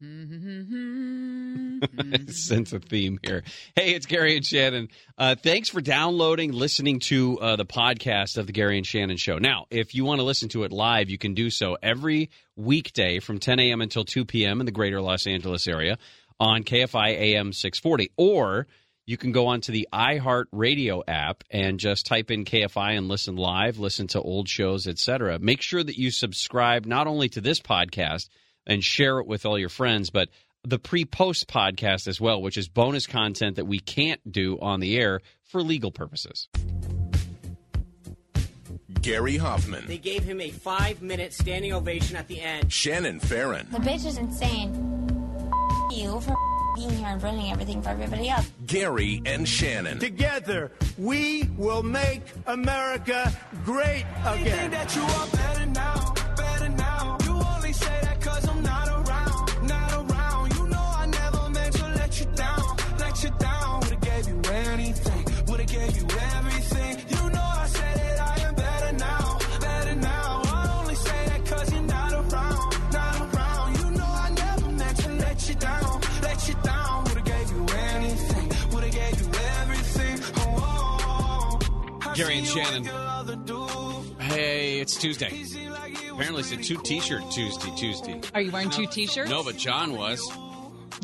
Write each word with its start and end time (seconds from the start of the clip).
sense 2.28 2.72
a 2.72 2.80
theme 2.80 3.18
here. 3.22 3.42
Hey, 3.76 3.92
it's 3.92 4.06
Gary 4.06 4.34
and 4.34 4.46
Shannon. 4.46 4.88
Uh, 5.18 5.34
thanks 5.34 5.68
for 5.68 5.82
downloading, 5.82 6.52
listening 6.52 7.00
to 7.00 7.38
uh, 7.38 7.56
the 7.56 7.66
podcast 7.66 8.38
of 8.38 8.46
the 8.46 8.54
Gary 8.54 8.78
and 8.78 8.86
Shannon 8.86 9.18
Show. 9.18 9.36
Now, 9.36 9.66
if 9.70 9.94
you 9.94 10.06
want 10.06 10.20
to 10.20 10.24
listen 10.24 10.48
to 10.50 10.62
it 10.64 10.72
live, 10.72 11.10
you 11.10 11.18
can 11.18 11.34
do 11.34 11.50
so 11.50 11.76
every 11.82 12.30
weekday 12.56 13.20
from 13.20 13.40
10 13.40 13.60
a.m. 13.60 13.82
until 13.82 14.06
2 14.06 14.24
p.m. 14.24 14.60
in 14.60 14.66
the 14.66 14.72
greater 14.72 15.02
Los 15.02 15.26
Angeles 15.26 15.68
area 15.68 15.98
on 16.38 16.64
KFI 16.64 17.10
AM 17.10 17.52
640. 17.52 18.10
Or 18.16 18.68
you 19.04 19.18
can 19.18 19.32
go 19.32 19.48
onto 19.48 19.70
the 19.70 19.86
iHeart 19.92 20.46
Radio 20.50 21.02
app 21.06 21.44
and 21.50 21.78
just 21.78 22.06
type 22.06 22.30
in 22.30 22.46
KFI 22.46 22.96
and 22.96 23.08
listen 23.08 23.36
live, 23.36 23.78
listen 23.78 24.06
to 24.08 24.22
old 24.22 24.48
shows, 24.48 24.86
etc. 24.86 25.38
Make 25.38 25.60
sure 25.60 25.84
that 25.84 25.98
you 25.98 26.10
subscribe 26.10 26.86
not 26.86 27.06
only 27.06 27.28
to 27.28 27.42
this 27.42 27.60
podcast 27.60 28.30
and 28.66 28.82
share 28.84 29.18
it 29.18 29.26
with 29.26 29.46
all 29.46 29.58
your 29.58 29.68
friends, 29.68 30.10
but 30.10 30.28
the 30.62 30.78
pre-post 30.78 31.48
podcast 31.48 32.06
as 32.06 32.20
well, 32.20 32.42
which 32.42 32.58
is 32.58 32.68
bonus 32.68 33.06
content 33.06 33.56
that 33.56 33.64
we 33.64 33.78
can't 33.80 34.20
do 34.30 34.58
on 34.60 34.80
the 34.80 34.96
air 34.98 35.20
for 35.44 35.62
legal 35.62 35.90
purposes. 35.90 36.48
Gary 39.02 39.38
Hoffmann, 39.38 39.86
They 39.86 39.96
gave 39.98 40.22
him 40.24 40.40
a 40.42 40.50
five 40.50 41.00
minute 41.00 41.32
standing 41.32 41.72
ovation 41.72 42.16
at 42.16 42.28
the 42.28 42.40
end. 42.40 42.70
Shannon 42.70 43.18
Farren, 43.20 43.66
The 43.70 43.78
bitch 43.78 44.04
is 44.06 44.18
insane. 44.18 44.74
you 45.90 46.20
for 46.20 46.36
being 46.76 46.90
here 46.90 47.06
and 47.08 47.22
ruining 47.22 47.50
everything 47.50 47.80
for 47.82 47.88
everybody 47.88 48.28
else. 48.28 48.50
Gary 48.66 49.22
and 49.24 49.48
Shannon. 49.48 49.98
Together, 49.98 50.70
we 50.98 51.44
will 51.56 51.82
make 51.82 52.20
America 52.46 53.32
great 53.64 54.04
again. 54.26 54.70
that 54.70 54.94
you 54.94 55.02
are 55.02 55.26
better 55.28 55.66
now, 55.66 56.14
better 56.36 56.68
now. 56.68 56.99
Cause 58.40 58.48
I'm 58.48 58.62
not 58.62 58.88
around, 58.88 59.68
not 59.68 59.92
around. 59.92 60.56
You 60.56 60.66
know 60.68 60.92
I 60.96 61.06
never 61.06 61.50
meant 61.50 61.74
to 61.76 61.86
let 61.88 62.20
you 62.20 62.26
down, 62.34 62.76
let 62.98 63.22
you 63.22 63.30
down. 63.38 63.80
Would've 63.80 64.00
gave 64.00 64.28
you 64.28 64.40
anything, 64.52 65.24
would've 65.46 65.66
gave 65.66 65.96
you 65.96 66.06
everything. 66.36 66.98
You 67.08 67.30
know 67.30 67.42
I 67.42 67.66
said 67.66 67.96
that 67.96 68.20
I 68.20 68.48
am 68.48 68.54
better 68.54 68.92
now, 68.96 69.38
better 69.60 69.94
now. 69.96 70.42
I 70.44 70.78
only 70.80 70.94
say 70.94 71.26
that 71.26 71.44
cause 71.46 71.72
you're 71.72 71.82
not 71.82 72.12
around, 72.12 72.92
not 72.92 73.34
around. 73.34 73.78
You 73.78 73.90
know 73.98 74.04
I 74.26 74.30
never 74.30 74.70
meant 74.72 74.96
to 74.98 75.12
let 75.12 75.48
you 75.48 75.54
down, 75.56 76.00
let 76.22 76.48
you 76.48 76.54
down. 76.62 77.04
Would've 77.04 77.24
gave 77.24 77.50
you 77.50 77.66
anything, 77.94 78.48
would've 78.72 78.92
gave 78.92 79.20
you 79.20 79.30
everything. 79.60 80.20
Oh, 80.36 80.56
oh, 80.58 81.58
oh. 82.06 82.14
Gary 82.14 82.38
and 82.38 82.46
I 82.46 82.50
see 82.50 82.58
you 82.58 82.64
Shannon. 82.64 82.82
with 82.82 82.92
your 82.92 83.06
other 83.20 83.36
dude. 83.36 84.20
Hey, 84.20 84.80
it's 84.80 84.96
Tuesday. 84.96 85.28
Apparently, 86.20 86.42
it's 86.42 86.52
a 86.52 86.56
two 86.74 86.76
T-shirt 86.82 87.22
Tuesday. 87.30 87.70
Tuesday. 87.76 88.20
Are 88.34 88.42
you 88.42 88.52
wearing 88.52 88.68
two 88.68 88.84
T-shirts? 88.84 89.30
No, 89.30 89.42
but 89.42 89.56
John 89.56 89.96
was. 89.96 90.30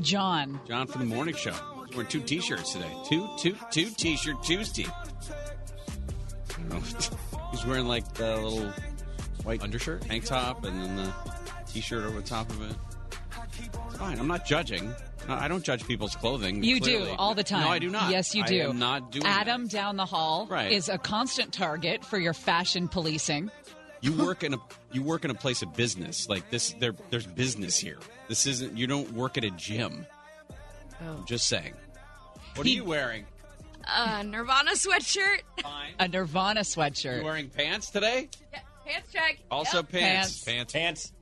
John. 0.02 0.60
John 0.68 0.86
from 0.86 1.08
the 1.08 1.14
morning 1.14 1.34
show. 1.34 1.54
We're 1.96 2.04
two 2.04 2.20
T-shirts 2.20 2.74
today. 2.74 2.94
Two, 3.08 3.26
two, 3.38 3.56
two 3.70 3.88
T-shirt 3.88 4.42
Tuesday. 4.42 4.84
I 4.86 6.68
don't 6.68 6.68
know. 6.68 6.80
He's 7.50 7.64
wearing 7.64 7.86
like 7.86 8.12
the 8.12 8.36
little 8.36 8.70
white 9.44 9.62
undershirt, 9.62 10.02
tank 10.02 10.26
top, 10.26 10.64
and 10.66 10.82
then 10.82 10.96
the 10.96 11.14
T-shirt 11.66 12.04
over 12.04 12.20
the 12.20 12.28
top 12.28 12.50
of 12.50 12.60
it. 12.70 12.76
It's 13.88 13.96
fine. 13.96 14.18
I'm 14.18 14.28
not 14.28 14.44
judging. 14.44 14.92
I 15.28 15.48
don't 15.48 15.64
judge 15.64 15.86
people's 15.86 16.14
clothing. 16.14 16.62
You 16.62 16.78
clearly. 16.78 17.06
do 17.06 17.14
all 17.18 17.34
the 17.34 17.42
time. 17.42 17.62
No, 17.62 17.68
I 17.68 17.78
do 17.78 17.88
not. 17.88 18.10
Yes, 18.12 18.34
you 18.34 18.44
do. 18.44 18.60
I 18.60 18.68
am 18.68 18.78
not 18.78 19.10
doing 19.12 19.24
Adam 19.24 19.64
that. 19.64 19.72
down 19.72 19.96
the 19.96 20.04
hall 20.04 20.46
Right. 20.48 20.70
is 20.70 20.90
a 20.90 20.98
constant 20.98 21.54
target 21.54 22.04
for 22.04 22.18
your 22.18 22.34
fashion 22.34 22.86
policing. 22.86 23.50
You 24.00 24.12
work 24.12 24.42
in 24.44 24.54
a 24.54 24.58
you 24.92 25.02
work 25.02 25.24
in 25.24 25.30
a 25.30 25.34
place 25.34 25.62
of 25.62 25.74
business. 25.74 26.28
Like 26.28 26.50
this, 26.50 26.74
there 26.78 26.94
there's 27.10 27.26
business 27.26 27.78
here. 27.78 27.98
This 28.28 28.46
isn't. 28.46 28.76
You 28.76 28.86
don't 28.86 29.12
work 29.12 29.36
at 29.38 29.44
a 29.44 29.50
gym. 29.50 30.06
I'm 31.00 31.24
just 31.26 31.46
saying. 31.48 31.74
What 32.54 32.66
He- 32.66 32.74
are 32.74 32.76
you 32.76 32.84
wearing? 32.84 33.26
A 33.88 34.24
Nirvana 34.24 34.72
sweatshirt. 34.72 35.40
Fine. 35.62 35.92
A 36.00 36.08
Nirvana 36.08 36.60
sweatshirt. 36.60 37.18
You 37.18 37.24
wearing 37.24 37.48
pants 37.50 37.90
today? 37.90 38.28
Pants 38.84 39.12
check. 39.12 39.38
Also 39.50 39.78
Yep. 39.78 39.88
pants. 39.90 40.44
Pants. 40.44 40.72
Pants. 40.72 41.12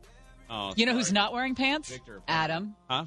Oh, 0.50 0.72
You 0.76 0.86
know 0.86 0.92
who's 0.94 1.06
sorry. 1.08 1.14
not 1.14 1.32
wearing 1.32 1.54
pants? 1.54 1.90
Victor. 1.90 2.22
Adam. 2.28 2.74
Huh? 2.88 3.06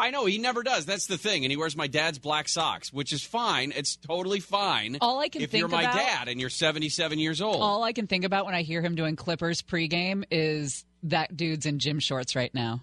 I 0.00 0.10
know 0.10 0.26
he 0.26 0.38
never 0.38 0.62
does. 0.62 0.86
That's 0.86 1.06
the 1.06 1.18
thing, 1.18 1.44
and 1.44 1.50
he 1.50 1.56
wears 1.56 1.76
my 1.76 1.88
dad's 1.88 2.18
black 2.18 2.48
socks, 2.48 2.92
which 2.92 3.12
is 3.12 3.22
fine. 3.22 3.72
It's 3.74 3.96
totally 3.96 4.40
fine. 4.40 4.98
All 5.00 5.18
I 5.18 5.28
can 5.28 5.42
if 5.42 5.50
think 5.50 5.60
you're 5.60 5.68
my 5.68 5.82
about- 5.82 5.96
dad 5.96 6.28
and 6.28 6.40
you're 6.40 6.50
77 6.50 7.18
years 7.18 7.40
old. 7.40 7.60
All 7.62 7.82
I 7.82 7.92
can 7.92 8.06
think 8.06 8.24
about 8.24 8.46
when 8.46 8.54
I 8.54 8.62
hear 8.62 8.80
him 8.80 8.94
doing 8.94 9.16
Clippers 9.16 9.60
pregame 9.62 10.24
is 10.30 10.84
that 11.04 11.36
dude's 11.36 11.66
in 11.66 11.78
gym 11.80 11.98
shorts 12.00 12.36
right 12.36 12.52
now. 12.54 12.82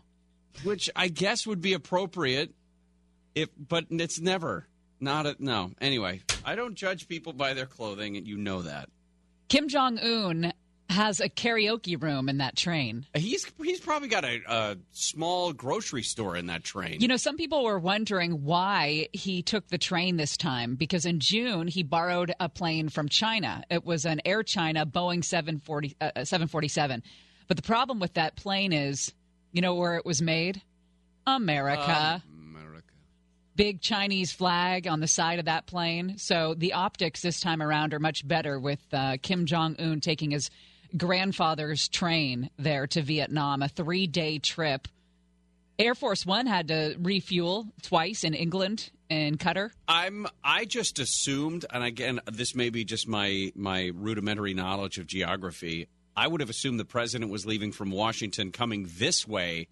which 0.63 0.89
I 0.95 1.09
guess 1.09 1.45
would 1.45 1.61
be 1.61 1.73
appropriate 1.73 2.53
if 3.33 3.49
but 3.57 3.85
it's 3.89 4.19
never 4.21 4.67
not 5.01 5.25
a 5.25 5.35
no. 5.39 5.71
Anyway, 5.81 6.21
I 6.45 6.55
don't 6.55 6.75
judge 6.75 7.07
people 7.09 7.33
by 7.33 7.53
their 7.53 7.65
clothing 7.65 8.15
and 8.15 8.25
you 8.25 8.37
know 8.37 8.61
that. 8.61 8.89
Kim 9.49 9.67
Jong 9.67 9.99
Un 9.99 10.53
has 10.89 11.19
a 11.19 11.29
karaoke 11.29 12.01
room 12.01 12.29
in 12.29 12.37
that 12.37 12.55
train. 12.55 13.05
He's 13.15 13.45
he's 13.61 13.79
probably 13.79 14.07
got 14.07 14.23
a, 14.23 14.41
a 14.47 14.77
small 14.91 15.51
grocery 15.51 16.03
store 16.03 16.35
in 16.35 16.47
that 16.47 16.63
train. 16.63 17.01
You 17.01 17.07
know, 17.07 17.17
some 17.17 17.37
people 17.37 17.63
were 17.63 17.79
wondering 17.79 18.43
why 18.43 19.07
he 19.11 19.41
took 19.41 19.67
the 19.67 19.77
train 19.77 20.17
this 20.17 20.37
time 20.37 20.75
because 20.75 21.05
in 21.05 21.19
June 21.19 21.67
he 21.67 21.83
borrowed 21.83 22.33
a 22.39 22.49
plane 22.49 22.89
from 22.89 23.09
China. 23.09 23.63
It 23.69 23.85
was 23.85 24.05
an 24.05 24.21
Air 24.25 24.43
China 24.43 24.85
Boeing 24.85 25.23
740, 25.23 25.95
uh, 25.99 26.23
747. 26.23 27.03
But 27.47 27.57
the 27.57 27.63
problem 27.63 27.99
with 27.99 28.13
that 28.13 28.35
plane 28.35 28.73
is, 28.73 29.13
you 29.51 29.61
know 29.61 29.75
where 29.75 29.97
it 29.97 30.05
was 30.05 30.21
made? 30.21 30.61
America. 31.27 32.23
America. 32.31 32.83
Big 33.55 33.81
Chinese 33.81 34.31
flag 34.31 34.85
on 34.87 34.99
the 34.99 35.07
side 35.07 35.39
of 35.39 35.45
that 35.45 35.65
plane. 35.65 36.17
So 36.17 36.53
the 36.55 36.73
optics 36.73 37.21
this 37.21 37.39
time 37.39 37.61
around 37.61 37.93
are 37.93 37.99
much 37.99 38.27
better 38.27 38.59
with 38.59 38.81
uh, 38.91 39.17
Kim 39.21 39.45
Jong 39.45 39.75
Un 39.79 40.01
taking 40.01 40.31
his 40.31 40.49
grandfather's 40.97 41.87
train 41.87 42.49
there 42.57 42.87
to 42.87 43.01
Vietnam, 43.01 43.61
a 43.61 43.67
three 43.67 44.07
day 44.07 44.39
trip. 44.39 44.87
Air 45.77 45.95
Force 45.95 46.25
One 46.25 46.47
had 46.47 46.69
to 46.69 46.95
refuel 46.99 47.67
twice 47.81 48.23
in 48.23 48.33
England 48.33 48.89
and 49.09 49.37
Qatar. 49.37 49.71
I'm 49.87 50.25
I 50.43 50.65
just 50.65 50.99
assumed 50.99 51.65
and 51.71 51.83
again 51.83 52.21
this 52.31 52.55
may 52.55 52.69
be 52.69 52.85
just 52.85 53.07
my 53.07 53.51
my 53.55 53.91
rudimentary 53.93 54.53
knowledge 54.53 54.97
of 54.97 55.07
geography. 55.07 55.87
I 56.15 56.27
would 56.27 56.39
have 56.39 56.49
assumed 56.49 56.79
the 56.79 56.85
president 56.85 57.29
was 57.29 57.45
leaving 57.45 57.73
from 57.73 57.91
Washington 57.91 58.51
coming 58.51 58.87
this 58.97 59.27
way 59.27 59.67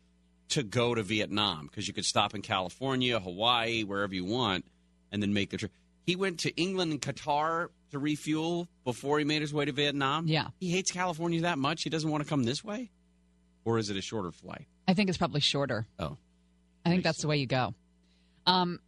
to 0.50 0.62
go 0.62 0.94
to 0.94 1.02
Vietnam 1.02 1.68
because 1.68 1.88
you 1.88 1.94
could 1.94 2.06
stop 2.06 2.36
in 2.36 2.42
California, 2.42 3.20
Hawaii, 3.20 3.84
wherever 3.84 4.14
you 4.14 4.26
want 4.26 4.66
and 5.12 5.22
then 5.22 5.34
make 5.34 5.52
the 5.52 5.58
trip. 5.58 5.72
He 6.06 6.18
went 6.18 6.40
to 6.40 6.54
England 6.58 6.92
and 6.92 7.02
Qatar 7.02 7.70
to 7.94 8.00
refuel 8.00 8.68
before 8.84 9.20
he 9.20 9.26
made 9.26 9.42
his 9.42 9.54
way 9.54 9.66
to 9.66 9.72
Vietnam. 9.72 10.28
Yeah. 10.28 10.48
He 10.60 10.70
hates 10.70 10.92
California 10.92 11.42
that 11.42 11.58
much 11.58 11.84
he 11.84 11.90
doesn't 11.90 12.10
want 12.10 12.24
to 12.24 12.30
come 12.30 12.44
this 12.44 12.64
way? 12.64 12.92
Or 13.66 13.78
is 13.78 13.90
it 13.90 13.98
a 13.98 14.02
shorter 14.02 14.32
flight? 14.32 14.68
I 14.88 14.94
think 14.94 15.10
it's 15.10 15.18
probably 15.18 15.42
shorter. 15.42 15.88
Oh. 15.98 16.18
I 16.86 16.90
think 16.90 17.04
that's 17.04 17.22
the 17.22 17.28
way 17.28 17.38
you 17.38 17.48
go. 17.48 17.74
Um, 18.46 18.80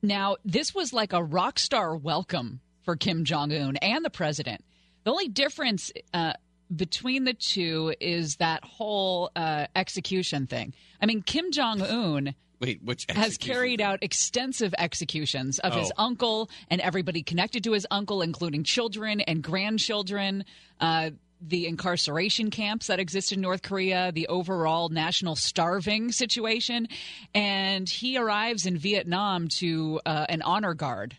now, 0.00 0.36
this 0.44 0.74
was 0.74 0.92
like 0.92 1.12
a 1.12 1.22
rock 1.22 1.58
star 1.58 1.96
welcome 1.96 2.60
for 2.82 2.96
Kim 2.96 3.24
Jong 3.24 3.52
Un 3.52 3.76
and 3.76 4.04
the 4.04 4.10
president. 4.10 4.64
The 5.04 5.10
only 5.10 5.28
difference 5.28 5.90
uh, 6.14 6.34
between 6.74 7.24
the 7.24 7.34
two 7.34 7.94
is 8.00 8.36
that 8.36 8.64
whole 8.64 9.30
uh, 9.34 9.66
execution 9.74 10.46
thing. 10.46 10.74
I 11.00 11.06
mean, 11.06 11.22
Kim 11.22 11.50
Jong 11.50 11.82
Un 11.82 12.34
Wait, 12.62 12.80
which 12.82 13.06
has 13.10 13.36
carried 13.36 13.80
out 13.80 13.98
extensive 14.02 14.72
executions 14.78 15.58
of 15.58 15.74
his 15.74 15.90
Oh. 15.98 16.04
uncle 16.04 16.48
and 16.70 16.80
everybody 16.80 17.22
connected 17.24 17.64
to 17.64 17.72
his 17.72 17.86
uncle, 17.90 18.22
including 18.22 18.62
children 18.62 19.20
and 19.20 19.42
grandchildren. 19.42 20.44
Uh, 20.80 21.10
the 21.44 21.66
incarceration 21.66 22.50
camps 22.52 22.86
that 22.86 23.00
exist 23.00 23.32
in 23.32 23.40
North 23.40 23.62
Korea, 23.62 24.12
the 24.12 24.28
overall 24.28 24.90
national 24.90 25.34
starving 25.34 26.12
situation, 26.12 26.86
and 27.34 27.88
he 27.88 28.16
arrives 28.16 28.64
in 28.64 28.78
Vietnam 28.78 29.48
to 29.58 30.00
uh, 30.06 30.26
an 30.28 30.40
honor 30.42 30.72
guard. 30.74 31.16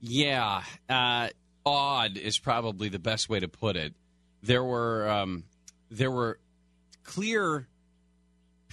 Yeah, 0.00 0.64
uh, 0.88 1.28
odd 1.64 2.16
is 2.16 2.40
probably 2.40 2.88
the 2.88 2.98
best 2.98 3.28
way 3.28 3.38
to 3.38 3.46
put 3.46 3.76
it. 3.76 3.94
There 4.42 4.64
were 4.64 5.08
um, 5.08 5.44
there 5.92 6.10
were 6.10 6.40
clear 7.04 7.68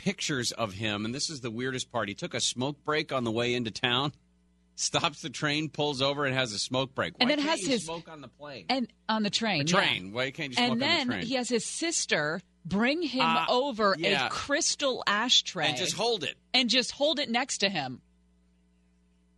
pictures 0.08 0.54
of 0.54 0.72
him, 0.74 1.04
and 1.04 1.14
this 1.14 1.30
is 1.30 1.42
the 1.42 1.52
weirdest 1.52 1.92
part. 1.92 2.08
He 2.08 2.16
took 2.16 2.34
a 2.34 2.40
smoke 2.40 2.82
break 2.86 3.12
on 3.12 3.26
the 3.26 3.32
way 3.32 3.54
into 3.54 3.72
town, 3.72 4.14
stops 4.76 5.22
the 5.22 5.30
train, 5.30 5.68
pulls 5.68 6.02
over, 6.02 6.24
and 6.26 6.34
has 6.34 6.54
a 6.54 6.60
smoke 6.60 6.96
break. 6.96 7.14
And 7.20 7.30
Why 7.30 7.36
then 7.36 7.44
can't 7.46 7.60
has 7.60 7.68
his- 7.68 7.84
smoke 7.86 8.08
on 8.08 8.22
the 8.22 8.30
plane. 8.30 8.66
And 8.70 8.88
on 9.10 9.24
the 9.24 9.30
train, 9.30 9.66
The 9.66 9.72
yeah. 9.74 9.80
train. 9.86 10.14
Why 10.14 10.32
can't 10.32 10.52
you 10.52 10.56
smoke 10.56 10.64
and 10.64 10.72
on 10.72 10.80
the 10.80 10.86
then 10.86 11.08
train? 11.08 11.26
he 11.26 11.34
has 11.36 11.50
his 11.50 11.66
sister 11.66 12.40
bring 12.64 13.02
him 13.02 13.22
Ah, 13.26 13.48
over 13.50 13.96
yeah. 13.98 14.28
a 14.28 14.30
crystal 14.30 15.04
ashtray 15.06 15.68
and 15.68 15.78
just 15.78 15.94
hold 15.98 16.24
it. 16.24 16.36
and 16.54 16.70
just 16.70 16.92
hold 16.92 17.20
it 17.20 17.30
next 17.30 17.58
to 17.60 17.70
him. 17.70 18.02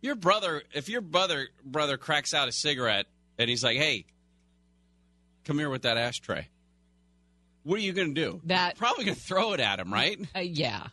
Your 0.02 0.14
brother, 0.14 0.62
if 0.72 0.88
your 0.88 1.00
brother 1.00 1.48
brother 1.64 1.96
cracks 1.96 2.32
out 2.32 2.48
a 2.48 2.52
cigarette 2.52 3.06
and 3.38 3.50
he's 3.50 3.62
like, 3.64 3.76
"Hey, 3.76 4.06
come 5.44 5.58
here 5.58 5.68
with 5.68 5.82
that 5.82 5.96
ashtray," 5.98 6.48
What 7.62 7.78
are 7.78 7.82
you 7.82 7.92
going 7.92 8.14
to 8.14 8.20
do? 8.20 8.40
That- 8.44 8.76
probably 8.76 9.04
going 9.04 9.16
to 9.16 9.20
throw 9.22 9.52
it 9.52 9.60
at 9.60 9.78
him, 9.78 9.92
right? 9.92 10.18
Uh, 10.34 10.40
yeah. 10.40 10.86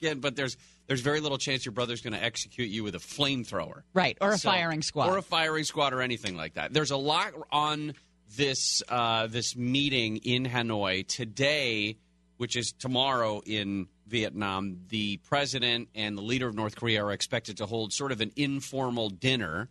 Again, 0.00 0.20
but 0.20 0.36
there's 0.36 0.56
there's 0.86 1.00
very 1.00 1.20
little 1.20 1.38
chance 1.38 1.64
your 1.64 1.72
brother's 1.72 2.00
going 2.00 2.12
to 2.12 2.22
execute 2.22 2.68
you 2.68 2.84
with 2.84 2.94
a 2.94 2.98
flamethrower. 2.98 3.82
Right. 3.94 4.16
Or 4.20 4.32
a 4.32 4.38
So- 4.38 4.50
firing 4.50 4.82
squad. 4.82 5.08
or 5.08 5.16
a 5.18 5.22
firing 5.22 5.64
squad, 5.64 5.92
or 5.92 6.00
anything 6.02 6.36
like 6.36 6.54
that. 6.54 6.72
There's 6.72 6.90
a 6.92 6.96
lot 6.96 7.32
on 7.50 7.94
this 8.36 8.82
uh, 8.88 9.26
this 9.28 9.56
meeting 9.56 10.18
in 10.18 10.44
Hanoi 10.44 11.06
today, 11.06 11.96
which 12.36 12.56
is 12.56 12.72
tomorrow 12.78 13.40
in 13.46 13.88
Vietnam. 14.06 14.80
The 14.88 15.16
president 15.28 15.88
and 15.94 16.16
the 16.18 16.22
leader 16.22 16.46
of 16.46 16.54
North 16.54 16.76
Korea 16.76 17.04
are 17.04 17.12
expected 17.12 17.56
to 17.58 17.66
hold 17.66 17.92
sort 17.92 18.12
of 18.12 18.20
an 18.20 18.32
informal 18.36 19.08
dinner. 19.10 19.68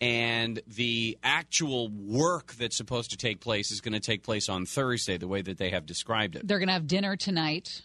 And 0.00 0.60
the 0.66 1.16
actual 1.22 1.88
work 1.88 2.54
that's 2.54 2.76
supposed 2.76 3.10
to 3.12 3.16
take 3.16 3.40
place 3.40 3.70
is 3.70 3.80
going 3.80 3.92
to 3.94 4.00
take 4.00 4.22
place 4.22 4.48
on 4.48 4.66
Thursday, 4.66 5.16
the 5.16 5.28
way 5.28 5.40
that 5.42 5.56
they 5.56 5.70
have 5.70 5.86
described 5.86 6.36
it. 6.36 6.46
They're 6.46 6.58
going 6.58 6.68
to 6.68 6.74
have 6.74 6.86
dinner 6.86 7.16
tonight, 7.16 7.82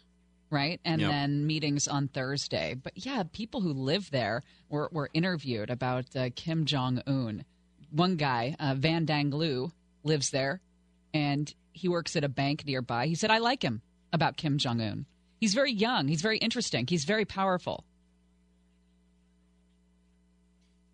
right? 0.50 0.82
And 0.84 1.02
Yep. 1.02 1.12
then 1.12 1.48
meetings 1.48 1.88
on 1.88 2.08
Thursday. 2.08 2.76
But 2.82 2.94
yeah, 2.96 3.24
people 3.32 3.62
who 3.62 3.72
live 3.74 4.12
there 4.12 4.44
were, 4.70 4.90
were 4.92 5.10
interviewed 5.14 5.70
about 5.70 6.16
uh, 6.16 6.30
Kim 6.36 6.66
Jong 6.66 7.02
Un. 7.08 7.46
One 7.92 8.18
guy, 8.18 8.56
uh, 8.60 8.76
Van 8.78 9.06
Dang 9.06 9.30
Lu, 9.32 9.72
lives 10.04 10.32
there 10.32 10.62
and 11.14 11.54
he 11.72 11.88
works 11.88 12.16
at 12.16 12.24
a 12.24 12.30
bank 12.30 12.66
nearby. 12.66 13.08
He 13.08 13.16
said, 13.16 13.32
I 13.32 13.38
like 13.40 13.64
him 13.64 13.82
about 14.12 14.38
Kim 14.38 14.58
Jong 14.58 14.82
Un. 14.82 15.06
He's 15.40 15.54
very 15.54 15.72
young, 15.72 16.08
he's 16.08 16.22
very 16.22 16.38
interesting, 16.38 16.86
he's 16.88 17.06
very 17.06 17.26
powerful. 17.26 17.86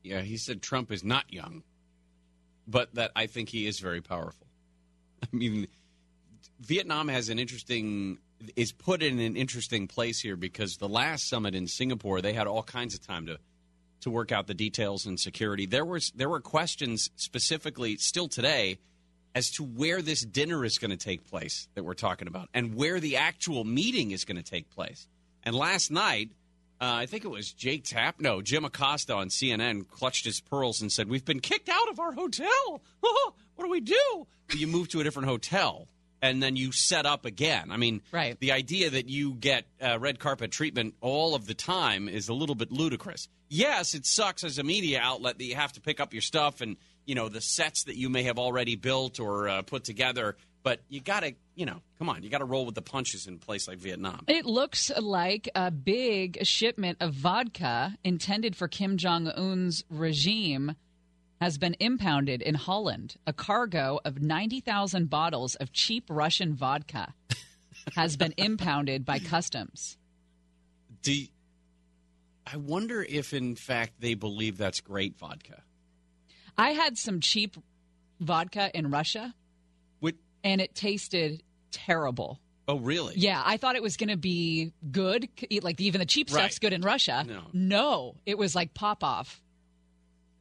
Yeah, 0.05 0.21
he 0.21 0.37
said 0.37 0.61
Trump 0.61 0.91
is 0.91 1.03
not 1.03 1.33
young, 1.33 1.63
but 2.67 2.93
that 2.93 3.11
I 3.15 3.25
think 3.25 3.49
he 3.49 3.65
is 3.65 3.79
very 3.79 4.01
powerful. 4.01 4.47
I 5.23 5.35
mean, 5.35 5.67
Vietnam 6.59 7.07
has 7.07 7.29
an 7.29 7.39
interesting 7.39 8.19
is 8.55 8.71
put 8.71 9.01
in 9.01 9.19
an 9.19 9.35
interesting 9.35 9.87
place 9.87 10.19
here 10.19 10.35
because 10.35 10.77
the 10.77 10.89
last 10.89 11.27
summit 11.27 11.55
in 11.55 11.67
Singapore 11.67 12.21
they 12.21 12.33
had 12.33 12.47
all 12.47 12.63
kinds 12.63 12.93
of 12.93 13.05
time 13.05 13.25
to 13.25 13.39
to 14.01 14.11
work 14.11 14.31
out 14.31 14.45
the 14.45 14.53
details 14.53 15.07
and 15.07 15.19
security. 15.19 15.65
There 15.65 15.85
was 15.85 16.11
there 16.15 16.29
were 16.29 16.41
questions 16.41 17.09
specifically 17.15 17.97
still 17.97 18.27
today 18.27 18.77
as 19.33 19.49
to 19.51 19.63
where 19.63 20.01
this 20.01 20.21
dinner 20.21 20.63
is 20.63 20.77
going 20.77 20.91
to 20.91 20.97
take 20.97 21.27
place 21.27 21.67
that 21.73 21.83
we're 21.83 21.95
talking 21.95 22.27
about 22.27 22.47
and 22.53 22.75
where 22.75 22.99
the 22.99 23.17
actual 23.17 23.63
meeting 23.63 24.11
is 24.11 24.23
going 24.23 24.37
to 24.37 24.43
take 24.43 24.69
place. 24.69 25.07
And 25.43 25.55
last 25.55 25.91
night, 25.91 26.29
uh, 26.85 26.93
I 26.95 27.05
think 27.05 27.25
it 27.25 27.29
was 27.29 27.51
Jake 27.51 27.83
Tapp, 27.85 28.19
no, 28.19 28.41
Jim 28.41 28.65
Acosta 28.65 29.15
on 29.15 29.29
CNN 29.29 29.87
clutched 29.89 30.25
his 30.25 30.39
pearls 30.41 30.81
and 30.81 30.91
said, 30.91 31.09
"We've 31.09 31.25
been 31.25 31.39
kicked 31.39 31.69
out 31.69 31.89
of 31.89 31.99
our 31.99 32.11
hotel. 32.11 32.81
what 32.99 33.65
do 33.65 33.69
we 33.69 33.81
do?" 33.81 34.27
You 34.55 34.67
move 34.67 34.89
to 34.89 34.99
a 34.99 35.03
different 35.03 35.27
hotel 35.27 35.87
and 36.21 36.41
then 36.41 36.55
you 36.55 36.71
set 36.71 37.05
up 37.05 37.25
again. 37.25 37.71
I 37.71 37.77
mean, 37.77 38.01
Right. 38.11 38.39
the 38.39 38.51
idea 38.51 38.89
that 38.89 39.09
you 39.09 39.33
get 39.33 39.65
uh, 39.81 39.99
red 39.99 40.17
carpet 40.19 40.51
treatment 40.51 40.95
all 41.01 41.35
of 41.35 41.45
the 41.45 41.53
time 41.53 42.07
is 42.09 42.29
a 42.29 42.33
little 42.33 42.55
bit 42.55 42.71
ludicrous. 42.71 43.27
Yes, 43.49 43.93
it 43.93 44.05
sucks 44.05 44.43
as 44.43 44.57
a 44.57 44.63
media 44.63 44.99
outlet 45.03 45.37
that 45.37 45.43
you 45.43 45.55
have 45.55 45.73
to 45.73 45.81
pick 45.81 45.99
up 45.99 46.13
your 46.13 46.21
stuff 46.21 46.61
and 46.61 46.77
you 47.05 47.15
know 47.15 47.29
the 47.29 47.41
sets 47.41 47.83
that 47.83 47.95
you 47.97 48.09
may 48.09 48.23
have 48.23 48.39
already 48.39 48.75
built 48.75 49.19
or 49.19 49.47
uh, 49.49 49.61
put 49.61 49.83
together, 49.83 50.35
but 50.65 50.79
you 50.89 50.99
got 50.99 51.19
to, 51.19 51.35
you 51.53 51.67
know, 51.67 51.79
come 51.99 52.09
on, 52.09 52.23
you 52.23 52.29
got 52.31 52.39
to 52.39 52.45
roll 52.45 52.65
with 52.65 52.73
the 52.73 52.81
punches 52.81 53.27
in 53.27 53.35
a 53.35 53.37
place 53.37 53.67
like 53.67 53.77
Vietnam. 53.77 54.23
It 54.27 54.47
looks 54.47 54.91
like 54.99 55.47
a 55.53 55.69
big 55.69 56.43
shipment 56.43 56.97
of 57.01 57.13
vodka 57.13 57.95
intended 58.03 58.55
for 58.55 58.67
Kim 58.67 58.97
Jong 58.97 59.27
Un's 59.27 59.83
regime 59.91 60.75
has 61.39 61.59
been 61.59 61.75
impounded 61.79 62.41
in 62.41 62.55
Holland. 62.55 63.15
A 63.27 63.31
cargo 63.31 63.99
of 64.03 64.23
90,000 64.23 65.07
bottles 65.07 65.53
of 65.53 65.71
cheap 65.71 66.05
Russian 66.09 66.55
vodka 66.55 67.13
has 67.95 68.17
been 68.17 68.33
impounded 68.35 69.05
by 69.05 69.19
customs. 69.19 69.97
Do 71.03 71.13
I 72.51 72.57
wonder 72.57 73.03
if, 73.03 73.35
in 73.35 73.55
fact, 73.55 74.01
they 74.01 74.15
believe 74.15 74.57
that's 74.57 74.81
great 74.81 75.15
vodka? 75.19 75.61
I 76.57 76.71
had 76.71 76.97
some 76.97 77.19
cheap 77.19 77.55
vodka 78.19 78.71
in 78.73 78.89
Russia 78.89 79.35
and 80.45 80.61
it 80.61 80.73
tasted 80.73 81.43
terrible. 81.71 82.39
oh, 82.69 82.79
really? 82.79 83.15
Yeah, 83.17 83.41
I 83.45 83.57
thought 83.57 83.75
it 83.75 83.83
was 83.83 83.97
going 83.97 84.09
to 84.09 84.17
be 84.17 84.71
good. 84.91 85.27
Like 85.61 85.79
even 85.81 85.99
the 85.99 86.05
cheap 86.05 86.29
Right. 86.31 86.43
stuff's 86.43 86.59
good 86.59 86.71
in 86.71 86.81
Russia. 86.81 87.25
No. 87.27 87.41
no, 87.51 88.15
it 88.25 88.37
was 88.37 88.55
like 88.55 88.73
Popov. 88.73 89.41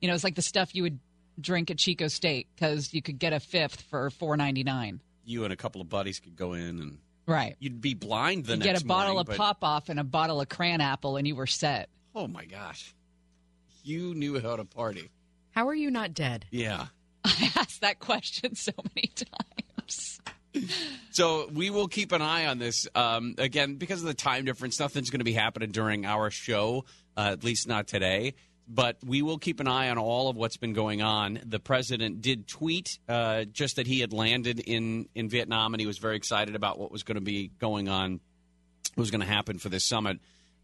You 0.00 0.08
know, 0.08 0.14
it's 0.14 0.22
like 0.24 0.34
the 0.36 0.42
stuff 0.42 0.74
you 0.74 0.84
would 0.84 1.00
drink 1.40 1.70
at 1.70 1.78
Chico 1.78 2.06
State 2.08 2.46
because 2.54 2.94
you 2.94 3.02
could 3.02 3.18
get 3.18 3.32
a 3.32 3.40
fifth 3.40 3.80
for 3.82 4.10
four 4.10 4.36
ninety 4.36 4.62
nine. 4.62 5.00
You 5.24 5.44
and 5.44 5.52
a 5.52 5.56
couple 5.56 5.80
of 5.80 5.88
buddies 5.88 6.20
could 6.20 6.36
go 6.36 6.52
in 6.52 6.78
and 6.80 6.98
Right. 7.26 7.56
you'd 7.58 7.80
be 7.80 7.94
blind 7.94 8.44
the 8.44 8.52
You 8.52 8.58
next 8.58 8.66
get 8.72 8.82
a 8.82 8.84
bottle 8.86 9.14
morning, 9.14 9.20
of 9.20 9.26
but- 9.28 9.36
pop 9.38 9.64
off 9.64 9.88
and 9.88 9.98
a 9.98 10.04
bottle 10.04 10.40
of 10.42 10.48
cran 10.50 10.80
apple, 10.82 11.16
and 11.16 11.26
you 11.26 11.34
were 11.34 11.46
set. 11.46 11.88
Oh, 12.14 12.28
my 12.28 12.44
gosh. 12.44 12.94
You 13.82 14.14
knew 14.14 14.38
how 14.40 14.56
to 14.56 14.64
party. 14.66 15.10
How 15.52 15.68
are 15.68 15.74
you 15.74 15.90
not 15.90 16.12
dead? 16.14 16.44
Yeah. 16.50 16.86
I 17.24 17.50
asked 17.56 17.80
that 17.80 17.98
question 17.98 18.54
so 18.54 18.72
many 18.94 19.08
times. 19.14 19.63
So 21.10 21.48
we 21.52 21.70
will 21.70 21.86
keep 21.86 22.10
an 22.10 22.22
eye 22.22 22.46
on 22.46 22.58
this. 22.58 22.88
Um, 22.94 23.36
again, 23.38 23.76
because 23.76 24.00
of 24.00 24.08
the 24.08 24.14
time 24.14 24.44
difference, 24.44 24.80
nothing's 24.80 25.10
going 25.10 25.20
to 25.20 25.24
be 25.24 25.32
happening 25.32 25.70
during 25.70 26.04
our 26.04 26.28
show, 26.28 26.84
uh, 27.16 27.30
at 27.32 27.44
least 27.44 27.68
not 27.68 27.86
today. 27.86 28.34
But 28.66 28.96
we 29.04 29.22
will 29.22 29.38
keep 29.38 29.60
an 29.60 29.68
eye 29.68 29.90
on 29.90 29.98
all 29.98 30.28
of 30.28 30.34
what's 30.34 30.56
been 30.56 30.72
going 30.72 31.02
on. 31.02 31.38
The 31.44 31.60
president 31.60 32.20
did 32.20 32.48
tweet 32.48 32.98
uh, 33.08 33.44
just 33.44 33.76
that 33.76 33.86
he 33.86 34.00
had 34.00 34.12
landed 34.12 34.58
in, 34.58 35.08
in 35.14 35.28
Vietnam 35.28 35.72
and 35.72 35.80
he 35.80 35.86
was 35.86 35.98
very 35.98 36.16
excited 36.16 36.56
about 36.56 36.80
what 36.80 36.90
was 36.90 37.04
going 37.04 37.16
to 37.16 37.20
be 37.20 37.52
going 37.60 37.88
on, 37.88 38.20
what 38.94 39.02
was 39.02 39.10
going 39.12 39.20
to 39.20 39.26
happen 39.26 39.58
for 39.58 39.68
this 39.68 39.84
summit. 39.84 40.18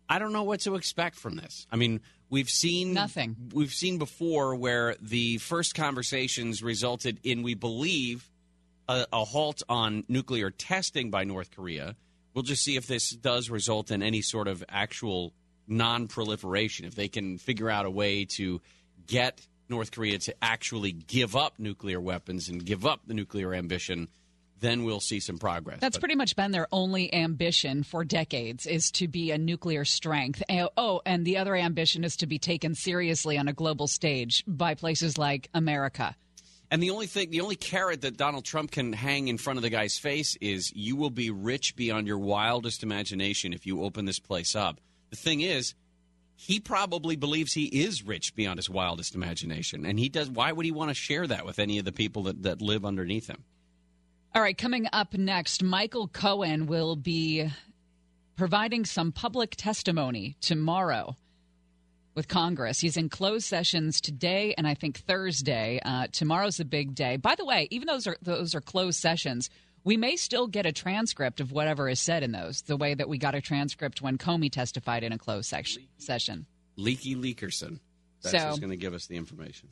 I 0.09 0.19
don't 0.19 0.33
know 0.33 0.43
what 0.43 0.61
to 0.61 0.75
expect 0.75 1.15
from 1.15 1.37
this. 1.37 1.69
I 1.71 1.77
mean, 1.77 2.01
we've 2.29 2.51
seen 2.51 2.95
Nothing. 2.95 3.37
We've 3.53 3.73
seen 3.73 3.99
before 3.99 4.57
where 4.57 4.97
the 5.01 5.39
first 5.39 5.77
conversations 5.77 6.61
resulted 6.61 7.21
in, 7.23 7.45
we 7.45 7.55
believe, 7.55 8.29
a, 8.91 9.07
a 9.13 9.25
halt 9.25 9.63
on 9.69 10.05
nuclear 10.09 10.51
testing 10.51 11.11
by 11.11 11.25
North 11.25 11.51
Korea. 11.53 11.95
We'll 12.35 12.43
just 12.43 12.63
see 12.63 12.77
if 12.77 12.87
this 12.87 13.11
does 13.11 13.49
result 13.49 13.91
in 13.91 14.03
any 14.03 14.21
sort 14.21 14.49
of 14.49 14.65
actual 14.69 15.33
non 15.67 16.09
proliferation, 16.09 16.85
if 16.85 16.95
they 16.95 17.09
can 17.09 17.39
figure 17.39 17.71
out 17.71 17.87
a 17.87 17.91
way 17.91 18.25
to 18.37 18.61
get 19.07 19.47
North 19.69 19.93
Korea 19.93 20.19
to 20.19 20.35
actually 20.43 20.93
give 20.93 21.37
up 21.37 21.59
nuclear 21.59 22.01
weapons 22.01 22.49
and 22.49 22.65
give 22.65 22.85
up 22.85 23.01
the 23.07 23.15
nuclear 23.15 23.55
ambition, 23.55 24.09
then 24.59 24.85
we'll 24.85 25.01
see 25.01 25.21
some 25.21 25.39
progress. 25.39 25.79
That's 25.81 25.97
But- 25.97 26.01
pretty 26.01 26.17
much 26.17 26.35
been 26.35 26.51
their 26.51 26.67
only 26.73 27.13
ambition 27.15 27.85
for 27.85 28.05
decades 28.05 28.67
is 28.67 28.91
to 28.93 29.07
be 29.07 29.31
a 29.31 29.39
nuclear 29.39 29.85
strength. 29.85 30.43
Eh, 30.49 30.67
oh, 30.77 31.01
and 31.07 31.25
the 31.25 31.37
other 31.39 31.55
ambition 31.55 32.03
is 32.05 32.17
to 32.17 32.27
be 32.27 32.39
taken 32.39 32.75
seriously 32.75 33.39
on 33.39 33.47
a 33.47 33.53
global 33.53 33.87
stage 33.87 34.45
by 34.47 34.75
places 34.75 35.17
like 35.17 35.49
America. 35.55 36.17
And 36.71 36.83
the 36.83 36.91
only 36.91 37.07
thing, 37.07 37.31
the 37.31 37.41
only 37.41 37.57
carrot 37.57 38.03
that 38.03 38.17
Donald 38.17 38.45
Trump 38.45 38.71
can 38.71 38.93
hang 38.93 39.29
in 39.29 39.39
front 39.39 39.59
of 39.59 39.63
the 39.63 39.71
guy's 39.71 39.99
face 39.99 40.37
is 40.41 40.73
you 40.75 40.95
will 40.95 41.11
be 41.11 41.31
rich 41.31 41.75
beyond 41.75 42.07
your 42.07 42.19
wildest 42.19 42.83
imagination 42.83 43.53
if 43.53 43.67
you 43.67 43.83
open 43.83 44.05
this 44.05 44.21
place 44.21 44.55
up. 44.55 44.81
The 45.11 45.17
thing 45.17 45.41
is, 45.41 45.75
he 46.37 46.61
probably 46.61 47.17
believes 47.17 47.53
he 47.53 47.67
is 47.67 48.05
rich 48.05 48.35
beyond 48.37 48.59
his 48.59 48.71
wildest 48.71 49.17
imagination. 49.17 49.85
And 49.85 49.99
he 49.99 50.09
does, 50.09 50.31
why 50.31 50.53
would 50.53 50.65
he 50.65 50.73
want 50.73 50.91
to 50.91 50.95
share 50.95 51.27
that 51.27 51.45
with 51.45 51.59
any 51.59 51.79
of 51.79 51.85
the 51.85 51.93
people 51.93 52.23
that, 52.25 52.45
that 52.45 52.63
live 52.63 52.85
underneath 52.85 53.27
him? 53.27 53.45
All 54.33 54.41
right, 54.41 54.57
coming 54.57 54.87
up 54.93 55.13
next, 55.15 55.63
Michael 55.63 56.07
Cohen 56.07 56.67
will 56.67 56.95
be 56.95 57.51
providing 58.37 58.85
some 58.85 59.11
public 59.11 59.57
testimony 59.57 60.37
tomorrow 60.41 61.17
with 62.21 62.29
Congress. 62.29 62.79
He's 62.79 62.99
in 62.99 63.09
closed 63.09 63.47
sessions 63.47 63.99
today 63.99 64.53
and 64.59 64.67
I 64.67 64.75
think 64.75 64.99
Thursday. 64.99 65.81
Uh, 65.83 66.07
tomorrow's 66.13 66.61
a 66.61 66.67
big 66.67 66.95
day. 66.95 67.17
By 67.17 67.35
the 67.35 67.47
way, 67.47 67.67
even 67.71 67.87
those 67.87 68.07
are 68.07 68.19
those 68.21 68.55
are 68.55 68.61
closed 68.61 69.01
sessions, 69.01 69.49
we 69.85 69.97
may 69.97 70.17
still 70.17 70.47
get 70.47 70.67
a 70.67 70.73
transcript 70.73 71.41
of 71.41 71.51
whatever 71.51 71.89
is 71.89 71.99
said 71.99 72.23
in 72.23 72.33
those. 72.33 72.61
The 72.61 72.77
way 72.77 72.93
that 72.93 73.09
we 73.09 73.17
got 73.17 73.35
a 73.35 73.41
transcript 73.41 74.03
when 74.03 74.19
Comey 74.19 74.53
testified 74.53 75.03
in 75.03 75.15
a 75.15 75.19
closed 75.19 75.49
section, 75.49 75.85
session. 75.97 76.45
Leaky 76.77 77.17
Leakerson. 77.17 77.81
That's 78.21 78.37
So- 78.37 78.49
who's 78.51 78.59
going 78.59 78.69
to 78.69 78.77
give 78.77 78.93
us 78.93 79.07
the 79.07 79.17
information. 79.17 79.71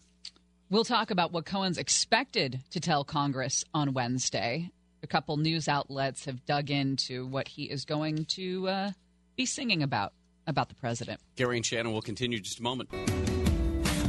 We'll 0.71 0.87
talk 0.87 1.11
about 1.11 1.33
what 1.33 1.45
Cohen's 1.45 1.76
expected 1.76 2.61
to 2.71 2.81
tell 2.81 3.05
Congress 3.05 3.62
on 3.75 3.93
Wednesday. 3.93 4.71
A 5.02 5.07
couple 5.07 5.37
news 5.37 5.69
outlets 5.69 6.25
have 6.25 6.47
dug 6.47 6.71
into 6.71 7.26
what 7.26 7.47
he 7.49 7.64
is 7.64 7.85
going 7.85 8.25
to 8.37 8.69
uh, 8.69 8.90
be 9.37 9.45
singing 9.45 9.83
about 9.83 10.14
about 10.49 10.69
the 10.69 10.75
president. 10.75 11.21
Gary 11.37 11.57
and 11.57 11.64
Shannon 11.64 11.93
will 11.93 12.02
continue 12.02 12.40
just 12.40 12.59
a 12.59 12.62
moment. 12.62 12.88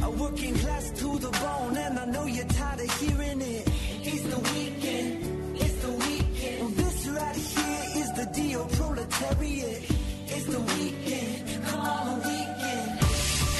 A 0.02 0.10
working 0.10 0.54
class 0.54 0.90
to 0.90 1.18
the 1.18 1.30
bone, 1.30 1.76
and 1.76 1.98
I 1.98 2.04
know 2.06 2.24
you're 2.24 2.46
tired 2.46 2.80
of 2.80 3.00
hearing 3.00 3.40
it. 3.42 3.68
It's 4.02 4.22
the 4.22 4.38
weekend, 4.38 5.56
it's 5.56 5.74
the 5.82 5.92
weekend. 5.92 6.60
Well, 6.60 6.68
this 6.70 7.06
right 7.08 7.36
here 7.36 8.02
is 8.02 8.12
the 8.14 8.26
deal, 8.32 8.64
proletariat. 8.66 9.82
It's 10.26 10.46
the 10.46 10.60
weekend, 10.60 11.64
come 11.66 11.80
on, 11.80 12.06
the 12.06 12.28
weekend. 12.28 12.90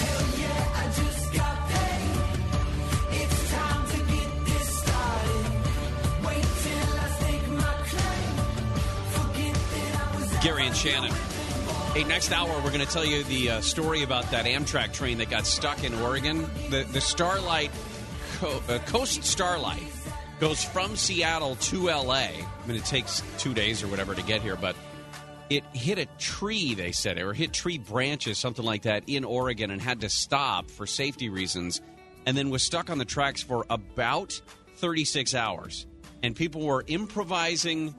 Hell 0.01 0.25
yeah, 0.41 0.81
I 0.81 0.85
just 1.01 1.33
got 1.35 1.69
paid. 1.69 2.11
It's 3.21 3.51
time 3.53 3.87
to 3.91 3.99
get 4.13 4.31
this 4.47 4.69
started. 4.81 5.45
Wait 6.25 6.47
till 6.65 7.01
I 7.01 7.09
stake 7.19 7.49
my 7.51 7.81
Shannon. 10.75 11.30
Hey, 11.93 12.05
next 12.05 12.31
hour 12.31 12.49
we're 12.63 12.71
going 12.71 12.87
to 12.87 12.93
tell 12.93 13.05
you 13.05 13.25
the 13.25 13.51
uh, 13.51 13.61
story 13.63 14.05
about 14.05 14.31
that 14.31 14.45
Amtrak 14.45 14.93
train 14.93 15.19
that 15.19 15.29
got 15.29 15.45
stuck 15.45 15.83
in 15.83 15.93
Oregon. 15.95 16.49
The 16.71 16.87
the 16.93 17.01
Starlight 17.01 17.73
Co- 18.39 18.63
uh, 18.69 18.79
Coast 18.87 19.25
Starlight 19.25 19.83
goes 20.39 20.63
from 20.63 20.95
Seattle 20.95 21.57
to 21.57 21.87
LA. 21.87 22.13
I 22.15 22.45
mean, 22.69 22.77
it 22.77 22.85
takes 22.85 23.25
two 23.39 23.55
days 23.55 23.83
or 23.83 23.89
whatever 23.89 24.15
to 24.15 24.23
get 24.23 24.41
here, 24.41 24.55
but 24.55 24.77
it 25.51 25.65
hit 25.73 25.99
a 25.99 26.07
tree. 26.17 26.75
They 26.75 26.93
said, 26.93 27.19
or 27.19 27.33
hit 27.33 27.53
tree 27.53 27.79
branches, 27.79 28.39
something 28.39 28.65
like 28.65 28.83
that, 28.83 29.03
in 29.09 29.25
Oregon, 29.25 29.73
and 29.73 29.83
had 29.83 30.03
to 30.03 30.09
stop 30.09 30.71
for 30.71 30.87
safety 30.87 31.29
reasons, 31.29 31.81
and 32.25 32.37
then 32.37 32.51
was 32.51 32.63
stuck 32.63 32.89
on 32.89 32.99
the 32.99 33.05
tracks 33.05 33.43
for 33.43 33.67
about 33.69 34.41
36 34.77 35.35
hours. 35.35 35.89
And 36.23 36.37
people 36.37 36.63
were 36.63 36.85
improvising 36.87 37.97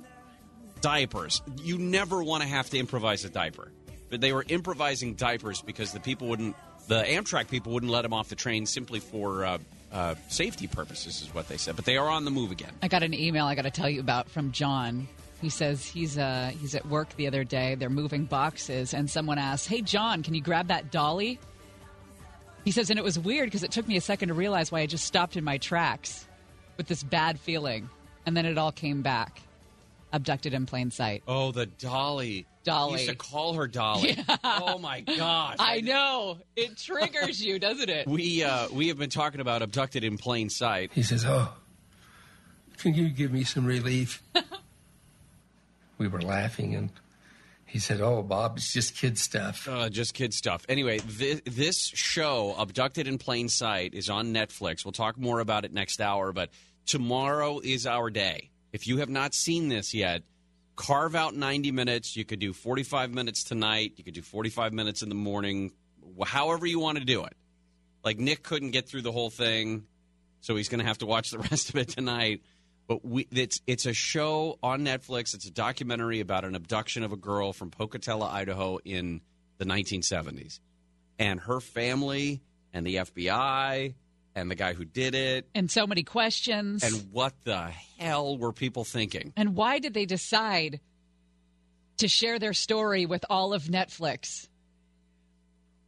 diapers. 0.80 1.42
You 1.62 1.78
never 1.78 2.24
want 2.24 2.42
to 2.42 2.50
have 2.50 2.70
to 2.70 2.78
improvise 2.78 3.26
a 3.26 3.30
diaper. 3.30 3.72
But 4.12 4.22
they 4.22 4.34
were 4.34 4.46
improvising 4.48 5.16
diapers 5.16 5.62
because 5.62 5.94
the 5.94 6.00
people 6.00 6.28
wouldn't, 6.28 6.56
the 6.88 7.02
Amtrak 7.02 7.50
people 7.50 7.72
wouldn't 7.72 7.92
let 7.92 8.04
them 8.04 8.14
off 8.14 8.30
the 8.30 8.36
train 8.36 8.68
simply 8.68 9.00
for 9.00 9.46
uh, 9.46 9.58
uh, 9.92 10.16
safety 10.28 10.68
purposes, 10.68 11.24
is 11.24 11.34
what 11.34 11.48
they 11.48 11.58
said. 11.58 11.76
But 11.76 11.86
they 11.86 11.98
are 11.98 12.10
on 12.10 12.26
the 12.26 12.32
move 12.32 12.52
again. 12.52 12.72
I 12.84 12.88
got 12.88 13.02
an 13.02 13.14
email 13.14 13.46
I 13.46 13.56
got 13.56 13.64
to 13.64 13.72
tell 13.72 13.90
you 13.90 14.02
about 14.02 14.30
from 14.30 14.52
John. 14.52 15.08
He 15.42 15.50
says 15.50 15.84
he's 15.84 16.20
uh, 16.20 16.52
he's 16.60 16.76
at 16.76 16.86
work 16.86 17.16
the 17.16 17.26
other 17.26 17.44
day. 17.44 17.74
They're 17.74 17.90
moving 17.90 18.26
boxes, 18.26 18.94
and 18.94 19.10
someone 19.10 19.40
asked, 19.40 19.68
"Hey, 19.68 19.82
John, 19.82 20.22
can 20.22 20.36
you 20.36 20.42
grab 20.42 20.68
that 20.68 20.92
dolly?" 20.92 21.40
He 22.64 22.72
says, 22.72 22.92
and 22.92 23.00
it 23.00 23.04
was 23.04 23.18
weird 23.18 23.48
because 23.48 23.64
it 23.64 23.72
took 23.72 23.88
me 23.88 23.98
a 23.98 24.02
second 24.02 24.28
to 24.28 24.36
realize 24.36 24.72
why 24.72 24.82
I 24.82 24.86
just 24.86 25.06
stopped 25.06 25.36
in 25.36 25.44
my 25.44 25.58
tracks 25.58 26.28
with 26.78 26.88
this 26.88 27.02
bad 27.02 27.40
feeling, 27.40 27.90
and 28.26 28.38
then 28.38 28.46
it 28.46 28.58
all 28.58 28.72
came 28.72 29.02
back. 29.02 29.42
Abducted 30.14 30.54
in 30.54 30.66
plain 30.66 30.92
sight. 30.92 31.24
Oh, 31.28 31.52
the 31.52 31.66
Dolly. 31.66 32.46
Dolly. 32.64 32.94
I 32.94 32.98
used 32.98 33.10
to 33.10 33.16
call 33.16 33.54
her 33.54 33.68
Dolly. 33.68 34.18
Oh 34.44 34.78
my 34.78 35.02
gosh. 35.02 35.58
I 35.60 35.82
know 35.82 36.38
it 36.56 36.78
triggers 36.78 37.44
you, 37.44 37.60
doesn't 37.60 37.90
it? 37.90 38.08
We 38.08 38.44
uh, 38.44 38.68
we 38.72 38.88
have 38.90 38.98
been 38.98 39.10
talking 39.10 39.42
about 39.42 39.62
abducted 39.62 40.04
in 40.04 40.18
plain 40.18 40.50
sight. 40.50 40.92
He 40.94 41.04
says, 41.04 41.26
Oh, 41.26 41.54
can 42.78 42.94
you 42.94 43.10
give 43.10 43.32
me 43.32 43.44
some 43.44 43.66
relief? 43.66 44.22
we 45.98 46.08
were 46.08 46.22
laughing, 46.22 46.76
and 46.76 46.90
he 47.66 47.80
said, 47.80 48.02
Oh, 48.02 48.22
Bob, 48.22 48.58
it's 48.58 48.74
just 48.74 48.96
kid 48.96 49.18
stuff. 49.18 49.68
Uh, 49.70 49.90
just 49.90 50.14
kid 50.14 50.34
stuff. 50.34 50.66
Anyway, 50.68 51.00
this, 51.06 51.42
this 51.46 51.78
show, 51.94 52.56
Abducted 52.58 53.08
in 53.08 53.18
Plain 53.18 53.50
Sight, 53.50 53.94
is 53.94 54.10
on 54.10 54.34
Netflix. 54.34 54.84
We'll 54.84 54.92
talk 54.92 55.18
more 55.18 55.40
about 55.40 55.64
it 55.66 55.74
next 55.74 56.02
hour, 56.02 56.34
but 56.34 56.50
tomorrow 56.86 57.60
is 57.60 57.86
our 57.86 58.10
day. 58.10 58.50
If 58.74 58.88
you 58.88 58.98
have 58.98 59.10
not 59.10 59.34
seen 59.34 59.70
this 59.70 59.94
yet, 59.94 60.24
carve 60.82 61.14
out 61.14 61.36
90 61.36 61.72
minutes. 61.72 62.16
You 62.16 62.26
could 62.26 62.40
do 62.40 62.54
45 62.54 63.12
minutes 63.12 63.44
tonight. 63.44 63.94
You 63.98 64.04
could 64.04 64.16
do 64.16 64.24
45 64.24 64.74
minutes 64.74 65.04
in 65.04 65.10
the 65.10 65.16
morning, 65.16 65.74
however 66.26 66.66
you 66.66 66.80
want 66.80 66.98
to 66.98 67.06
do 67.06 67.24
it. 67.24 67.34
Like 68.04 68.18
Nick 68.18 68.42
couldn't 68.42 68.72
get 68.72 68.90
through 68.90 69.04
the 69.04 69.12
whole 69.12 69.30
thing, 69.30 69.86
so 70.40 70.56
he's 70.56 70.70
going 70.70 70.80
to 70.80 70.86
have 70.86 70.98
to 71.00 71.06
watch 71.06 71.30
the 71.30 71.38
rest 71.52 71.70
of 71.70 71.76
it 71.76 71.90
tonight. 71.90 72.42
But 72.88 73.06
we, 73.06 73.28
it's 73.32 73.62
it's 73.68 73.86
a 73.86 73.94
show 73.94 74.58
on 74.64 74.84
Netflix. 74.84 75.36
It's 75.36 75.46
a 75.46 75.52
documentary 75.52 76.20
about 76.20 76.46
an 76.46 76.56
abduction 76.56 77.04
of 77.04 77.14
a 77.14 77.16
girl 77.16 77.54
from 77.54 77.70
Pocatello, 77.70 78.26
Idaho, 78.26 78.80
in 78.84 79.22
the 79.60 79.66
1970s, 79.66 80.60
and 81.20 81.40
her 81.42 81.60
family 81.60 82.42
and 82.74 82.88
the 82.88 82.96
FBI 82.96 83.94
and 84.36 84.50
the 84.50 84.56
guy 84.56 84.74
who 84.74 84.86
did 84.86 85.16
it. 85.16 85.48
And 85.54 85.70
so 85.70 85.86
many 85.86 86.04
questions. 86.04 86.84
And 86.84 87.12
what 87.12 87.34
the 87.44 87.72
hell 87.98 88.38
were 88.38 88.54
people 88.54 88.84
thinking? 88.84 89.34
And 89.36 89.56
why 89.56 89.80
did 89.80 89.94
they 89.94 90.06
decide 90.06 90.80
to 91.98 92.08
share 92.08 92.40
their 92.40 92.54
story 92.54 93.06
with 93.06 93.26
all 93.30 93.54
of 93.54 93.64
Netflix? 93.64 94.48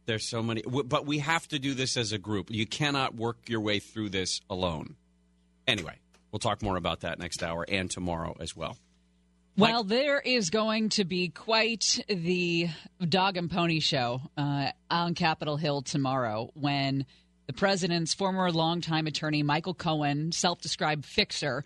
There's 0.06 0.28
so 0.28 0.42
many, 0.42 0.62
but 0.62 1.06
we 1.06 1.18
have 1.20 1.48
to 1.48 1.58
do 1.58 1.72
this 1.72 1.96
as 1.96 2.12
a 2.12 2.18
group. 2.18 2.50
You 2.50 2.66
cannot 2.66 3.14
work 3.14 3.48
your 3.48 3.60
way 3.60 3.78
through 3.78 4.10
this 4.10 4.42
alone. 4.50 4.96
Anyway, 5.66 5.98
we'll 6.30 6.40
talk 6.40 6.62
more 6.62 6.76
about 6.76 7.00
that 7.00 7.18
next 7.18 7.42
hour 7.42 7.64
and 7.66 7.90
tomorrow 7.90 8.36
as 8.38 8.54
well. 8.54 8.76
Well, 9.56 9.84
there 9.84 10.18
is 10.20 10.50
going 10.50 10.88
to 10.90 11.04
be 11.04 11.28
quite 11.28 12.00
the 12.08 12.68
dog 13.08 13.36
and 13.36 13.48
pony 13.48 13.78
show 13.78 14.20
uh, 14.36 14.72
on 14.90 15.14
Capitol 15.14 15.56
Hill 15.56 15.82
tomorrow 15.82 16.50
when 16.54 17.06
the 17.46 17.52
president's 17.52 18.14
former 18.14 18.50
longtime 18.50 19.06
attorney, 19.06 19.42
Michael 19.42 19.74
Cohen, 19.74 20.32
self 20.32 20.60
described 20.60 21.04
fixer, 21.04 21.64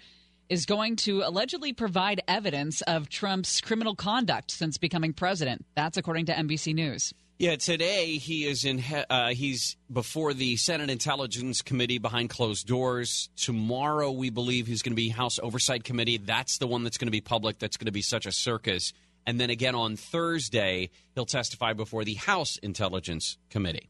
is 0.48 0.66
going 0.66 0.96
to 0.96 1.22
allegedly 1.22 1.72
provide 1.72 2.22
evidence 2.26 2.80
of 2.82 3.08
Trump's 3.08 3.60
criminal 3.60 3.94
conduct 3.94 4.50
since 4.50 4.78
becoming 4.78 5.12
president. 5.12 5.64
That's 5.74 5.96
according 5.96 6.26
to 6.26 6.32
NBC 6.32 6.74
News. 6.74 7.12
Yeah, 7.38 7.54
today 7.54 8.16
he 8.16 8.46
is 8.46 8.64
in. 8.64 8.82
Uh, 9.08 9.28
he's 9.28 9.76
before 9.92 10.34
the 10.34 10.56
Senate 10.56 10.90
Intelligence 10.90 11.62
Committee 11.62 11.98
behind 11.98 12.30
closed 12.30 12.66
doors. 12.66 13.30
Tomorrow, 13.36 14.10
we 14.10 14.30
believe 14.30 14.66
he's 14.66 14.82
going 14.82 14.92
to 14.92 14.96
be 14.96 15.08
House 15.08 15.38
Oversight 15.38 15.84
Committee. 15.84 16.16
That's 16.16 16.58
the 16.58 16.66
one 16.66 16.82
that's 16.82 16.98
going 16.98 17.06
to 17.06 17.12
be 17.12 17.20
public. 17.20 17.60
That's 17.60 17.76
going 17.76 17.86
to 17.86 17.92
be 17.92 18.02
such 18.02 18.26
a 18.26 18.32
circus. 18.32 18.92
And 19.24 19.40
then 19.40 19.50
again 19.50 19.76
on 19.76 19.94
Thursday, 19.94 20.90
he'll 21.14 21.26
testify 21.26 21.74
before 21.74 22.02
the 22.02 22.14
House 22.14 22.56
Intelligence 22.56 23.38
Committee. 23.50 23.88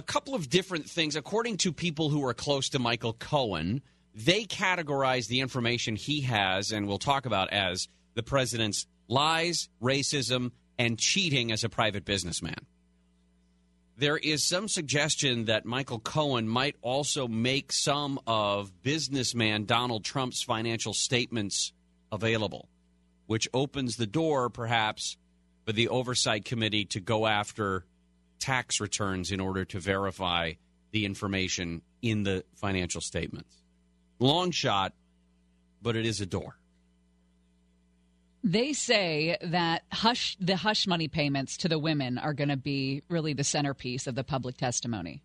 A 0.00 0.02
couple 0.02 0.34
of 0.34 0.48
different 0.48 0.88
things, 0.88 1.14
according 1.14 1.58
to 1.58 1.74
people 1.74 2.08
who 2.08 2.24
are 2.24 2.32
close 2.32 2.70
to 2.70 2.78
Michael 2.78 3.12
Cohen, 3.12 3.82
they 4.14 4.46
categorize 4.46 5.28
the 5.28 5.40
information 5.40 5.94
he 5.94 6.22
has, 6.22 6.72
and 6.72 6.88
we'll 6.88 6.96
talk 6.96 7.26
about 7.26 7.52
as 7.52 7.86
the 8.14 8.22
president's 8.22 8.86
lies, 9.08 9.68
racism, 9.82 10.52
and 10.78 10.98
cheating 10.98 11.52
as 11.52 11.64
a 11.64 11.68
private 11.68 12.06
businessman. 12.06 12.64
There 13.98 14.16
is 14.16 14.42
some 14.42 14.68
suggestion 14.68 15.44
that 15.44 15.66
Michael 15.66 16.00
Cohen 16.00 16.48
might 16.48 16.76
also 16.80 17.28
make 17.28 17.70
some 17.70 18.18
of 18.26 18.82
businessman 18.82 19.66
Donald 19.66 20.02
Trump's 20.02 20.42
financial 20.42 20.94
statements 20.94 21.74
available, 22.10 22.70
which 23.26 23.50
opens 23.52 23.96
the 23.96 24.06
door, 24.06 24.48
perhaps, 24.48 25.18
for 25.66 25.72
the 25.72 25.88
Oversight 25.88 26.46
Committee 26.46 26.86
to 26.86 27.00
go 27.00 27.26
after 27.26 27.84
tax 28.40 28.80
returns 28.80 29.30
in 29.30 29.40
order 29.40 29.64
to 29.66 29.78
verify 29.78 30.52
the 30.90 31.04
information 31.04 31.82
in 32.02 32.24
the 32.24 32.44
financial 32.56 33.00
statements. 33.00 33.54
Long 34.18 34.50
shot, 34.50 34.92
but 35.80 35.96
it 35.96 36.04
is 36.04 36.20
a 36.20 36.26
door. 36.26 36.56
They 38.42 38.72
say 38.72 39.36
that 39.42 39.82
hush 39.92 40.36
the 40.40 40.56
hush 40.56 40.86
money 40.86 41.08
payments 41.08 41.58
to 41.58 41.68
the 41.68 41.78
women 41.78 42.16
are 42.16 42.32
going 42.32 42.48
to 42.48 42.56
be 42.56 43.02
really 43.08 43.34
the 43.34 43.44
centerpiece 43.44 44.06
of 44.06 44.14
the 44.14 44.24
public 44.24 44.56
testimony. 44.56 45.22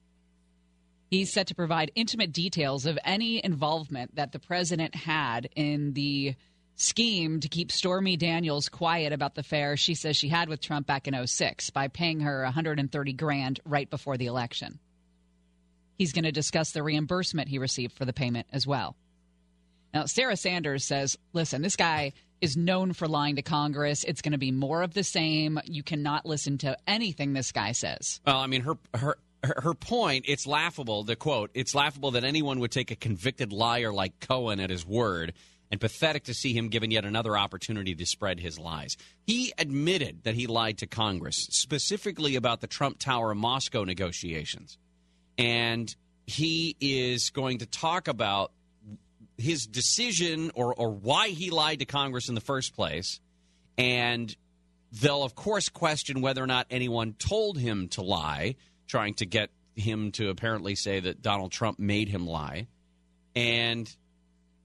He's 1.09 1.31
set 1.31 1.47
to 1.47 1.55
provide 1.55 1.91
intimate 1.95 2.33
details 2.33 2.85
of 2.85 2.99
any 3.05 3.43
involvement 3.43 4.15
that 4.15 4.33
the 4.33 4.39
president 4.39 4.95
had 4.95 5.47
in 5.55 5.93
the 5.93 6.35
scheme 6.75 7.39
to 7.39 7.47
keep 7.47 7.71
Stormy 7.71 8.17
Daniels 8.17 8.69
quiet 8.69 9.13
about 9.13 9.35
the 9.35 9.41
affair 9.41 9.77
she 9.77 9.95
says 9.95 10.17
she 10.17 10.29
had 10.29 10.49
with 10.49 10.61
Trump 10.61 10.87
back 10.87 11.07
in 11.07 11.27
06 11.27 11.69
by 11.69 11.87
paying 11.87 12.21
her 12.21 12.43
130 12.43 13.13
grand 13.13 13.59
right 13.65 13.89
before 13.89 14.17
the 14.17 14.25
election. 14.25 14.79
He's 15.97 16.11
going 16.11 16.25
to 16.25 16.31
discuss 16.31 16.71
the 16.71 16.83
reimbursement 16.83 17.47
he 17.47 17.57
received 17.57 17.93
for 17.93 18.05
the 18.05 18.13
payment 18.13 18.47
as 18.51 18.67
well. 18.67 18.95
Now, 19.93 20.05
Sarah 20.05 20.35
Sanders 20.35 20.83
says, 20.83 21.17
listen, 21.31 21.61
this 21.61 21.77
guy 21.77 22.11
is 22.41 22.57
known 22.57 22.91
for 22.91 23.07
lying 23.07 23.37
to 23.37 23.41
Congress. 23.41 24.03
It's 24.03 24.21
going 24.21 24.33
to 24.33 24.37
be 24.37 24.51
more 24.51 24.81
of 24.81 24.93
the 24.93 25.05
same. 25.05 25.57
You 25.63 25.83
cannot 25.83 26.25
listen 26.25 26.57
to 26.59 26.77
anything 26.85 27.31
this 27.31 27.53
guy 27.53 27.71
says. 27.71 28.19
Well, 28.25 28.37
I 28.37 28.47
mean, 28.47 28.61
her 28.61 28.77
her 28.93 29.17
her 29.43 29.73
point. 29.73 30.25
It's 30.27 30.45
laughable. 30.45 31.03
The 31.03 31.15
quote. 31.15 31.51
It's 31.53 31.73
laughable 31.73 32.11
that 32.11 32.23
anyone 32.23 32.59
would 32.59 32.71
take 32.71 32.91
a 32.91 32.95
convicted 32.95 33.53
liar 33.53 33.93
like 33.93 34.19
Cohen 34.19 34.59
at 34.59 34.69
his 34.69 34.85
word, 34.85 35.33
and 35.75 35.81
pathetic 35.81 36.23
to 36.23 36.33
see 36.33 36.53
him 36.53 36.69
given 36.69 36.89
yet 36.89 37.03
another 37.03 37.37
opportunity 37.37 37.93
to 37.93 38.05
spread 38.05 38.39
his 38.39 38.57
lies. 38.57 38.95
He 39.27 39.51
admitted 39.57 40.23
that 40.23 40.33
he 40.33 40.47
lied 40.47 40.77
to 40.77 40.87
Congress, 40.87 41.35
specifically 41.51 42.37
about 42.37 42.61
the 42.61 42.67
Trump 42.67 42.97
Tower 42.97 43.35
Moscow 43.35 43.83
negotiations, 43.83 44.77
and 45.37 45.93
he 46.25 46.77
is 46.79 47.29
going 47.29 47.57
to 47.57 47.65
talk 47.65 48.07
about 48.07 48.53
his 49.37 49.67
decision 49.67 50.49
or, 50.55 50.73
or 50.73 50.91
why 50.91 51.27
he 51.27 51.49
lied 51.49 51.79
to 51.79 51.85
Congress 51.85 52.29
in 52.29 52.35
the 52.35 52.41
first 52.41 52.73
place. 52.73 53.19
And 53.77 54.33
they'll, 54.93 55.23
of 55.23 55.35
course, 55.35 55.67
question 55.67 56.21
whether 56.21 56.41
or 56.41 56.47
not 56.47 56.67
anyone 56.71 57.15
told 57.19 57.57
him 57.57 57.89
to 57.89 58.01
lie, 58.01 58.55
trying 58.87 59.15
to 59.15 59.25
get 59.25 59.49
him 59.75 60.13
to 60.13 60.29
apparently 60.29 60.75
say 60.75 61.01
that 61.01 61.21
Donald 61.21 61.51
Trump 61.51 61.79
made 61.79 62.07
him 62.07 62.25
lie. 62.25 62.67
And 63.35 63.93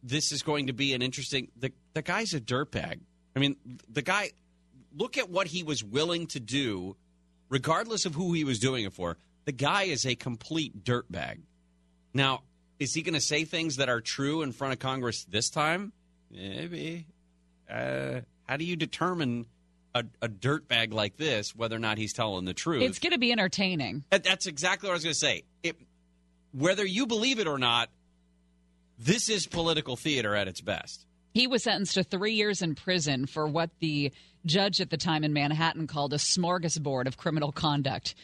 this 0.03 0.33
is 0.33 0.43
going 0.43 0.67
to 0.69 0.73
be 0.73 0.93
an 0.95 1.03
interesting. 1.03 1.49
The, 1.59 1.73
the 1.95 2.03
guy's 2.03 2.35
a 2.35 2.41
dirtbag. 2.41 3.01
I 3.35 3.39
mean, 3.39 3.57
the 3.89 4.03
guy, 4.03 4.31
look 4.97 5.19
at 5.19 5.31
what 5.31 5.47
he 5.47 5.63
was 5.63 5.85
willing 5.85 6.27
to 6.29 6.41
do, 6.41 6.97
regardless 7.49 8.07
of 8.07 8.15
who 8.15 8.33
he 8.33 8.45
was 8.45 8.59
doing 8.59 8.85
it 8.85 8.93
for. 8.93 9.17
The 9.45 9.53
guy 9.53 9.85
is 9.85 10.05
a 10.07 10.15
complete 10.15 10.85
dirtbag. 10.85 11.41
Now, 12.13 12.43
is 12.79 12.95
he 12.95 13.03
going 13.03 13.15
to 13.15 13.21
say 13.21 13.45
things 13.45 13.77
that 13.77 13.89
are 13.89 14.01
true 14.01 14.43
in 14.43 14.53
front 14.53 14.73
of 14.73 14.79
Congress 14.79 15.25
this 15.25 15.51
time? 15.51 15.93
Maybe. 16.31 17.07
Uh, 17.71 18.21
how 18.47 18.57
do 18.57 18.65
you 18.65 18.77
determine 18.77 19.47
a, 19.95 20.05
a 20.23 20.29
dirtbag 20.29 20.93
like 20.93 21.17
this 21.17 21.55
whether 21.55 21.77
or 21.77 21.81
not 21.81 21.99
he's 21.99 22.13
telling 22.13 22.45
the 22.45 22.55
truth. 22.55 22.83
It's 22.83 22.99
going 22.99 23.13
to 23.13 23.19
be 23.19 23.33
entertaining. 23.33 24.05
That- 24.11 24.25
That's 24.25 24.47
exactly 24.47 24.89
what 24.89 24.93
I 24.93 24.97
was 24.97 25.05
going 25.05 25.15
to 25.15 25.19
say. 25.19 25.43
It, 25.63 25.77
whether 26.53 26.85
you 26.85 27.07
believe 27.07 27.39
it 27.39 27.47
or 27.47 27.59
not, 27.59 27.91
this 29.01 29.29
is 29.29 29.47
political 29.47 29.97
theater 29.97 30.35
at 30.35 30.47
its 30.47 30.61
best. 30.61 31.07
He 31.33 31.47
was 31.47 31.63
sentenced 31.63 31.95
to 31.95 32.03
three 32.03 32.35
years 32.35 32.61
in 32.61 32.75
prison 32.75 33.27
for 33.27 33.47
what 33.47 33.71
the 33.79 34.13
judge 34.45 34.81
at 34.81 34.91
the 34.91 34.97
time 34.97 35.25
in 35.25 35.33
Manhattan 35.33 35.87
called 35.87 36.13
a 36.13 36.17
smorgasbord 36.17 37.07
of 37.07 37.17
criminal 37.17 37.53
conduct, 37.53 38.15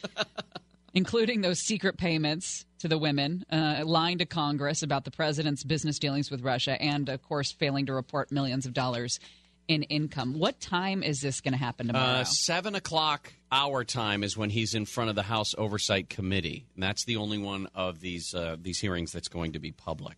including 0.93 1.41
those 1.41 1.59
secret 1.59 1.97
payments 1.97 2.65
to 2.79 2.87
the 2.87 2.97
women, 2.97 3.43
uh, 3.51 3.83
lying 3.85 4.19
to 4.19 4.25
Congress 4.25 4.83
about 4.83 5.05
the 5.05 5.11
president's 5.11 5.63
business 5.63 5.99
dealings 5.99 6.29
with 6.29 6.41
Russia, 6.41 6.79
and, 6.81 7.09
of 7.09 7.23
course, 7.23 7.51
failing 7.51 7.85
to 7.85 7.93
report 7.93 8.31
millions 8.31 8.65
of 8.65 8.73
dollars 8.73 9.19
in 9.67 9.83
income. 9.83 10.37
What 10.37 10.59
time 10.59 11.01
is 11.01 11.21
this 11.21 11.41
going 11.41 11.53
to 11.53 11.57
happen 11.57 11.87
tomorrow? 11.87 12.19
Uh, 12.19 12.23
seven 12.23 12.75
o'clock 12.75 13.33
our 13.51 13.83
time 13.83 14.23
is 14.23 14.37
when 14.37 14.49
he's 14.49 14.73
in 14.73 14.85
front 14.85 15.09
of 15.09 15.15
the 15.15 15.23
House 15.23 15.55
Oversight 15.57 16.09
Committee, 16.09 16.65
and 16.75 16.83
that's 16.83 17.05
the 17.05 17.17
only 17.17 17.37
one 17.37 17.67
of 17.73 17.99
these 17.99 18.33
uh, 18.33 18.57
these 18.61 18.79
hearings 18.79 19.11
that's 19.11 19.27
going 19.27 19.53
to 19.53 19.59
be 19.59 19.71
public. 19.71 20.17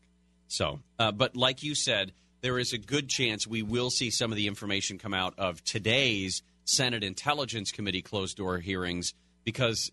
So, 0.49 0.79
uh, 0.97 1.11
but 1.11 1.37
like 1.37 1.63
you 1.63 1.75
said, 1.75 2.11
there 2.41 2.59
is 2.59 2.73
a 2.73 2.77
good 2.77 3.07
chance 3.07 3.47
we 3.47 3.61
will 3.61 3.89
see 3.89 4.09
some 4.09 4.31
of 4.31 4.35
the 4.35 4.47
information 4.47 4.97
come 4.97 5.13
out 5.13 5.35
of 5.37 5.63
today's 5.63 6.41
Senate 6.65 7.03
Intelligence 7.03 7.71
Committee 7.71 8.01
closed 8.01 8.37
door 8.37 8.57
hearings 8.57 9.13
because 9.45 9.91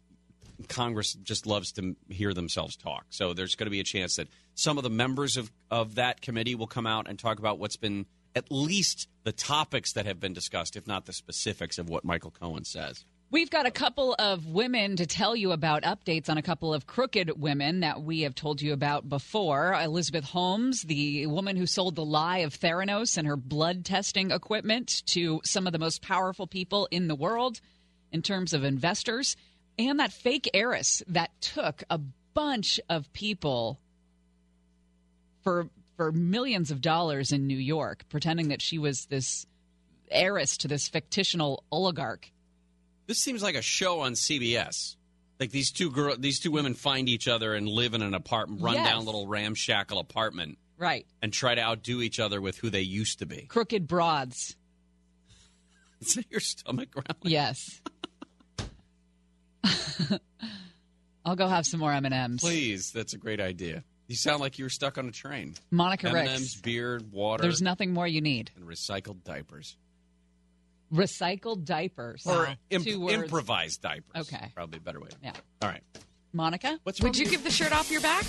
Congress 0.68 1.12
just 1.12 1.46
loves 1.46 1.72
to 1.72 1.94
hear 2.08 2.32
themselves 2.32 2.76
talk. 2.76 3.04
So 3.10 3.34
there's 3.34 3.54
going 3.54 3.66
to 3.66 3.70
be 3.70 3.80
a 3.80 3.84
chance 3.84 4.16
that 4.16 4.28
some 4.54 4.78
of 4.78 4.84
the 4.84 4.90
members 4.90 5.36
of, 5.36 5.52
of 5.70 5.96
that 5.96 6.22
committee 6.22 6.54
will 6.54 6.66
come 6.66 6.86
out 6.86 7.08
and 7.08 7.18
talk 7.18 7.38
about 7.38 7.58
what's 7.58 7.76
been 7.76 8.06
at 8.34 8.50
least 8.50 9.08
the 9.25 9.32
topics 9.32 9.92
that 9.92 10.06
have 10.06 10.20
been 10.20 10.32
discussed, 10.32 10.76
if 10.76 10.86
not 10.86 11.06
the 11.06 11.12
specifics 11.12 11.78
of 11.78 11.88
what 11.88 12.04
Michael 12.04 12.30
Cohen 12.30 12.64
says. 12.64 13.04
We've 13.28 13.50
got 13.50 13.66
a 13.66 13.73
couple 13.73 14.14
of 14.21 14.47
women 14.47 14.95
to 14.97 15.06
tell 15.06 15.35
you 15.35 15.50
about 15.50 15.83
updates 15.83 16.30
on 16.30 16.38
a 16.38 16.42
couple 16.42 16.73
of 16.73 16.87
crooked 16.87 17.40
women 17.40 17.80
that 17.80 18.00
we 18.00 18.21
have 18.21 18.37
told 18.37 18.62
you 18.62 18.73
about 18.73 19.09
before. 19.09 19.75
Elizabeth 19.75 20.25
Holmes, 20.25 20.83
the 20.83 21.26
woman 21.26 21.56
who 21.56 21.66
sold 21.66 21.97
the 21.97 22.04
lie 22.04 22.38
of 22.38 22.54
Theranos 22.54 23.18
and 23.18 23.26
her 23.26 23.37
blood 23.37 23.85
testing 23.85 24.30
equipment 24.30 25.02
to 25.06 25.40
some 25.45 25.66
of 25.66 25.73
the 25.73 25.78
most 25.80 26.02
powerful 26.02 26.47
people 26.47 26.87
in 26.92 27.09
the 27.09 27.16
world 27.16 27.61
in 28.12 28.23
terms 28.23 28.52
of 28.52 28.62
investors, 28.62 29.37
and 29.76 29.99
that 29.99 30.12
fake 30.12 30.49
heiress 30.54 31.02
that 31.09 31.33
took 31.40 31.83
a 31.90 31.99
bunch 32.33 32.78
of 32.88 33.12
people 33.12 33.80
for 35.42 35.68
for 35.97 36.12
millions 36.12 36.71
of 36.71 36.80
dollars 36.80 37.33
in 37.33 37.49
New 37.49 37.59
York, 37.59 38.04
pretending 38.09 38.49
that 38.49 38.62
she 38.62 38.78
was 38.78 39.06
this 39.06 39.47
heiress 40.12 40.59
to 40.59 40.68
this 40.68 40.88
fictional 40.88 41.64
oligarch. 41.73 42.30
This 43.06 43.18
seems 43.18 43.42
like 43.42 43.54
a 43.54 43.62
show 43.62 44.00
on 44.00 44.12
CBS. 44.14 44.96
Like 45.38 45.50
these 45.50 45.70
two 45.70 45.90
girl, 45.90 46.16
these 46.18 46.40
two 46.40 46.50
women 46.50 46.75
find 46.75 47.08
each 47.08 47.28
other 47.28 47.54
and 47.54 47.68
live 47.68 47.94
in 47.94 48.02
an 48.02 48.14
apartment, 48.14 48.62
run 48.62 48.75
Yes. 48.75 48.86
down 48.88 49.04
little 49.04 49.26
ramshackle 49.26 49.98
apartment, 49.98 50.58
Right. 50.78 51.06
and 51.22 51.32
try 51.32 51.54
to 51.54 51.60
outdo 51.60 52.00
each 52.02 52.18
other 52.18 52.40
with 52.40 52.56
who 52.58 52.70
they 52.70 52.80
used 52.80 53.18
to 53.20 53.26
be. 53.26 53.42
Crooked 53.42 53.86
broads. 53.86 54.56
Is 56.00 56.14
that 56.14 56.25
your 56.30 56.40
stomach 56.40 56.90
growling? 56.90 57.14
Yes. 57.22 57.80
I'll 61.25 61.36
go 61.36 61.48
have 61.48 61.66
some 61.66 61.80
more 61.80 61.92
M&Ms. 61.92 62.40
Please, 62.40 62.92
that's 62.92 63.12
a 63.14 63.18
great 63.18 63.40
idea. 63.40 63.82
You 64.06 64.14
sound 64.14 64.40
like 64.40 64.58
you 64.58 64.64
were 64.64 64.70
stuck 64.70 64.98
on 64.98 65.08
a 65.08 65.12
train. 65.12 65.54
Monica 65.72 66.08
M&Ms, 66.08 66.40
Ricks. 66.40 66.54
beer, 66.60 67.00
water, 67.10 67.42
There's 67.42 67.60
nothing 67.60 67.92
more 67.92 68.06
you 68.06 68.20
need. 68.20 68.52
and 68.56 68.64
recycled 68.64 69.25
diapers 69.25 69.76
Recycled 70.93 71.64
diapers. 71.64 72.23
or 72.26 72.49
imp- 72.71 72.85
Two 72.85 73.00
words. 73.00 73.14
improvised 73.14 73.83
diapers. 73.83 74.33
Okay. 74.33 74.50
probably 74.55 74.78
a 74.78 74.81
better 74.81 75.00
way. 75.00 75.09
Yeah. 75.23 75.33
All 75.62 75.69
right. 75.69 75.83
Monica? 76.33 76.78
What's 76.84 77.00
Would 77.02 77.17
you 77.17 77.25
with 77.25 77.30
give 77.32 77.45
the 77.45 77.50
shirt 77.50 77.73
off 77.73 77.91
your 77.91 78.00
back? 78.00 78.25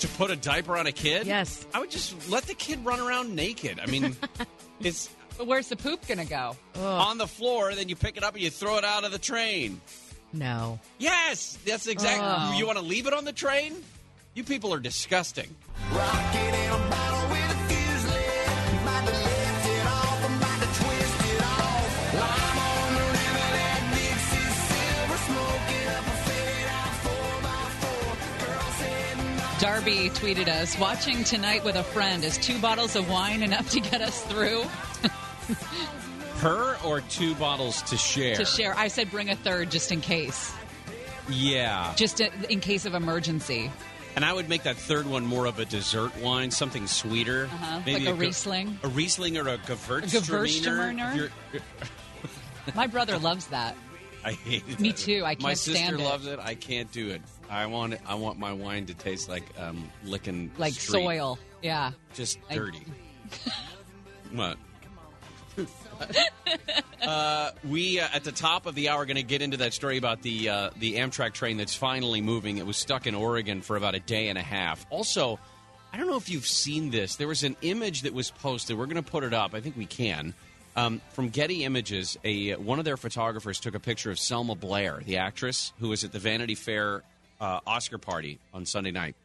to 0.00 0.08
put 0.08 0.30
a 0.32 0.36
diaper 0.36 0.76
on 0.76 0.86
a 0.88 0.92
kid? 0.92 1.26
Yes. 1.28 1.64
I 1.72 1.78
would 1.78 1.90
just 1.90 2.28
let 2.28 2.42
the 2.44 2.54
kid 2.54 2.84
run 2.84 2.98
around 3.00 3.34
naked. 3.36 3.78
I 3.80 3.86
mean, 3.86 4.16
it's 4.80 5.08
But 5.38 5.46
where's 5.46 5.68
the 5.68 5.76
poop 5.76 6.04
going 6.08 6.18
to 6.18 6.24
go? 6.24 6.56
on 6.76 7.18
the 7.18 7.28
floor, 7.28 7.72
then 7.74 7.88
you 7.88 7.94
pick 7.96 8.16
it 8.16 8.24
up 8.24 8.34
and 8.34 8.42
you 8.42 8.50
throw 8.50 8.76
it 8.78 8.84
out 8.84 9.04
of 9.04 9.12
the 9.12 9.18
train. 9.20 9.80
No. 10.32 10.80
Yes, 10.98 11.56
that's 11.64 11.86
exactly. 11.86 12.26
Oh. 12.26 12.58
You 12.58 12.66
want 12.66 12.78
to 12.78 12.84
leave 12.84 13.06
it 13.06 13.12
on 13.12 13.24
the 13.24 13.32
train? 13.32 13.76
You 14.34 14.42
people 14.44 14.74
are 14.74 14.80
disgusting. 14.80 15.54
Rocket 15.92 16.38
in 16.38 16.70
a 16.72 16.90
Darby 29.66 30.10
tweeted 30.10 30.48
us, 30.48 30.76
watching 30.76 31.22
tonight 31.22 31.62
with 31.62 31.76
a 31.76 31.84
friend. 31.84 32.24
Is 32.24 32.36
two 32.36 32.58
bottles 32.58 32.96
of 32.96 33.08
wine 33.08 33.44
enough 33.44 33.70
to 33.70 33.78
get 33.78 34.00
us 34.00 34.20
through? 34.24 34.62
Her 36.38 36.76
or 36.84 37.00
two 37.02 37.36
bottles 37.36 37.80
to 37.82 37.96
share? 37.96 38.34
To 38.34 38.44
share. 38.44 38.76
I 38.76 38.88
said 38.88 39.08
bring 39.12 39.30
a 39.30 39.36
third 39.36 39.70
just 39.70 39.92
in 39.92 40.00
case. 40.00 40.52
Yeah. 41.30 41.92
Just 41.94 42.18
in 42.18 42.58
case 42.58 42.86
of 42.86 42.94
emergency. 42.94 43.70
And 44.16 44.24
I 44.24 44.32
would 44.32 44.48
make 44.48 44.64
that 44.64 44.74
third 44.74 45.06
one 45.06 45.24
more 45.24 45.46
of 45.46 45.60
a 45.60 45.64
dessert 45.64 46.10
wine, 46.20 46.50
something 46.50 46.88
sweeter. 46.88 47.44
Uh-huh, 47.44 47.82
Maybe 47.86 48.06
like 48.06 48.14
a 48.14 48.16
Ge- 48.16 48.20
Riesling. 48.20 48.78
A 48.82 48.88
Riesling 48.88 49.38
or 49.38 49.46
a 49.46 49.58
Gewürztraminer. 49.58 51.30
My 52.74 52.88
brother 52.88 53.16
loves 53.16 53.46
that. 53.46 53.76
I 54.24 54.32
hate 54.32 54.64
it. 54.68 54.80
Me 54.80 54.92
too. 54.92 55.22
I 55.24 55.36
My 55.38 55.50
can't 55.50 55.58
sister 55.58 55.78
stand 55.78 56.00
it. 56.00 56.04
loves 56.04 56.26
it. 56.26 56.40
I 56.40 56.56
can't 56.56 56.90
do 56.90 57.10
it. 57.10 57.22
I 57.52 57.66
want 57.66 57.92
it. 57.94 58.00
I 58.06 58.14
want 58.14 58.38
my 58.38 58.52
wine 58.52 58.86
to 58.86 58.94
taste 58.94 59.28
like 59.28 59.44
um, 59.58 59.90
licking 60.04 60.50
Like 60.56 60.72
street. 60.72 61.04
soil. 61.04 61.38
Yeah. 61.62 61.92
just 62.14 62.38
I- 62.50 62.54
dirty. 62.54 62.82
what? 64.32 64.56
uh, 67.02 67.50
we 67.68 68.00
uh, 68.00 68.08
at 68.14 68.24
the 68.24 68.32
top 68.32 68.64
of 68.64 68.74
the 68.74 68.88
hour 68.88 69.04
going 69.04 69.16
to 69.16 69.22
get 69.22 69.42
into 69.42 69.58
that 69.58 69.74
story 69.74 69.98
about 69.98 70.22
the 70.22 70.48
uh, 70.48 70.70
the 70.78 70.94
Amtrak 70.94 71.34
train 71.34 71.58
that's 71.58 71.74
finally 71.74 72.22
moving. 72.22 72.56
It 72.56 72.66
was 72.66 72.78
stuck 72.78 73.06
in 73.06 73.14
Oregon 73.14 73.60
for 73.60 73.76
about 73.76 73.94
a 73.94 74.00
day 74.00 74.28
and 74.28 74.38
a 74.38 74.42
half. 74.42 74.86
Also, 74.88 75.38
I 75.92 75.98
don't 75.98 76.06
know 76.06 76.16
if 76.16 76.30
you've 76.30 76.46
seen 76.46 76.90
this. 76.90 77.16
There 77.16 77.28
was 77.28 77.44
an 77.44 77.56
image 77.60 78.02
that 78.02 78.14
was 78.14 78.30
posted. 78.30 78.78
We're 78.78 78.86
going 78.86 79.02
to 79.02 79.08
put 79.10 79.24
it 79.24 79.34
up. 79.34 79.54
I 79.54 79.60
think 79.60 79.76
we 79.76 79.86
can. 79.86 80.32
Um, 80.74 81.02
from 81.10 81.28
Getty 81.28 81.64
Images, 81.64 82.16
a 82.24 82.54
one 82.54 82.78
of 82.78 82.86
their 82.86 82.96
photographers 82.96 83.60
took 83.60 83.74
a 83.74 83.80
picture 83.80 84.10
of 84.10 84.18
Selma 84.18 84.54
Blair, 84.54 85.02
the 85.04 85.18
actress 85.18 85.74
who 85.80 85.90
was 85.90 86.02
at 86.02 86.12
the 86.12 86.18
Vanity 86.18 86.54
Fair 86.54 87.02
uh, 87.42 87.60
Oscar 87.66 87.98
party 87.98 88.38
on 88.54 88.64
Sunday 88.64 88.92
night. 88.92 89.16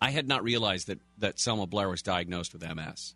I 0.00 0.10
had 0.10 0.28
not 0.28 0.44
realized 0.44 0.88
that 0.88 0.98
that 1.18 1.40
Selma 1.40 1.66
Blair 1.66 1.88
was 1.88 2.02
diagnosed 2.02 2.52
with 2.52 2.62
MS, 2.62 3.14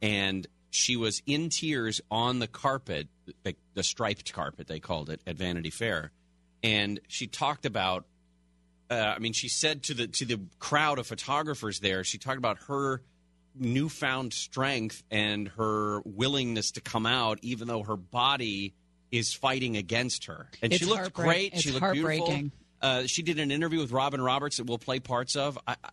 and 0.00 0.46
she 0.70 0.96
was 0.96 1.22
in 1.26 1.50
tears 1.50 2.00
on 2.10 2.38
the 2.38 2.46
carpet, 2.46 3.08
the, 3.44 3.54
the 3.74 3.82
striped 3.82 4.32
carpet 4.32 4.66
they 4.66 4.80
called 4.80 5.10
it 5.10 5.20
at 5.26 5.36
Vanity 5.36 5.70
Fair, 5.70 6.10
and 6.64 6.98
she 7.06 7.26
talked 7.26 7.66
about. 7.66 8.06
Uh, 8.88 9.14
I 9.16 9.18
mean, 9.18 9.32
she 9.32 9.48
said 9.48 9.82
to 9.84 9.94
the 9.94 10.06
to 10.06 10.24
the 10.24 10.40
crowd 10.58 10.98
of 10.98 11.06
photographers 11.06 11.80
there, 11.80 12.04
she 12.04 12.18
talked 12.18 12.38
about 12.38 12.58
her 12.68 13.02
newfound 13.58 14.32
strength 14.32 15.02
and 15.10 15.48
her 15.48 16.00
willingness 16.04 16.70
to 16.72 16.80
come 16.80 17.04
out, 17.04 17.38
even 17.42 17.68
though 17.68 17.82
her 17.82 17.96
body 17.96 18.74
is 19.10 19.34
fighting 19.34 19.76
against 19.76 20.26
her. 20.26 20.48
And 20.62 20.72
she 20.72 20.84
looked 20.84 21.12
great. 21.12 21.54
it's 21.54 21.62
she 21.62 21.72
looked 21.72 21.92
beautiful. 21.92 22.50
Uh, 22.82 23.06
she 23.06 23.22
did 23.22 23.38
an 23.38 23.50
interview 23.50 23.78
with 23.80 23.90
Robin 23.92 24.20
Roberts 24.20 24.58
that 24.58 24.64
we'll 24.66 24.78
play 24.78 25.00
parts 25.00 25.36
of. 25.36 25.58
I, 25.66 25.76
I- 25.82 25.90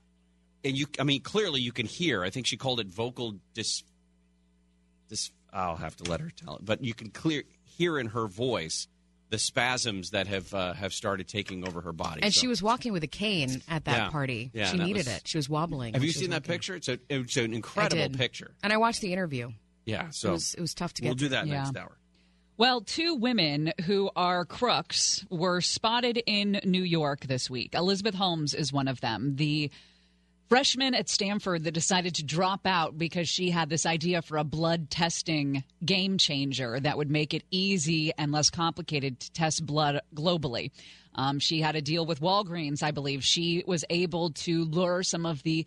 and 0.66 0.78
you, 0.78 0.86
I 0.98 1.04
mean, 1.04 1.20
clearly 1.22 1.60
you 1.60 1.74
can 1.74 1.86
hear. 1.86 2.24
I 2.24 2.30
think 2.30 2.48
she 2.48 2.56
called 2.56 2.80
it 2.80 2.88
vocal 2.88 3.36
dis. 3.54 3.84
Dis. 5.10 5.32
I'll 5.52 5.76
have 5.76 5.96
to 5.98 6.10
let 6.10 6.20
her 6.22 6.30
tell 6.36 6.56
it, 6.56 6.66
but 6.66 6.84
you 6.84 6.94
can 6.94 7.10
clear 7.10 7.44
hear 7.64 8.00
in 8.00 8.08
her 8.08 8.28
voice 8.28 8.88
the 9.30 9.38
spasms 9.38 10.12
that 10.12 10.28
have 10.28 10.54
uh, 10.54 10.74
have 10.74 10.94
started 10.94 11.28
taking 11.28 11.68
over 11.68 11.82
her 11.82 11.92
body. 11.92 12.22
And 12.24 12.34
So- 12.34 12.40
she 12.42 12.48
was 12.48 12.64
walking 12.64 12.94
with 12.94 13.04
a 13.04 13.08
cane 13.08 13.62
at 13.68 13.86
that 13.86 13.98
Yeah. 13.98 14.10
party. 14.10 14.52
Yeah, 14.54 14.68
she 14.72 14.78
needed 14.78 15.06
was- 15.06 15.08
it. 15.08 15.28
She 15.28 15.38
was 15.38 15.50
wobbling. 15.50 15.94
Have 15.96 16.04
you 16.04 16.12
seen 16.12 16.30
that 16.30 16.44
walking. 16.44 16.52
picture? 16.54 16.76
It's 16.76 16.88
a 16.88 16.98
it's 17.10 17.36
an 17.38 17.54
incredible 17.54 18.10
picture. 18.18 18.56
And 18.64 18.72
I 18.72 18.78
watched 18.78 19.02
the 19.02 19.12
interview. 19.12 19.52
Yeah, 19.86 20.12
so 20.12 20.30
it 20.30 20.32
was 20.34 20.54
it 20.56 20.62
was 20.62 20.74
tough 20.74 20.94
to 20.94 21.02
get. 21.02 21.10
we'll 21.10 21.16
do 21.16 21.28
that 21.30 21.46
Yeah. 21.46 21.64
next 21.64 21.76
hour. 21.78 21.98
Well, 22.56 22.82
two 22.82 23.16
women 23.16 23.74
who 23.86 24.12
are 24.16 24.46
crooks 24.46 25.26
were 25.32 25.60
spotted 25.60 26.22
in 26.28 26.62
New 26.64 26.84
York 26.84 27.22
this 27.22 27.50
week. 27.50 27.74
Elizabeth 27.74 28.14
Holmes 28.14 28.54
is 28.54 28.72
one 28.72 28.88
of 28.88 29.02
them. 29.02 29.38
The 29.38 29.72
freshman 30.50 30.94
at 30.94 31.10
Stanford 31.10 31.64
that 31.64 31.72
decided 31.72 32.14
to 32.14 32.24
drop 32.24 32.68
out 32.68 32.96
because 32.96 33.28
she 33.28 33.50
had 33.50 33.70
this 33.72 33.88
idea 33.88 34.22
for 34.22 34.38
a 34.38 34.44
blood 34.44 34.92
testing 34.92 35.64
game 35.84 36.20
changer 36.20 36.80
that 36.80 36.96
would 36.96 37.10
make 37.10 37.34
it 37.34 37.44
easy 37.50 38.12
and 38.20 38.32
less 38.32 38.52
complicated 38.52 39.20
to 39.22 39.32
test 39.32 39.66
blood 39.66 40.02
globally. 40.14 40.70
Um, 41.16 41.40
she 41.40 41.60
had 41.60 41.76
a 41.76 41.82
deal 41.82 42.06
with 42.06 42.22
Walgreens, 42.22 42.84
I 42.84 42.92
believe. 42.92 43.24
She 43.24 43.64
was 43.66 43.84
able 43.90 44.30
to 44.30 44.66
lure 44.66 45.02
some 45.02 45.26
of 45.26 45.42
the 45.42 45.66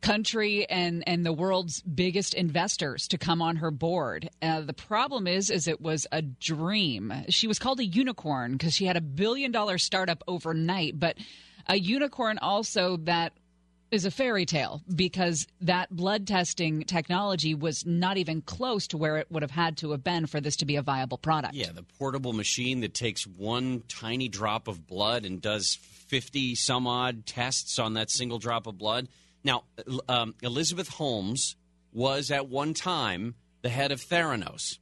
country 0.00 0.68
and 0.68 1.02
and 1.06 1.24
the 1.24 1.32
world's 1.32 1.82
biggest 1.82 2.34
investors 2.34 3.08
to 3.08 3.18
come 3.18 3.42
on 3.42 3.56
her 3.56 3.70
board. 3.70 4.30
Uh, 4.42 4.60
the 4.60 4.72
problem 4.72 5.26
is, 5.26 5.50
is 5.50 5.68
it 5.68 5.80
was 5.80 6.06
a 6.12 6.22
dream. 6.22 7.12
She 7.28 7.46
was 7.46 7.58
called 7.58 7.80
a 7.80 7.84
unicorn 7.84 8.52
because 8.52 8.74
she 8.74 8.86
had 8.86 8.96
a 8.96 9.00
billion 9.00 9.52
dollar 9.52 9.78
startup 9.78 10.22
overnight, 10.26 10.98
but 10.98 11.16
a 11.66 11.76
unicorn 11.76 12.38
also 12.38 12.96
that 12.98 13.32
is 13.90 14.04
a 14.04 14.10
fairy 14.10 14.46
tale 14.46 14.82
because 14.94 15.46
that 15.60 15.90
blood 15.90 16.26
testing 16.26 16.82
technology 16.84 17.54
was 17.54 17.84
not 17.84 18.16
even 18.16 18.40
close 18.40 18.86
to 18.86 18.96
where 18.96 19.16
it 19.16 19.26
would 19.30 19.42
have 19.42 19.50
had 19.50 19.76
to 19.78 19.90
have 19.90 20.04
been 20.04 20.26
for 20.26 20.40
this 20.40 20.56
to 20.56 20.64
be 20.64 20.76
a 20.76 20.82
viable 20.82 21.18
product. 21.18 21.54
Yeah, 21.54 21.72
the 21.74 21.82
portable 21.82 22.32
machine 22.32 22.80
that 22.80 22.94
takes 22.94 23.26
one 23.26 23.82
tiny 23.88 24.28
drop 24.28 24.68
of 24.68 24.86
blood 24.86 25.24
and 25.24 25.42
does 25.42 25.74
50 25.74 26.54
some 26.54 26.86
odd 26.86 27.26
tests 27.26 27.78
on 27.78 27.94
that 27.94 28.10
single 28.10 28.38
drop 28.38 28.66
of 28.66 28.78
blood. 28.78 29.08
Now, 29.42 29.64
um, 30.08 30.34
Elizabeth 30.42 30.88
Holmes 30.88 31.56
was 31.92 32.30
at 32.30 32.48
one 32.48 32.74
time 32.74 33.34
the 33.62 33.68
head 33.68 33.92
of 33.92 34.00
Theranos. 34.00 34.78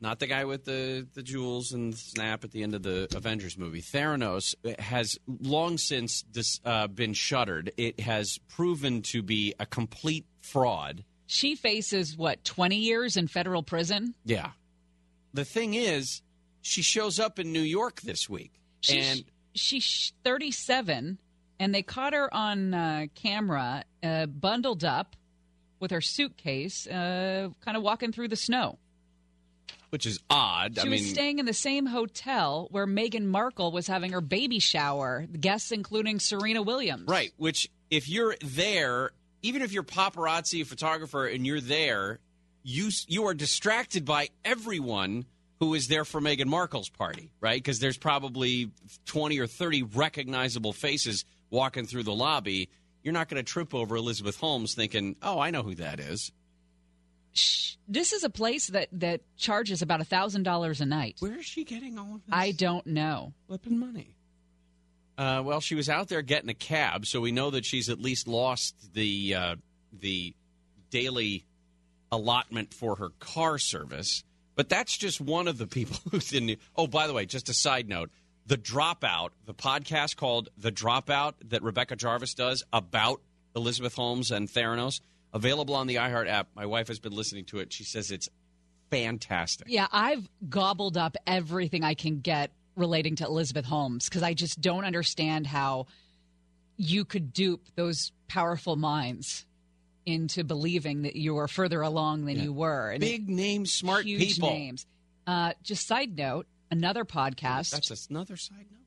Not 0.00 0.18
the 0.18 0.26
guy 0.26 0.44
with 0.44 0.64
the, 0.64 1.06
the 1.14 1.22
jewels 1.22 1.70
and 1.70 1.92
the 1.92 1.96
snap 1.96 2.42
at 2.42 2.50
the 2.50 2.64
end 2.64 2.74
of 2.74 2.82
the 2.82 3.06
Avengers 3.14 3.56
movie. 3.56 3.80
Theranos 3.80 4.56
has 4.80 5.16
long 5.28 5.78
since 5.78 6.22
dis, 6.22 6.60
uh, 6.64 6.88
been 6.88 7.14
shuttered. 7.14 7.70
It 7.76 8.00
has 8.00 8.38
proven 8.48 9.02
to 9.02 9.22
be 9.22 9.54
a 9.60 9.66
complete 9.66 10.26
fraud. 10.40 11.04
She 11.26 11.54
faces, 11.54 12.16
what, 12.16 12.44
20 12.44 12.76
years 12.76 13.16
in 13.16 13.28
federal 13.28 13.62
prison? 13.62 14.14
Yeah. 14.24 14.50
The 15.34 15.44
thing 15.44 15.74
is, 15.74 16.20
she 16.62 16.82
shows 16.82 17.20
up 17.20 17.38
in 17.38 17.52
New 17.52 17.60
York 17.60 18.00
this 18.00 18.28
week. 18.28 18.52
She's, 18.80 19.08
and 19.08 19.24
she's 19.54 20.12
37, 20.24 21.18
and 21.58 21.74
they 21.74 21.82
caught 21.82 22.12
her 22.12 22.32
on 22.32 22.74
uh, 22.74 23.06
camera 23.14 23.84
uh, 24.02 24.26
bundled 24.26 24.84
up 24.84 25.16
with 25.80 25.90
her 25.90 26.00
suitcase, 26.00 26.86
uh, 26.86 27.48
kind 27.64 27.76
of 27.76 27.82
walking 27.82 28.12
through 28.12 28.28
the 28.28 28.36
snow. 28.36 28.78
which 29.90 30.06
is 30.06 30.20
odd. 30.30 30.74
She 30.76 30.86
I 30.86 30.90
was 30.90 31.02
mean, 31.02 31.12
staying 31.14 31.38
in 31.38 31.46
the 31.46 31.52
same 31.52 31.86
hotel 31.86 32.68
where 32.70 32.86
Meghan 32.86 33.24
Markle 33.26 33.72
was 33.72 33.86
having 33.86 34.12
her 34.12 34.20
baby 34.20 34.58
shower, 34.58 35.26
guests 35.40 35.72
including 35.72 36.18
Serena 36.20 36.62
Williams. 36.62 37.08
right? 37.08 37.32
Which, 37.36 37.68
if 37.90 38.08
you're 38.08 38.36
there, 38.42 39.10
even 39.42 39.60
if 39.62 39.72
you're 39.72 39.82
paparazzi 39.82 40.64
photographer 40.66 41.26
and 41.26 41.46
you're 41.46 41.60
there, 41.60 42.20
you 42.62 42.90
you 43.08 43.26
are 43.26 43.34
distracted 43.34 44.04
by 44.04 44.28
everyone 44.44 45.26
who 45.58 45.74
is 45.74 45.88
there 45.88 46.04
for 46.04 46.20
Meghan 46.20 46.46
Markle's 46.46 46.88
party, 46.88 47.30
right? 47.40 47.56
Because 47.62 47.80
there's 47.80 47.98
probably 47.98 48.70
twenty 49.04 49.40
or 49.40 49.46
thirty 49.48 49.82
recognizable 49.82 50.72
faces 50.72 51.24
walking 51.52 51.86
through 51.86 52.02
the 52.02 52.14
lobby. 52.14 52.68
You're 53.04 53.12
not 53.14 53.28
going 53.28 53.42
to 53.42 53.48
trip 53.48 53.74
over 53.74 53.94
Elizabeth 53.94 54.36
Holmes 54.38 54.74
thinking, 54.74 55.14
"Oh, 55.22 55.38
I 55.38 55.50
know 55.50 55.62
who 55.62 55.76
that 55.76 56.00
is." 56.00 56.32
This 57.88 58.12
is 58.12 58.24
a 58.24 58.30
place 58.30 58.68
that, 58.68 58.88
that 58.92 59.22
charges 59.36 59.80
about 59.82 60.00
a 60.00 60.04
$1,000 60.04 60.80
a 60.80 60.86
night. 60.86 61.16
Where 61.20 61.38
is 61.38 61.46
she 61.46 61.64
getting 61.64 61.98
all 61.98 62.16
of 62.16 62.26
this? 62.26 62.30
I 62.30 62.52
don't 62.52 62.86
know. 62.86 63.32
flipping 63.46 63.78
money. 63.78 64.16
Uh, 65.16 65.42
well, 65.44 65.60
she 65.60 65.74
was 65.74 65.88
out 65.88 66.08
there 66.08 66.22
getting 66.22 66.48
a 66.48 66.54
cab, 66.54 67.06
so 67.06 67.20
we 67.20 67.32
know 67.32 67.50
that 67.50 67.64
she's 67.64 67.88
at 67.88 68.00
least 68.00 68.26
lost 68.26 68.74
the 68.94 69.34
uh, 69.34 69.56
the 69.92 70.34
daily 70.90 71.44
allotment 72.10 72.72
for 72.72 72.96
her 72.96 73.10
car 73.18 73.58
service. 73.58 74.24
But 74.54 74.68
that's 74.68 74.96
just 74.96 75.20
one 75.20 75.48
of 75.48 75.58
the 75.58 75.66
people 75.66 75.96
who's 76.10 76.32
in. 76.32 76.46
The, 76.46 76.58
oh, 76.76 76.86
by 76.86 77.06
the 77.06 77.12
way, 77.12 77.26
just 77.26 77.50
a 77.50 77.54
side 77.54 77.88
note: 77.88 78.10
the 78.46 78.56
Dropout, 78.58 79.30
the 79.46 79.54
podcast 79.54 80.16
called 80.16 80.48
"The 80.56 80.72
Dropout" 80.72 81.34
that 81.48 81.62
Rebecca 81.62 81.96
Jarvis 81.96 82.34
does 82.34 82.62
about 82.72 83.20
Elizabeth 83.54 83.94
Holmes 83.94 84.30
and 84.30 84.48
Theranos, 84.48 85.00
available 85.32 85.74
on 85.74 85.86
the 85.86 85.96
iHeart 85.96 86.28
app. 86.28 86.48
My 86.54 86.66
wife 86.66 86.88
has 86.88 86.98
been 86.98 87.12
listening 87.12 87.44
to 87.46 87.58
it. 87.58 87.72
She 87.72 87.84
says 87.84 88.10
it's 88.10 88.28
fantastic. 88.90 89.68
Yeah, 89.70 89.86
I've 89.92 90.28
gobbled 90.48 90.96
up 90.96 91.16
everything 91.26 91.84
I 91.84 91.94
can 91.94 92.20
get 92.20 92.50
relating 92.76 93.16
to 93.16 93.24
Elizabeth 93.26 93.64
Holmes 93.64 94.08
because 94.08 94.22
I 94.22 94.34
just 94.34 94.60
don't 94.60 94.84
understand 94.84 95.46
how 95.46 95.86
you 96.76 97.04
could 97.04 97.32
dupe 97.32 97.62
those 97.74 98.12
powerful 98.28 98.76
minds 98.76 99.44
into 100.04 100.42
believing 100.42 101.02
that 101.02 101.14
you 101.14 101.34
were 101.34 101.46
further 101.48 101.80
along 101.82 102.24
than 102.24 102.36
Yeah. 102.36 102.42
you 102.44 102.52
were. 102.52 102.90
And 102.90 103.00
Big 103.00 103.28
names, 103.28 103.72
smart 103.72 104.04
huge 104.04 104.34
people. 104.34 104.50
names. 104.50 104.86
Uh, 105.26 105.52
just 105.62 105.86
side 105.86 106.16
note, 106.16 106.46
another 106.72 107.04
podcast. 107.04 107.70
That's 107.70 108.08
another 108.10 108.36
side 108.36 108.66
note. 108.70 108.78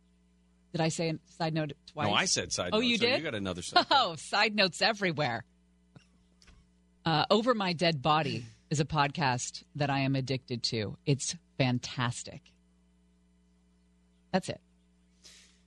Did 0.74 0.82
I 0.82 0.90
say 0.90 1.10
a 1.10 1.20
side 1.38 1.54
note 1.54 1.72
twice? 1.94 2.08
No, 2.08 2.14
I 2.14 2.26
said 2.26 2.52
side 2.52 2.72
Oh, 2.74 2.78
note, 2.80 2.86
you 2.86 2.98
so 2.98 3.06
did? 3.06 3.18
you 3.20 3.24
got 3.24 3.36
another 3.36 3.62
side 3.62 3.86
Oh, 3.92 4.16
side 4.18 4.56
notes 4.56 4.82
everywhere. 4.82 5.46
Uh, 7.06 7.26
Over 7.30 7.54
My 7.54 7.72
Dead 7.74 8.02
Body 8.02 8.44
is 8.70 8.80
a 8.82 8.86
podcast 8.86 9.64
that 9.76 9.90
I 9.90 10.00
am 10.00 10.16
addicted 10.16 10.64
to. 10.64 10.98
It's 11.06 11.36
fantastic. 11.58 12.42
That's 14.34 14.50
it. 14.50 14.60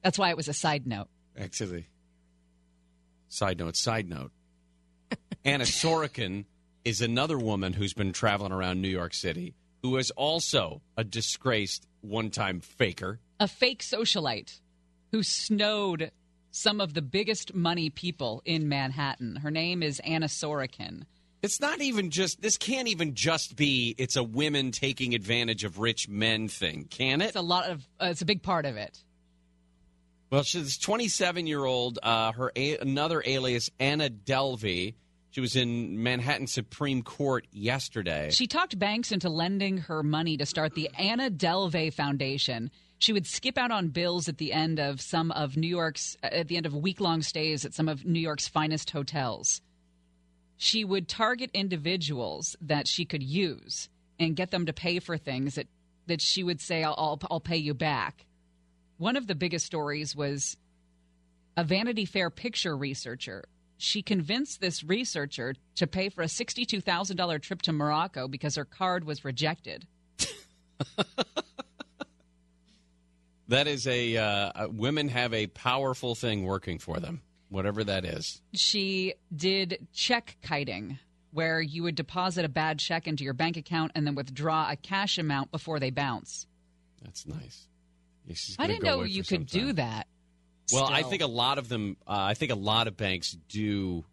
That's 0.02 0.18
why 0.18 0.31
it 0.31 0.37
was 0.37 0.48
a 0.48 0.52
side 0.52 0.87
note. 0.87 1.09
Actually, 1.38 1.87
side 3.28 3.59
note, 3.59 3.76
side 3.76 4.09
note. 4.09 4.33
Anna 5.44 5.64
Sorokin 5.64 6.44
is 6.85 7.00
another 7.00 7.38
woman 7.38 7.72
who's 7.72 7.94
been 7.94 8.12
traveling 8.12 8.52
around 8.52 8.83
New 8.83 8.88
York 8.88 9.14
City 9.14 9.54
who 9.83 9.97
is 9.97 10.11
also 10.12 10.83
a 10.97 11.05
disgraced 11.05 11.87
one 12.01 12.31
time 12.31 12.61
faker. 12.61 13.21
A 13.41 13.49
fake 13.49 13.83
socialite 13.83 14.61
who 15.12 15.23
snowed 15.23 16.11
some 16.51 16.81
of 16.81 16.95
the 16.95 17.03
biggest 17.03 17.55
money 17.55 17.91
people 17.91 18.43
in 18.45 18.69
Manhattan. 18.69 19.37
Her 19.37 19.51
name 19.51 19.83
is 19.83 20.01
Anna 20.01 20.27
Sorokin. 20.27 21.05
It's 21.41 21.61
not 21.61 21.81
even 21.81 22.11
just, 22.11 22.43
this 22.43 22.57
can't 22.57 22.88
even 22.88 23.14
just 23.14 23.55
be 23.55 23.95
it's 23.97 24.17
a 24.17 24.25
women 24.25 24.73
taking 24.73 25.14
advantage 25.14 25.62
of 25.62 25.79
rich 25.79 26.09
men 26.09 26.49
thing, 26.49 26.85
can 26.91 27.21
it? 27.21 27.27
It's 27.27 27.37
a 27.37 27.41
lot 27.41 27.71
of, 27.71 27.87
uh, 28.01 28.07
it's 28.07 28.23
a 28.23 28.27
big 28.27 28.43
part 28.43 28.67
of 28.67 28.77
it. 28.77 28.99
Well, 30.31 30.43
she's 30.43 30.77
27 30.79 31.47
year 31.47 31.64
old. 31.64 31.99
Uh, 32.03 32.33
her 32.33 32.53
a- 32.57 32.79
another 32.79 33.23
alias 33.25 33.71
Anna 33.79 34.11
Delvey. 34.11 34.95
She 35.38 35.40
was 35.40 35.55
in 35.55 36.03
Manhattan 36.03 36.48
Supreme 36.48 37.05
Court 37.05 37.46
yesterday. 37.53 38.31
She 38.33 38.48
talked 38.48 38.77
banks 38.77 39.12
into 39.12 39.29
lending 39.29 39.79
her 39.79 40.03
money 40.03 40.37
to 40.37 40.44
start 40.44 40.74
the 40.74 40.90
Anna 40.98 41.31
Delvey 41.31 41.92
Foundation. 41.92 42.72
She 42.98 43.12
would 43.12 43.24
skip 43.24 43.57
out 43.57 43.70
on 43.70 43.90
bills 43.90 44.29
at 44.29 44.38
the 44.38 44.53
end 44.53 44.81
of 44.81 45.01
some 45.01 45.31
of 45.31 45.57
New 45.57 45.68
York's, 45.68 46.16
at 46.24 46.48
the 46.48 46.57
end 46.57 46.66
of 46.66 46.74
week 46.74 46.98
long 46.98 47.22
stays 47.22 47.64
at 47.64 47.72
some 47.72 47.88
of 47.88 48.05
New 48.05 48.18
York's 48.18 48.48
finest 48.48 48.90
hotels. 48.90 49.61
She 50.57 50.85
would 50.85 51.07
target 51.07 51.53
individuals 51.55 52.57
that 52.61 52.88
she 52.88 53.05
could 53.05 53.22
use 53.22 53.88
and 54.18 54.35
get 54.35 54.51
them 54.51 54.66
to 54.66 54.72
pay 54.72 54.98
for 54.98 55.16
things 55.16 55.55
that, 55.55 55.68
that 56.09 56.20
she 56.20 56.42
would 56.42 56.61
say, 56.61 56.83
I'll, 56.83 56.96
I'll, 56.98 57.20
I'll 57.31 57.38
pay 57.38 57.59
you 57.59 57.74
back. 57.74 58.27
One 58.96 59.14
of 59.14 59.29
the 59.29 59.37
biggest 59.37 59.66
stories 59.66 60.16
was 60.16 60.57
a 61.57 61.62
Vanity 61.62 62.07
Fair 62.07 62.29
picture 62.29 62.77
researcher. 62.77 63.44
She 63.79 64.03
convinced 64.03 64.61
this 64.61 64.85
researcher 64.85 65.55
to 65.77 65.87
pay 65.87 66.09
for 66.09 66.23
a 66.23 66.27
$62,000 66.27 67.41
trip 67.41 67.62
to 67.62 67.73
Morocco 67.73 68.29
because 68.29 68.57
her 68.57 68.64
card 68.64 69.05
was 69.05 69.25
rejected. 69.25 69.87
That 73.49 73.67
is 73.67 73.87
a 73.87 74.17
uh, 74.17 74.69
women 74.69 75.09
have 75.09 75.33
a 75.33 75.47
powerful 75.47 76.14
thing 76.14 76.45
working 76.45 76.79
for 76.79 77.01
them, 77.01 77.23
whatever 77.49 77.83
that 77.83 78.05
is. 78.05 78.43
She 78.53 79.14
did 79.35 79.88
check 79.95 80.37
kiting, 80.43 80.99
where 81.33 81.61
you 81.61 81.83
would 81.85 81.95
deposit 81.95 82.45
a 82.45 82.49
bad 82.51 82.79
check 82.79 83.09
into 83.09 83.25
your 83.25 83.33
bank 83.33 83.57
account 83.57 83.93
and 83.95 84.07
then 84.07 84.14
withdraw 84.14 84.71
a 84.71 84.77
cash 84.77 85.17
amount 85.17 85.51
before 85.51 85.81
they 85.81 85.91
bounce. 85.91 86.47
That's 87.03 87.27
nice. 87.27 87.67
I 88.59 88.67
didn't 88.67 88.83
know 88.83 89.03
you 89.05 89.25
could 89.25 89.47
do 89.47 89.73
that. 89.73 90.07
Well, 90.72 90.87
I 90.87 91.02
think 91.02 91.22
a 91.22 91.26
lot 91.26 91.59
of 91.59 91.68
them. 91.68 91.96
Uh, 92.07 92.12
I 92.18 92.35
think 92.35 92.52
a 92.52 92.57
lot 92.57 92.88
of 92.88 92.96
banks 92.96 93.37
do 93.48 94.04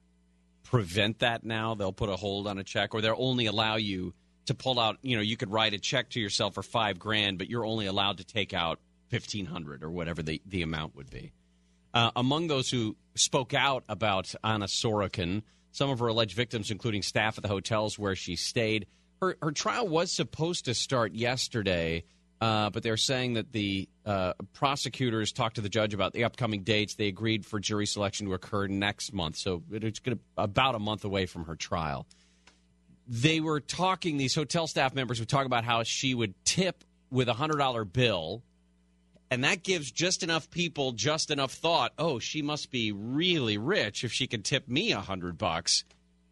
prevent 0.64 1.20
that 1.20 1.44
now. 1.44 1.76
They'll 1.76 1.92
put 1.92 2.10
a 2.10 2.16
hold 2.16 2.48
on 2.48 2.58
a 2.58 2.64
check, 2.64 2.94
or 2.94 3.02
they'll 3.02 3.16
only 3.18 3.46
allow 3.46 3.76
you 3.76 4.14
to 4.46 4.54
pull 4.54 4.80
out. 4.80 4.98
You 5.02 5.18
know, 5.18 5.22
you 5.22 5.38
could 5.38 5.52
write 5.52 5.74
a 5.74 5.80
check 5.80 6.10
to 6.12 6.20
yourself 6.20 6.54
for 6.54 6.64
five 6.64 6.98
grand, 7.00 7.38
but 7.38 7.50
you're 7.50 7.66
only 7.66 7.88
allowed 7.88 8.18
to 8.18 8.24
take 8.24 8.54
out 8.54 8.80
fifteen 9.10 9.46
hundred 9.46 9.84
or 9.84 9.92
whatever 9.92 10.24
the 10.24 10.42
the 10.46 10.62
amount 10.62 10.96
would 10.96 11.10
be. 11.10 11.32
Uh, 11.94 12.12
among 12.16 12.48
those 12.48 12.70
who 12.70 12.96
spoke 13.16 13.54
out 13.54 13.84
about 13.88 14.34
Anna 14.44 14.66
Sorokin, 14.66 15.44
some 15.72 15.90
of 15.90 16.00
her 16.00 16.08
alleged 16.08 16.36
victims, 16.36 16.72
including 16.72 17.02
staff 17.02 17.38
at 17.38 17.42
the 17.42 17.48
hotels 17.48 17.98
where 18.00 18.16
she 18.16 18.36
stayed. 18.36 18.88
Her, 19.22 19.38
her 19.42 19.52
trial 19.52 19.88
was 19.88 20.12
supposed 20.12 20.66
to 20.66 20.74
start 20.74 21.14
yesterday, 21.14 22.04
uh, 22.42 22.70
but 22.70 22.84
they're 22.84 22.98
saying 22.98 23.36
that 23.36 23.52
the 23.52 23.88
uh, 24.06 24.34
prosecutors 24.54 25.32
talked 25.32 25.56
to 25.56 25.62
the 25.62 25.70
judge 25.70 25.94
about 25.94 26.14
the 26.14 26.24
upcoming 26.26 26.64
dates. 26.64 26.96
They 26.96 27.08
agreed 27.08 27.46
for 27.46 27.60
jury 27.60 27.86
selection 27.86 28.28
to 28.28 28.34
occur 28.34 28.68
next 28.68 29.14
month, 29.14 29.38
so 29.38 29.64
it's 29.72 30.00
to 30.02 30.20
about 30.38 30.76
a 30.76 30.80
month 30.80 31.06
away 31.06 31.26
from 31.26 31.46
her 31.46 31.56
trial. 31.56 32.06
They 33.08 33.40
were 33.40 33.60
talking; 33.62 34.18
these 34.18 34.36
hotel 34.36 34.68
staff 34.68 34.94
members 34.96 35.20
would 35.20 35.30
talk 35.30 35.46
about 35.46 35.64
how 35.64 35.84
she 35.84 36.14
would 36.14 36.34
tip 36.46 36.84
with 37.12 37.30
a 37.30 37.34
hundred 37.34 37.58
dollar 37.58 37.86
bill 37.86 38.44
And 39.32 39.44
that 39.44 39.64
gives 39.64 39.92
just 39.92 40.24
enough 40.24 40.50
people 40.52 40.92
just 40.92 41.32
enough 41.32 41.52
thought. 41.54 41.94
Oh, 41.98 42.20
she 42.20 42.42
must 42.42 42.72
be 42.72 42.92
really 42.92 43.58
rich 43.58 44.04
if 44.04 44.12
she 44.12 44.28
can 44.28 44.44
tip 44.44 44.68
me 44.68 44.92
a 44.92 45.02
hundred 45.02 45.38
bucks, 45.38 45.84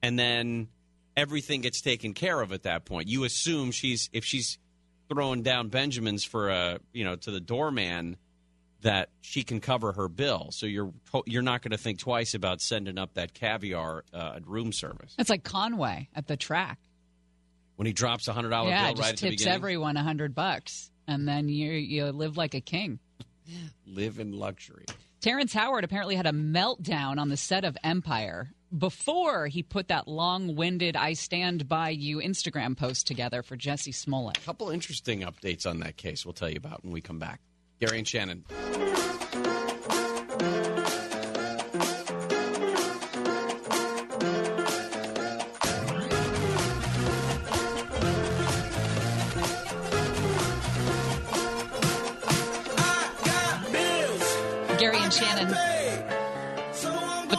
and 0.01 0.17
then 0.17 0.67
everything 1.17 1.61
gets 1.61 1.81
taken 1.81 2.13
care 2.13 2.39
of 2.41 2.51
at 2.53 2.63
that 2.63 2.85
point. 2.85 3.07
You 3.07 3.23
assume 3.23 3.71
she's 3.71 4.09
if 4.13 4.25
she's 4.25 4.57
throwing 5.13 5.43
down 5.43 5.69
Benjamins 5.69 6.23
for 6.23 6.49
a 6.49 6.79
you 6.91 7.03
know 7.03 7.15
to 7.15 7.31
the 7.31 7.39
doorman 7.39 8.17
that 8.81 9.09
she 9.21 9.43
can 9.43 9.61
cover 9.61 9.93
her 9.93 10.09
bill. 10.09 10.49
So 10.51 10.65
you're 10.65 10.91
you're 11.25 11.41
not 11.41 11.61
going 11.61 11.71
to 11.71 11.77
think 11.77 11.99
twice 11.99 12.33
about 12.33 12.59
sending 12.61 12.97
up 12.97 13.13
that 13.13 13.33
caviar 13.33 14.03
uh, 14.13 14.39
room 14.45 14.73
service 14.73 15.15
It's 15.17 15.29
like 15.29 15.43
Conway 15.43 16.09
at 16.15 16.27
the 16.27 16.35
track. 16.35 16.79
when 17.77 17.85
he 17.85 17.93
drops 17.93 18.27
a 18.27 18.33
hundred 18.33 18.49
dollar 18.49 18.69
yeah, 18.69 18.87
bill 18.87 18.95
just 18.95 19.09
right 19.09 19.17
tips 19.17 19.45
everyone 19.45 19.95
a 19.97 20.03
hundred 20.03 20.35
bucks, 20.35 20.91
and 21.07 21.27
then 21.27 21.47
you 21.49 21.71
you 21.71 22.05
live 22.07 22.35
like 22.37 22.53
a 22.55 22.61
king. 22.61 22.99
Live 23.85 24.19
in 24.19 24.31
luxury. 24.31 24.85
Terrence 25.21 25.53
Howard 25.53 25.83
apparently 25.85 26.15
had 26.15 26.25
a 26.27 26.31
meltdown 26.31 27.17
on 27.19 27.29
the 27.29 27.37
set 27.37 27.63
of 27.63 27.77
Empire 27.83 28.51
before 28.77 29.47
he 29.47 29.63
put 29.63 29.87
that 29.87 30.07
long-winded 30.07 30.95
"I 30.95 31.13
stand 31.13 31.67
by 31.67 31.89
you" 31.89 32.17
Instagram 32.17 32.77
post 32.77 33.07
together 33.07 33.43
for 33.43 33.55
Jussie 33.57 33.93
Smollett. 33.93 34.37
A 34.37 34.41
couple 34.41 34.69
interesting 34.69 35.21
updates 35.21 35.65
on 35.65 35.79
that 35.79 35.97
case. 35.97 36.25
We'll 36.25 36.33
tell 36.33 36.49
you 36.49 36.57
about 36.57 36.83
when 36.83 36.93
we 36.93 37.01
come 37.01 37.19
back. 37.19 37.41
Gary 37.79 37.97
and 37.99 38.07
Shannon. 38.07 38.43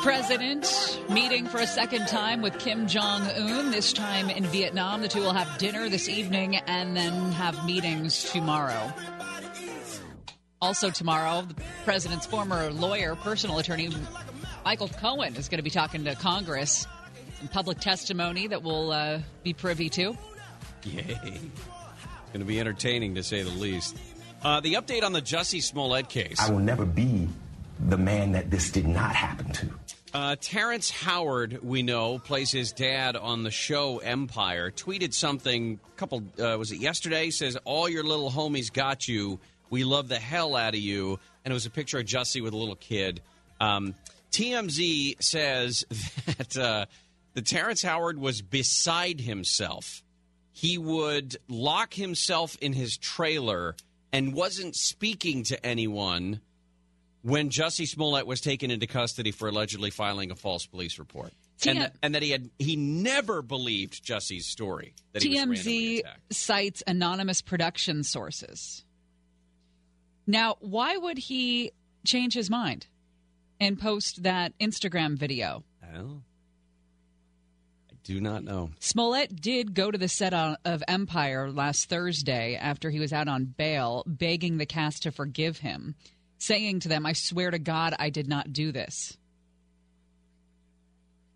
President 0.05 1.01
meeting 1.09 1.47
for 1.47 1.57
a 1.57 1.67
second 1.67 2.07
time 2.07 2.43
with 2.43 2.59
Kim 2.59 2.87
Jong 2.87 3.23
Un, 3.23 3.71
this 3.71 3.91
time 3.91 4.29
in 4.29 4.45
Vietnam. 4.45 5.01
The 5.01 5.09
two 5.09 5.21
will 5.21 5.33
have 5.33 5.57
dinner 5.57 5.89
this 5.89 6.11
evening 6.11 6.57
and 6.57 6.95
then 6.95 7.33
have 7.33 7.65
meetings 7.65 8.31
tomorrow. 8.31 8.93
Also, 10.61 10.91
tomorrow, 10.91 11.41
the 11.41 11.55
president's 11.87 12.27
former 12.27 12.71
lawyer, 12.71 13.17
personal 13.17 13.59
attorney, 13.59 13.91
Michael 14.63 14.89
Cohen, 14.89 15.37
is 15.37 15.49
going 15.49 15.57
to 15.57 15.63
be 15.65 15.71
talking 15.71 16.05
to 16.05 16.15
Congress. 16.17 16.87
Some 17.39 17.49
public 17.49 17.81
testimony 17.81 18.47
that 18.47 18.63
we'll 18.63 18.93
uh, 18.93 19.21
be 19.43 19.55
privy 19.55 19.89
to. 19.89 20.15
Yay. 20.83 21.19
It's 21.25 21.41
Going 22.31 22.41
to 22.41 22.45
be 22.45 22.61
entertaining 22.61 23.15
to 23.15 23.23
say 23.23 23.43
the 23.43 23.49
least. 23.49 23.97
Uh, 24.43 24.61
the 24.61 24.75
update 24.75 25.03
on 25.03 25.15
the 25.15 25.23
Jussie 25.23 25.63
Smollett 25.63 26.11
case. 26.11 26.39
I 26.39 26.51
will 26.51 26.59
never 26.59 26.85
be 26.85 27.27
the 27.81 27.97
man 27.97 28.33
that 28.33 28.51
this 28.51 28.71
did 28.71 28.87
not 28.87 29.17
happen 29.17 29.51
to. 29.53 29.71
Uh, 30.15 30.37
Terrence 30.41 30.93
Howard, 30.93 31.59
we 31.65 31.83
know, 31.83 32.21
plays 32.21 32.53
his 32.53 32.71
dad 32.71 33.17
on 33.17 33.43
the 33.43 33.51
show 33.51 33.99
Empire. 33.99 34.71
Tweeted 34.71 35.13
something 35.13 35.81
a 35.89 35.99
couple, 35.99 36.23
uh, 36.39 36.57
was 36.57 36.71
it 36.71 36.79
yesterday? 36.79 37.31
Says, 37.31 37.59
All 37.65 37.89
your 37.89 38.05
little 38.05 38.31
homies 38.31 38.73
got 38.73 39.09
you. 39.09 39.41
We 39.71 39.83
love 39.83 40.07
the 40.07 40.21
hell 40.21 40.55
out 40.55 40.75
of 40.75 40.81
you. 40.81 41.19
And 41.45 41.51
it 41.51 41.53
was 41.53 41.67
a 41.67 41.71
picture 41.71 41.99
of 41.99 42.05
Jussie 42.05 42.41
with 42.41 42.53
a 42.53 42.57
little 42.57 42.77
kid. 42.77 43.23
Um, 43.61 43.97
TMZ 44.31 45.21
says 45.21 45.85
that 46.27 46.57
uh, 46.57 46.87
the 47.33 47.43
Terrence 47.43 47.83
Howard 47.83 48.17
was 48.17 48.41
beside 48.41 49.21
himself. 49.21 50.05
He 50.53 50.79
would 50.79 51.37
lock 51.49 51.93
himself 51.93 52.57
in 52.61 52.73
his 52.73 52.97
trailer 52.97 53.75
and 54.13 54.33
wasn't 54.33 54.77
speaking 54.77 55.43
to 55.45 55.67
anyone 55.67 56.41
when 57.25 57.49
Jussie 57.49 57.89
Smollett 57.89 58.27
was 58.27 58.43
taken 58.43 58.71
into 58.71 58.87
custody 58.87 59.31
for 59.31 59.49
allegedly 59.49 59.89
filing 59.89 60.31
a 60.31 60.35
false 60.35 60.67
police 60.67 60.99
report. 60.99 61.33
And, 61.67 61.79
TM 61.79 61.81
that, 61.81 61.97
and 62.03 62.15
that 62.15 62.23
he 62.23 62.31
had 62.31 62.51
he 62.59 62.77
never 62.77 63.41
believed 63.41 64.05
Jussie's 64.05 64.47
story 64.47 64.95
that 65.13 65.23
he 65.23 65.31
was 65.31 65.65
TMZ 65.65 66.03
cites 66.31 66.83
anonymous 66.87 67.41
production 67.41 68.05
sources. 68.05 68.85
Now, 70.27 70.57
why 70.61 70.97
would 70.99 71.17
he 71.17 71.73
change 72.05 72.35
his 72.35 72.51
mind 72.51 72.89
and 73.59 73.81
post 73.81 74.25
that 74.25 74.53
Instagram 74.59 75.17
video? 75.17 75.65
Well, 75.83 76.23
I 77.91 77.95
do 78.03 78.21
not 78.21 78.45
know. 78.45 78.71
Smollett 78.81 79.41
did 79.41 79.73
go 79.73 79.91
to 79.91 79.97
the 79.97 80.09
set 80.09 80.35
of 80.35 80.83
Empire 80.89 81.51
last 81.51 81.89
Thursday 81.89 82.57
after 82.57 82.91
he 82.91 83.01
was 83.01 83.15
out 83.15 83.29
on 83.29 83.45
bail, 83.45 84.03
begging 84.07 84.59
the 84.59 84.67
cast 84.67 85.05
to 85.05 85.11
forgive 85.11 85.59
him, 85.59 85.95
saying 86.39 86.81
to 86.81 86.89
them, 86.89 87.07
I 87.07 87.13
swear 87.13 87.51
to 87.51 87.59
God, 87.59 87.95
I 87.99 88.11
did 88.11 88.29
not 88.29 88.53
do 88.53 88.73
this. 88.73 89.17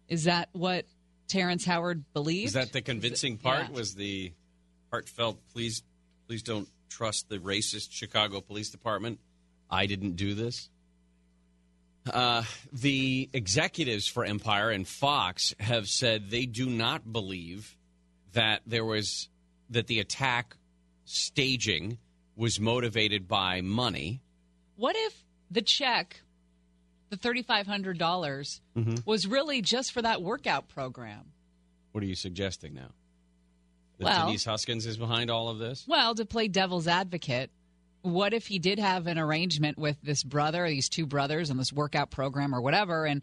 Is 0.09 0.25
that 0.25 0.49
what 0.53 0.87
Terrence 1.29 1.65
Howard 1.65 2.05
believed? 2.13 2.49
Is 2.49 2.53
that 2.55 2.73
the 2.73 2.81
convincing 2.81 3.37
part? 3.37 3.67
Yeah. 3.69 3.71
Was 3.71 3.95
the 3.95 4.33
heartfelt? 4.91 5.39
Please, 5.53 5.83
please 6.27 6.43
don't 6.43 6.69
trust 6.89 7.29
the 7.29 7.39
racist 7.39 7.89
Chicago 7.93 8.41
Police 8.41 8.71
Department. 8.71 9.21
I 9.71 9.87
didn't 9.87 10.17
do 10.17 10.35
this. 10.35 10.71
Uh, 12.11 12.43
the 12.73 13.29
executives 13.35 14.07
for 14.07 14.25
Empire 14.25 14.71
and 14.71 14.89
Fox 14.89 15.55
have 15.61 15.89
said 15.89 16.31
they 16.31 16.47
do 16.47 16.71
not 16.71 17.13
believe 17.13 17.77
that 18.33 18.63
there 18.67 18.85
was 18.85 19.29
that 19.71 19.87
the 19.89 20.01
attack 20.01 20.57
staging 21.05 21.99
was 22.35 22.59
motivated 22.59 23.29
by 23.29 23.61
money. 23.61 24.23
What 24.79 24.95
if 24.97 25.25
the 25.51 25.61
check, 25.61 26.23
the 27.11 27.17
$3,500, 27.17 27.99
dollars 27.99 28.61
mm-hmm. 28.77 28.95
was 29.05 29.27
really 29.27 29.61
just 29.61 29.91
for 29.91 30.01
that 30.03 30.23
workout 30.23 30.69
program? 30.69 31.33
What 31.91 32.05
are 32.05 32.07
you 32.07 32.15
suggesting 32.15 32.75
now? 32.75 32.91
That 33.99 34.05
Well- 34.05 34.27
Denise 34.27 34.45
Huskins 34.45 34.87
is 34.87 34.97
behind 34.97 35.33
all 35.33 35.49
of 35.49 35.59
this? 35.59 35.85
Well, 35.89 36.15
to 36.15 36.25
play 36.25 36.47
devil's 36.47 36.87
advocate, 36.87 37.51
what 38.03 38.33
if 38.33 38.47
he 38.47 38.61
did 38.61 38.79
have 38.79 39.09
an 39.09 39.19
arrangement 39.19 39.79
with 39.79 40.01
this 40.01 40.23
brother, 40.23 40.69
these 40.69 40.89
two 40.89 41.07
brothers, 41.07 41.51
and 41.51 41.59
this 41.59 41.73
workout 41.73 42.13
program 42.13 42.55
or 42.55 42.61
whatever, 42.61 43.05
and 43.05 43.23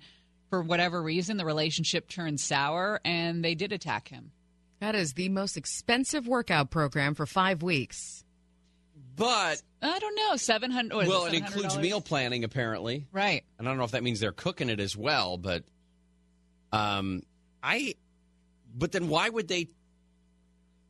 for 0.49 0.61
whatever 0.61 1.01
reason 1.01 1.37
the 1.37 1.45
relationship 1.45 2.09
turned 2.09 2.41
sour 2.41 2.99
and 3.05 3.45
they 3.45 3.55
did 3.55 3.71
attack 3.71 4.09
him? 4.09 4.31
That 4.81 4.93
is 4.93 5.13
the 5.13 5.29
most 5.29 5.55
expensive 5.55 6.27
workout 6.27 6.69
program 6.69 7.15
for 7.15 7.25
five 7.25 7.63
weeks. 7.63 8.24
But 9.15 9.61
I 9.81 9.99
don't 9.99 10.15
know, 10.15 10.35
seven 10.35 10.71
hundred. 10.71 11.07
well, 11.07 11.25
it 11.25 11.33
includes 11.33 11.77
meal 11.77 12.01
planning 12.01 12.43
apparently. 12.43 13.05
right? 13.11 13.43
And 13.57 13.67
I 13.67 13.71
don't 13.71 13.77
know 13.77 13.85
if 13.85 13.91
that 13.91 14.03
means 14.03 14.19
they're 14.19 14.31
cooking 14.31 14.69
it 14.69 14.79
as 14.79 14.95
well, 14.95 15.37
but 15.37 15.63
um, 16.71 17.23
I. 17.63 17.95
But 18.77 18.91
then 18.91 19.07
why 19.07 19.29
would 19.29 19.47
they? 19.47 19.69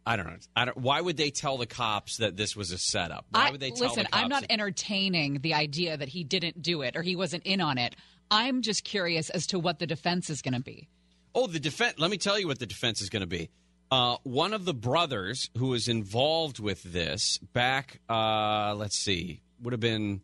I 0.07 0.15
don't 0.17 0.27
know. 0.27 0.37
I 0.55 0.65
don't. 0.65 0.77
Why 0.77 1.01
would 1.01 1.17
they 1.17 1.29
tell 1.29 1.57
the 1.57 1.65
cops 1.65 2.17
that 2.17 2.35
this 2.35 2.55
was 2.55 2.71
a 2.71 2.77
setup? 2.77 3.25
Why 3.29 3.47
I, 3.47 3.51
would 3.51 3.59
they 3.59 3.69
tell 3.71 3.87
listen, 3.87 4.03
the 4.03 4.09
cops? 4.09 4.23
I'm 4.23 4.29
not 4.29 4.41
that- 4.41 4.51
entertaining 4.51 5.41
the 5.41 5.53
idea 5.53 5.97
that 5.97 6.09
he 6.09 6.23
didn't 6.23 6.61
do 6.61 6.81
it 6.81 6.95
or 6.95 7.01
he 7.01 7.15
wasn't 7.15 7.43
in 7.43 7.61
on 7.61 7.77
it. 7.77 7.95
I'm 8.31 8.63
just 8.63 8.83
curious 8.83 9.29
as 9.29 9.45
to 9.47 9.59
what 9.59 9.77
the 9.77 9.85
defense 9.85 10.31
is 10.31 10.41
going 10.41 10.55
to 10.55 10.59
be. 10.61 10.87
Oh, 11.35 11.45
the 11.47 11.59
defense. 11.59 11.95
Let 11.99 12.09
me 12.09 12.17
tell 12.17 12.39
you 12.39 12.47
what 12.47 12.57
the 12.57 12.65
defense 12.65 13.01
is 13.01 13.09
going 13.09 13.21
to 13.21 13.27
be. 13.27 13.49
Uh, 13.95 14.17
one 14.23 14.51
of 14.53 14.65
the 14.65 14.73
brothers 14.73 15.49
who 15.57 15.67
was 15.67 15.87
involved 15.87 16.59
with 16.59 16.83
this 16.83 17.37
back, 17.53 18.01
uh, 18.09 18.75
let's 18.75 18.97
see, 18.97 19.39
would 19.61 19.71
have 19.71 19.79
been 19.79 20.19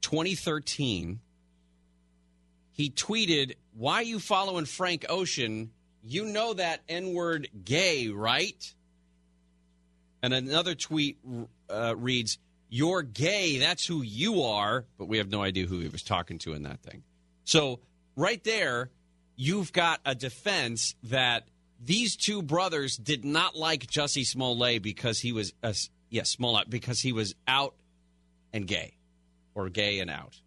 2013. 0.00 1.20
He 2.72 2.88
tweeted, 2.88 3.56
"Why 3.74 4.00
you 4.00 4.18
following 4.18 4.64
Frank 4.64 5.04
Ocean? 5.10 5.70
You 6.02 6.24
know 6.24 6.54
that 6.54 6.80
N 6.88 7.12
word 7.12 7.50
gay, 7.62 8.08
right?" 8.08 8.74
And 10.22 10.32
another 10.32 10.74
tweet 10.74 11.18
uh, 11.68 11.94
reads, 11.94 12.38
"You're 12.70 13.02
gay. 13.02 13.58
That's 13.58 13.84
who 13.84 14.00
you 14.00 14.44
are." 14.44 14.86
But 14.96 15.08
we 15.08 15.18
have 15.18 15.28
no 15.28 15.42
idea 15.42 15.66
who 15.66 15.80
he 15.80 15.88
was 15.88 16.02
talking 16.02 16.38
to 16.38 16.54
in 16.54 16.62
that 16.62 16.80
thing. 16.80 17.02
So 17.44 17.80
right 18.16 18.42
there, 18.44 18.88
you've 19.36 19.74
got 19.74 20.00
a 20.06 20.14
defense 20.14 20.94
that 21.02 21.48
these 21.78 22.16
two 22.16 22.42
brothers 22.42 22.96
did 22.96 23.24
not 23.24 23.56
like 23.56 23.86
Jussie 23.86 24.26
Smollett 24.26 24.82
because 24.82 25.20
he 25.20 25.32
was, 25.32 25.52
uh, 25.62 25.72
yes, 26.10 26.30
Smollett 26.30 26.68
because 26.68 27.00
he 27.00 27.12
was 27.12 27.34
out 27.46 27.74
and 28.52 28.66
gay, 28.66 28.94
or 29.54 29.68
gay 29.68 30.00
and 30.00 30.10
out. 30.10 30.40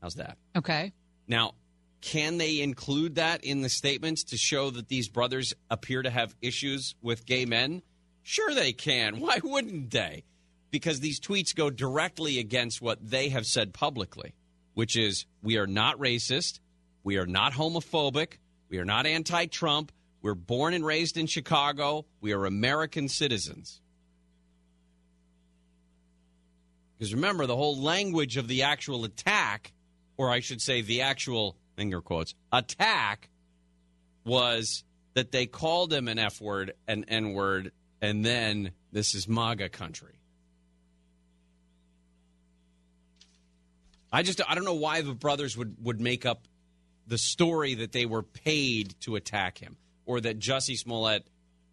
How's 0.00 0.14
that? 0.14 0.38
Okay. 0.56 0.92
Now, 1.26 1.54
can 2.00 2.38
they 2.38 2.60
include 2.60 3.16
that 3.16 3.44
in 3.44 3.62
the 3.62 3.68
statements 3.68 4.24
to 4.24 4.36
show 4.36 4.70
that 4.70 4.88
these 4.88 5.08
brothers 5.08 5.52
appear 5.70 6.02
to 6.02 6.10
have 6.10 6.34
issues 6.40 6.94
with 7.02 7.26
gay 7.26 7.44
men? 7.44 7.82
Sure, 8.22 8.54
they 8.54 8.72
can. 8.72 9.20
Why 9.20 9.40
wouldn't 9.42 9.90
they? 9.90 10.24
Because 10.70 11.00
these 11.00 11.18
tweets 11.18 11.54
go 11.54 11.70
directly 11.70 12.38
against 12.38 12.82
what 12.82 12.98
they 13.10 13.30
have 13.30 13.46
said 13.46 13.72
publicly, 13.72 14.34
which 14.74 14.96
is 14.96 15.26
we 15.42 15.56
are 15.56 15.66
not 15.66 15.98
racist, 15.98 16.60
we 17.02 17.16
are 17.16 17.26
not 17.26 17.52
homophobic, 17.54 18.34
we 18.68 18.78
are 18.78 18.84
not 18.84 19.06
anti 19.06 19.46
Trump, 19.46 19.92
we're 20.22 20.34
born 20.34 20.74
and 20.74 20.84
raised 20.84 21.16
in 21.16 21.26
Chicago, 21.26 22.06
we 22.20 22.32
are 22.32 22.44
American 22.44 23.08
citizens. 23.08 23.80
Because 26.98 27.14
remember, 27.14 27.46
the 27.46 27.56
whole 27.56 27.80
language 27.80 28.36
of 28.36 28.48
the 28.48 28.64
actual 28.64 29.04
attack, 29.04 29.72
or 30.16 30.30
I 30.30 30.40
should 30.40 30.60
say, 30.60 30.82
the 30.82 31.02
actual 31.02 31.56
finger 31.76 32.00
quotes 32.00 32.34
attack, 32.52 33.28
was 34.24 34.82
that 35.14 35.30
they 35.30 35.46
called 35.46 35.92
him 35.92 36.08
an 36.08 36.18
F 36.18 36.40
word, 36.40 36.72
an 36.88 37.04
N 37.06 37.32
word, 37.32 37.72
and 38.00 38.24
then 38.24 38.72
this 38.92 39.14
is 39.14 39.28
MAGA 39.28 39.68
country. 39.68 40.18
I 44.12 44.22
just 44.22 44.40
I 44.48 44.54
don't 44.54 44.64
know 44.64 44.74
why 44.74 45.02
the 45.02 45.14
brothers 45.14 45.56
would 45.56 45.76
would 45.84 46.00
make 46.00 46.24
up 46.24 46.48
the 47.06 47.18
story 47.18 47.74
that 47.74 47.92
they 47.92 48.06
were 48.06 48.22
paid 48.22 48.94
to 49.00 49.16
attack 49.16 49.58
him, 49.58 49.76
or 50.08 50.20
that 50.22 50.38
Jussie 50.40 50.76
Smollett 50.76 51.28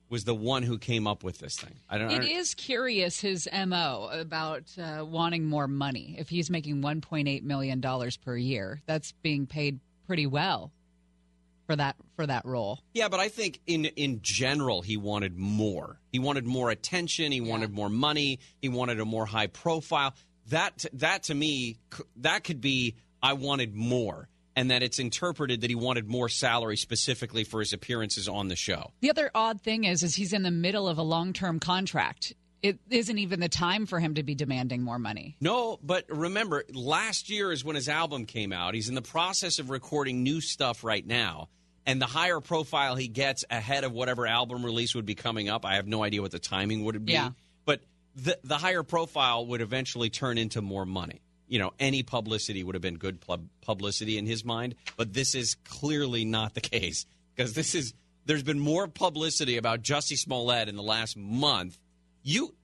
was 0.10 0.26
the 0.26 0.36
one 0.36 0.62
who 0.62 0.78
came 0.78 1.08
up 1.08 1.24
with 1.24 1.40
this 1.40 1.56
thing. 1.56 1.80
I 1.90 1.98
don't. 1.98 2.10
I 2.12 2.16
It 2.16 2.20
don't- 2.20 2.28
is 2.28 2.54
curious 2.54 3.20
his 3.22 3.48
mo 3.52 4.10
about 4.12 4.66
uh, 4.78 5.04
wanting 5.04 5.46
more 5.46 5.68
money. 5.68 6.16
If 6.20 6.30
he's 6.30 6.52
making 6.52 6.82
1.8 6.84 7.42
million 7.44 7.80
dollars 7.82 8.18
per 8.18 8.38
year, 8.38 8.82
that's 8.86 9.14
being 9.24 9.48
paid 9.48 9.80
pretty 10.06 10.28
well 10.28 10.72
for 11.66 11.76
that 11.76 11.96
for 12.16 12.28
that 12.28 12.46
role. 12.46 12.80
Yeah, 12.94 13.08
but 13.08 13.20
I 13.20 13.30
think 13.30 13.62
in 13.66 13.86
in 13.86 14.20
general 14.22 14.82
he 14.84 14.98
wanted 14.98 15.36
more. 15.38 16.00
He 16.12 16.20
wanted 16.20 16.46
more 16.46 16.70
attention. 16.70 17.32
He 17.32 17.42
wanted 17.42 17.72
more 17.74 17.90
money. 17.90 18.40
He 18.62 18.70
wanted 18.70 19.00
a 19.00 19.06
more 19.06 19.26
high 19.26 19.48
profile. 19.48 20.14
That 20.50 20.86
that 20.94 21.24
to 21.24 21.34
me 21.34 21.80
that 22.18 22.44
could 22.44 22.62
be 22.62 22.96
I 23.24 23.34
wanted 23.34 23.74
more, 23.74 24.30
and 24.56 24.72
that 24.72 24.82
it's 24.82 25.00
interpreted 25.00 25.62
that 25.62 25.70
he 25.70 25.76
wanted 25.76 26.08
more 26.08 26.30
salary 26.30 26.78
specifically 26.78 27.44
for 27.44 27.60
his 27.60 27.74
appearances 27.74 28.28
on 28.28 28.48
the 28.48 28.56
show. 28.56 28.92
The 29.02 29.10
other 29.10 29.30
odd 29.36 29.62
thing 29.62 29.84
is, 29.84 30.04
is 30.04 30.16
he's 30.16 30.34
in 30.34 30.44
the 30.44 30.52
middle 30.52 30.88
of 30.88 30.98
a 30.98 31.04
long 31.04 31.34
term 31.34 31.60
contract. 31.60 32.34
It 32.62 32.80
isn't 32.90 33.18
even 33.18 33.40
the 33.42 33.50
time 33.50 33.86
for 33.86 34.00
him 34.00 34.16
to 34.16 34.24
be 34.24 34.34
demanding 34.34 34.82
more 34.82 34.98
money. 34.98 35.36
No, 35.40 35.78
but 35.84 36.06
remember, 36.10 36.64
last 36.74 37.30
year 37.30 37.52
is 37.52 37.64
when 37.64 37.76
his 37.76 37.88
album 37.88 38.26
came 38.26 38.52
out. 38.52 38.74
He's 38.74 38.90
in 38.90 38.96
the 38.96 39.04
process 39.04 39.60
of 39.60 39.70
recording 39.70 40.24
new 40.24 40.42
stuff 40.42 40.84
right 40.84 41.06
now. 41.06 41.50
And 41.86 42.02
the 42.02 42.08
higher 42.08 42.40
profile 42.40 42.96
he 42.96 43.08
gets 43.08 43.46
ahead 43.52 43.84
of 43.84 43.92
whatever 43.92 44.26
album 44.26 44.66
release 44.66 44.96
would 44.96 45.06
be 45.06 45.14
coming 45.14 45.50
up, 45.50 45.66
I 45.66 45.76
have 45.76 45.86
no 45.86 46.04
idea 46.04 46.22
what 46.22 46.32
the 46.32 46.40
timing 46.40 46.84
would 46.86 47.06
be. 47.06 47.14
Yeah. 47.14 47.30
But 47.66 47.82
the, 48.16 48.40
the 48.44 48.58
higher 48.58 48.82
profile 48.82 49.46
would 49.48 49.62
eventually 49.62 50.10
turn 50.10 50.40
into 50.40 50.64
more 50.64 50.86
money. 50.88 51.22
You 51.48 51.60
know, 51.60 51.74
any 51.80 52.04
publicity 52.04 52.64
would 52.64 52.76
have 52.76 52.82
been 52.82 52.98
good 52.98 53.22
pub- 53.22 53.48
publicity 53.62 54.18
in 54.18 54.26
his 54.26 54.44
mind. 54.44 54.76
But 54.98 55.14
this 55.14 55.36
is 55.36 55.56
clearly 55.64 56.26
not 56.26 56.54
the 56.54 56.62
case 56.62 57.06
because 57.36 57.54
this 57.54 57.76
is 57.76 57.94
there's 58.26 58.44
been 58.44 58.60
more 58.60 58.88
publicity 58.88 59.58
about 59.58 59.82
Jussie 59.82 60.18
Smollett 60.18 60.70
in 60.70 60.76
the 60.76 60.84
last 60.84 61.16
month. 61.16 61.78
You 62.24 62.56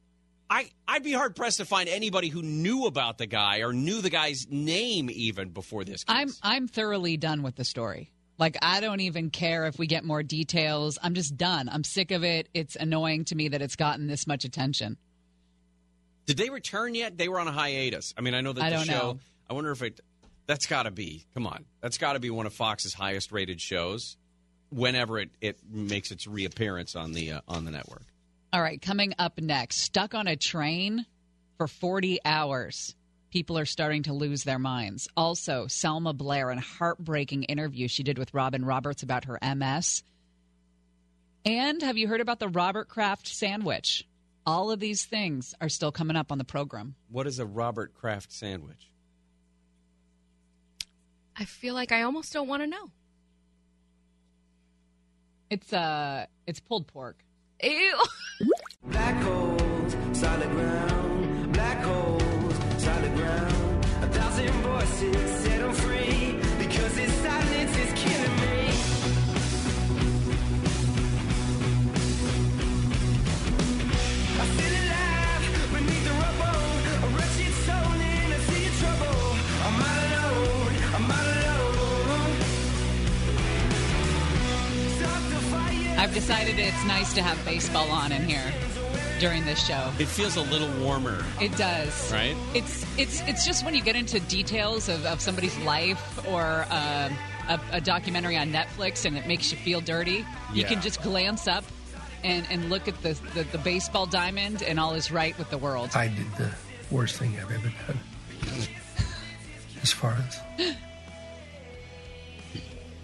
I 0.50 0.70
I'd 0.88 1.04
be 1.04 1.14
hard 1.14 1.36
pressed 1.36 1.58
to 1.58 1.66
find 1.66 1.88
anybody 1.88 2.28
who 2.28 2.42
knew 2.42 2.86
about 2.86 3.18
the 3.18 3.26
guy 3.26 3.60
or 3.60 3.72
knew 3.72 4.02
the 4.02 4.10
guy's 4.10 4.48
name 4.50 5.10
even 5.10 5.50
before 5.50 5.86
this. 5.86 6.04
Case. 6.04 6.16
I'm 6.16 6.30
I'm 6.44 6.68
thoroughly 6.68 7.16
done 7.18 7.42
with 7.42 7.56
the 7.56 7.64
story. 7.64 8.12
Like 8.38 8.58
I 8.62 8.82
don't 8.82 9.00
even 9.00 9.30
care 9.30 9.66
if 9.68 9.80
we 9.80 9.88
get 9.88 10.04
more 10.04 10.24
details. 10.24 11.00
I'm 11.02 11.14
just 11.14 11.38
done. 11.38 11.70
I'm 11.70 11.86
sick 11.86 12.12
of 12.12 12.24
it. 12.24 12.50
It's 12.54 12.76
annoying 12.76 13.24
to 13.26 13.36
me 13.36 13.48
that 13.50 13.62
it's 13.62 13.78
gotten 13.78 14.08
this 14.08 14.28
much 14.28 14.44
attention. 14.44 14.98
Did 16.32 16.46
they 16.46 16.50
return 16.50 16.96
yet? 16.96 17.18
They 17.18 17.28
were 17.28 17.42
on 17.42 17.50
a 17.50 17.52
hiatus. 17.52 18.14
I 18.18 18.22
mean, 18.22 18.34
I 18.34 18.40
know 18.40 18.54
that 18.54 18.64
I 18.64 18.70
the 18.70 18.76
don't 18.78 18.86
show. 18.86 18.94
know. 18.94 19.20
I 19.50 19.54
wonder 19.54 19.72
if 19.72 19.82
it. 19.82 20.00
That's 20.48 20.66
got 20.66 20.84
to 20.84 20.92
be. 20.92 21.26
Come 21.34 21.46
on, 21.46 21.66
that's 21.82 21.98
got 21.98 22.14
to 22.14 22.20
be 22.20 22.30
one 22.30 22.46
of 22.46 22.54
Fox's 22.54 22.94
highest 22.94 23.34
rated 23.34 23.60
shows. 23.60 24.16
Whenever 24.70 25.20
it, 25.20 25.30
it 25.42 25.60
makes 25.70 26.10
its 26.10 26.28
reappearance 26.28 26.96
on 26.96 27.12
the 27.12 27.34
uh, 27.34 27.42
on 27.50 27.66
the 27.66 27.72
network. 27.72 28.04
All 28.54 28.62
right, 28.62 28.82
coming 28.82 29.14
up 29.20 29.42
next, 29.42 29.80
stuck 29.82 30.14
on 30.14 30.28
a 30.28 30.38
train 30.38 31.06
for 31.58 31.68
40 31.68 32.20
hours. 32.24 32.96
People 33.30 33.58
are 33.58 33.66
starting 33.66 34.04
to 34.04 34.14
lose 34.14 34.46
their 34.46 34.60
minds. 34.60 35.10
Also, 35.18 35.68
Selma 35.68 36.14
Blair, 36.14 36.50
and 36.50 36.62
heartbreaking 36.62 37.44
interview 37.44 37.90
she 37.90 38.04
did 38.04 38.18
with 38.18 38.34
Robin 38.34 38.64
Roberts 38.64 39.04
about 39.04 39.26
her 39.26 39.38
MS. 39.44 40.04
And 41.44 41.82
have 41.82 41.98
you 41.98 42.08
heard 42.08 42.22
about 42.22 42.40
the 42.40 42.48
Robert 42.48 42.88
Kraft 42.88 43.28
sandwich? 43.28 44.06
All 44.46 44.72
of 44.72 44.80
these 44.80 45.06
things 45.06 45.54
are 45.62 45.70
still 45.70 45.92
coming 45.92 46.16
up 46.18 46.32
on 46.32 46.38
the 46.38 46.44
program. 46.44 46.96
What 47.10 47.28
is 47.28 47.40
a 47.40 47.46
Robert 47.46 47.94
Kraft 47.94 48.32
sandwich? 48.32 48.90
I 51.38 51.46
feel 51.46 51.74
like 51.74 51.92
I 51.92 52.02
almost 52.04 52.34
don't 52.34 52.48
want 52.48 52.64
to 52.64 52.68
know. 52.68 52.90
It's 55.50 55.72
uh 55.74 56.26
it's 56.48 56.60
pulled 56.60 56.88
pork. 56.88 57.24
Ew. 57.64 58.00
Black 58.86 59.16
holes, 59.24 59.96
solid 60.14 60.50
ground. 60.52 61.54
Black 61.54 61.78
holes, 61.84 62.54
solid 62.82 63.16
ground. 63.16 63.86
A 64.04 64.08
thousand 64.08 64.50
voices 64.64 65.32
set 65.44 65.62
'em 65.62 65.74
free 65.74 66.11
I've 86.12 86.16
decided 86.16 86.60
it's 86.60 86.84
nice 86.84 87.14
to 87.14 87.22
have 87.22 87.44
baseball 87.46 87.90
on 87.90 88.12
in 88.12 88.28
here 88.28 88.52
during 89.22 89.46
this 89.46 89.66
show. 89.66 89.94
It 89.98 90.10
feels 90.10 90.36
a 90.36 90.42
little 90.42 90.70
warmer, 90.84 91.24
It 91.40 91.56
does. 91.56 92.12
right? 92.12 92.36
It's 92.54 92.86
it's 92.98 93.22
it's 93.30 93.46
just 93.46 93.64
when 93.64 93.74
you 93.74 93.82
get 93.82 93.96
into 93.96 94.20
details 94.20 94.90
of, 94.90 95.06
of 95.06 95.22
somebody's 95.22 95.58
life 95.60 96.20
or 96.28 96.66
uh, 96.70 97.10
a, 97.48 97.60
a 97.72 97.80
documentary 97.80 98.36
on 98.36 98.52
Netflix 98.52 99.06
and 99.06 99.18
it 99.18 99.26
makes 99.26 99.54
you 99.54 99.58
feel 99.58 99.80
dirty. 99.80 100.26
You 100.54 100.66
can 100.66 100.82
just 100.82 101.02
glance 101.02 101.48
up 101.48 101.64
and, 102.26 102.46
and 102.52 102.70
look 102.70 102.90
at 102.90 103.02
the, 103.04 103.14
the 103.34 103.44
the 103.44 103.60
baseball 103.60 104.06
diamond 104.06 104.64
and 104.64 104.82
all 104.82 104.96
is 104.96 105.14
right 105.14 105.38
with 105.38 105.50
the 105.50 105.58
world. 105.58 105.92
I 105.96 106.10
did 106.10 106.30
the 106.36 106.52
worst 106.92 107.16
thing 107.20 107.38
I've 107.40 107.52
ever 107.52 107.72
done. 107.88 108.00
As 109.82 109.94
far 109.94 110.18
as 110.28 110.40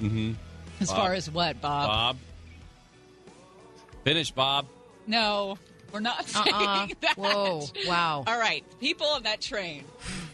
mm-hmm. 0.02 0.34
As 0.82 0.92
far 0.92 1.14
as 1.14 1.32
what, 1.32 1.62
Bob? 1.62 1.88
Bob. 1.88 2.18
Finish, 4.08 4.32
Bob. 4.32 4.68
No, 5.06 5.58
we're 5.92 6.00
not 6.00 6.20
uh-uh. 6.34 6.44
saying 6.46 6.56
Uh-uh. 6.56 6.88
that. 7.02 7.18
Whoa. 7.18 7.64
Wow. 7.88 8.24
All 8.26 8.40
right, 8.40 8.64
people 8.80 9.06
on 9.08 9.24
that 9.24 9.42
train, 9.42 9.84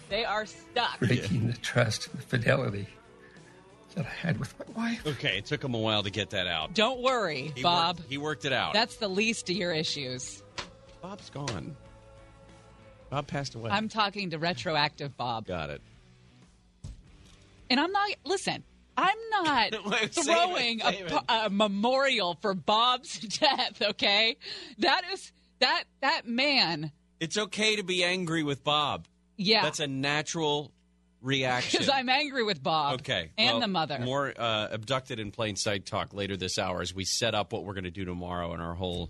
they 0.10 0.24
are 0.26 0.46
stuck. 0.46 1.00
breaking 1.00 1.48
the 1.48 1.54
trust 1.54 2.06
and 2.06 2.20
the 2.20 2.24
fidelity 2.24 2.86
that 3.96 4.06
I 4.06 4.10
had 4.10 4.40
with 4.40 4.54
my 4.60 4.90
wife. 4.92 5.08
Okay, 5.08 5.40
it 5.40 5.48
took 5.48 5.64
him 5.64 5.74
a 5.74 5.80
while 5.80 6.04
to 6.04 6.12
get 6.12 6.30
that 6.30 6.46
out. 6.46 6.76
Don't 6.76 7.02
worry, 7.02 7.52
He 7.56 7.64
Bob. 7.64 7.98
worked, 7.98 8.10
he 8.12 8.20
worked 8.20 8.46
it 8.46 8.54
out. 8.54 8.74
That's 8.74 8.98
the 8.98 9.08
least 9.08 9.50
of 9.50 9.56
your 9.56 9.74
issues. 9.74 10.44
Bob's 11.02 11.32
gone. 11.32 11.76
Bob 13.10 13.26
passed 13.26 13.56
away. 13.56 13.72
I'm 13.72 13.90
talking 13.90 14.30
to 14.30 14.38
retroactive 14.38 15.18
Bob. 15.18 15.48
Got 15.48 15.72
it. 15.72 15.82
And 17.72 17.80
I'm 17.80 17.92
not, 17.92 18.12
listen, 18.24 18.64
I'm 18.98 19.18
not 19.32 19.76
throwing 20.12 20.82
a, 20.82 21.24
a 21.46 21.50
memorial 21.50 22.38
for 22.42 22.54
Bob's 22.54 23.20
death, 23.40 23.82
okay? 23.82 24.38
That 24.80 25.04
is, 25.14 25.32
that, 25.60 25.84
that 26.02 26.28
man, 26.28 26.92
It's 27.20 27.38
okay 27.38 27.76
to 27.78 27.84
be 27.84 28.04
angry 28.04 28.44
with 28.44 28.64
Bob. 28.64 29.08
yeah. 29.38 29.64
That's 29.64 29.80
a 29.80 29.88
natural 29.88 30.72
reaction. 31.22 31.80
Because 31.80 31.90
I'm 31.90 32.10
angry 32.10 32.44
with 32.44 32.62
Bob. 32.62 32.96
Okay. 33.02 33.32
And 33.38 33.52
well, 33.54 33.60
the 33.62 33.68
mother. 33.68 34.00
More 34.00 34.34
uh, 34.38 34.68
abducted 34.72 35.20
in 35.20 35.32
plain 35.32 35.56
sight 35.56 35.86
talk 35.86 36.14
later 36.14 36.36
this 36.38 36.60
hour 36.60 36.82
as 36.82 36.94
we 36.94 37.06
set 37.06 37.34
up 37.34 37.54
what 37.54 37.64
we're 37.66 37.74
going 37.74 37.86
to 37.86 37.92
do 37.92 38.06
tomorrow 38.06 38.54
in 38.54 38.60
our 38.60 38.74
whole 38.74 39.10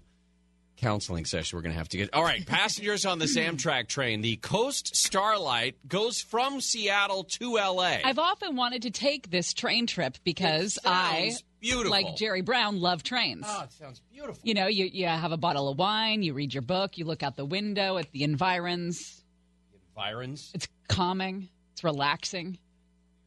counseling 0.83 1.23
session 1.23 1.57
we're 1.57 1.61
going 1.61 1.71
to 1.71 1.77
have 1.77 1.87
to 1.89 1.97
get. 1.97 2.13
All 2.13 2.23
right, 2.23 2.45
passengers 2.47 3.05
on 3.05 3.17
this 3.17 3.37
Amtrak 3.37 3.87
train. 3.87 4.19
The 4.19 4.35
Coast 4.35 4.95
Starlight 4.95 5.75
goes 5.87 6.19
from 6.19 6.59
Seattle 6.59 7.23
to 7.39 7.57
L.A. 7.57 8.01
I've 8.03 8.19
often 8.19 8.57
wanted 8.57 8.81
to 8.81 8.91
take 8.91 9.31
this 9.31 9.53
train 9.53 9.87
trip 9.87 10.17
because 10.25 10.77
I, 10.85 11.35
beautiful. 11.61 11.89
like 11.89 12.17
Jerry 12.17 12.41
Brown, 12.41 12.81
love 12.81 13.01
trains. 13.01 13.45
oh, 13.47 13.63
it 13.63 13.71
sounds 13.71 14.01
beautiful. 14.11 14.41
You 14.43 14.55
know, 14.55 14.67
you, 14.67 14.85
you 14.85 15.07
have 15.07 15.31
a 15.31 15.37
bottle 15.37 15.69
of 15.69 15.77
wine, 15.77 16.21
you 16.21 16.33
read 16.33 16.53
your 16.53 16.61
book, 16.61 16.97
you 16.97 17.05
look 17.05 17.23
out 17.23 17.37
the 17.37 17.45
window 17.45 17.97
at 17.97 18.11
the 18.11 18.23
environs. 18.23 19.23
The 19.71 19.79
Environs. 20.01 20.51
It's 20.53 20.67
calming, 20.89 21.47
it's 21.71 21.83
relaxing. 21.85 22.57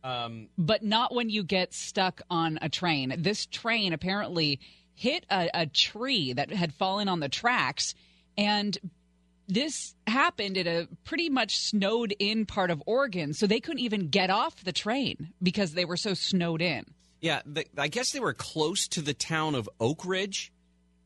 Um, 0.04 0.48
but 0.59 0.84
not 0.84 1.14
when 1.14 1.30
you 1.30 1.42
get 1.42 1.72
stuck 1.72 2.20
on 2.28 2.59
a 2.61 2.68
train. 2.68 3.14
This 3.18 3.46
train 3.46 3.94
apparently 3.94 4.61
hit 4.97 5.24
a, 5.30 5.49
a 5.55 5.66
tree 5.66 6.32
that 6.32 6.51
had 6.51 6.74
fallen 6.74 7.09
on 7.09 7.20
the 7.20 7.28
tracks, 7.28 7.94
and 8.36 8.76
this 9.47 9.94
happened 10.07 10.59
at 10.59 10.66
a 10.66 10.88
pretty 11.05 11.28
much 11.28 11.57
snowed 11.59 12.14
in 12.18 12.47
part 12.47 12.70
of 12.70 12.82
Oregon, 12.86 13.32
so 13.32 13.47
they 13.47 13.61
couldn't 13.61 13.80
even 13.80 14.09
get 14.09 14.30
off 14.30 14.64
the 14.64 14.72
train 14.72 15.32
because 15.40 15.74
they 15.74 15.84
were 15.84 15.97
so 15.97 16.14
snowed 16.14 16.61
in. 16.61 16.84
Yeah, 17.20 17.42
the, 17.47 17.66
I 17.78 17.88
guess 17.88 18.12
they 18.12 18.20
were 18.20 18.34
close 18.34 18.88
to 18.88 19.03
the 19.03 19.14
town 19.14 19.55
of 19.55 19.68
Oakridge, 19.78 20.51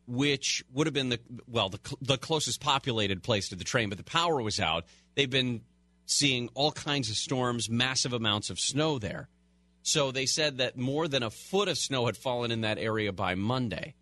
which 0.06 0.64
would 0.72 0.86
have 0.86 0.94
been 0.94 1.10
the 1.10 1.20
well 1.46 1.68
the 1.68 1.80
the 2.00 2.18
closest 2.18 2.60
populated 2.60 3.22
place 3.22 3.50
to 3.50 3.56
the 3.56 3.64
train, 3.64 3.88
but 3.88 3.98
the 3.98 4.04
power 4.04 4.40
was 4.40 4.58
out. 4.58 4.84
They've 5.14 5.30
been 5.30 5.62
seeing 6.06 6.48
all 6.54 6.72
kinds 6.72 7.10
of 7.10 7.16
storms, 7.16 7.68
massive 7.68 8.12
amounts 8.12 8.50
of 8.50 8.58
snow 8.58 8.98
there. 8.98 9.28
So 9.82 10.12
they 10.12 10.26
said 10.26 10.58
that 10.58 10.76
more 10.76 11.08
than 11.08 11.22
a 11.22 11.30
foot 11.30 11.68
of 11.68 11.78
snow 11.78 12.06
had 12.06 12.16
fallen 12.16 12.50
in 12.50 12.62
that 12.62 12.78
area 12.78 13.12
by 13.12 13.34
Monday. 13.34 13.94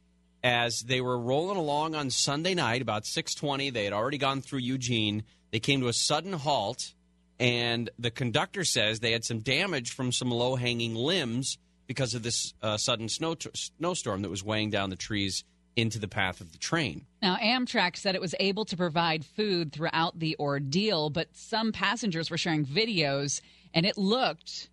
As 0.43 0.83
they 0.83 1.01
were 1.01 1.19
rolling 1.19 1.57
along 1.57 1.95
on 1.95 2.11
Sunday 2.11 2.55
night, 2.55 2.83
about 2.83 3.05
6:20, 3.05 3.71
they 3.71 3.85
had 3.85 3.93
already 3.93 4.19
gone 4.19 4.41
through 4.41 4.61
Eugene. 4.61 5.25
They 5.51 5.61
came 5.61 5.81
to 5.81 5.89
a 5.89 5.93
sudden 5.93 6.33
halt, 6.33 6.95
and 7.41 7.91
the 7.99 8.11
conductor 8.11 8.65
says 8.65 9.01
they 9.01 9.13
had 9.13 9.25
some 9.25 9.41
damage 9.41 9.93
from 9.93 10.13
some 10.13 10.31
low-hanging 10.31 10.95
limbs 10.95 11.59
because 11.87 12.15
of 12.15 12.23
this 12.23 12.55
uh, 12.63 12.77
sudden 12.77 13.09
snow 13.09 13.37
snowstorm 13.55 14.23
that 14.23 14.29
was 14.29 14.45
weighing 14.45 14.71
down 14.71 14.91
the 14.91 14.97
trees 14.97 15.45
into 15.75 15.99
the 15.99 16.09
path 16.09 16.41
of 16.41 16.53
the 16.53 16.59
train. 16.59 17.07
Now, 17.23 17.37
Amtrak 17.37 17.97
said 17.97 18.15
it 18.17 18.21
was 18.21 18.35
able 18.41 18.65
to 18.65 18.77
provide 18.77 19.25
food 19.25 19.73
throughout 19.73 20.19
the 20.19 20.37
ordeal, 20.39 21.09
but 21.09 21.29
some 21.33 21.73
passengers 21.73 22.31
were 22.31 22.39
sharing 22.39 22.67
videos, 22.67 23.41
and 23.73 23.87
it 23.87 23.97
looked 23.97 24.71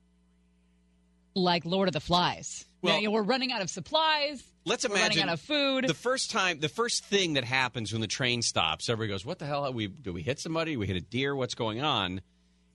like 1.36 1.66
Lord 1.66 1.88
of 1.90 1.94
the 1.94 2.00
Flies. 2.00 2.66
Well- 2.82 3.00
you 3.00 3.06
know, 3.08 3.12
we're 3.12 3.24
running 3.24 3.52
out 3.52 3.62
of 3.62 3.70
supplies. 3.70 4.44
Let's 4.66 4.88
we're 4.88 4.96
imagine 4.96 5.18
running 5.20 5.30
out 5.30 5.34
of 5.34 5.42
food. 5.42 5.88
The 5.88 5.94
first 5.94 6.32
time, 6.32 6.60
the 6.60 6.70
first 6.70 7.04
thing 7.06 7.34
that 7.34 7.44
happens 7.44 7.92
when 7.92 8.02
the 8.02 8.08
train 8.08 8.42
stops, 8.42 8.90
everybody 8.90 9.14
goes, 9.14 9.26
"What 9.26 9.38
the 9.40 9.46
hell? 9.46 9.72
We 9.72 9.88
do 9.88 10.12
we 10.14 10.24
hit 10.24 10.40
somebody? 10.40 10.76
We 10.76 10.88
hit 10.88 10.96
a 10.96 11.02
deer? 11.02 11.36
What's 11.36 11.54
going 11.56 11.82
on?" 11.82 12.22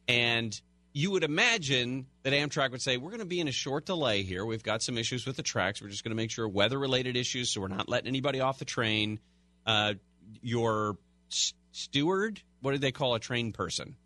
And 0.06 0.60
you 0.92 1.10
would 1.12 1.24
imagine 1.24 2.06
that 2.22 2.32
Amtrak 2.32 2.70
would 2.70 2.82
say, 2.82 2.96
"We're 2.96 3.10
going 3.10 3.20
to 3.20 3.26
be 3.26 3.40
in 3.40 3.48
a 3.48 3.52
short 3.52 3.86
delay 3.86 4.22
here. 4.22 4.44
We've 4.44 4.62
got 4.62 4.82
some 4.82 4.98
issues 4.98 5.26
with 5.26 5.36
the 5.36 5.42
tracks. 5.42 5.80
We're 5.82 5.88
just 5.88 6.04
going 6.04 6.10
to 6.10 6.16
make 6.16 6.30
sure 6.30 6.48
weather-related 6.48 7.16
issues, 7.16 7.50
so 7.50 7.60
we're 7.60 7.68
not 7.68 7.88
letting 7.88 8.08
anybody 8.08 8.40
off 8.40 8.58
the 8.58 8.64
train." 8.64 9.18
Uh, 9.66 9.94
your 10.42 10.96
s- 11.30 11.54
steward, 11.72 12.40
what 12.60 12.72
do 12.72 12.78
they 12.78 12.92
call 12.92 13.14
a 13.14 13.20
train 13.20 13.52
person? 13.52 13.96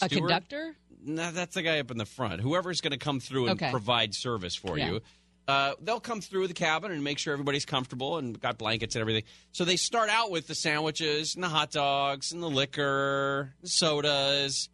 a 0.00 0.08
conductor? 0.08 0.74
No, 1.04 1.30
that's 1.32 1.54
the 1.54 1.62
guy 1.62 1.80
up 1.80 1.90
in 1.90 1.98
the 1.98 2.06
front. 2.06 2.40
Whoever's 2.40 2.80
going 2.80 2.92
to 2.92 2.98
come 2.98 3.18
through 3.20 3.48
and 3.48 3.60
Okay. 3.60 3.70
provide 3.70 4.14
service 4.14 4.54
for 4.54 4.78
Yeah. 4.78 4.90
you. 4.92 5.00
Uh, 5.48 5.74
they'll 5.80 5.98
come 5.98 6.20
through 6.20 6.46
the 6.46 6.54
cabin 6.54 6.92
and 6.92 7.02
make 7.02 7.18
sure 7.18 7.32
everybody's 7.32 7.64
comfortable 7.64 8.16
and 8.18 8.40
got 8.40 8.58
blankets 8.58 8.94
and 8.94 9.00
everything. 9.00 9.24
So 9.50 9.64
they 9.64 9.76
start 9.76 10.08
out 10.08 10.30
with 10.30 10.46
the 10.46 10.54
sandwiches 10.54 11.34
and 11.34 11.42
the 11.42 11.48
hot 11.48 11.72
dogs 11.72 12.30
and 12.30 12.40
the 12.40 12.48
liquor, 12.48 13.52
sodas. 13.64 14.68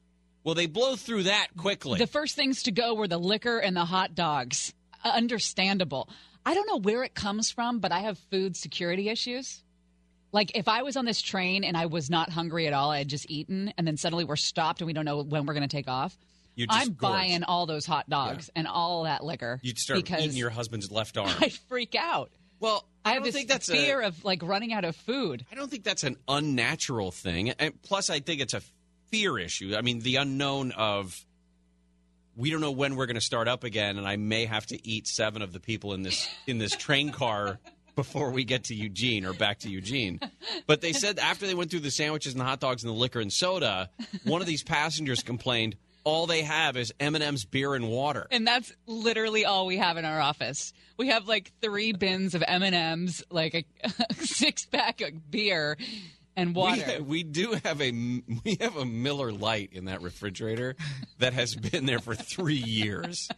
Well, 0.44 0.54
they 0.54 0.66
blow 0.66 0.96
through 0.96 1.24
that 1.24 1.48
quickly. 1.56 1.98
The 1.98 2.06
first 2.06 2.36
things 2.36 2.62
to 2.64 2.70
go 2.70 2.94
were 2.94 3.08
the 3.08 3.18
liquor 3.18 3.58
and 3.58 3.74
the 3.74 3.84
hot 3.86 4.14
dogs. 4.14 4.74
Uh, 5.04 5.08
Understandable. 5.10 6.08
I 6.44 6.54
don't 6.54 6.66
know 6.66 6.78
where 6.78 7.02
it 7.02 7.14
comes 7.14 7.50
from, 7.50 7.78
but 7.80 7.90
I 7.92 8.00
have 8.00 8.18
food 8.30 8.56
security 8.56 9.08
issues. 9.08 9.62
Like 10.32 10.56
if 10.56 10.68
I 10.68 10.82
was 10.82 10.96
on 10.96 11.04
this 11.04 11.20
train 11.22 11.64
and 11.64 11.76
I 11.76 11.86
was 11.86 12.10
not 12.10 12.30
hungry 12.30 12.66
at 12.66 12.72
all, 12.72 12.90
I 12.90 12.98
had 12.98 13.08
just 13.08 13.30
eaten, 13.30 13.72
and 13.78 13.86
then 13.86 13.96
suddenly 13.96 14.24
we're 14.24 14.36
stopped 14.36 14.80
and 14.80 14.86
we 14.86 14.92
don't 14.92 15.04
know 15.04 15.22
when 15.22 15.46
we're 15.46 15.54
going 15.54 15.68
to 15.68 15.74
take 15.76 15.88
off. 15.88 16.16
Just 16.56 16.68
I'm 16.72 16.88
gorged. 16.88 17.00
buying 17.00 17.44
all 17.44 17.66
those 17.66 17.86
hot 17.86 18.10
dogs 18.10 18.50
and 18.56 18.66
all 18.66 19.04
that 19.04 19.22
liquor. 19.24 19.60
You'd 19.62 19.78
start 19.78 20.02
because 20.02 20.24
eating 20.24 20.36
your 20.36 20.50
husband's 20.50 20.90
left 20.90 21.16
arm. 21.16 21.30
I 21.40 21.50
freak 21.68 21.94
out. 21.94 22.30
well, 22.58 22.84
I 23.04 23.10
I 23.10 23.12
have 23.14 23.22
don't 23.22 23.26
this 23.26 23.34
think 23.36 23.48
that's 23.48 23.70
fear 23.70 24.00
a, 24.00 24.08
of 24.08 24.24
like 24.24 24.42
running 24.42 24.72
out 24.72 24.84
of 24.84 24.96
food. 24.96 25.46
I 25.52 25.54
don't 25.54 25.70
think 25.70 25.84
that's 25.84 26.02
an 26.02 26.16
unnatural 26.26 27.12
thing. 27.12 27.50
And 27.50 27.80
plus, 27.82 28.10
I 28.10 28.18
think 28.20 28.40
it's 28.40 28.54
a 28.54 28.62
fear 29.10 29.38
issue. 29.38 29.74
I 29.78 29.82
mean, 29.82 30.00
the 30.00 30.16
unknown 30.16 30.72
of 30.72 31.24
we 32.36 32.50
don't 32.50 32.60
know 32.60 32.72
when 32.72 32.96
we're 32.96 33.06
going 33.06 33.14
to 33.14 33.20
start 33.20 33.46
up 33.48 33.62
again, 33.64 33.96
and 33.96 34.06
I 34.06 34.16
may 34.16 34.44
have 34.46 34.66
to 34.66 34.88
eat 34.88 35.06
seven 35.06 35.42
of 35.42 35.52
the 35.52 35.60
people 35.60 35.94
in 35.94 36.02
this 36.02 36.28
in 36.48 36.58
this 36.58 36.72
train 36.76 37.10
car 37.12 37.60
before 37.98 38.30
we 38.30 38.44
get 38.44 38.62
to 38.62 38.76
Eugene 38.76 39.26
or 39.26 39.32
back 39.32 39.58
to 39.58 39.68
Eugene. 39.68 40.20
But 40.68 40.80
they 40.80 40.92
said 40.92 41.18
after 41.18 41.48
they 41.48 41.54
went 41.54 41.72
through 41.72 41.80
the 41.80 41.90
sandwiches 41.90 42.32
and 42.32 42.40
the 42.40 42.44
hot 42.44 42.60
dogs 42.60 42.84
and 42.84 42.92
the 42.92 42.96
liquor 42.96 43.18
and 43.18 43.32
soda, 43.32 43.90
one 44.22 44.40
of 44.40 44.46
these 44.46 44.62
passengers 44.62 45.20
complained 45.24 45.74
all 46.04 46.28
they 46.28 46.42
have 46.42 46.76
is 46.76 46.94
M&M's 47.00 47.44
beer 47.44 47.74
and 47.74 47.88
water. 47.88 48.28
And 48.30 48.46
that's 48.46 48.72
literally 48.86 49.44
all 49.44 49.66
we 49.66 49.78
have 49.78 49.96
in 49.96 50.04
our 50.04 50.20
office. 50.20 50.72
We 50.96 51.08
have 51.08 51.26
like 51.26 51.50
three 51.60 51.92
bins 51.92 52.36
of 52.36 52.44
M 52.46 52.62
and 52.62 52.72
M's, 52.72 53.24
like 53.32 53.66
a, 53.82 54.14
six 54.14 54.64
pack 54.66 55.00
of 55.00 55.28
beer 55.28 55.76
and 56.36 56.54
water. 56.54 56.84
We, 56.98 57.02
we 57.02 57.22
do 57.24 57.58
have 57.64 57.82
a 57.82 57.90
we 57.90 58.58
have 58.60 58.76
a 58.76 58.84
Miller 58.84 59.32
Lite 59.32 59.72
in 59.72 59.86
that 59.86 60.02
refrigerator 60.02 60.76
that 61.18 61.32
has 61.32 61.56
been 61.56 61.84
there 61.84 61.98
for 61.98 62.14
three 62.14 62.54
years. 62.54 63.28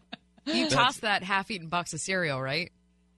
You 0.44 0.68
tossed 0.68 1.00
that 1.00 1.22
half-eaten 1.22 1.68
box 1.68 1.94
of 1.94 2.00
cereal, 2.00 2.42
right? 2.42 2.72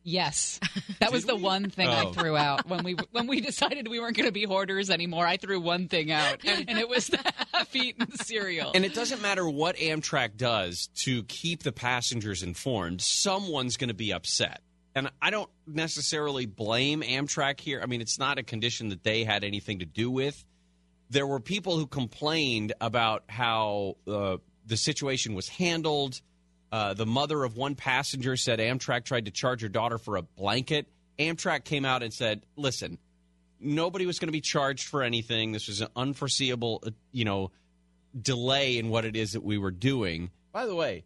Yes, 0.05 0.59
that 1.01 1.13
was 1.13 1.25
the 1.25 1.37
one 1.37 1.71
thing 1.71 1.89
I 1.89 2.05
Oh. 2.07 2.13
threw 2.13 2.37
out 2.37 2.69
when 2.69 2.83
we 2.85 2.97
when 3.13 3.27
we 3.27 3.41
decided 3.51 3.87
we 3.89 4.01
weren't 4.01 4.17
going 4.17 4.29
to 4.29 4.33
be 4.33 4.45
hoarders 4.45 4.91
anymore. 4.91 5.27
I 5.27 5.37
threw 5.37 5.61
one 5.61 5.89
thing 5.89 6.11
out, 6.11 6.45
and 6.45 6.79
it 6.79 6.89
was 6.89 7.07
the 7.07 7.19
half-eaten 7.53 8.17
cereal. 8.17 8.73
And 8.75 8.85
it 8.85 8.95
doesn't 8.95 9.23
matter 9.23 9.49
what 9.49 9.77
Amtrak 9.77 10.37
does 10.37 10.89
to 11.05 11.23
keep 11.25 11.63
the 11.63 11.73
passengers 11.73 12.43
informed, 12.43 13.01
someone's 13.01 13.77
going 13.77 13.89
to 13.89 13.95
be 13.95 14.13
upset. 14.13 14.61
And 14.95 15.09
I 15.23 15.31
don't 15.31 15.49
necessarily 15.67 16.45
blame 16.47 17.01
Amtrak 17.03 17.61
here. 17.61 17.81
I 17.83 17.87
mean, 17.87 18.01
it's 18.01 18.19
not 18.19 18.39
a 18.39 18.43
condition 18.43 18.91
that 18.91 19.03
they 19.05 19.25
had 19.25 19.43
anything 19.45 19.79
to 19.79 19.87
do 19.87 20.11
with. 20.11 20.45
There 21.09 21.27
were 21.27 21.41
people 21.41 21.77
who 21.79 21.87
complained 21.87 22.73
about 22.81 23.25
how 23.29 23.97
uh, 24.07 24.37
the 24.67 24.77
situation 24.77 25.35
was 25.35 25.49
handled. 25.49 26.21
Uh, 26.73 26.95
the 26.95 27.05
mother 27.05 27.45
of 27.45 27.59
one 27.59 27.75
passenger 27.75 28.35
said 28.35 28.59
Amtrak 28.59 29.05
tried 29.05 29.27
to 29.27 29.31
charge 29.31 29.61
her 29.61 29.69
daughter 29.69 29.99
for 29.99 30.17
a 30.17 30.23
blanket. 30.23 30.89
Amtrak 31.19 31.65
came 31.65 31.85
out 31.85 32.03
and 32.03 32.13
said, 32.13 32.47
listen, 32.57 32.97
nobody 33.61 34.07
was 34.07 34.19
going 34.19 34.29
to 34.29 34.33
be 34.33 34.41
charged 34.41 34.89
for 34.89 35.03
anything. 35.03 35.53
This 35.53 35.69
was 35.69 35.83
an 35.83 35.89
unforeseeable, 35.95 36.83
uh, 36.87 36.91
you 37.13 37.27
know, 37.27 37.51
delay 38.19 38.79
in 38.79 38.89
what 38.89 39.05
it 39.05 39.17
is 39.17 39.33
that 39.33 39.43
we 39.43 39.59
were 39.59 39.71
doing. 39.71 40.31
By 40.51 40.65
the 40.65 40.75
way, 40.75 41.05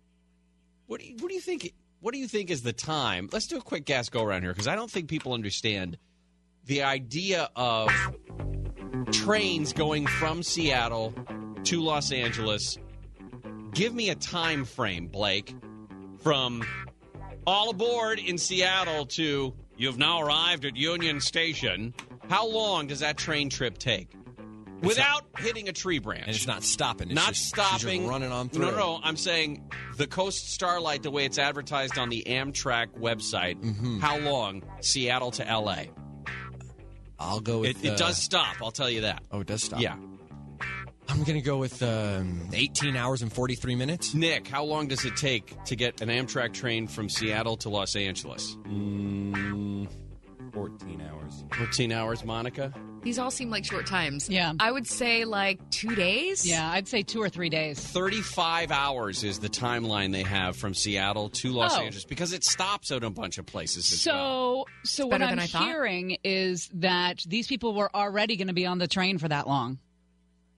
what 0.86 1.00
do 1.00 1.06
you, 1.06 1.16
what 1.18 1.28
do 1.28 1.34
you 1.34 1.40
think? 1.40 1.74
What 2.00 2.14
do 2.14 2.20
you 2.20 2.28
think 2.28 2.50
is 2.50 2.62
the 2.62 2.72
time? 2.72 3.28
Let's 3.32 3.48
do 3.48 3.56
a 3.56 3.60
quick 3.60 3.84
gas 3.84 4.08
go 4.08 4.22
around 4.22 4.42
here 4.42 4.52
because 4.52 4.68
I 4.68 4.76
don't 4.76 4.90
think 4.90 5.08
people 5.08 5.32
understand 5.32 5.98
the 6.66 6.84
idea 6.84 7.48
of 7.56 7.90
trains 9.10 9.72
going 9.72 10.06
from 10.06 10.44
Seattle 10.44 11.12
to 11.64 11.80
Los 11.80 12.12
Angeles. 12.12 12.78
Give 13.76 13.94
me 13.94 14.08
a 14.08 14.14
time 14.14 14.64
frame, 14.64 15.06
Blake, 15.06 15.54
from 16.22 16.64
all 17.46 17.68
aboard 17.70 18.18
in 18.18 18.38
Seattle 18.38 19.04
to 19.06 19.54
you've 19.76 19.98
now 19.98 20.22
arrived 20.22 20.64
at 20.64 20.76
Union 20.76 21.20
Station. 21.20 21.92
How 22.30 22.48
long 22.48 22.86
does 22.86 23.00
that 23.00 23.18
train 23.18 23.50
trip 23.50 23.76
take? 23.76 24.08
Without 24.80 25.24
hitting 25.38 25.68
a 25.68 25.72
tree 25.74 25.98
branch. 25.98 26.24
And 26.26 26.34
it's 26.34 26.46
not 26.46 26.62
stopping. 26.62 27.08
It's 27.10 27.14
not 27.14 27.28
just- 27.28 27.40
she's 27.40 27.52
just 27.52 27.78
stopping. 27.80 28.06
running 28.06 28.32
on 28.32 28.48
No, 28.54 28.70
no, 28.70 28.76
no. 28.76 29.00
I'm 29.02 29.16
saying 29.18 29.70
the 29.98 30.06
Coast 30.06 30.50
Starlight, 30.52 31.02
the 31.02 31.10
way 31.10 31.26
it's 31.26 31.38
advertised 31.38 31.98
on 31.98 32.08
the 32.08 32.24
Amtrak 32.26 32.98
website. 32.98 33.60
Mm-hmm. 33.62 34.00
How 34.00 34.18
long? 34.18 34.62
Seattle 34.80 35.32
to 35.32 35.46
L.A. 35.46 35.90
I'll 37.18 37.40
go 37.40 37.62
It, 37.62 37.76
with. 37.76 37.84
it 37.84 37.90
uh, 37.92 37.96
does 37.96 38.16
stop. 38.22 38.56
I'll 38.62 38.70
tell 38.70 38.88
you 38.90 39.02
that. 39.02 39.22
Oh, 39.30 39.40
it 39.40 39.46
does 39.46 39.62
stop. 39.62 39.80
Yeah. 39.82 39.96
I'm 41.08 41.18
going 41.24 41.34
to 41.38 41.40
go 41.42 41.56
with 41.58 41.82
um, 41.82 42.48
18 42.52 42.96
hours 42.96 43.22
and 43.22 43.32
43 43.32 43.74
minutes. 43.76 44.12
Nick, 44.14 44.48
how 44.48 44.64
long 44.64 44.88
does 44.88 45.04
it 45.04 45.16
take 45.16 45.54
to 45.64 45.76
get 45.76 46.00
an 46.00 46.08
Amtrak 46.08 46.52
train 46.52 46.86
from 46.88 47.08
Seattle 47.08 47.56
to 47.58 47.68
Los 47.68 47.94
Angeles? 47.96 48.56
Mm, 48.64 49.88
14 50.52 51.00
hours. 51.00 51.44
14 51.56 51.92
hours, 51.92 52.24
Monica? 52.24 52.74
These 53.02 53.20
all 53.20 53.30
seem 53.30 53.50
like 53.50 53.64
short 53.64 53.86
times. 53.86 54.28
Yeah. 54.28 54.52
I 54.58 54.72
would 54.72 54.86
say 54.86 55.24
like 55.24 55.60
two 55.70 55.94
days. 55.94 56.44
yeah, 56.46 56.68
I'd 56.72 56.88
say 56.88 57.02
two 57.02 57.22
or 57.22 57.28
three 57.28 57.48
days. 57.50 57.78
35 57.78 58.72
hours 58.72 59.22
is 59.22 59.38
the 59.38 59.48
timeline 59.48 60.10
they 60.10 60.24
have 60.24 60.56
from 60.56 60.74
Seattle 60.74 61.28
to 61.30 61.52
Los 61.52 61.72
Oh. 61.76 61.82
Angeles 61.82 62.04
because 62.04 62.32
it 62.32 62.42
stops 62.42 62.90
out 62.90 62.96
at 62.96 63.04
a 63.04 63.10
bunch 63.10 63.38
of 63.38 63.46
places 63.46 63.92
as 63.92 64.04
well. 64.12 64.66
So, 64.84 65.02
so 65.02 65.06
what 65.06 65.22
I'm 65.22 65.38
I 65.38 65.44
hearing 65.44 66.16
is 66.24 66.68
that 66.74 67.22
these 67.28 67.46
people 67.46 67.74
were 67.74 67.94
already 67.94 68.36
going 68.36 68.48
to 68.48 68.54
be 68.54 68.66
on 68.66 68.78
the 68.78 68.88
train 68.88 69.18
for 69.18 69.28
that 69.28 69.46
long. 69.46 69.78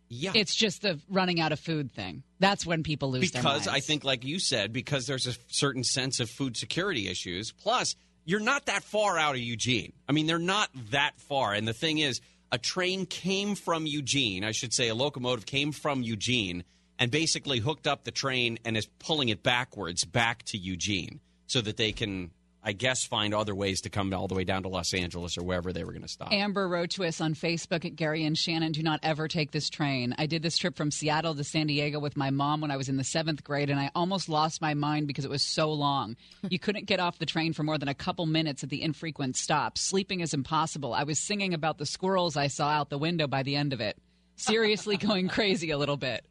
Yeah. 0.09 0.33
It's 0.35 0.55
just 0.55 0.83
the 0.83 0.99
running 1.09 1.41
out 1.41 1.53
of 1.53 1.61
food 1.61 1.93
thing. 1.93 2.23
That's 2.41 2.65
when 2.65 2.83
people 2.83 3.11
lose 3.11 3.31
their 3.31 3.43
because. 3.43 3.69
I 3.69 3.81
think, 3.81 4.05
like 4.05 4.25
you 4.25 4.39
said, 4.39 4.73
because 4.73 5.07
there's 5.07 5.27
a 5.27 5.35
certain 5.49 5.85
sense 5.85 6.21
of 6.21 6.31
food 6.31 6.57
security 6.57 7.09
issues. 7.09 7.53
Plus, 7.53 7.95
you're 8.25 8.41
not 8.41 8.67
that 8.67 8.85
far 8.85 9.19
out 9.19 9.35
of 9.35 9.41
Eugene. 9.41 9.93
I 10.09 10.13
mean, 10.13 10.27
they're 10.27 10.39
not 10.39 10.71
that 10.91 11.19
far. 11.19 11.53
And 11.53 11.69
the 11.69 11.73
thing 11.73 11.99
is, 11.99 12.21
a 12.51 12.59
train 12.59 13.07
came 13.07 13.55
from 13.55 13.87
Eugene. 13.87 14.45
I 14.45 14.53
should 14.53 14.73
say, 14.73 14.89
a 14.89 14.95
locomotive 14.95 15.47
came 15.47 15.73
from 15.73 16.03
Eugene 16.03 16.65
and 16.99 17.11
basically 17.11 17.59
hooked 17.59 17.87
up 17.87 18.05
the 18.05 18.11
train 18.11 18.59
and 18.65 18.77
is 18.77 18.87
pulling 18.99 19.29
it 19.29 19.43
backwards 19.43 20.05
back 20.05 20.43
to 20.45 20.59
Eugene 20.59 21.21
so 21.47 21.61
that 21.61 21.77
they 21.77 21.93
can, 21.93 22.31
I 22.63 22.73
guess, 22.73 23.05
find 23.05 23.35
other 23.35 23.55
ways 23.55 23.83
to 23.83 23.91
come 23.91 24.13
all 24.13 24.29
the 24.29 24.35
way 24.35 24.45
down 24.45 24.63
to 24.65 24.69
Los 24.69 24.93
Angeles 24.93 25.39
or 25.39 25.45
wherever 25.45 25.73
they 25.73 25.85
were 25.85 25.93
going 25.93 26.03
to 26.03 26.09
stop. 26.09 26.33
Amber 26.33 26.69
wrote 26.69 26.91
to 26.91 27.05
us 27.05 27.21
on 27.21 27.35
Facebook 27.35 27.85
at 27.85 27.97
Gary 27.97 28.25
and 28.25 28.37
Shannon, 28.37 28.73
do 28.73 28.83
not 28.83 29.01
ever 29.03 29.29
take 29.29 29.53
this 29.53 29.71
train. 29.71 30.15
I 30.19 30.27
did 30.27 30.43
this 30.43 30.59
trip 30.59 30.77
from 30.77 30.91
Seattle 30.91 31.35
to 31.35 31.45
San 31.45 31.69
Diego 31.69 31.99
with 31.99 32.17
my 32.17 32.31
mom 32.31 32.61
when 32.61 32.71
I 32.71 32.77
was 32.77 32.89
in 32.89 32.97
the 32.97 33.05
seventh 33.05 33.45
grade, 33.45 33.71
and 33.71 33.79
I 33.79 33.91
almost 33.95 34.29
lost 34.29 34.61
my 34.61 34.75
mind 34.75 35.07
because 35.07 35.25
it 35.25 35.31
was 35.31 35.43
so 35.43 35.73
long. 35.73 36.17
You 36.51 36.59
couldn't 36.59 36.87
get 36.87 36.99
off 36.99 37.19
the 37.19 37.27
train 37.27 37.53
for 37.53 37.63
more 37.63 37.77
than 37.77 37.89
a 37.89 37.95
couple 37.95 38.25
minutes 38.25 38.63
at 38.63 38.71
the 38.71 38.83
infrequent 38.83 39.37
stops. 39.37 39.83
Sleeping 39.83 40.21
is 40.21 40.33
impossible. 40.33 40.95
I 40.95 41.03
was 41.03 41.19
singing 41.19 41.53
about 41.53 41.77
the 41.77 41.85
squirrels 41.85 42.37
I 42.37 42.47
saw 42.47 42.69
out 42.71 42.89
the 42.89 42.97
window 42.97 43.27
by 43.27 43.43
the 43.43 43.55
end 43.55 43.75
of 43.75 43.81
it. 43.81 43.99
Seriously 44.39 44.97
going 44.97 45.29
crazy 45.29 45.71
a 45.71 45.79
little 45.79 45.97
bit. 45.97 46.25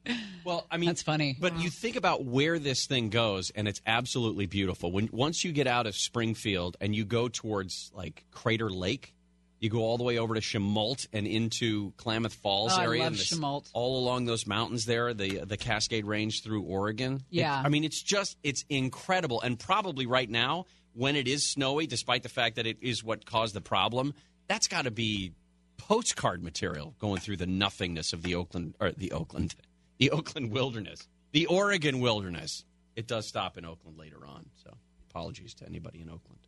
Well, 0.43 0.65
I 0.71 0.77
mean, 0.77 0.87
that's 0.87 1.03
funny. 1.03 1.35
But 1.39 1.59
you 1.59 1.69
think 1.69 1.95
about 1.95 2.23
where 2.25 2.57
this 2.59 2.85
thing 2.87 3.09
goes, 3.09 3.51
and 3.51 3.67
it's 3.67 3.81
absolutely 3.85 4.45
beautiful. 4.45 4.91
When 4.91 5.09
once 5.11 5.43
you 5.43 5.51
get 5.51 5.67
out 5.67 5.85
of 5.87 5.95
Springfield 5.95 6.77
and 6.81 6.95
you 6.95 7.05
go 7.05 7.27
towards 7.27 7.91
like 7.93 8.23
Crater 8.31 8.69
Lake, 8.69 9.13
you 9.59 9.69
go 9.69 9.79
all 9.79 9.97
the 9.97 10.03
way 10.03 10.17
over 10.19 10.35
to 10.35 10.39
Chemult 10.41 11.07
and 11.11 11.25
into 11.27 11.91
Klamath 11.97 12.33
Falls 12.35 12.73
Oh, 12.73 12.79
I 12.79 12.83
area, 12.83 12.99
love 13.03 13.07
and 13.13 13.15
this- 13.17 13.29
Chemult. 13.33 13.69
all 13.73 13.99
along 13.99 14.25
those 14.25 14.45
mountains 14.47 14.85
there, 14.85 15.13
the 15.13 15.41
uh, 15.41 15.45
the 15.45 15.57
Cascade 15.57 16.05
Range 16.05 16.41
through 16.43 16.61
Oregon. 16.63 17.15
It- 17.15 17.39
Yeah. 17.39 17.61
I 17.65 17.69
mean, 17.69 17.83
it's 17.83 18.01
just 18.01 18.37
it's 18.43 18.63
incredible, 18.69 19.41
and 19.41 19.59
probably 19.59 20.05
right 20.05 20.29
now 20.29 20.65
when 20.93 21.15
it 21.15 21.27
is 21.27 21.51
snowy, 21.51 21.87
despite 21.87 22.23
the 22.23 22.29
fact 22.29 22.55
that 22.55 22.65
it 22.65 22.77
is 22.81 23.03
what 23.03 23.25
caused 23.25 23.53
the 23.53 23.61
problem, 23.61 24.13
that's 24.47 24.67
got 24.67 24.85
to 24.85 24.91
be 24.91 25.33
postcard 25.77 26.43
material 26.43 26.95
going 26.99 27.19
through 27.19 27.37
the 27.37 27.47
nothingness 27.47 28.13
of 28.13 28.23
the 28.23 28.35
Oakland 28.35 28.75
or 28.79 28.91
the 28.91 29.11
Oakland, 29.11 29.55
the 29.97 30.11
Oakland 30.11 30.51
wilderness, 30.51 31.07
the 31.31 31.45
Oregon 31.47 31.99
wilderness. 31.99 32.63
It 32.95 33.07
does 33.07 33.27
stop 33.27 33.57
in 33.57 33.65
Oakland 33.65 33.97
later 33.97 34.25
on, 34.25 34.47
so 34.63 34.73
apologies 35.09 35.53
to 35.55 35.65
anybody 35.67 36.01
in 36.01 36.09
Oakland. 36.09 36.39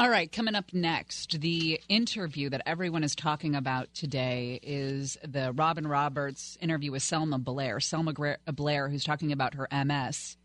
All 0.00 0.08
right, 0.08 0.30
coming 0.30 0.54
up 0.54 0.72
next, 0.72 1.40
the 1.40 1.80
interview 1.88 2.50
that 2.50 2.62
everyone 2.66 3.02
is 3.02 3.16
talking 3.16 3.56
about 3.56 3.92
today 3.94 4.60
is 4.62 5.18
the 5.26 5.52
Robin 5.52 5.88
Roberts 5.88 6.56
interview 6.60 6.92
with 6.92 7.02
Selma 7.02 7.40
Blair. 7.40 7.80
Selma 7.80 8.14
Blair, 8.46 8.88
who's 8.88 9.02
talking 9.02 9.32
about 9.32 9.54
her 9.54 9.66
MS, 9.72 10.36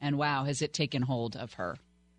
and 0.00 0.16
wow, 0.16 0.44
has 0.44 0.62
it 0.62 0.72
taken 0.72 1.02
hold 1.02 1.36
of 1.36 1.52
her? 1.54 1.76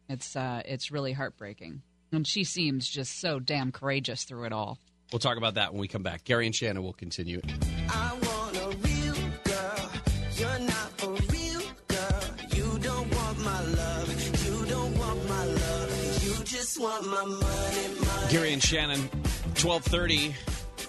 It's 0.08 0.36
uh, 0.36 0.62
it's 0.66 0.92
really 0.92 1.14
heartbreaking, 1.14 1.82
and 2.12 2.28
she 2.28 2.44
seems 2.44 2.88
just 2.88 3.20
so 3.20 3.40
damn 3.40 3.72
courageous 3.72 4.24
through 4.24 4.46
it 4.46 4.54
all. 4.54 4.78
We'll 5.14 5.20
talk 5.20 5.38
about 5.38 5.54
that 5.54 5.72
when 5.72 5.80
we 5.80 5.88
come 5.88 6.02
back. 6.02 6.24
Gary 6.24 6.48
and 6.48 6.56
Shannon 6.56 6.82
will 6.82 6.92
continue. 6.92 7.40
I 7.88 8.18
want 8.24 8.58
a 8.58 8.76
real 8.82 9.16
girl. 9.44 9.92
You're 10.36 10.60
not 10.60 11.04
a 11.04 11.10
real 11.32 11.62
girl. 11.88 12.24
You 12.56 12.80
don't 12.80 13.16
want 13.16 13.40
my 13.44 13.62
love. 13.62 14.44
You 14.44 14.66
don't 14.66 14.98
want 14.98 15.30
my 15.30 15.46
love. 15.46 16.24
You 16.24 16.44
just 16.44 16.82
want 16.82 17.06
my 17.06 17.26
money, 17.26 18.00
money. 18.00 18.32
Gary 18.32 18.54
and 18.54 18.64
Shannon, 18.64 19.08
twelve 19.54 19.84
thirty 19.84 20.34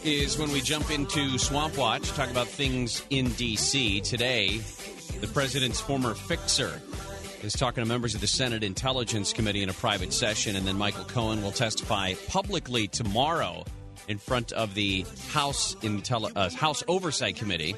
is 0.02 0.38
when 0.38 0.50
we 0.52 0.62
jump 0.62 0.90
into 0.90 1.38
Swamp 1.38 1.76
Watch. 1.76 2.08
Talk 2.12 2.30
about 2.30 2.48
things 2.48 3.04
in 3.10 3.28
D.C. 3.32 4.00
today. 4.00 4.56
The 5.20 5.26
president's 5.26 5.82
former 5.82 6.14
fixer 6.14 6.80
is 7.42 7.52
talking 7.52 7.84
to 7.84 7.88
members 7.88 8.14
of 8.14 8.22
the 8.22 8.26
Senate 8.26 8.64
Intelligence 8.64 9.34
Committee 9.34 9.62
in 9.62 9.68
a 9.68 9.74
private 9.74 10.14
session, 10.14 10.56
and 10.56 10.66
then 10.66 10.78
Michael 10.78 11.04
Cohen 11.04 11.42
will 11.42 11.52
testify 11.52 12.14
publicly 12.28 12.88
tomorrow 12.88 13.64
in 14.08 14.18
front 14.18 14.52
of 14.52 14.74
the 14.74 15.04
House 15.30 15.74
Intelli- 15.76 16.32
uh, 16.36 16.50
House 16.50 16.82
Oversight 16.88 17.36
Committee, 17.36 17.74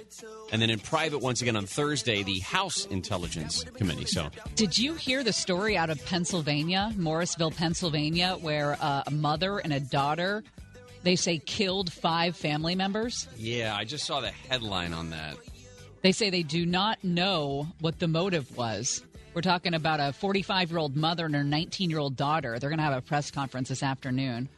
and 0.53 0.61
then 0.61 0.71
in 0.71 0.79
private 0.79 1.19
once 1.19 1.43
again 1.43 1.57
on 1.57 1.67
Thursday 1.67 2.23
the 2.23 2.41
House 2.41 2.87
Intelligence 2.87 3.65
Committee. 3.75 4.07
So 4.07 4.29
Did 4.55 4.79
you 4.79 4.95
hear 4.95 5.23
the 5.23 5.33
story 5.33 5.77
out 5.77 5.91
of 5.91 6.05
Pennsylvania, 6.07 6.93
Morrisville, 6.97 7.51
Pennsylvania, 7.51 8.37
where 8.41 8.77
uh, 8.81 9.03
a 9.07 9.11
mother 9.11 9.59
and 9.59 9.73
a 9.73 9.81
daughter, 9.81 10.43
they 11.03 11.17
say, 11.17 11.39
killed 11.39 11.93
five 11.93 12.37
family 12.37 12.75
members? 12.75 13.29
yeah, 13.37 13.75
I 13.77 13.85
just 13.85 14.05
saw 14.05 14.21
the 14.21 14.31
headline 14.31 14.93
on 14.93 15.11
that. 15.11 15.37
They 16.03 16.13
say 16.13 16.31
they 16.31 16.43
do 16.45 16.65
not 16.67 17.03
know 17.03 17.67
what 17.81 17.99
the 17.99 18.07
motive 18.07 18.57
was. 18.57 19.03
We're 19.35 19.43
talking 19.43 19.75
about 19.75 20.01
a 20.01 20.13
45 20.13 20.71
year 20.71 20.79
old 20.79 20.97
mother 20.97 21.27
and 21.27 21.35
her 21.35 21.45
19 21.45 21.91
year 21.91 21.99
old 21.99 22.17
daughter. 22.17 22.59
They're 22.59 22.71
going 22.71 22.79
to 22.79 22.85
have 22.85 22.97
a 22.97 23.03
press 23.03 23.31
conference 23.31 23.69
this 23.69 23.83
afternoon. 23.83 24.49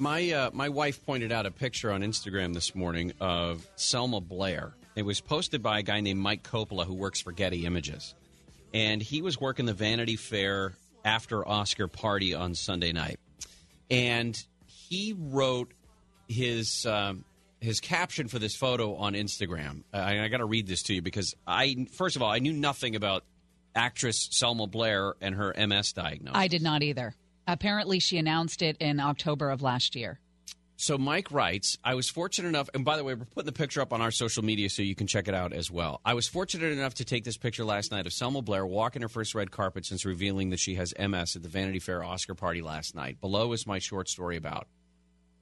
My 0.00 0.30
uh, 0.32 0.50
my 0.54 0.70
wife 0.70 1.04
pointed 1.04 1.30
out 1.30 1.44
a 1.44 1.50
picture 1.50 1.92
on 1.92 2.00
Instagram 2.00 2.54
this 2.54 2.74
morning 2.74 3.12
of 3.20 3.68
Selma 3.76 4.22
Blair. 4.22 4.72
It 4.96 5.02
was 5.02 5.20
posted 5.20 5.62
by 5.62 5.80
a 5.80 5.82
guy 5.82 6.00
named 6.00 6.18
Mike 6.18 6.42
Coppola 6.42 6.86
who 6.86 6.94
works 6.94 7.20
for 7.20 7.32
Getty 7.32 7.66
Images, 7.66 8.14
and 8.72 9.02
he 9.02 9.20
was 9.20 9.38
working 9.38 9.66
the 9.66 9.74
Vanity 9.74 10.16
Fair 10.16 10.72
after 11.04 11.46
Oscar 11.46 11.86
party 11.86 12.32
on 12.32 12.54
Sunday 12.54 12.92
night, 12.92 13.20
and 13.90 14.42
he 14.64 15.14
wrote 15.18 15.74
his 16.28 16.86
um, 16.86 17.26
his 17.60 17.80
caption 17.80 18.26
for 18.28 18.38
this 18.38 18.56
photo 18.56 18.94
on 18.94 19.12
Instagram. 19.12 19.82
I, 19.92 20.20
I 20.20 20.28
got 20.28 20.38
to 20.38 20.46
read 20.46 20.66
this 20.66 20.82
to 20.84 20.94
you 20.94 21.02
because 21.02 21.36
I 21.46 21.86
first 21.92 22.16
of 22.16 22.22
all 22.22 22.30
I 22.30 22.38
knew 22.38 22.54
nothing 22.54 22.96
about 22.96 23.22
actress 23.74 24.28
Selma 24.32 24.66
Blair 24.66 25.12
and 25.20 25.34
her 25.34 25.54
MS 25.54 25.92
diagnosis. 25.92 26.38
I 26.38 26.48
did 26.48 26.62
not 26.62 26.82
either. 26.82 27.14
Apparently, 27.46 27.98
she 27.98 28.18
announced 28.18 28.62
it 28.62 28.76
in 28.78 29.00
October 29.00 29.50
of 29.50 29.62
last 29.62 29.96
year. 29.96 30.20
So 30.76 30.96
Mike 30.96 31.30
writes, 31.30 31.76
I 31.84 31.94
was 31.94 32.08
fortunate 32.08 32.48
enough, 32.48 32.70
and 32.72 32.86
by 32.86 32.96
the 32.96 33.04
way, 33.04 33.12
we're 33.12 33.26
putting 33.26 33.44
the 33.44 33.52
picture 33.52 33.82
up 33.82 33.92
on 33.92 34.00
our 34.00 34.10
social 34.10 34.42
media 34.42 34.70
so 34.70 34.80
you 34.80 34.94
can 34.94 35.06
check 35.06 35.28
it 35.28 35.34
out 35.34 35.52
as 35.52 35.70
well. 35.70 36.00
I 36.06 36.14
was 36.14 36.26
fortunate 36.26 36.72
enough 36.72 36.94
to 36.94 37.04
take 37.04 37.22
this 37.22 37.36
picture 37.36 37.66
last 37.66 37.92
night 37.92 38.06
of 38.06 38.14
Selma 38.14 38.40
Blair 38.40 38.64
walking 38.64 39.02
her 39.02 39.08
first 39.10 39.34
red 39.34 39.50
carpet 39.50 39.84
since 39.84 40.06
revealing 40.06 40.48
that 40.50 40.58
she 40.58 40.76
has 40.76 40.94
MS 40.98 41.36
at 41.36 41.42
the 41.42 41.50
Vanity 41.50 41.80
Fair 41.80 42.02
Oscar 42.02 42.34
party 42.34 42.62
last 42.62 42.94
night. 42.94 43.20
Below 43.20 43.52
is 43.52 43.66
my 43.66 43.78
short 43.78 44.08
story 44.08 44.38
about. 44.38 44.68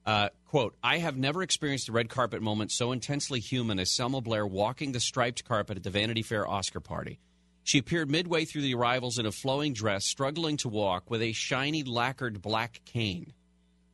Uh, 0.05 0.31
quote, 0.47 0.75
I 0.83 0.99
have 0.99 1.17
never 1.17 1.45
experienced 1.45 1.89
a 1.89 1.93
red 1.93 2.09
carpet 2.09 2.43
moment 2.43 2.73
so 2.73 2.91
intensely 2.91 3.39
human 3.39 3.79
as 3.79 3.93
Selma 3.93 4.21
Blair 4.21 4.45
walking 4.45 4.91
the 4.91 4.99
striped 4.99 5.45
carpet 5.45 5.77
at 5.77 5.85
the 5.85 5.91
Vanity 5.91 6.23
Fair 6.23 6.49
Oscar 6.49 6.81
party. 6.81 7.21
She 7.69 7.77
appeared 7.77 8.11
midway 8.11 8.47
through 8.47 8.63
the 8.63 8.73
arrivals 8.73 9.19
in 9.19 9.27
a 9.27 9.31
flowing 9.31 9.75
dress, 9.75 10.07
struggling 10.07 10.57
to 10.59 10.71
walk 10.71 11.11
with 11.11 11.21
a 11.21 11.33
shiny 11.33 11.83
lacquered 11.83 12.41
black 12.41 12.81
cane. 12.87 13.35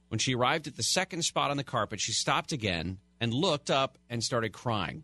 When 0.07 0.21
she 0.21 0.37
arrived 0.37 0.69
at 0.69 0.77
the 0.77 0.85
second 0.85 1.23
spot 1.23 1.51
on 1.51 1.57
the 1.57 1.65
carpet, 1.65 2.01
she 2.01 2.13
stopped 2.13 2.53
again 2.53 2.99
and 3.21 3.35
looked 3.35 3.73
up 3.73 3.99
and 4.09 4.23
started 4.23 4.53
crying. 4.53 5.03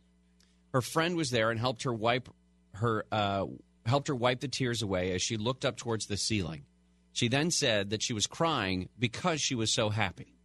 Her 0.73 0.83
friend 0.83 1.17
was 1.17 1.31
there 1.31 1.51
and 1.51 1.59
helped 1.59 1.83
her 1.83 1.93
wipe 1.93 2.29
her 2.75 3.05
uh, 3.11 3.47
helped 3.87 4.07
her 4.07 4.15
wipe 4.15 4.39
the 4.39 4.47
tears 4.47 4.83
away 4.83 5.15
as 5.15 5.21
she 5.21 5.37
looked 5.37 5.65
up 5.65 5.77
towards 5.77 6.07
the 6.07 6.17
ceiling. 6.17 6.65
She 7.13 7.27
then 7.27 7.51
said 7.51 7.91
that 7.91 8.05
she 8.05 8.13
was 8.13 8.29
crying 8.29 8.89
because 8.97 9.41
she 9.41 9.57
was 9.57 9.75
so 9.75 9.91
happy. 9.91 10.37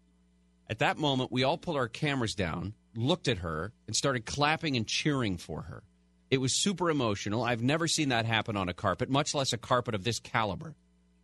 At 0.68 0.80
that 0.80 0.98
moment, 0.98 1.32
we 1.32 1.44
all 1.44 1.60
pulled 1.60 1.78
our 1.78 1.88
cameras 1.88 2.34
down, 2.34 2.74
looked 2.96 3.28
at 3.28 3.38
her, 3.38 3.72
and 3.86 3.96
started 3.96 4.26
clapping 4.26 4.76
and 4.76 4.88
cheering 4.88 5.38
for 5.38 5.62
her. 5.62 5.84
It 6.32 6.40
was 6.40 6.54
super 6.54 6.90
emotional. 6.90 7.44
I've 7.44 7.62
never 7.62 7.88
seen 7.88 8.10
that 8.10 8.26
happen 8.26 8.58
on 8.58 8.70
a 8.70 8.74
carpet, 8.74 9.10
much 9.10 9.36
less 9.36 9.54
a 9.54 9.58
carpet 9.58 9.96
of 9.96 10.04
this 10.04 10.20
caliber. 10.20 10.76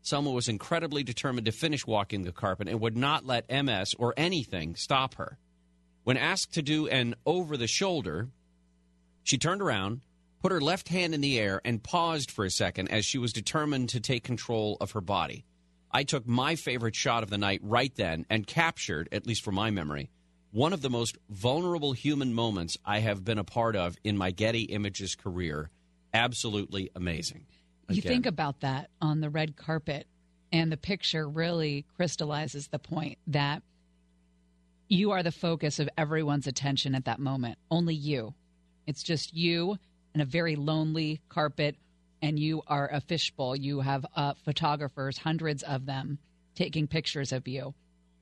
Selma 0.04 0.32
was 0.32 0.48
incredibly 0.48 1.04
determined 1.04 1.46
to 1.46 1.52
finish 1.52 1.86
walking 1.86 2.24
the 2.24 2.32
carpet 2.32 2.68
and 2.68 2.80
would 2.80 2.98
not 2.98 3.26
let 3.26 3.50
MS 3.50 3.94
or 3.98 4.14
anything 4.18 4.76
stop 4.76 5.16
her. 5.16 5.38
When 6.04 6.18
asked 6.18 6.54
to 6.54 6.62
do 6.62 6.88
an 6.88 7.16
over 7.26 7.58
the 7.58 7.68
shoulder, 7.68 8.30
she 9.24 9.38
turned 9.38 9.62
around, 9.62 10.02
put 10.42 10.52
her 10.52 10.62
left 10.62 10.90
hand 10.90 11.14
in 11.14 11.22
the 11.22 11.40
air, 11.40 11.62
and 11.64 11.84
paused 11.84 12.32
for 12.32 12.46
a 12.46 12.50
second 12.50 12.90
as 12.90 13.06
she 13.06 13.20
was 13.20 13.34
determined 13.34 13.90
to 13.90 14.00
take 14.00 14.24
control 14.24 14.78
of 14.82 14.92
her 14.92 15.02
body. 15.02 15.46
I 15.92 16.04
took 16.04 16.28
my 16.28 16.56
favorite 16.56 16.96
shot 16.96 17.22
of 17.22 17.30
the 17.30 17.38
night 17.38 17.60
right 17.64 17.94
then 17.96 18.26
and 18.30 18.48
captured, 18.48 19.10
at 19.12 19.28
least 19.28 19.44
from 19.44 19.56
my 19.56 19.70
memory, 19.70 20.10
one 20.52 20.74
of 20.74 20.82
the 20.82 20.90
most 20.90 21.18
vulnerable 21.30 21.94
human 21.94 22.34
moments 22.34 22.78
I 22.86 23.00
have 23.00 23.24
been 23.24 23.38
a 23.38 23.44
part 23.44 23.76
of 23.76 23.96
in 24.04 24.18
my 24.18 24.32
Getty 24.32 24.64
Images 24.64 25.16
career. 25.16 25.70
Absolutely 26.14 26.92
amazing. 26.96 27.46
You 27.90 28.02
think 28.02 28.26
about 28.26 28.62
that 28.62 28.90
on 29.02 29.22
the 29.22 29.30
red 29.30 29.58
carpet, 29.58 30.08
and 30.52 30.72
the 30.72 30.78
picture 30.78 31.28
really 31.28 31.86
crystallizes 31.96 32.68
the 32.68 32.80
point 32.80 33.18
that 33.28 33.64
you 34.88 35.12
are 35.12 35.24
the 35.24 35.32
focus 35.32 35.80
of 35.80 35.90
everyone's 35.98 36.48
attention 36.48 36.96
at 36.96 37.06
that 37.06 37.20
moment. 37.20 37.58
Only 37.70 37.96
you. 37.96 38.34
It's 38.88 39.04
just 39.04 39.34
you 39.34 39.78
and 40.14 40.22
a 40.22 40.26
very 40.26 40.56
lonely 40.58 41.22
carpet, 41.30 41.78
and 42.22 42.38
you 42.38 42.62
are 42.68 42.90
a 42.92 43.00
fishbowl. 43.00 43.56
You 43.56 43.80
have 43.82 44.06
uh, 44.16 44.34
photographers, 44.44 45.18
hundreds 45.18 45.64
of 45.64 45.86
them, 45.86 46.18
taking 46.56 46.88
pictures 46.88 47.32
of 47.32 47.48
you, 47.48 47.74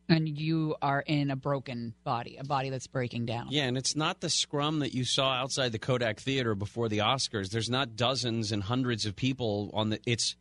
and 0.10 0.28
you 0.28 0.76
are 0.82 1.02
in 1.06 1.30
a 1.30 1.36
broken 1.36 1.94
body, 2.04 2.38
a 2.38 2.44
body 2.44 2.70
that's 2.70 2.88
breaking 2.88 3.26
down. 3.26 3.48
Yeah, 3.52 3.64
and 3.64 3.78
it's 3.78 3.96
not 3.96 4.20
the 4.20 4.30
scrum 4.30 4.80
that 4.80 4.94
you 4.94 5.06
saw 5.06 5.32
outside 5.34 5.72
the 5.72 5.80
Kodak 5.80 6.20
Theater 6.20 6.56
before 6.56 6.90
the 6.90 7.00
Oscars. 7.00 7.50
There's 7.50 7.70
not 7.70 7.96
dozens 7.96 8.52
and 8.52 8.64
hundreds 8.64 9.06
of 9.06 9.16
people 9.16 9.70
on 9.74 9.90
the. 9.90 10.00
It's 10.06 10.36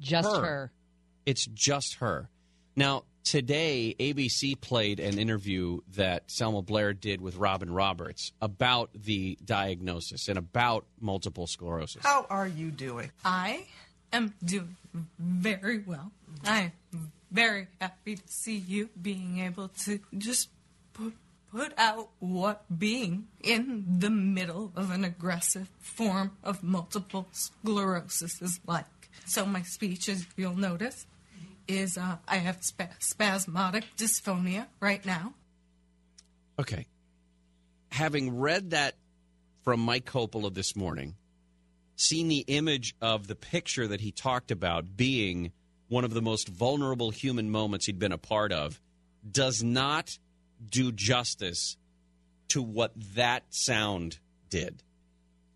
Just 0.00 0.34
her. 0.34 0.42
her. 0.42 0.72
It's 1.26 1.46
just 1.46 1.96
her. 1.96 2.30
Now, 2.74 3.04
today, 3.22 3.94
ABC 4.00 4.60
played 4.60 4.98
an 4.98 5.18
interview 5.18 5.80
that 5.94 6.30
Selma 6.30 6.62
Blair 6.62 6.94
did 6.94 7.20
with 7.20 7.36
Robin 7.36 7.70
Roberts 7.72 8.32
about 8.40 8.90
the 8.94 9.38
diagnosis 9.44 10.28
and 10.28 10.38
about 10.38 10.86
multiple 11.00 11.46
sclerosis. 11.46 12.02
How 12.02 12.26
are 12.30 12.48
you 12.48 12.70
doing? 12.70 13.12
I 13.24 13.66
am 14.12 14.34
doing 14.42 14.76
very 15.18 15.80
well. 15.86 16.10
I 16.44 16.72
am 16.92 17.12
very 17.32 17.66
happy 17.80 18.16
to 18.16 18.28
see 18.28 18.56
you 18.56 18.90
being 19.00 19.38
able 19.40 19.68
to 19.68 19.98
just 20.16 20.50
put, 20.92 21.14
put 21.50 21.72
out 21.78 22.10
what 22.18 22.64
being 22.78 23.26
in 23.42 23.84
the 23.98 24.10
middle 24.10 24.72
of 24.76 24.90
an 24.90 25.04
aggressive 25.04 25.68
form 25.80 26.32
of 26.44 26.62
multiple 26.62 27.26
sclerosis 27.32 28.40
is 28.42 28.60
like. 28.66 28.84
So, 29.26 29.46
my 29.46 29.62
speech, 29.62 30.08
as 30.08 30.26
you'll 30.36 30.56
notice, 30.56 31.06
is 31.68 31.96
uh, 31.96 32.16
I 32.28 32.36
have 32.36 32.62
spa- 32.62 32.88
spasmodic 32.98 33.84
dysphonia 33.96 34.66
right 34.80 35.04
now. 35.04 35.34
Okay. 36.58 36.86
having 37.90 38.38
read 38.38 38.70
that 38.70 38.94
from 39.62 39.80
Mike 39.80 40.04
Coppola 40.04 40.52
this 40.52 40.76
morning, 40.76 41.14
seen 41.96 42.28
the 42.28 42.44
image 42.46 42.94
of 43.00 43.26
the 43.26 43.34
picture 43.34 43.86
that 43.88 44.00
he 44.00 44.10
talked 44.12 44.50
about 44.50 44.96
being 44.96 45.52
one 45.92 46.04
of 46.04 46.14
the 46.14 46.22
most 46.22 46.48
vulnerable 46.48 47.10
human 47.10 47.50
moments 47.50 47.84
he'd 47.84 47.98
been 47.98 48.12
a 48.12 48.18
part 48.18 48.50
of, 48.50 48.80
does 49.30 49.62
not 49.62 50.18
do 50.66 50.90
justice 50.90 51.76
to 52.48 52.62
what 52.62 52.92
that 53.14 53.44
sound 53.50 54.18
did. 54.48 54.82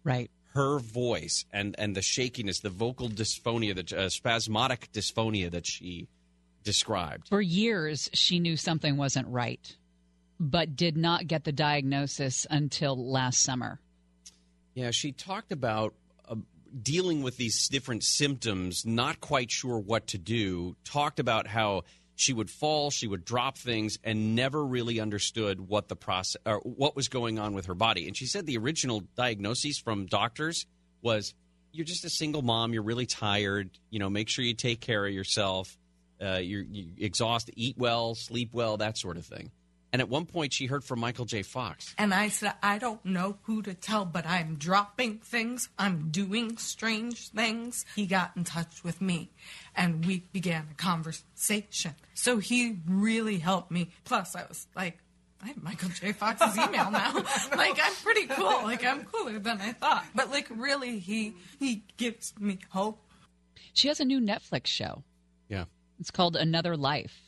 Right. 0.04 0.30
Her 0.52 0.78
voice 0.78 1.46
and 1.52 1.74
and 1.78 1.96
the 1.96 2.02
shakiness, 2.02 2.60
the 2.60 2.68
vocal 2.68 3.08
dysphonia, 3.08 3.74
the 3.74 3.98
uh, 3.98 4.08
spasmodic 4.10 4.92
dysphonia 4.92 5.50
that 5.52 5.66
she 5.66 6.06
described. 6.64 7.28
For 7.28 7.40
years, 7.40 8.10
she 8.12 8.38
knew 8.38 8.58
something 8.58 8.98
wasn't 8.98 9.28
right, 9.28 9.74
but 10.38 10.76
did 10.76 10.98
not 10.98 11.26
get 11.26 11.44
the 11.44 11.52
diagnosis 11.52 12.46
until 12.50 13.10
last 13.10 13.42
summer. 13.42 13.80
Yeah, 14.74 14.90
she 14.90 15.12
talked 15.12 15.50
about 15.50 15.94
dealing 16.80 17.22
with 17.22 17.36
these 17.36 17.68
different 17.68 18.04
symptoms, 18.04 18.84
not 18.84 19.20
quite 19.20 19.50
sure 19.50 19.78
what 19.78 20.08
to 20.08 20.18
do. 20.18 20.76
Talked 20.84 21.20
about 21.20 21.46
how 21.46 21.84
she 22.16 22.32
would 22.32 22.50
fall, 22.50 22.90
she 22.90 23.06
would 23.06 23.24
drop 23.24 23.58
things, 23.58 23.98
and 24.02 24.34
never 24.34 24.64
really 24.64 25.00
understood 25.00 25.60
what 25.60 25.88
the 25.88 25.96
process 25.96 26.40
or 26.46 26.58
what 26.60 26.96
was 26.96 27.08
going 27.08 27.38
on 27.38 27.54
with 27.54 27.66
her 27.66 27.74
body. 27.74 28.06
And 28.06 28.16
she 28.16 28.26
said 28.26 28.46
the 28.46 28.56
original 28.56 29.02
diagnoses 29.16 29.78
from 29.78 30.06
doctors 30.06 30.66
was 31.02 31.34
you're 31.72 31.84
just 31.84 32.04
a 32.04 32.10
single 32.10 32.42
mom, 32.42 32.72
you're 32.72 32.82
really 32.82 33.06
tired. 33.06 33.70
You 33.90 33.98
know, 33.98 34.08
make 34.08 34.28
sure 34.28 34.44
you 34.44 34.54
take 34.54 34.80
care 34.80 35.06
of 35.06 35.12
yourself. 35.12 35.76
Uh, 36.20 36.36
you're, 36.36 36.62
you 36.62 36.92
exhausted, 36.96 37.52
eat 37.58 37.76
well, 37.76 38.14
sleep 38.14 38.48
well, 38.52 38.78
that 38.78 38.96
sort 38.96 39.18
of 39.18 39.26
thing. 39.26 39.50
And 39.96 40.02
at 40.02 40.10
one 40.10 40.26
point, 40.26 40.52
she 40.52 40.66
heard 40.66 40.84
from 40.84 41.00
Michael 41.00 41.24
J. 41.24 41.40
Fox. 41.40 41.94
And 41.96 42.12
I 42.12 42.28
said, 42.28 42.52
I 42.62 42.76
don't 42.76 43.02
know 43.02 43.38
who 43.44 43.62
to 43.62 43.72
tell, 43.72 44.04
but 44.04 44.26
I'm 44.26 44.56
dropping 44.56 45.20
things. 45.20 45.70
I'm 45.78 46.10
doing 46.10 46.58
strange 46.58 47.30
things. 47.30 47.86
He 47.94 48.04
got 48.04 48.32
in 48.36 48.44
touch 48.44 48.84
with 48.84 49.00
me 49.00 49.30
and 49.74 50.04
we 50.04 50.24
began 50.34 50.68
a 50.70 50.74
conversation. 50.74 51.94
So 52.12 52.36
he 52.36 52.76
really 52.86 53.38
helped 53.38 53.70
me. 53.70 53.88
Plus, 54.04 54.36
I 54.36 54.44
was 54.46 54.66
like, 54.76 54.98
I 55.42 55.46
have 55.46 55.62
Michael 55.62 55.88
J. 55.88 56.12
Fox's 56.12 56.58
email 56.58 56.90
now. 56.90 57.14
like, 57.56 57.80
I'm 57.82 57.94
pretty 58.04 58.26
cool. 58.26 58.64
Like, 58.64 58.84
I'm 58.84 59.02
cooler 59.04 59.38
than 59.38 59.62
I 59.62 59.72
thought. 59.72 60.04
But, 60.14 60.30
like, 60.30 60.48
really, 60.50 60.98
he 60.98 61.36
he 61.58 61.84
gives 61.96 62.34
me 62.38 62.58
hope. 62.68 63.00
She 63.72 63.88
has 63.88 63.98
a 63.98 64.04
new 64.04 64.20
Netflix 64.20 64.66
show. 64.66 65.04
Yeah. 65.48 65.64
It's 65.98 66.10
called 66.10 66.36
Another 66.36 66.76
Life. 66.76 67.25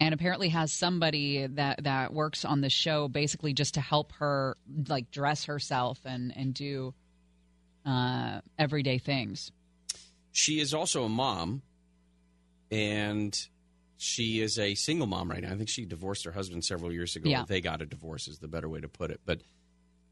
And 0.00 0.14
apparently 0.14 0.48
has 0.50 0.72
somebody 0.72 1.46
that, 1.46 1.82
that 1.82 2.12
works 2.12 2.44
on 2.44 2.60
the 2.60 2.70
show 2.70 3.08
basically 3.08 3.52
just 3.52 3.74
to 3.74 3.80
help 3.80 4.12
her 4.12 4.56
like 4.86 5.10
dress 5.10 5.46
herself 5.46 5.98
and, 6.04 6.32
and 6.36 6.54
do 6.54 6.94
uh, 7.84 8.40
everyday 8.58 8.98
things. 8.98 9.50
She 10.30 10.60
is 10.60 10.72
also 10.72 11.02
a 11.04 11.08
mom, 11.08 11.62
and 12.70 13.36
she 13.96 14.40
is 14.40 14.58
a 14.58 14.74
single 14.76 15.06
mom 15.08 15.30
right 15.30 15.42
now. 15.42 15.52
I 15.52 15.56
think 15.56 15.68
she 15.68 15.84
divorced 15.84 16.24
her 16.24 16.32
husband 16.32 16.64
several 16.64 16.92
years 16.92 17.16
ago. 17.16 17.28
Yeah. 17.28 17.44
They 17.46 17.60
got 17.60 17.82
a 17.82 17.86
divorce, 17.86 18.28
is 18.28 18.38
the 18.38 18.46
better 18.48 18.68
way 18.68 18.80
to 18.80 18.88
put 18.88 19.10
it. 19.10 19.20
But 19.26 19.40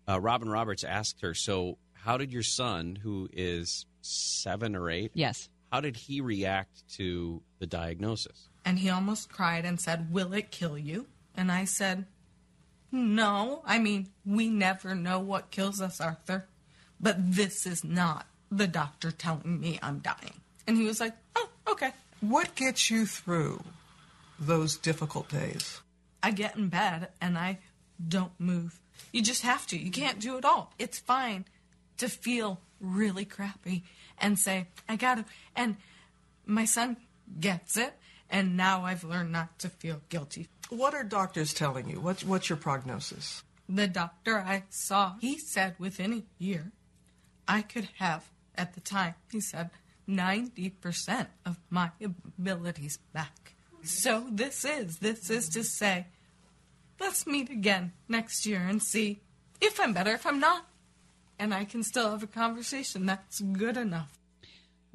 uh, 0.09 0.20
Robin 0.20 0.49
Roberts 0.49 0.82
asked 0.82 1.20
her, 1.20 1.34
So, 1.34 1.78
how 1.93 2.16
did 2.16 2.32
your 2.32 2.43
son, 2.43 2.97
who 2.97 3.28
is 3.32 3.87
seven 4.01 4.74
or 4.74 4.91
eight, 4.91 5.12
Yes. 5.14 5.49
how 5.70 5.80
did 5.80 5.97
he 5.97 6.20
react 6.20 6.89
to 6.97 7.43
the 7.61 7.66
diagnosis? 7.66 8.49
And 8.67 8.81
he 8.81 8.91
almost 8.91 9.31
cried 9.31 9.64
and 9.64 9.81
said, 9.81 10.12
Will 10.12 10.33
it 10.33 10.51
kill 10.51 10.77
you? 10.77 11.07
And 11.37 11.53
I 11.53 11.64
said, 11.64 12.05
No. 12.91 13.62
I 13.64 13.79
mean, 13.79 14.09
we 14.27 14.49
never 14.49 14.97
know 14.97 15.21
what 15.21 15.53
kills 15.53 15.81
us, 15.81 16.01
Arthur. 16.01 16.47
But 17.01 17.17
this 17.19 17.64
is 17.64 17.85
not 17.85 18.27
the 18.51 18.67
doctor 18.67 19.12
telling 19.12 19.61
me 19.61 19.79
I'm 19.81 20.01
dying. 20.01 20.41
And 20.67 20.77
he 20.77 20.85
was 20.85 20.99
like, 20.99 21.14
Oh, 21.37 21.49
okay. 21.69 21.93
What 22.21 22.57
gets 22.57 22.91
you 22.91 23.07
through 23.07 23.62
those 24.39 24.77
difficult 24.77 25.29
days? 25.29 25.81
I 26.23 26.33
get 26.33 26.57
in 26.57 26.69
bed 26.69 27.09
and 27.21 27.39
I 27.39 27.59
don't 28.09 28.33
move. 28.41 28.81
You 29.12 29.23
just 29.23 29.43
have 29.43 29.64
to. 29.69 29.79
You 29.79 29.93
can't 29.93 30.19
do 30.19 30.39
it 30.39 30.45
all. 30.45 30.73
It's 30.77 30.99
fine 30.99 31.45
to 31.99 32.09
feel 32.09 32.61
really 32.81 33.25
crappy 33.25 33.85
and 34.19 34.39
say, 34.39 34.67
I 34.89 34.97
gotta. 34.97 35.25
And 35.55 35.77
my 36.45 36.64
son 36.64 36.97
gets 37.39 37.77
it, 37.77 37.95
and 38.31 38.57
now 38.57 38.85
I've 38.85 39.05
learned 39.05 39.33
not 39.33 39.59
to 39.61 39.68
feel 39.68 40.03
guilty. 40.09 40.49
What 40.68 40.95
are 40.95 41.05
doctors 41.05 41.55
telling 41.55 41.89
you? 41.89 42.01
What's, 42.01 42.24
what's 42.24 42.49
your 42.49 42.57
prognosis? 42.57 43.43
The 43.68 43.87
doctor 43.87 44.39
I 44.39 44.64
saw, 44.70 45.14
he 45.20 45.39
said 45.39 45.77
within 45.79 46.12
a 46.12 46.22
year, 46.39 46.72
I 47.49 47.62
could 47.62 47.89
have, 47.99 48.31
at 48.57 48.74
the 48.74 48.81
time, 48.81 49.14
he 49.31 49.41
said, 49.41 49.70
90% 50.09 51.27
of 51.45 51.59
my 51.70 51.91
abilities 52.03 52.99
back. 53.12 53.55
So 53.83 54.27
this 54.31 54.64
is, 54.64 54.99
this 54.99 55.31
is 55.31 55.49
to 55.51 55.62
say, 55.62 56.07
let's 57.01 57.27
meet 57.27 57.51
again 57.51 57.93
next 58.09 58.47
year 58.47 58.61
and 58.61 58.83
see 58.83 59.20
if 59.61 59.81
I'm 59.81 59.93
better, 59.93 60.12
if 60.12 60.27
I'm 60.27 60.41
not. 60.41 60.66
And 61.39 61.53
I 61.53 61.64
can 61.64 61.83
still 61.83 62.11
have 62.11 62.22
a 62.22 62.27
conversation. 62.27 63.07
That's 63.07 63.41
good 63.41 63.77
enough. 63.77 64.18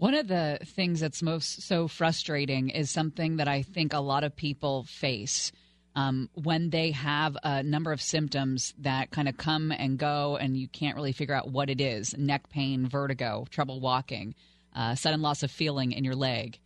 One 0.02 0.16
of 0.16 0.28
the 0.28 0.58
things 0.66 1.00
that's 1.00 1.22
most 1.22 1.62
so 1.62 1.88
frustrating 1.88 2.70
is 2.70 2.90
something 2.90 3.36
that 3.36 3.48
I 3.48 3.62
think 3.62 3.94
a 3.94 4.00
lot 4.00 4.24
of 4.24 4.36
people 4.36 4.84
face 4.86 5.52
um, 5.96 6.28
when 6.34 6.72
they 6.72 6.90
have 6.90 7.38
a 7.44 7.62
number 7.62 7.92
of 7.92 8.02
symptoms 8.02 8.74
that 8.80 9.12
kind 9.12 9.30
of 9.30 9.38
come 9.38 9.72
and 9.72 10.00
go, 10.00 10.38
and 10.38 10.58
you 10.58 10.68
can't 10.68 10.96
really 10.96 11.12
figure 11.12 11.36
out 11.36 11.52
what 11.52 11.70
it 11.70 11.80
is 11.80 12.18
neck 12.18 12.50
pain, 12.50 12.88
vertigo, 12.88 13.46
trouble 13.52 13.80
walking, 13.80 14.34
uh, 14.76 14.96
sudden 14.96 15.22
loss 15.22 15.44
of 15.44 15.52
feeling 15.52 15.92
in 15.92 16.04
your 16.04 16.16
leg. 16.16 16.58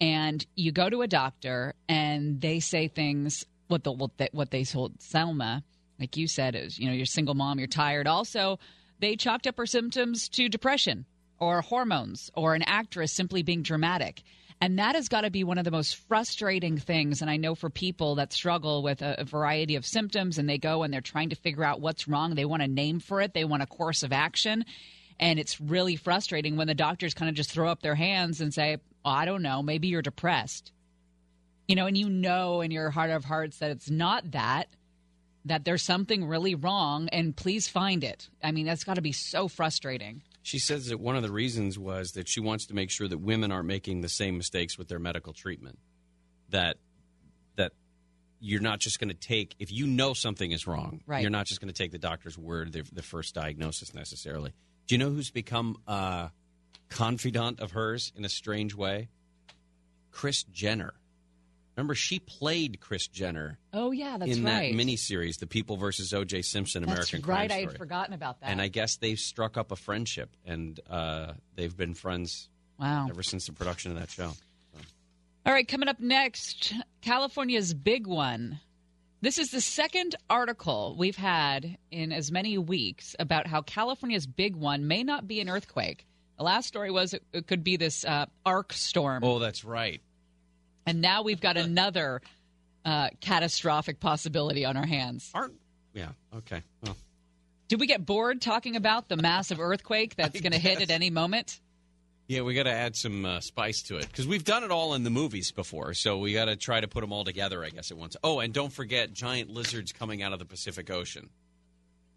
And 0.00 0.46
you 0.54 0.70
go 0.70 0.88
to 0.88 1.02
a 1.02 1.08
doctor, 1.08 1.74
and 1.88 2.40
they 2.40 2.60
say 2.60 2.86
things 2.86 3.44
what 3.66 3.82
the 3.82 3.90
what 3.90 4.16
they, 4.18 4.28
what 4.30 4.52
they 4.52 4.62
told 4.62 5.02
Selma, 5.02 5.64
like 5.98 6.16
you 6.16 6.28
said, 6.28 6.54
is 6.54 6.78
you 6.78 6.86
know 6.86 6.92
you're 6.92 7.06
single 7.06 7.34
mom, 7.34 7.58
you're 7.58 7.66
tired. 7.66 8.06
Also, 8.06 8.60
they 9.00 9.16
chalked 9.16 9.48
up 9.48 9.56
her 9.56 9.66
symptoms 9.66 10.28
to 10.28 10.48
depression 10.48 11.06
or 11.38 11.62
hormones 11.62 12.30
or 12.34 12.54
an 12.54 12.62
actress 12.62 13.12
simply 13.12 13.42
being 13.42 13.62
dramatic. 13.62 14.22
And 14.60 14.78
that 14.78 14.96
has 14.96 15.08
got 15.08 15.20
to 15.20 15.30
be 15.30 15.44
one 15.44 15.58
of 15.58 15.64
the 15.64 15.70
most 15.70 15.96
frustrating 16.08 16.78
things. 16.78 17.22
And 17.22 17.30
I 17.30 17.36
know 17.36 17.54
for 17.54 17.70
people 17.70 18.16
that 18.16 18.32
struggle 18.32 18.82
with 18.82 19.02
a, 19.02 19.24
variety 19.24 19.76
of 19.76 19.86
symptoms 19.86 20.38
and 20.38 20.48
they 20.48 20.58
go 20.58 20.82
and 20.82 20.92
they're 20.92 21.00
trying 21.00 21.30
to 21.30 21.36
figure 21.36 21.62
out 21.62 21.80
what's 21.80 22.08
wrong, 22.08 22.34
they 22.34 22.44
want 22.44 22.62
a 22.62 22.68
name 22.68 22.98
for 22.98 23.20
it, 23.20 23.34
they 23.34 23.44
want 23.44 23.62
a 23.62 23.66
course 23.66 24.02
of 24.02 24.12
action. 24.12 24.64
And 25.20 25.38
it's 25.38 25.60
really 25.60 25.96
frustrating 25.96 26.56
when 26.56 26.66
the 26.66 26.74
doctors 26.74 27.14
kind 27.14 27.28
of 27.28 27.34
just 27.34 27.52
throw 27.52 27.68
up 27.68 27.82
their 27.82 27.94
hands 27.94 28.40
and 28.40 28.52
say, 28.52 28.78
oh, 29.04 29.10
I 29.10 29.24
don't 29.24 29.42
know, 29.42 29.62
maybe 29.62 29.88
you're 29.88 30.02
depressed. 30.02 30.72
You 31.68 31.76
know, 31.76 31.86
and 31.86 31.96
you 31.96 32.08
know 32.08 32.60
in 32.60 32.70
your 32.70 32.90
heart 32.90 33.10
of 33.10 33.24
hearts 33.24 33.58
that 33.58 33.70
it's 33.70 33.90
not 33.90 34.30
that, 34.32 34.68
that 35.44 35.64
there's 35.64 35.82
something 35.82 36.24
really 36.24 36.54
wrong, 36.54 37.08
and 37.08 37.36
please 37.36 37.68
find 37.68 38.02
it. 38.04 38.28
I 38.42 38.52
mean, 38.52 38.66
that's 38.66 38.84
got 38.84 38.94
to 38.94 39.02
be 39.02 39.12
so 39.12 39.48
frustrating. 39.48 40.22
She 40.48 40.58
says 40.58 40.86
that 40.86 40.98
one 40.98 41.14
of 41.14 41.22
the 41.22 41.30
reasons 41.30 41.78
was 41.78 42.12
that 42.12 42.26
she 42.26 42.40
wants 42.40 42.64
to 42.68 42.74
make 42.74 42.90
sure 42.90 43.06
that 43.06 43.18
women 43.18 43.52
aren't 43.52 43.66
making 43.66 44.00
the 44.00 44.08
same 44.08 44.38
mistakes 44.38 44.78
with 44.78 44.88
their 44.88 44.98
medical 44.98 45.34
treatment. 45.34 45.78
That 46.48 46.78
that 47.56 47.72
you're 48.40 48.62
not 48.62 48.78
just 48.78 48.98
going 48.98 49.10
to 49.10 49.14
take 49.14 49.54
if 49.58 49.70
you 49.70 49.86
know 49.86 50.14
something 50.14 50.50
is 50.50 50.66
wrong. 50.66 51.02
Right. 51.06 51.20
You're 51.20 51.30
not 51.30 51.44
just 51.44 51.60
going 51.60 51.70
to 51.70 51.76
take 51.76 51.92
the 51.92 51.98
doctor's 51.98 52.38
word, 52.38 52.72
the, 52.72 52.82
the 52.90 53.02
first 53.02 53.34
diagnosis 53.34 53.92
necessarily. 53.92 54.54
Do 54.86 54.94
you 54.94 54.98
know 54.98 55.10
who's 55.10 55.30
become 55.30 55.76
a 55.86 56.30
confidant 56.88 57.60
of 57.60 57.72
hers 57.72 58.10
in 58.16 58.24
a 58.24 58.30
strange 58.30 58.74
way? 58.74 59.10
Kris 60.12 60.44
Jenner. 60.44 60.94
Remember, 61.78 61.94
she 61.94 62.18
played 62.18 62.80
Kris 62.80 63.06
Jenner 63.06 63.56
Oh, 63.72 63.92
yeah, 63.92 64.18
that's 64.18 64.36
in 64.36 64.42
right. 64.44 64.76
that 64.76 64.82
miniseries, 64.84 65.38
The 65.38 65.46
People 65.46 65.76
versus 65.76 66.12
O.J. 66.12 66.42
Simpson, 66.42 66.82
American 66.82 67.02
That's 67.02 67.14
right. 67.14 67.22
Crime 67.22 67.44
I 67.44 67.46
Story. 67.60 67.62
had 67.66 67.78
forgotten 67.78 68.14
about 68.14 68.40
that. 68.40 68.50
And 68.50 68.60
I 68.60 68.66
guess 68.66 68.96
they've 68.96 69.16
struck 69.18 69.56
up 69.56 69.70
a 69.70 69.76
friendship, 69.76 70.28
and 70.44 70.80
uh, 70.90 71.34
they've 71.54 71.76
been 71.76 71.94
friends 71.94 72.48
Wow. 72.80 73.06
ever 73.08 73.22
since 73.22 73.46
the 73.46 73.52
production 73.52 73.92
of 73.92 73.98
that 74.00 74.10
show. 74.10 74.32
All 75.46 75.52
right, 75.52 75.68
coming 75.68 75.88
up 75.88 76.00
next, 76.00 76.74
California's 77.00 77.72
big 77.74 78.08
one. 78.08 78.58
This 79.20 79.38
is 79.38 79.50
the 79.52 79.60
second 79.60 80.16
article 80.28 80.96
we've 80.98 81.14
had 81.16 81.78
in 81.92 82.10
as 82.10 82.32
many 82.32 82.58
weeks 82.58 83.14
about 83.20 83.46
how 83.46 83.62
California's 83.62 84.26
big 84.26 84.56
one 84.56 84.88
may 84.88 85.04
not 85.04 85.28
be 85.28 85.40
an 85.40 85.48
earthquake. 85.48 86.06
The 86.38 86.42
last 86.44 86.66
story 86.66 86.90
was 86.90 87.14
it, 87.14 87.22
it 87.32 87.46
could 87.46 87.62
be 87.62 87.76
this 87.76 88.04
uh, 88.04 88.26
arc 88.44 88.72
storm. 88.72 89.22
Oh, 89.22 89.38
that's 89.38 89.64
right. 89.64 90.00
And 90.88 91.00
now 91.00 91.22
we've 91.22 91.40
got 91.40 91.56
another 91.56 92.22
uh, 92.84 93.08
catastrophic 93.20 94.00
possibility 94.00 94.64
on 94.64 94.76
our 94.76 94.86
hands. 94.86 95.30
Aren't 95.34 95.54
yeah? 95.92 96.08
Okay. 96.36 96.62
Well, 96.82 96.96
Did 97.68 97.80
we 97.80 97.86
get 97.86 98.06
bored 98.06 98.40
talking 98.40 98.76
about 98.76 99.08
the 99.08 99.16
massive 99.16 99.60
earthquake 99.60 100.16
that's 100.16 100.40
going 100.40 100.52
to 100.52 100.58
hit 100.58 100.80
at 100.80 100.90
any 100.90 101.10
moment? 101.10 101.60
yeah, 102.28 102.42
we 102.42 102.54
got 102.54 102.64
to 102.64 102.72
add 102.72 102.94
some 102.94 103.24
uh, 103.24 103.40
spice 103.40 103.82
to 103.84 103.96
it 103.96 104.06
because 104.06 104.26
we've 104.26 104.44
done 104.44 104.62
it 104.62 104.70
all 104.70 104.92
in 104.92 105.02
the 105.02 105.10
movies 105.10 105.50
before, 105.50 105.94
so 105.94 106.18
we 106.18 106.34
got 106.34 106.44
to 106.44 106.56
try 106.56 106.78
to 106.78 106.86
put 106.86 107.00
them 107.00 107.10
all 107.10 107.24
together, 107.24 107.64
I 107.64 107.70
guess, 107.70 107.90
at 107.90 107.96
once. 107.96 108.16
Oh, 108.22 108.40
and 108.40 108.52
don't 108.52 108.72
forget 108.72 109.14
giant 109.14 109.48
lizards 109.48 109.92
coming 109.92 110.22
out 110.22 110.34
of 110.34 110.38
the 110.38 110.44
Pacific 110.44 110.90
Ocean. 110.90 111.30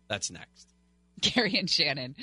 That's 0.09 0.29
next. 0.29 0.67
Gary 1.21 1.57
and 1.57 1.69
Shannon. 1.69 2.15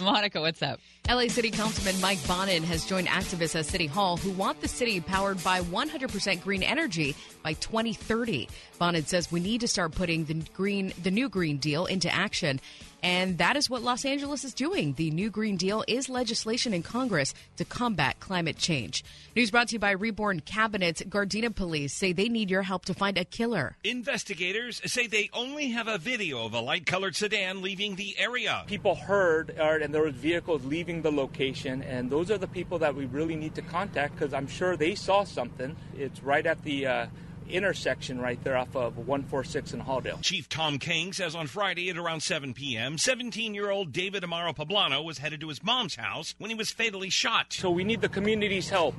Monica, 0.00 0.40
what's 0.40 0.62
up? 0.62 0.78
LA 1.08 1.26
City 1.26 1.50
Councilman 1.50 2.00
Mike 2.00 2.24
Bonin 2.28 2.62
has 2.62 2.84
joined 2.84 3.08
activists 3.08 3.58
at 3.58 3.66
City 3.66 3.86
Hall 3.86 4.16
who 4.16 4.30
want 4.30 4.60
the 4.60 4.68
city 4.68 5.00
powered 5.00 5.42
by 5.42 5.60
100% 5.60 6.40
green 6.44 6.62
energy 6.62 7.16
by 7.42 7.54
2030. 7.54 8.48
Bonin 8.78 9.04
says 9.06 9.32
we 9.32 9.40
need 9.40 9.60
to 9.60 9.66
start 9.66 9.92
putting 9.92 10.24
the 10.26 10.34
green, 10.54 10.92
the 11.02 11.10
new 11.10 11.28
Green 11.28 11.56
Deal 11.56 11.86
into 11.86 12.14
action. 12.14 12.60
And 13.02 13.38
that 13.38 13.56
is 13.56 13.70
what 13.70 13.82
Los 13.82 14.04
Angeles 14.04 14.44
is 14.44 14.52
doing. 14.52 14.94
The 14.94 15.10
new 15.10 15.30
Green 15.30 15.56
Deal 15.56 15.84
is 15.86 16.08
legislation 16.08 16.74
in 16.74 16.82
Congress 16.82 17.32
to 17.56 17.64
combat 17.64 18.18
climate 18.18 18.56
change. 18.56 19.04
News 19.36 19.50
brought 19.50 19.68
to 19.68 19.74
you 19.74 19.78
by 19.78 19.92
Reborn 19.92 20.40
Cabinets. 20.40 21.02
Gardena 21.02 21.54
police 21.54 21.94
say 21.94 22.12
they 22.12 22.28
need 22.28 22.50
your 22.50 22.62
help 22.62 22.84
to 22.86 22.94
find 22.94 23.16
a 23.16 23.24
killer. 23.24 23.76
Investigators 23.84 24.80
say 24.84 25.06
they 25.06 25.30
only 25.32 25.68
have 25.68 25.86
a 25.86 25.98
video 25.98 26.44
of 26.44 26.54
a 26.54 26.60
light 26.60 26.86
colored 26.86 27.14
sedan 27.14 27.62
leaving 27.62 27.94
the 27.94 28.16
area. 28.18 28.64
People 28.66 28.96
heard, 28.96 29.54
uh, 29.58 29.78
and 29.80 29.94
there 29.94 30.02
was 30.02 30.14
vehicles 30.14 30.64
leaving 30.64 31.02
the 31.02 31.12
location, 31.12 31.82
and 31.82 32.10
those 32.10 32.30
are 32.30 32.38
the 32.38 32.48
people 32.48 32.78
that 32.80 32.94
we 32.94 33.06
really 33.06 33.36
need 33.36 33.54
to 33.54 33.62
contact 33.62 34.14
because 34.18 34.34
I'm 34.34 34.48
sure 34.48 34.76
they 34.76 34.94
saw 34.94 35.24
something. 35.24 35.76
It's 35.96 36.22
right 36.22 36.44
at 36.44 36.62
the 36.64 36.86
uh, 36.86 37.06
intersection 37.50 38.20
right 38.20 38.42
there 38.44 38.56
off 38.56 38.74
of 38.76 38.96
146 38.96 39.72
in 39.72 39.80
Halldale. 39.80 40.20
Chief 40.22 40.48
Tom 40.48 40.78
King 40.78 41.12
says 41.12 41.34
on 41.34 41.46
Friday 41.46 41.90
at 41.90 41.98
around 41.98 42.22
7 42.22 42.54
p.m., 42.54 42.98
17 42.98 43.54
year 43.54 43.70
old 43.70 43.92
David 43.92 44.22
Amaro 44.22 44.54
Poblano 44.54 45.04
was 45.04 45.18
headed 45.18 45.40
to 45.40 45.48
his 45.48 45.62
mom's 45.62 45.96
house 45.96 46.34
when 46.38 46.50
he 46.50 46.56
was 46.56 46.70
fatally 46.70 47.10
shot. 47.10 47.52
So 47.52 47.70
we 47.70 47.84
need 47.84 48.00
the 48.00 48.08
community's 48.08 48.70
help 48.70 48.94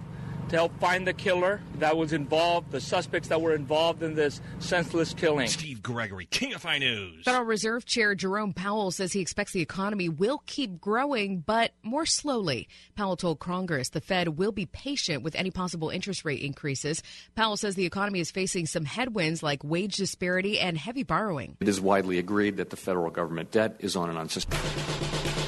to 0.50 0.56
help 0.56 0.78
find 0.80 1.08
the 1.08 1.14
killer 1.14 1.62
that 1.76 1.96
was 1.96 2.14
involved, 2.14 2.72
the 2.72 2.82
suspects 2.82 3.30
that 3.30 3.42
were 3.42 3.54
involved 3.54 4.04
in 4.04 4.16
this 4.16 4.42
senseless 4.60 5.14
killing. 5.14 5.48
Steve 5.48 5.82
Gregory, 5.82 6.26
KFI 6.28 6.80
News. 6.80 7.24
Federal 7.24 7.46
Reserve 7.46 7.86
Chair 7.86 8.16
Jerome 8.16 8.54
Powell 8.54 8.92
says 8.92 9.14
he 9.14 9.22
expects 9.22 9.52
the 9.52 9.62
economy 9.62 10.10
will 10.10 10.44
keep 10.46 10.82
growing, 10.82 11.40
but 11.40 11.72
more 11.84 12.06
slowly. 12.06 12.68
Powell 12.96 13.16
told 13.16 13.40
Congress 13.40 13.90
the 13.90 14.02
Fed 14.02 14.38
will 14.38 14.52
be 14.52 14.66
patient 14.66 15.24
with 15.24 15.36
any 15.36 15.52
possible 15.52 15.90
interest 15.90 16.26
rate 16.26 16.42
increases. 16.42 17.02
Powell 17.36 17.58
says 17.58 17.76
the 17.76 17.86
economy 17.86 18.20
is 18.20 18.32
facing 18.32 18.66
some 18.66 18.86
headwinds 18.86 19.44
like 19.44 19.64
wage 19.64 19.96
disparity 19.98 20.60
and 20.60 20.78
heavy 20.78 21.04
borrowing. 21.04 21.58
It 21.60 21.68
is 21.68 21.80
widely 21.80 22.18
agreed 22.18 22.58
that 22.58 22.72
the 22.72 22.78
federal 22.78 23.12
government 23.12 23.52
debt 23.52 23.76
is 23.80 23.96
on 23.96 24.10
an 24.10 24.18
unsustainable. 24.18 25.39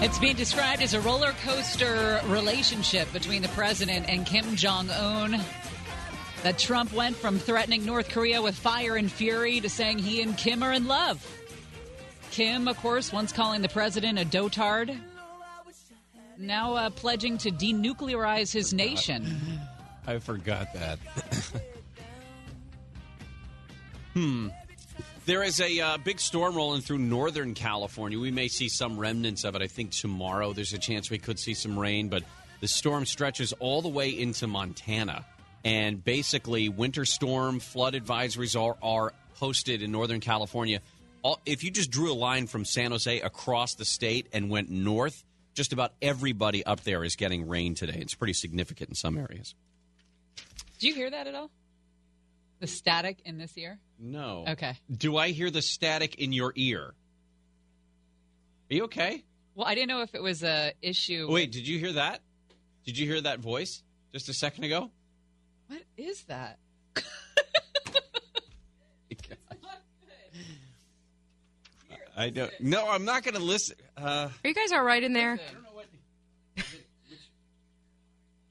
It's 0.00 0.18
being 0.20 0.36
described 0.36 0.80
as 0.80 0.94
a 0.94 1.00
roller 1.00 1.32
coaster 1.44 2.20
relationship 2.26 3.12
between 3.12 3.42
the 3.42 3.48
president 3.48 4.08
and 4.08 4.24
Kim 4.24 4.54
Jong 4.54 4.88
un. 4.90 5.40
That 6.44 6.56
Trump 6.56 6.92
went 6.92 7.16
from 7.16 7.40
threatening 7.40 7.84
North 7.84 8.08
Korea 8.08 8.40
with 8.40 8.54
fire 8.54 8.94
and 8.94 9.10
fury 9.10 9.58
to 9.58 9.68
saying 9.68 9.98
he 9.98 10.22
and 10.22 10.36
Kim 10.36 10.62
are 10.62 10.72
in 10.72 10.86
love. 10.86 11.26
Kim, 12.30 12.68
of 12.68 12.76
course, 12.76 13.12
once 13.12 13.32
calling 13.32 13.60
the 13.60 13.68
president 13.68 14.20
a 14.20 14.24
dotard, 14.24 14.96
now 16.38 16.74
uh, 16.74 16.90
pledging 16.90 17.36
to 17.38 17.50
denuclearize 17.50 18.52
his 18.52 18.72
nation. 18.72 19.58
I 20.06 20.20
forgot 20.20 20.72
that. 20.74 21.00
hmm. 24.14 24.50
There 25.28 25.42
is 25.42 25.60
a 25.60 25.78
uh, 25.78 25.98
big 25.98 26.20
storm 26.20 26.54
rolling 26.56 26.80
through 26.80 27.00
Northern 27.00 27.52
California. 27.52 28.18
We 28.18 28.30
may 28.30 28.48
see 28.48 28.70
some 28.70 28.98
remnants 28.98 29.44
of 29.44 29.54
it. 29.54 29.60
I 29.60 29.66
think 29.66 29.90
tomorrow 29.90 30.54
there's 30.54 30.72
a 30.72 30.78
chance 30.78 31.10
we 31.10 31.18
could 31.18 31.38
see 31.38 31.52
some 31.52 31.78
rain, 31.78 32.08
but 32.08 32.22
the 32.60 32.66
storm 32.66 33.04
stretches 33.04 33.52
all 33.52 33.82
the 33.82 33.90
way 33.90 34.08
into 34.08 34.46
Montana. 34.46 35.26
And 35.66 36.02
basically, 36.02 36.70
winter 36.70 37.04
storm 37.04 37.60
flood 37.60 37.92
advisories 37.92 38.58
are, 38.58 38.78
are 38.82 39.12
posted 39.34 39.82
in 39.82 39.92
Northern 39.92 40.20
California. 40.20 40.80
All, 41.20 41.38
if 41.44 41.62
you 41.62 41.70
just 41.70 41.90
drew 41.90 42.10
a 42.10 42.14
line 42.16 42.46
from 42.46 42.64
San 42.64 42.92
Jose 42.92 43.20
across 43.20 43.74
the 43.74 43.84
state 43.84 44.28
and 44.32 44.48
went 44.48 44.70
north, 44.70 45.22
just 45.52 45.74
about 45.74 45.92
everybody 46.00 46.64
up 46.64 46.84
there 46.84 47.04
is 47.04 47.16
getting 47.16 47.46
rain 47.46 47.74
today. 47.74 47.98
It's 47.98 48.14
pretty 48.14 48.32
significant 48.32 48.88
in 48.88 48.94
some 48.94 49.18
areas. 49.18 49.54
Did 50.78 50.86
you 50.86 50.94
hear 50.94 51.10
that 51.10 51.26
at 51.26 51.34
all? 51.34 51.50
The 52.60 52.66
static 52.66 53.18
in 53.26 53.36
this 53.36 53.58
ear? 53.58 53.78
No. 53.98 54.44
Okay. 54.48 54.76
Do 54.90 55.16
I 55.16 55.30
hear 55.30 55.50
the 55.50 55.62
static 55.62 56.16
in 56.16 56.32
your 56.32 56.52
ear? 56.54 56.94
Are 58.70 58.74
you 58.74 58.84
okay? 58.84 59.24
Well, 59.54 59.66
I 59.66 59.74
didn't 59.74 59.88
know 59.88 60.02
if 60.02 60.14
it 60.14 60.22
was 60.22 60.42
a 60.44 60.72
issue. 60.82 61.26
Wait, 61.30 61.50
did 61.50 61.66
you 61.66 61.78
hear 61.78 61.92
that? 61.94 62.20
Did 62.84 62.96
you 62.98 63.06
hear 63.06 63.20
that 63.22 63.40
voice 63.40 63.82
just 64.12 64.28
a 64.28 64.34
second 64.34 64.64
ago? 64.64 64.90
What 65.66 65.82
is 65.96 66.22
that? 66.24 66.58
I 72.16 72.30
don't. 72.30 72.52
No, 72.60 72.88
I'm 72.88 73.04
not 73.04 73.22
going 73.22 73.34
to 73.34 73.42
listen. 73.42 73.76
Uh, 73.96 74.28
Are 74.44 74.48
you 74.48 74.54
guys 74.54 74.72
all 74.72 74.82
right 74.82 75.02
in 75.02 75.12
there? 75.12 75.38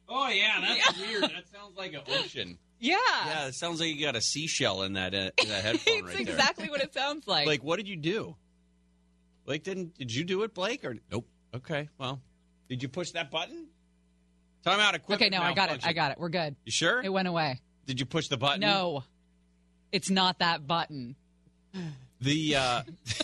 oh 0.08 0.30
yeah, 0.30 0.62
that's 0.62 0.98
weird. 1.00 1.24
That 1.24 1.44
sounds 1.54 1.76
like 1.76 1.94
an 1.94 2.02
ocean. 2.08 2.58
Yeah. 2.80 2.98
Yeah, 3.26 3.48
it 3.48 3.56
sounds 3.56 3.80
like 3.80 3.90
you 3.96 4.06
got 4.06 4.16
a 4.16 4.22
seashell 4.22 4.84
in 4.84 4.94
that 4.94 5.14
uh, 5.14 5.32
in 5.42 5.50
that 5.50 5.64
headphone 5.64 5.94
it's 5.96 6.04
right 6.08 6.14
there. 6.14 6.22
exactly 6.36 6.70
what 6.70 6.82
it 6.82 6.94
sounds 6.94 7.28
like. 7.28 7.48
Like, 7.48 7.64
what 7.64 7.78
did 7.78 7.88
you 7.88 7.96
do? 7.96 8.36
Blake 9.46 9.64
didn't. 9.64 9.98
Did 9.98 10.14
you 10.14 10.24
do 10.24 10.44
it, 10.44 10.54
Blake? 10.54 10.84
Or 10.86 10.96
nope. 11.12 11.28
Okay. 11.56 11.90
Well, 11.98 12.22
did 12.70 12.84
you 12.84 12.90
push 12.90 13.12
that 13.12 13.32
button? 13.32 13.68
Time 14.64 14.80
out. 14.80 14.96
Equipment 14.96 15.22
okay, 15.22 15.30
no, 15.30 15.42
I 15.44 15.54
got 15.54 15.72
it. 15.72 15.86
I 15.88 15.94
got 15.94 16.12
it. 16.12 16.20
We're 16.20 16.30
good. 16.30 16.56
You 16.66 16.72
sure? 16.72 17.02
It 17.02 17.10
went 17.10 17.28
away. 17.28 17.62
Did 17.86 18.00
you 18.00 18.06
push 18.06 18.28
the 18.28 18.38
button? 18.38 18.60
No, 18.60 19.04
it's 19.92 20.10
not 20.10 20.40
that 20.40 20.68
button. 20.68 21.16
The 22.20 22.56
uh, 22.56 22.82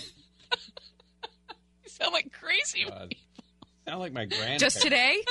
You 1.84 1.89
sound 1.89 2.14
like 2.14 2.32
crazy. 2.32 2.86
God. 2.88 3.14
sound 3.88 3.99
like 3.99 4.14
my 4.14 4.26
grandparents. 4.26 4.64
Just 4.64 4.82
today? 4.82 5.22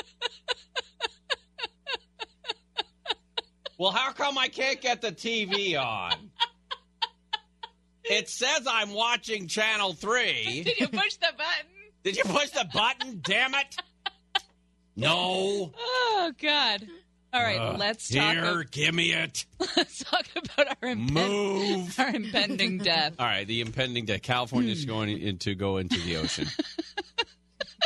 Well, 3.82 3.90
how 3.90 4.12
come 4.12 4.38
I 4.38 4.46
can't 4.46 4.80
get 4.80 5.00
the 5.02 5.10
TV 5.10 5.76
on? 5.76 6.12
It 8.04 8.28
says 8.28 8.64
I'm 8.70 8.92
watching 8.92 9.48
Channel 9.48 9.94
3. 9.94 10.62
Did 10.64 10.78
you 10.78 10.86
push 10.86 11.16
the 11.16 11.32
button? 11.36 11.72
Did 12.04 12.16
you 12.16 12.22
push 12.22 12.50
the 12.50 12.64
button? 12.72 13.18
Damn 13.24 13.54
it. 13.54 13.76
No. 14.94 15.72
Oh 15.76 16.32
God! 16.40 16.86
All 17.32 17.42
right, 17.42 17.58
Uh, 17.58 17.76
let's 17.76 18.08
talk. 18.08 18.34
Here, 18.34 18.44
ab- 18.60 18.70
give 18.70 18.94
me 18.94 19.14
it. 19.14 19.46
let's 19.76 20.04
talk 20.04 20.26
about 20.36 20.76
our 20.80 20.88
impend- 20.90 21.10
Move. 21.12 21.98
our 21.98 22.10
impending 22.14 22.78
death. 22.78 23.14
All 23.18 23.26
right, 23.26 23.48
the 23.48 23.62
impending 23.62 24.04
death. 24.04 24.22
California's 24.22 24.84
going 24.94 25.08
in, 25.20 25.38
to 25.38 25.56
go 25.56 25.78
into 25.78 25.98
the 26.02 26.18
ocean. 26.18 26.46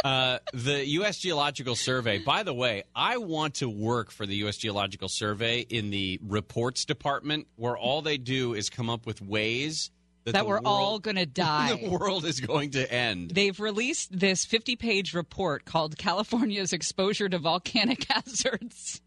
Uh, 0.04 0.38
the 0.52 0.86
U.S. 0.86 1.18
Geological 1.18 1.74
Survey. 1.74 2.18
By 2.18 2.42
the 2.42 2.54
way, 2.54 2.84
I 2.94 3.16
want 3.16 3.54
to 3.56 3.68
work 3.68 4.10
for 4.10 4.26
the 4.26 4.36
U.S. 4.36 4.56
Geological 4.56 5.08
Survey 5.08 5.60
in 5.60 5.90
the 5.90 6.18
reports 6.22 6.84
department, 6.84 7.46
where 7.56 7.76
all 7.76 8.02
they 8.02 8.18
do 8.18 8.54
is 8.54 8.68
come 8.70 8.90
up 8.90 9.06
with 9.06 9.20
ways 9.22 9.90
that, 10.24 10.32
That 10.32 10.46
we're 10.46 10.60
all 10.60 10.98
gonna 10.98 11.24
die. 11.26 11.76
The 11.80 11.88
world 11.88 12.24
is 12.24 12.40
going 12.40 12.72
to 12.72 12.92
end. 12.92 13.30
They've 13.30 13.58
released 13.58 14.16
this 14.18 14.44
50 14.44 14.74
page 14.76 15.14
report 15.14 15.64
called 15.64 15.96
California's 15.96 16.72
Exposure 16.72 17.28
to 17.28 17.38
Volcanic 17.38 18.04
Hazards. 18.10 19.00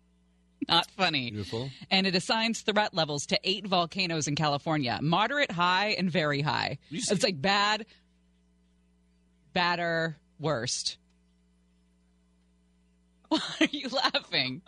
Not 0.67 0.89
funny. 0.91 1.31
Beautiful. 1.31 1.71
And 1.91 2.07
it 2.07 2.15
assigns 2.15 2.61
threat 2.61 2.93
levels 2.93 3.25
to 3.27 3.39
eight 3.43 3.67
volcanoes 3.67 4.27
in 4.27 4.35
California 4.35 4.97
moderate, 5.01 5.51
high, 5.51 5.89
and 5.97 6.09
very 6.09 6.41
high. 6.41 6.77
It's 6.89 7.23
like 7.23 7.41
bad, 7.41 7.85
badder, 9.53 10.17
worst. 10.39 10.97
Why 13.29 13.39
are 13.61 13.67
you 13.71 13.89
laughing? 13.89 14.61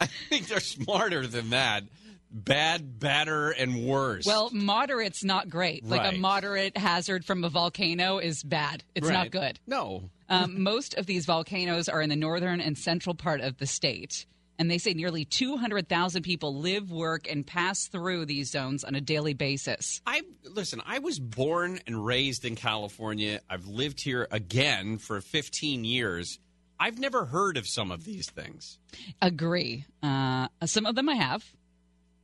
I 0.00 0.06
think 0.06 0.48
they're 0.48 0.60
smarter 0.60 1.26
than 1.26 1.50
that. 1.50 1.84
Bad, 2.30 2.98
badder, 2.98 3.50
and 3.50 3.86
worse. 3.86 4.24
Well, 4.24 4.48
moderate's 4.52 5.22
not 5.22 5.50
great. 5.50 5.84
Like 5.84 6.14
a 6.14 6.16
moderate 6.16 6.76
hazard 6.76 7.24
from 7.24 7.44
a 7.44 7.50
volcano 7.50 8.18
is 8.18 8.42
bad. 8.42 8.84
It's 8.94 9.08
not 9.08 9.30
good. 9.30 9.60
No. 9.66 10.10
Um, 10.28 10.62
most 10.62 10.94
of 10.94 11.04
these 11.04 11.26
volcanoes 11.26 11.90
are 11.90 12.00
in 12.00 12.08
the 12.08 12.16
northern 12.16 12.60
and 12.60 12.78
central 12.78 13.14
part 13.14 13.42
of 13.42 13.58
the 13.58 13.66
state. 13.66 14.24
And 14.58 14.70
they 14.70 14.78
say 14.78 14.92
nearly 14.94 15.24
200,000 15.24 16.22
people 16.22 16.56
live, 16.56 16.92
work, 16.92 17.28
and 17.28 17.46
pass 17.46 17.88
through 17.88 18.26
these 18.26 18.50
zones 18.50 18.84
on 18.84 18.94
a 18.94 19.00
daily 19.00 19.34
basis. 19.34 20.00
I 20.06 20.22
listen. 20.44 20.80
I 20.86 20.98
was 21.00 21.18
born 21.18 21.80
and 21.86 22.04
raised 22.04 22.44
in 22.44 22.54
California. 22.54 23.40
I've 23.50 23.66
lived 23.66 24.00
here 24.02 24.28
again 24.30 24.98
for 24.98 25.20
15 25.20 25.84
years. 25.84 26.38
I've 26.78 26.98
never 26.98 27.24
heard 27.24 27.56
of 27.56 27.66
some 27.66 27.90
of 27.90 28.04
these 28.04 28.28
things. 28.30 28.78
Agree. 29.20 29.84
Uh, 30.02 30.48
some 30.66 30.84
of 30.86 30.94
them 30.96 31.08
I 31.08 31.14
have. 31.14 31.44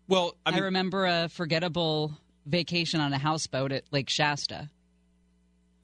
Well, 0.08 0.36
I, 0.44 0.52
mean, 0.52 0.62
remember 0.64 1.06
a 1.06 1.28
forgettable 1.28 2.12
vacation 2.46 3.00
on 3.00 3.12
a 3.12 3.18
houseboat 3.18 3.72
at 3.72 3.84
Lake 3.92 4.10
Shasta. 4.10 4.68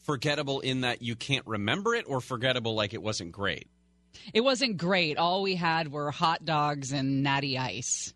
forgettable 0.04 0.60
in 0.60 0.82
that 0.82 1.02
you 1.02 1.14
can't 1.16 1.46
remember 1.46 1.94
it, 1.94 2.04
or 2.08 2.20
forgettable 2.20 2.74
like 2.74 2.94
it 2.94 3.02
wasn't 3.02 3.32
great. 3.32 3.68
It 4.32 4.42
wasn't 4.42 4.76
great. 4.76 5.16
All 5.18 5.42
we 5.42 5.54
had 5.56 5.90
were 5.90 6.10
hot 6.10 6.44
dogs 6.44 6.92
and 6.92 7.22
natty 7.22 7.58
ice. 7.58 8.14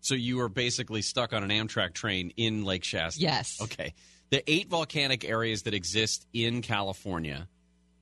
So 0.00 0.14
you 0.14 0.36
were 0.36 0.48
basically 0.48 1.02
stuck 1.02 1.32
on 1.32 1.42
an 1.42 1.50
Amtrak 1.50 1.94
train 1.94 2.32
in 2.36 2.64
Lake 2.64 2.84
Shasta. 2.84 3.20
Yes. 3.20 3.58
Okay. 3.62 3.94
The 4.30 4.42
eight 4.50 4.68
volcanic 4.68 5.24
areas 5.24 5.62
that 5.62 5.74
exist 5.74 6.26
in 6.32 6.60
California 6.62 7.48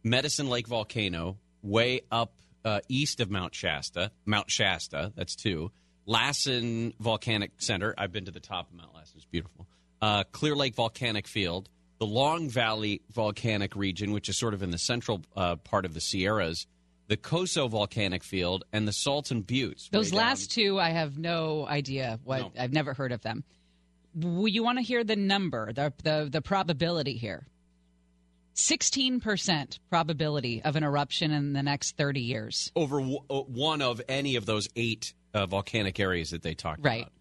Medicine 0.05 0.49
Lake 0.49 0.67
Volcano, 0.67 1.39
way 1.63 2.01
up 2.11 2.33
uh, 2.65 2.81
east 2.89 3.21
of 3.21 3.31
Mount 3.31 3.55
Shasta, 3.55 4.11
Mount 4.25 4.51
Shasta, 4.51 5.13
that's 5.15 5.37
two. 5.37 5.71
Lassen 6.07 6.93
Volcanic 6.99 7.53
Center, 7.59 7.95
I've 7.97 8.11
been 8.11 8.25
to 8.25 8.33
the 8.33 8.41
top 8.41 8.69
of 8.69 8.77
Mount 8.77 8.95
Lassen, 8.95 9.15
it's 9.17 9.25
beautiful. 9.25 9.67
Uh, 10.01 10.25
Clear 10.33 10.57
Lake 10.57 10.75
Volcanic 10.75 11.29
Field, 11.29 11.69
the 11.99 12.07
Long 12.07 12.49
Valley 12.49 13.03
Volcanic 13.13 13.77
Region, 13.77 14.11
which 14.11 14.29
is 14.29 14.37
sort 14.37 14.55
of 14.55 14.63
in 14.63 14.73
the 14.73 14.79
central 14.79 15.23
uh, 15.37 15.57
part 15.57 15.85
of 15.85 15.95
the 15.95 16.01
Sierras, 16.01 16.67
the 17.09 17.17
Coso 17.17 17.69
Volcanic 17.69 18.23
Field, 18.25 18.65
and 18.73 18.87
the 18.89 18.93
Salton 18.93 19.43
Buttes. 19.43 19.89
Those 19.91 20.13
last 20.13 20.51
two, 20.51 20.79
I 20.79 20.91
have 20.91 21.19
no 21.19 21.67
idea 21.67 22.19
what. 22.25 22.41
No. 22.41 22.53
I've 22.59 22.73
never 22.73 22.95
heard 22.95 23.13
of 23.13 23.21
them. 23.23 23.45
You 24.19 24.63
want 24.63 24.79
to 24.79 24.85
hear 24.85 25.05
the 25.05 25.17
number, 25.17 25.73
the 25.73 25.93
the, 26.03 26.29
the 26.31 26.43
probability 26.43 27.15
here. 27.17 27.47
Sixteen 28.55 29.19
percent 29.21 29.79
probability 29.89 30.63
of 30.63 30.77
an 30.77 30.85
eruption 30.85 31.31
in 31.31 31.55
the 31.55 31.63
next 31.63 31.97
thirty 31.97 32.21
years. 32.21 32.71
over 32.77 32.99
w- 33.01 33.19
uh, 33.31 33.41
one 33.41 33.81
of 33.81 34.01
any 34.09 34.37
of 34.37 34.45
those 34.45 34.69
eight 34.77 35.15
uh, 35.33 35.47
volcanic 35.47 35.99
areas 35.99 36.31
that 36.31 36.43
they 36.43 36.55
talked 36.55 36.85
Right. 36.85 37.01
about. 37.03 37.13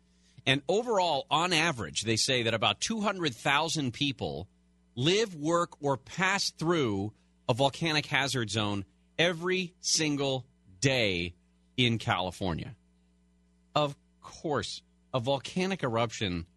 And 0.45 0.61
overall, 0.67 1.27
on 1.31 1.53
average, 1.53 2.01
they 2.01 2.15
say 2.17 2.43
that 2.43 2.53
about 2.55 2.81
200,000 2.81 3.93
people 3.93 4.47
live, 4.95 5.35
work, 5.35 5.73
or 5.81 5.95
pass 5.97 6.49
through 6.49 7.13
a 7.47 7.53
volcanic 7.53 8.07
hazard 8.07 8.49
zone 8.49 8.83
every 9.21 9.73
single 9.81 10.45
day 10.79 11.35
in 11.77 11.99
California. 11.99 12.75
Of 13.75 13.95
course, 14.21 14.81
a 15.13 15.19
volcanic 15.19 15.83
eruption 15.83 16.47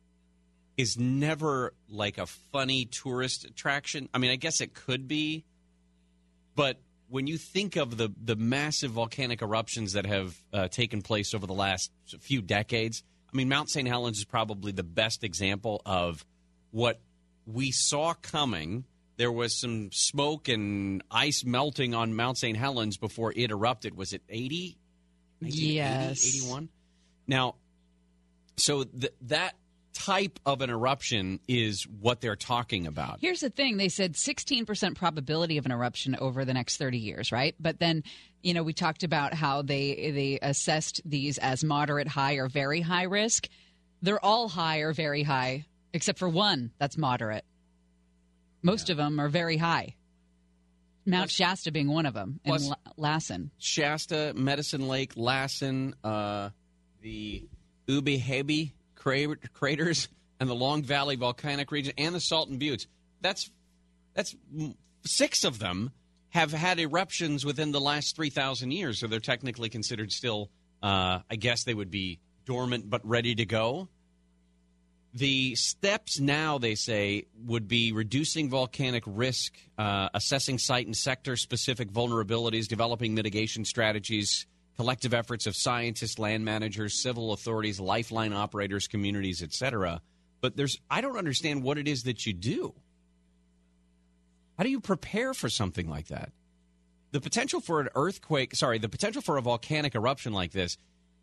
is 0.76 0.96
never 0.98 1.74
like 1.88 2.18
a 2.18 2.26
funny 2.26 2.86
tourist 2.86 3.44
attraction. 3.44 4.08
I 4.14 4.18
mean, 4.18 4.30
I 4.30 4.36
guess 4.36 4.60
it 4.60 4.74
could 4.74 5.06
be, 5.06 5.44
but 6.56 6.80
when 7.08 7.26
you 7.26 7.36
think 7.36 7.76
of 7.76 7.96
the 7.96 8.12
the 8.20 8.34
massive 8.34 8.92
volcanic 8.92 9.42
eruptions 9.42 9.92
that 9.92 10.06
have 10.06 10.34
uh, 10.52 10.68
taken 10.68 11.02
place 11.02 11.34
over 11.34 11.46
the 11.46 11.54
last 11.54 11.90
few 12.20 12.40
decades, 12.40 13.02
I 13.32 13.36
mean, 13.36 13.48
Mount 13.48 13.68
St. 13.68 13.86
Helens 13.86 14.18
is 14.18 14.24
probably 14.24 14.72
the 14.72 14.82
best 14.82 15.22
example 15.22 15.82
of 15.84 16.24
what 16.70 17.00
we 17.46 17.70
saw 17.70 18.14
coming. 18.14 18.84
There 19.16 19.32
was 19.32 19.58
some 19.58 19.90
smoke 19.92 20.48
and 20.48 21.02
ice 21.10 21.44
melting 21.44 21.94
on 21.94 22.14
Mount 22.14 22.38
St. 22.38 22.56
Helens 22.56 22.96
before 22.96 23.32
it 23.34 23.50
erupted. 23.50 23.96
Was 23.96 24.12
it 24.12 24.22
80? 24.28 24.76
Yes. 25.40 26.26
81? 26.44 26.68
Now, 27.26 27.54
so 28.56 28.84
th- 28.84 29.12
that 29.22 29.54
type 29.92 30.40
of 30.44 30.60
an 30.60 30.70
eruption 30.70 31.40
is 31.48 31.84
what 31.84 32.20
they're 32.20 32.36
talking 32.36 32.86
about. 32.86 33.18
Here's 33.20 33.40
the 33.40 33.50
thing: 33.50 33.76
they 33.76 33.88
said 33.88 34.14
16% 34.14 34.96
probability 34.96 35.56
of 35.56 35.66
an 35.66 35.72
eruption 35.72 36.16
over 36.16 36.44
the 36.44 36.52
next 36.52 36.76
30 36.76 36.98
years, 36.98 37.32
right? 37.32 37.54
But 37.58 37.78
then, 37.78 38.02
you 38.42 38.54
know, 38.54 38.62
we 38.62 38.72
talked 38.72 39.04
about 39.04 39.34
how 39.34 39.62
they 39.62 40.10
they 40.10 40.38
assessed 40.42 41.00
these 41.04 41.38
as 41.38 41.64
moderate, 41.64 42.08
high, 42.08 42.34
or 42.34 42.48
very 42.48 42.80
high 42.80 43.04
risk. 43.04 43.48
They're 44.02 44.22
all 44.22 44.48
high 44.48 44.78
or 44.78 44.92
very 44.92 45.22
high, 45.22 45.64
except 45.92 46.18
for 46.18 46.28
one 46.28 46.72
that's 46.78 46.98
moderate. 46.98 47.44
Most 48.64 48.90
of 48.90 48.96
them 48.96 49.20
are 49.20 49.28
very 49.28 49.58
high. 49.58 49.94
Mount 51.06 51.30
Shasta 51.30 51.70
being 51.70 51.88
one 51.88 52.06
of 52.06 52.14
them, 52.14 52.40
and 52.44 52.74
Lassen. 52.96 53.50
Shasta, 53.58 54.32
Medicine 54.34 54.88
Lake, 54.88 55.12
Lassen, 55.16 55.94
uh, 56.02 56.48
the 57.02 57.44
Ubehebe 57.86 58.72
cra- 58.94 59.36
craters, 59.52 60.08
and 60.40 60.48
the 60.48 60.54
Long 60.54 60.82
Valley 60.82 61.16
volcanic 61.16 61.70
region, 61.70 61.92
and 61.98 62.14
the 62.14 62.20
Salton 62.20 62.58
Buttes. 62.58 62.86
That's 63.20 63.50
that's 64.14 64.34
six 65.04 65.44
of 65.44 65.58
them 65.58 65.90
have 66.30 66.52
had 66.52 66.80
eruptions 66.80 67.44
within 67.44 67.70
the 67.70 67.80
last 67.80 68.16
three 68.16 68.30
thousand 68.30 68.70
years, 68.70 68.98
so 68.98 69.06
they're 69.06 69.20
technically 69.20 69.68
considered 69.68 70.10
still. 70.10 70.50
Uh, 70.82 71.20
I 71.30 71.36
guess 71.36 71.64
they 71.64 71.74
would 71.74 71.90
be 71.90 72.18
dormant 72.46 72.88
but 72.88 73.06
ready 73.06 73.34
to 73.34 73.44
go. 73.44 73.88
The 75.14 75.54
steps 75.54 76.18
now, 76.18 76.58
they 76.58 76.74
say, 76.74 77.26
would 77.46 77.68
be 77.68 77.92
reducing 77.92 78.50
volcanic 78.50 79.04
risk, 79.06 79.54
uh, 79.78 80.08
assessing 80.12 80.58
site 80.58 80.86
and 80.86 80.96
sector 80.96 81.36
specific 81.36 81.92
vulnerabilities, 81.92 82.66
developing 82.66 83.14
mitigation 83.14 83.64
strategies, 83.64 84.46
collective 84.76 85.14
efforts 85.14 85.46
of 85.46 85.54
scientists, 85.54 86.18
land 86.18 86.44
managers, 86.44 87.00
civil 87.00 87.32
authorities, 87.32 87.78
lifeline 87.78 88.32
operators, 88.32 88.88
communities, 88.88 89.40
etc. 89.40 90.00
But 90.40 90.56
there's, 90.56 90.80
I 90.90 91.00
don't 91.00 91.16
understand 91.16 91.62
what 91.62 91.78
it 91.78 91.86
is 91.86 92.02
that 92.02 92.26
you 92.26 92.32
do. 92.32 92.74
How 94.58 94.64
do 94.64 94.70
you 94.70 94.80
prepare 94.80 95.32
for 95.32 95.48
something 95.48 95.88
like 95.88 96.08
that? 96.08 96.32
The 97.12 97.20
potential 97.20 97.60
for 97.60 97.80
an 97.80 97.88
earthquake, 97.94 98.56
sorry, 98.56 98.78
the 98.78 98.88
potential 98.88 99.22
for 99.22 99.36
a 99.36 99.42
volcanic 99.42 99.94
eruption 99.94 100.32
like 100.32 100.50
this, 100.50 100.76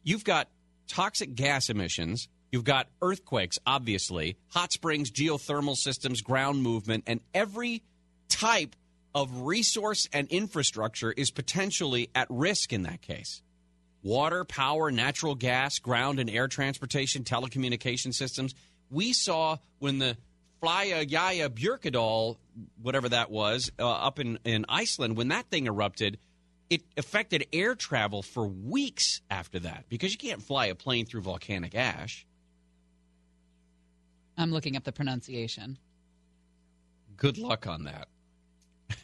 you've 0.03 0.23
got 0.23 0.47
toxic 0.87 1.35
gas 1.35 1.69
emissions, 1.69 2.29
you've 2.51 2.63
got 2.63 2.87
earthquakes, 3.01 3.59
obviously, 3.65 4.37
hot 4.49 4.71
springs, 4.71 5.11
geothermal 5.11 5.75
systems, 5.75 6.21
ground 6.21 6.61
movement, 6.61 7.05
and 7.07 7.21
every 7.33 7.83
type 8.29 8.75
of 9.13 9.41
resource 9.41 10.07
and 10.13 10.27
infrastructure 10.29 11.11
is 11.11 11.31
potentially 11.31 12.09
at 12.15 12.27
risk 12.29 12.71
in 12.71 12.83
that 12.83 13.01
case. 13.01 13.41
Water, 14.03 14.45
power, 14.45 14.89
natural 14.89 15.35
gas, 15.35 15.79
ground 15.79 16.19
and 16.19 16.29
air 16.29 16.47
transportation, 16.47 17.23
telecommunication 17.23 18.13
systems. 18.13 18.55
We 18.89 19.13
saw 19.13 19.57
when 19.79 19.99
the 19.99 20.17
Flya 20.61 21.09
Yaya 21.09 21.49
Björkadal, 21.49 22.37
whatever 22.81 23.09
that 23.09 23.29
was, 23.31 23.71
uh, 23.79 23.89
up 23.89 24.19
in, 24.19 24.39
in 24.43 24.65
Iceland, 24.69 25.17
when 25.17 25.29
that 25.29 25.47
thing 25.47 25.67
erupted, 25.67 26.17
it 26.69 26.83
affected 26.97 27.47
air 27.51 27.75
travel 27.75 28.21
for 28.21 28.47
weeks 28.47 29.21
after 29.29 29.59
that 29.59 29.85
because 29.89 30.11
you 30.13 30.17
can't 30.17 30.41
fly 30.41 30.67
a 30.67 30.75
plane 30.75 31.05
through 31.05 31.21
volcanic 31.21 31.75
ash. 31.75 32.25
I'm 34.41 34.51
looking 34.51 34.75
up 34.75 34.83
the 34.83 34.91
pronunciation. 34.91 35.77
Good 37.15 37.37
luck 37.37 37.67
on 37.67 37.83
that. 37.83 38.07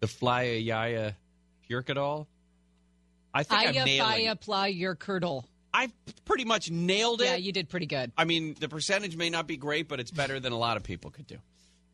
the 0.00 0.06
Flya 0.06 0.64
Yaya 0.64 1.16
Björkadal. 1.70 2.26
I 3.32 3.42
think 3.42 3.68
I'm 3.68 3.74
nailing. 3.84 4.26
Faya 4.26 4.40
Pla 4.40 4.64
your 4.64 4.94
curdle. 4.94 5.48
I've 5.72 5.92
pretty 6.24 6.44
much 6.44 6.70
nailed 6.70 7.20
it. 7.20 7.24
Yeah, 7.24 7.36
you 7.36 7.52
did 7.52 7.68
pretty 7.68 7.86
good. 7.86 8.12
I 8.16 8.24
mean, 8.24 8.54
the 8.60 8.68
percentage 8.68 9.16
may 9.16 9.28
not 9.28 9.48
be 9.48 9.56
great, 9.56 9.88
but 9.88 9.98
it's 9.98 10.12
better 10.12 10.38
than 10.38 10.52
a 10.52 10.58
lot 10.58 10.76
of 10.76 10.84
people 10.84 11.10
could 11.10 11.26
do. 11.26 11.38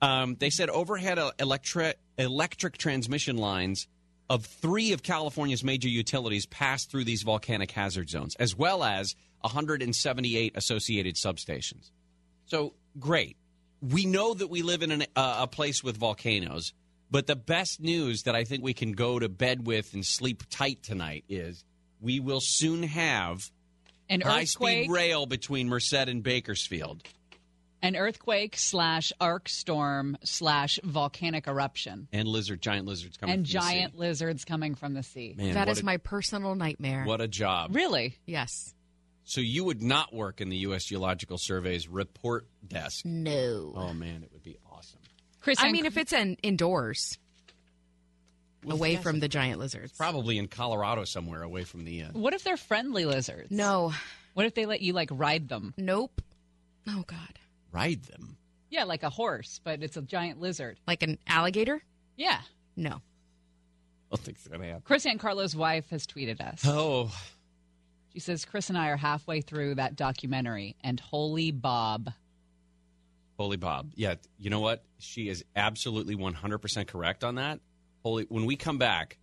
Um, 0.03 0.37
they 0.39 0.51
said 0.51 0.69
overhead 0.71 1.19
electric 1.39 1.99
electric 2.19 2.77
transmission 2.79 3.37
lines 3.37 3.87
of 4.29 4.45
three 4.45 4.93
of 4.93 5.03
California's 5.03 5.65
major 5.65 5.89
utilities 5.89 6.47
pass 6.47 6.85
through 6.85 7.05
these 7.05 7.23
volcanic 7.23 7.71
hazard 7.71 8.09
zones, 8.09 8.37
as 8.37 8.55
well 8.57 8.85
as 8.85 9.17
178 9.41 10.57
associated 10.57 11.15
substations. 11.17 11.91
So 12.47 12.75
great. 12.99 13.37
We 13.83 14.05
know 14.07 14.35
that 14.35 14.49
we 14.49 14.63
live 14.63 14.83
in 14.83 14.91
an, 14.91 15.03
uh, 15.17 15.37
a 15.41 15.47
place 15.47 15.83
with 15.83 15.97
volcanoes, 15.97 16.73
but 17.11 17.27
the 17.27 17.37
best 17.37 17.81
news 17.81 18.25
that 18.25 18.35
I 18.37 18.45
think 18.45 18.63
we 18.63 18.75
can 18.75 18.93
go 18.93 19.19
to 19.19 19.29
bed 19.29 19.67
with 19.67 19.95
and 19.95 20.05
sleep 20.05 20.43
tight 20.51 20.83
tonight 20.83 21.25
is 21.29 21.65
we 22.01 22.21
will 22.21 22.41
soon 22.43 22.83
have 22.83 23.51
An 24.09 24.21
high 24.21 24.43
earthquake, 24.43 24.85
speed 24.85 24.91
rail 24.91 25.27
between 25.27 25.69
Merced 25.69 25.95
and 25.95 26.23
Bakersfield. 26.23 27.03
an 27.83 27.97
earthquake 27.97 28.57
slash 28.59 29.11
arc 29.21 29.49
storm 29.49 30.19
slash 30.23 30.79
volcanic 30.85 31.47
eruption, 31.47 32.09
and 32.13 32.29
lizard, 32.29 32.61
giant 32.61 32.87
lizards 32.87 33.17
coming 33.17 33.33
and 33.35 33.47
from 33.49 33.55
the 33.55 33.61
sea. 33.63 33.73
giant 33.75 33.97
lizards 33.99 34.45
coming 34.45 34.75
from 34.75 34.93
the 34.93 35.03
sea. 35.03 35.35
Man, 35.39 35.55
That 35.55 35.69
what 35.69 35.73
is 35.79 35.81
a- 35.81 35.85
my 35.87 35.97
personal 35.97 36.55
nightmare. 36.55 37.05
What 37.05 37.23
a 37.23 37.29
job! 37.29 37.75
Really? 37.75 38.19
Yes. 38.27 38.75
So 39.25 39.41
you 39.41 39.65
would 39.65 39.83
not 39.83 40.13
work 40.13 40.41
in 40.41 40.49
the 40.49 40.57
U.S. 40.59 40.85
Geological 40.85 41.39
Survey's 41.39 41.87
report 41.89 42.47
desk? 42.67 43.05
No. 43.05 43.73
Oh 43.77 43.93
man, 43.95 44.23
it 44.25 44.31
would 44.33 44.43
be 44.43 44.57
awesome. 44.71 44.99
Chris, 45.41 45.59
I 45.61 45.71
mean, 45.73 45.87
if 45.87 45.97
it's 45.97 46.13
an 46.13 46.37
indoors, 46.43 47.17
Well, 48.65 48.77
away 48.77 48.93
yes, 48.95 49.03
from 49.03 49.21
the 49.21 49.29
giant 49.29 49.59
lizards. 49.61 49.93
Probably 49.97 50.37
in 50.37 50.49
Colorado 50.49 51.05
somewhere, 51.05 51.43
away 51.43 51.65
from 51.65 51.85
the. 51.85 52.03
Uh, 52.05 52.09
What 52.13 52.35
if 52.35 52.43
they're 52.45 52.57
friendly 52.57 53.05
lizards? 53.05 53.51
No. 53.51 53.93
What 54.35 54.47
if 54.47 54.55
they 54.55 54.67
let 54.67 54.81
you 54.81 54.93
like 54.93 55.09
ride 55.13 55.49
them? 55.49 55.75
Nope. 55.77 56.21
Oh 56.89 57.05
God. 57.07 57.39
ride 57.73 58.03
them. 58.05 58.37
Yeah, 58.69 58.85
like 58.85 59.03
a 59.03 59.11
horse, 59.11 59.61
but 59.65 59.83
it's 59.83 59.97
a 59.97 60.03
giant 60.03 60.41
lizard. 60.41 60.79
Like 60.87 61.03
an 61.03 61.19
alligator? 61.27 61.83
Yeah. 62.17 62.41
No. 62.77 62.91
I 62.93 64.17
don't 64.17 64.21
think 64.25 64.39
it's 64.39 64.49
gonna 64.49 64.65
happen. 64.67 64.83
Chris 64.85 65.07
and 65.07 65.19
Carlo's 65.21 65.55
wife 65.57 65.89
has 65.91 66.07
tweeted 66.07 66.41
us. 66.41 66.63
Oh, 66.67 67.13
She 68.13 68.21
says 68.21 68.45
Chris 68.45 68.69
and 68.69 68.79
I 68.79 68.89
are 68.89 68.97
halfway 68.97 69.41
through 69.41 69.77
that 69.77 69.97
documentary, 69.97 70.77
and 70.83 70.99
holy 70.99 71.53
Bob. 71.53 72.11
Holy 73.39 73.57
Bob. 73.57 73.93
Yeah, 73.95 74.17
you 74.39 74.51
know 74.51 74.61
what? 74.61 74.85
She 74.99 75.29
is 75.29 75.45
absolutely 75.57 76.17
100% 76.17 76.87
correct 76.87 77.25
on 77.25 77.37
that. 77.37 77.61
Holy, 78.03 78.25
when 78.29 78.47
we 78.47 78.57
come 78.57 78.79
back, 78.79 79.17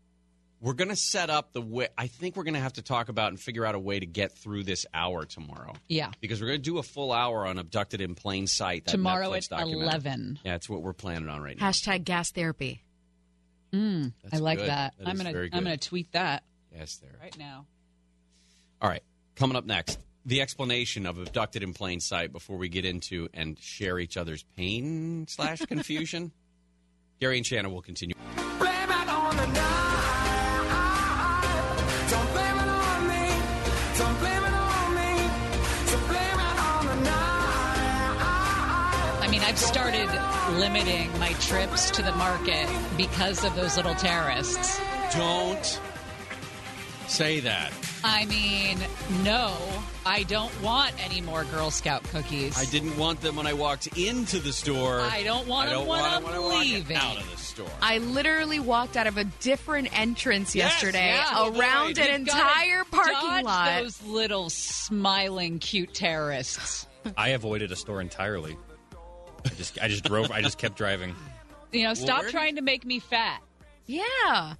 we're 0.59 0.73
going 0.73 0.89
to 0.89 0.95
set 0.95 1.29
up 1.29 1.53
the 1.53 1.61
way. 1.61 1.89
I 1.97 2.07
think 2.07 2.35
we're 2.35 2.43
going 2.43 2.55
to 2.55 2.59
have 2.59 2.73
to 2.73 2.81
talk 2.81 3.09
about 3.09 3.29
and 3.29 3.39
figure 3.39 3.63
out 3.65 3.75
a 3.75 3.79
way 3.79 3.99
to 3.99 4.05
get 4.07 4.31
through 4.37 4.63
this 4.63 4.85
hour 4.93 5.25
tomorrow. 5.25 5.73
Yeah. 5.87 6.11
Because 6.19 6.41
we're 6.41 6.47
going 6.47 6.59
to 6.59 6.63
do 6.63 6.79
a 6.79 6.83
full 6.83 7.11
hour 7.11 7.45
on 7.45 7.59
Abducted 7.59 8.01
in 8.01 8.15
Plain 8.15 8.47
Sight. 8.47 8.85
that 8.85 8.91
Tomorrow 8.91 9.29
Netflix 9.31 9.51
at 9.51 9.67
11. 9.67 10.39
Yeah, 10.43 10.53
that's 10.53 10.67
what 10.69 10.81
we're 10.81 10.93
planning 10.93 11.29
on 11.29 11.41
right 11.41 11.59
now. 11.59 11.69
Hashtag 11.69 12.03
gas 12.05 12.31
therapy. 12.31 12.81
Mm, 13.71 14.13
I 14.31 14.37
like 14.37 14.59
good. 14.59 14.69
that. 14.69 14.93
That 14.97 15.07
I'm 15.07 15.17
gonna 15.17 15.29
I'm 15.51 15.63
gonna 15.63 15.77
tweet 15.77 16.13
that 16.13 16.43
Yes, 16.73 16.95
there. 16.97 17.11
right 17.21 17.37
now. 17.37 17.65
All 18.81 18.89
right. 18.89 19.03
Coming 19.35 19.55
up 19.55 19.65
next, 19.65 19.99
the 20.25 20.41
explanation 20.41 21.05
of 21.05 21.17
Abducted 21.17 21.63
in 21.63 21.73
Plain 21.73 21.99
Sight 21.99 22.31
before 22.31 22.57
we 22.57 22.69
get 22.69 22.85
into 22.85 23.29
and 23.33 23.57
share 23.59 23.97
each 23.99 24.17
other's 24.17 24.43
pain 24.55 25.25
slash 25.27 25.59
confusion. 25.61 26.31
Gary 27.19 27.37
and 27.37 27.45
Shannon 27.45 27.71
will 27.71 27.81
continue. 27.81 28.13
Blame 28.59 28.89
it 28.89 29.09
on 29.09 29.37
the 29.37 29.47
night. 29.47 29.67
Don't 32.09 32.31
blame 32.33 32.55
it 32.55 32.67
on 32.67 33.07
me. 33.07 33.29
Don't 33.97 34.19
blame 34.19 34.43
it 34.43 34.53
on 34.53 34.95
me. 34.95 35.29
So 35.87 35.97
blame 36.07 36.39
it 36.39 36.59
on 36.59 36.85
the 36.85 36.95
night. 37.05 38.17
I 39.21 39.27
mean, 39.31 39.41
I've 39.41 39.57
started 39.57 40.09
limiting 40.59 41.11
my 41.19 41.33
trips 41.33 41.89
to 41.91 42.03
the 42.03 42.11
market 42.13 42.69
because 42.97 43.43
of 43.43 43.55
those 43.55 43.77
little 43.77 43.95
terrorists. 43.95 44.79
Don't 45.15 45.79
say 47.07 47.39
that. 47.39 47.71
I 48.03 48.25
mean, 48.25 48.77
no, 49.23 49.55
I 50.05 50.23
don't 50.23 50.51
want 50.61 50.93
any 51.03 51.19
more 51.21 51.43
Girl 51.45 51.71
Scout 51.71 52.03
cookies. 52.03 52.57
I 52.57 52.65
didn't 52.65 52.95
want 52.97 53.21
them 53.21 53.35
when 53.35 53.47
I 53.47 53.53
walked 53.53 53.87
into 53.97 54.39
the 54.39 54.53
store. 54.53 54.99
I 55.01 55.23
don't 55.23 55.47
want 55.47 55.69
I 55.69 55.71
them 55.71 55.79
don't 55.79 55.87
when 55.87 55.99
want 55.99 56.13
I'm 56.15 56.23
them 56.23 56.31
when 56.31 56.41
I 56.41 56.43
walk 56.43 56.63
leaving. 56.63 56.97
out 56.97 57.17
of 57.17 57.29
the 57.31 57.37
store. 57.37 57.69
I 57.81 57.97
literally 57.97 58.59
walked 58.59 58.97
out 58.97 59.07
of 59.07 59.17
a 59.17 59.23
different 59.25 59.97
entrance 59.99 60.55
Yes, 60.55 60.71
yesterday 60.73 61.15
yeah. 61.15 61.47
around 61.49 61.97
an 61.97 62.19
You've 62.19 62.27
gotta 62.27 62.41
entire 62.51 62.83
parking 62.85 63.13
dodge 63.13 63.43
lot. 63.45 63.81
Those 63.81 64.03
little 64.03 64.49
smiling, 64.49 65.59
cute 65.59 65.93
terrorists. 65.93 66.87
I 67.17 67.29
avoided 67.29 67.71
a 67.71 67.75
store 67.75 67.99
entirely. 68.01 68.55
I 69.45 69.49
just 69.49 69.81
I 69.81 69.87
just 69.87 70.03
drove. 70.03 70.31
I 70.31 70.41
just 70.41 70.57
kept 70.57 70.77
driving. 70.77 71.15
You 71.71 71.83
know, 71.83 71.93
stop 71.93 72.19
Lord. 72.19 72.31
trying 72.31 72.55
to 72.57 72.61
make 72.61 72.85
me 72.85 72.99
fat. 72.99 73.41
Yeah. 73.85 74.53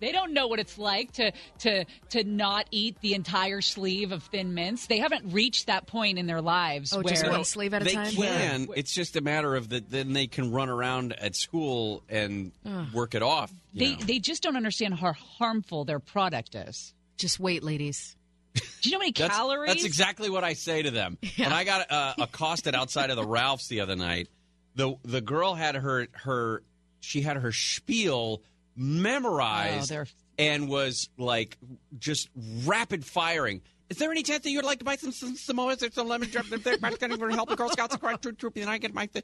They 0.00 0.12
don't 0.12 0.32
know 0.32 0.48
what 0.48 0.58
it's 0.58 0.76
like 0.78 1.12
to 1.12 1.32
to 1.60 1.84
to 2.10 2.24
not 2.24 2.66
eat 2.70 3.00
the 3.00 3.14
entire 3.14 3.60
sleeve 3.60 4.12
of 4.12 4.22
thin 4.24 4.54
mints. 4.54 4.86
They 4.86 4.98
haven't 4.98 5.32
reached 5.32 5.66
that 5.66 5.86
point 5.86 6.18
in 6.18 6.26
their 6.26 6.42
lives 6.42 6.92
Oh, 6.92 6.96
where 7.00 7.14
just 7.14 7.26
one 7.28 7.44
sleeve 7.44 7.74
at 7.74 7.82
a 7.82 7.84
they 7.84 7.94
time? 7.94 8.12
can. 8.12 8.68
It's 8.76 8.92
just 8.94 9.16
a 9.16 9.20
matter 9.20 9.54
of 9.56 9.68
that. 9.70 9.90
Then 9.90 10.12
they 10.12 10.26
can 10.26 10.50
run 10.52 10.68
around 10.68 11.12
at 11.14 11.36
school 11.36 12.02
and 12.08 12.52
Ugh. 12.66 12.92
work 12.92 13.14
it 13.14 13.22
off. 13.22 13.52
they 13.72 13.92
know. 13.92 13.96
they 14.04 14.18
just 14.18 14.42
don't 14.42 14.56
understand 14.56 14.94
how 14.94 15.12
harmful 15.12 15.84
their 15.84 16.00
product 16.00 16.54
is. 16.54 16.92
Just 17.16 17.38
wait, 17.40 17.62
ladies. 17.62 18.16
Do 18.54 18.62
you 18.82 18.92
know 18.92 18.96
how 18.96 19.00
many 19.00 19.12
That's, 19.16 19.34
calories? 19.36 19.68
that's 19.72 19.84
exactly 19.84 20.30
what 20.30 20.44
I 20.44 20.52
say 20.52 20.82
to 20.82 20.90
them. 20.90 21.18
When 21.36 21.52
I 21.52 21.64
got 21.64 21.90
uh, 21.90 22.14
accosted 22.18 22.74
outside 22.74 23.10
of 23.10 23.16
the 23.16 23.24
Ralphs 23.26 23.68
the 23.68 23.80
other 23.80 23.96
night, 23.96 24.28
the 24.76 24.94
the 25.04 25.20
girl 25.20 25.54
had 25.54 25.74
her 25.76 26.08
her 26.12 26.62
she 27.00 27.20
had 27.20 27.36
her 27.36 27.52
spiel 27.52 28.42
memorized 28.76 29.92
Oh, 29.92 30.04
and 30.38 30.68
was 30.68 31.08
like 31.18 31.56
just 31.98 32.28
rapid 32.64 33.04
firing. 33.04 33.62
Is 33.90 33.98
there 33.98 34.10
any 34.10 34.22
chance 34.22 34.42
that 34.44 34.50
you'd 34.50 34.64
like 34.64 34.78
to 34.80 34.84
buy 34.84 34.96
some, 34.96 35.12
some 35.12 35.34
Samoas 35.36 35.86
or 35.86 35.92
some 35.92 36.08
lemon 36.08 36.30
drop? 36.30 36.46
They're 36.46 36.76
going 36.78 36.96
to 37.18 37.28
help 37.34 37.48
the 37.50 37.56
Girl 37.56 37.68
Scouts 37.68 37.94
across 37.94 38.18
troop 38.20 38.38
troop, 38.38 38.56
and 38.56 38.68
I 38.68 38.78
get 38.78 38.94
my 38.94 39.06
thing. 39.06 39.22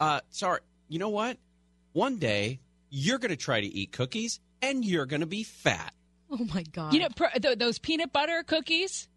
Uh, 0.00 0.20
sorry, 0.30 0.60
you 0.88 0.98
know 0.98 1.08
what? 1.10 1.36
One 1.92 2.18
day 2.18 2.60
you're 2.90 3.18
going 3.18 3.30
to 3.30 3.36
try 3.36 3.60
to 3.60 3.66
eat 3.66 3.92
cookies, 3.92 4.40
and 4.62 4.84
you're 4.84 5.06
going 5.06 5.20
to 5.20 5.26
be 5.26 5.42
fat. 5.42 5.92
Oh 6.30 6.46
my 6.54 6.62
god. 6.62 6.94
You 6.94 7.00
know 7.00 7.08
pr- 7.14 7.38
th- 7.40 7.58
those 7.58 7.78
peanut 7.78 8.12
butter 8.12 8.42
cookies, 8.46 9.08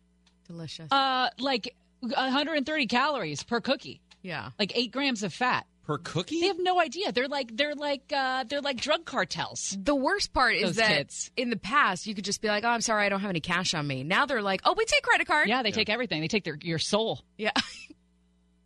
delicious. 0.47 0.91
uh, 0.91 1.29
like 1.39 1.73
130 2.01 2.87
calories 2.87 3.43
per 3.43 3.61
cookie, 3.61 4.01
yeah. 4.21 4.49
like 4.59 4.75
eight 4.75 4.91
grams 4.91 5.23
of 5.23 5.33
fat. 5.33 5.65
Per 5.87 5.97
cookie? 5.99 6.41
They 6.41 6.47
have 6.47 6.59
no 6.59 6.81
idea. 6.81 7.13
They're 7.13 7.29
like 7.29 7.55
they're 7.55 7.73
like 7.73 8.11
uh, 8.13 8.43
they're 8.43 8.59
like 8.59 8.75
drug 8.75 9.05
cartels. 9.05 9.75
The 9.81 9.95
worst 9.95 10.33
part 10.33 10.53
is 10.55 10.63
Those 10.63 10.75
that 10.75 10.97
kids. 10.97 11.31
in 11.37 11.49
the 11.49 11.55
past 11.55 12.05
you 12.05 12.13
could 12.13 12.25
just 12.25 12.41
be 12.41 12.49
like, 12.49 12.65
"Oh, 12.65 12.67
I'm 12.67 12.81
sorry, 12.81 13.05
I 13.05 13.09
don't 13.09 13.21
have 13.21 13.29
any 13.29 13.39
cash 13.39 13.73
on 13.73 13.87
me." 13.87 14.03
Now 14.03 14.25
they're 14.25 14.41
like, 14.41 14.59
"Oh, 14.65 14.73
we 14.77 14.83
take 14.83 15.01
credit 15.01 15.27
card." 15.27 15.47
Yeah, 15.47 15.63
they 15.63 15.71
take 15.71 15.89
everything. 15.89 16.19
They 16.19 16.27
take 16.27 16.43
their 16.43 16.57
your 16.61 16.77
soul, 16.77 17.21
Yeah. 17.37 17.51
and 17.55 17.95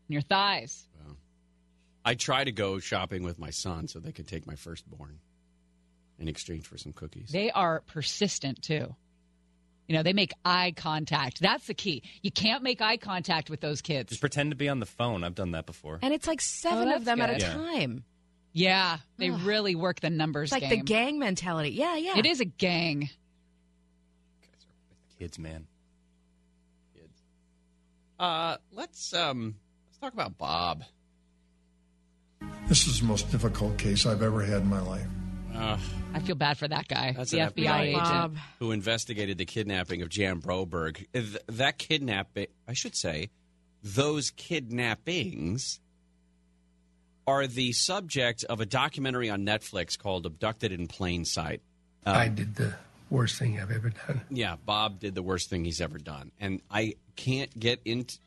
your 0.10 0.24
thighs. 0.24 0.88
I 2.04 2.16
try 2.16 2.44
to 2.44 2.52
go 2.52 2.80
shopping 2.80 3.22
with 3.22 3.38
my 3.38 3.52
son 3.52 3.88
so 3.88 4.00
they 4.00 4.12
could 4.12 4.28
take 4.28 4.48
my 4.48 4.56
firstborn 4.56 5.20
in 6.18 6.28
exchange 6.28 6.66
for 6.66 6.76
some 6.76 6.94
cookies. 6.94 7.30
They 7.32 7.52
are 7.52 7.82
persistent 7.86 8.64
too. 8.64 8.96
You 9.92 9.98
know, 9.98 10.04
they 10.04 10.14
make 10.14 10.32
eye 10.46 10.74
contact. 10.74 11.42
That's 11.42 11.68
the 11.68 11.74
key. 11.74 12.02
You 12.22 12.32
can't 12.32 12.64
make 12.64 12.82
eye 12.82 12.96
contact 12.96 13.50
with 13.50 13.60
those 13.60 13.82
kids. 13.82 14.08
Just 14.08 14.22
pretend 14.22 14.52
to 14.52 14.56
be 14.56 14.70
on 14.70 14.80
the 14.80 14.86
phone. 14.86 15.22
I've 15.26 15.36
done 15.36 15.52
that 15.52 15.66
before. 15.66 16.00
And 16.02 16.14
it's 16.14 16.28
like 16.28 16.40
seven 16.40 16.88
Oh, 16.88 16.96
of 16.96 17.04
them 17.04 17.20
at 17.20 17.30
a. 17.30 17.40
Yeah. 17.40 17.54
time. 17.54 18.06
Yeah, 18.54 19.00
they 19.18 19.32
Ugh. 19.32 19.42
really 19.44 19.76
work 19.76 20.00
the 20.00 20.10
numbers 20.10 20.54
It's 20.54 20.62
like 20.62 20.62
game. 20.62 20.70
the 20.80 20.86
gang 20.86 21.20
mentality. 21.20 21.72
Yeah, 21.72 21.98
yeah. 21.98 22.18
It 22.18 22.26
is 22.26 22.40
a 22.40 22.46
gang. 22.46 23.10
Kids, 25.20 25.38
man. 25.38 25.68
Kids. 26.96 27.22
Uh, 28.18 28.56
let's 28.72 29.14
um, 29.14 29.56
let's 29.90 29.98
talk 29.98 30.14
about 30.14 30.38
Bob. 30.38 30.84
This 32.70 32.88
is 32.88 33.02
the 33.02 33.06
most 33.08 33.30
difficult 33.30 33.78
case 33.78 34.06
I've 34.06 34.22
ever 34.22 34.42
had 34.42 34.62
in 34.62 34.68
my 34.70 34.80
life. 34.80 35.06
Uh, 35.56 35.78
I 36.14 36.20
feel 36.20 36.36
bad 36.36 36.58
for 36.58 36.68
that 36.68 36.88
guy, 36.88 37.14
that's 37.16 37.32
the 37.32 37.40
an 37.40 37.50
FBI, 37.52 37.64
FBI, 37.66 37.80
agent. 37.82 38.04
Bob. 38.04 38.36
who 38.60 38.72
investigated 38.72 39.38
the 39.38 39.46
kidnapping 39.46 40.02
of 40.02 40.10
Jan 40.10 40.42
Broberg. 40.42 41.06
Th- 41.14 41.38
That 41.48 41.78
kidnapping, 41.78 42.48
I 42.68 42.74
should 42.74 42.96
say, 42.96 43.30
those 43.84 44.32
kidnappings 44.32 45.80
are 47.28 47.48
the 47.48 47.72
subject 47.74 48.44
of 48.46 48.60
a 48.62 48.66
documentary 48.66 49.30
on 49.30 49.46
Netflix 49.46 49.98
called 49.98 50.26
"Abducted 50.26 50.72
in 50.72 50.88
Plain 50.88 51.26
Sight." 51.26 51.62
Um, 52.06 52.16
I 52.16 52.28
did 52.28 52.56
the 52.56 52.74
worst 53.10 53.38
thing 53.38 53.60
I've 53.60 53.72
ever 53.72 53.90
done. 54.08 54.22
Yeah, 54.30 54.56
Bob 54.66 55.00
did 55.00 55.16
the 55.16 55.22
worst 55.22 55.50
thing 55.50 55.64
he's 55.66 55.82
ever 55.82 55.98
done, 56.00 56.32
and 56.40 56.62
I 56.72 56.96
can't 57.16 57.58
get 57.60 57.80
into. 57.86 58.18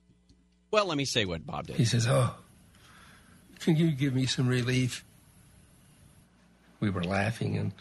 Well, 0.71 0.87
let 0.87 0.97
me 0.97 1.05
say 1.05 1.25
what 1.25 1.45
Bob 1.47 1.67
did. 1.67 1.77
He 1.77 1.85
says, 1.85 2.07
"Oh, 2.09 2.35
can 3.61 3.77
you 3.77 3.91
give 3.91 4.15
me 4.15 4.27
some 4.27 4.47
relief?" 4.49 5.05
We 6.85 6.91
were 6.91 7.03
laughing, 7.05 7.57
and 7.57 7.73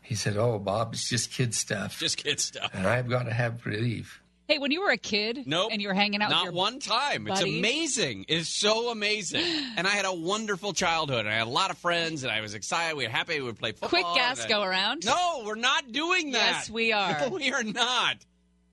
he 0.00 0.14
said, 0.14 0.36
"Oh, 0.36 0.58
Bob, 0.60 0.94
it's 0.94 1.08
just 1.08 1.32
kid 1.32 1.54
stuff, 1.54 1.98
Just 1.98 2.16
kid 2.18 2.38
stuff. 2.40 2.70
and 2.72 2.86
I've 2.86 3.08
got 3.08 3.24
to 3.24 3.32
have 3.32 3.66
relief." 3.66 4.22
Hey, 4.46 4.56
when 4.58 4.70
you 4.70 4.80
were 4.80 4.90
a 4.90 4.96
kid, 4.96 5.42
Nope. 5.46 5.70
and 5.72 5.82
you 5.82 5.88
were 5.88 5.94
hanging 5.94 6.22
out 6.22 6.30
Not 6.30 6.38
with 6.38 6.44
your 6.44 6.52
Not 6.54 6.58
one 6.72 6.78
time. 6.78 7.28
It's 7.28 7.42
amazing. 7.42 8.24
It's 8.28 8.48
so 8.48 8.90
amazing. 8.90 9.42
And 9.76 9.86
I 9.86 9.90
had 9.90 10.06
a 10.06 10.12
wonderful 10.14 10.72
childhood. 10.72 11.26
And 11.26 11.28
I 11.28 11.34
had 11.36 11.46
a 11.46 11.50
lot 11.50 11.70
of 11.70 11.76
friends, 11.76 12.22
and 12.22 12.32
I 12.32 12.40
was 12.40 12.54
excited. 12.54 12.96
We 12.96 13.04
were 13.04 13.10
happy. 13.10 13.34
We 13.40 13.44
would 13.44 13.58
play 13.58 13.72
football. 13.72 13.90
quick 13.90 14.06
gas 14.14 14.40
and 14.40 14.48
go 14.48 14.62
around. 14.62 15.04
No, 15.04 15.42
we're 15.44 15.54
not 15.56 15.92
doing 15.92 16.30
that. 16.30 16.46
Yes, 16.60 16.70
we 16.70 16.92
are. 16.92 17.18
No, 17.28 17.28
we 17.28 17.52
are 17.52 17.62
not. 17.62 18.16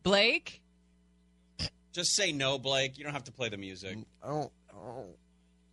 Blake, 0.03 0.61
Just 1.91 2.13
say 2.15 2.31
no, 2.31 2.57
Blake. 2.57 2.97
You 2.97 3.03
don't 3.03 3.13
have 3.13 3.25
to 3.25 3.31
play 3.33 3.49
the 3.49 3.57
music. 3.57 3.97
Oh, 4.23 4.51
oh, 4.73 5.07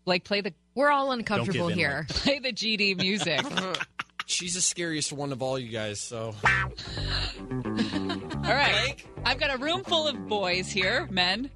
Blake, 0.05 0.24
play 0.24 0.40
the 0.40 0.53
We're 0.74 0.90
all 0.90 1.12
uncomfortable 1.12 1.68
in, 1.68 1.78
here. 1.78 2.07
play 2.09 2.38
the 2.38 2.53
GD 2.53 2.96
music. 2.96 3.40
She's 4.26 4.55
the 4.55 4.61
scariest 4.61 5.12
one 5.12 5.32
of 5.32 5.42
all 5.42 5.59
you 5.59 5.68
guys, 5.68 6.00
so. 6.00 6.34
All 8.44 8.55
right, 8.55 8.94
I've 9.24 9.38
got 9.38 9.53
a 9.55 9.59
room 9.59 9.84
full 9.84 10.07
of 10.09 10.26
boys 10.28 10.70
here, 10.70 11.07
men. 11.11 11.50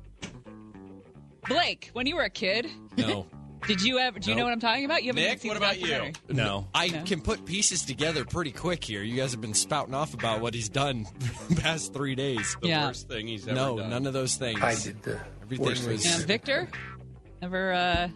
Blake, 1.49 1.91
when 1.95 2.07
you 2.07 2.17
were 2.17 2.23
a 2.25 2.31
kid, 2.31 2.69
No. 2.97 3.27
did 3.67 3.81
you 3.83 3.99
ever? 3.99 4.19
Do 4.19 4.31
you 4.31 4.37
know 4.37 4.45
what 4.45 4.53
I'm 4.53 4.61
talking 4.61 4.85
about? 4.85 5.03
You 5.05 5.11
haven't 5.11 5.23
Nick, 5.23 5.41
seen 5.41 5.49
what 5.49 5.57
about 5.57 5.79
you? 5.81 6.13
No. 6.29 6.67
I 6.75 6.89
No. 6.89 7.03
can 7.05 7.21
put 7.21 7.45
pieces 7.47 7.85
together 7.85 8.25
pretty 8.25 8.53
quick 8.53 8.83
here. 8.85 9.03
You 9.03 9.17
guys 9.17 9.31
have 9.33 9.41
been 9.41 9.55
spouting 9.55 9.95
off 9.95 10.13
about 10.13 10.41
what 10.41 10.53
he's 10.55 10.69
done 10.69 11.07
the 11.49 11.61
past 11.61 11.93
three 11.95 12.15
days. 12.17 12.57
The 12.61 12.69
Yeah. 12.69 12.87
worst 12.89 13.09
thing 13.09 13.29
he's 13.29 13.47
ever 13.47 13.55
No, 13.55 13.79
done. 13.79 13.91
none 13.91 14.07
of 14.07 14.13
those 14.13 14.35
things. 14.37 14.61
I 14.61 14.75
did 14.75 15.03
the 15.03 15.21
Everything 15.43 15.67
worst 15.67 15.83
thing. 15.85 15.93
was- 15.93 16.05
Yeah, 16.05 16.27
Victor, 16.27 16.69
ever? 17.43 17.73
uh 17.73 18.09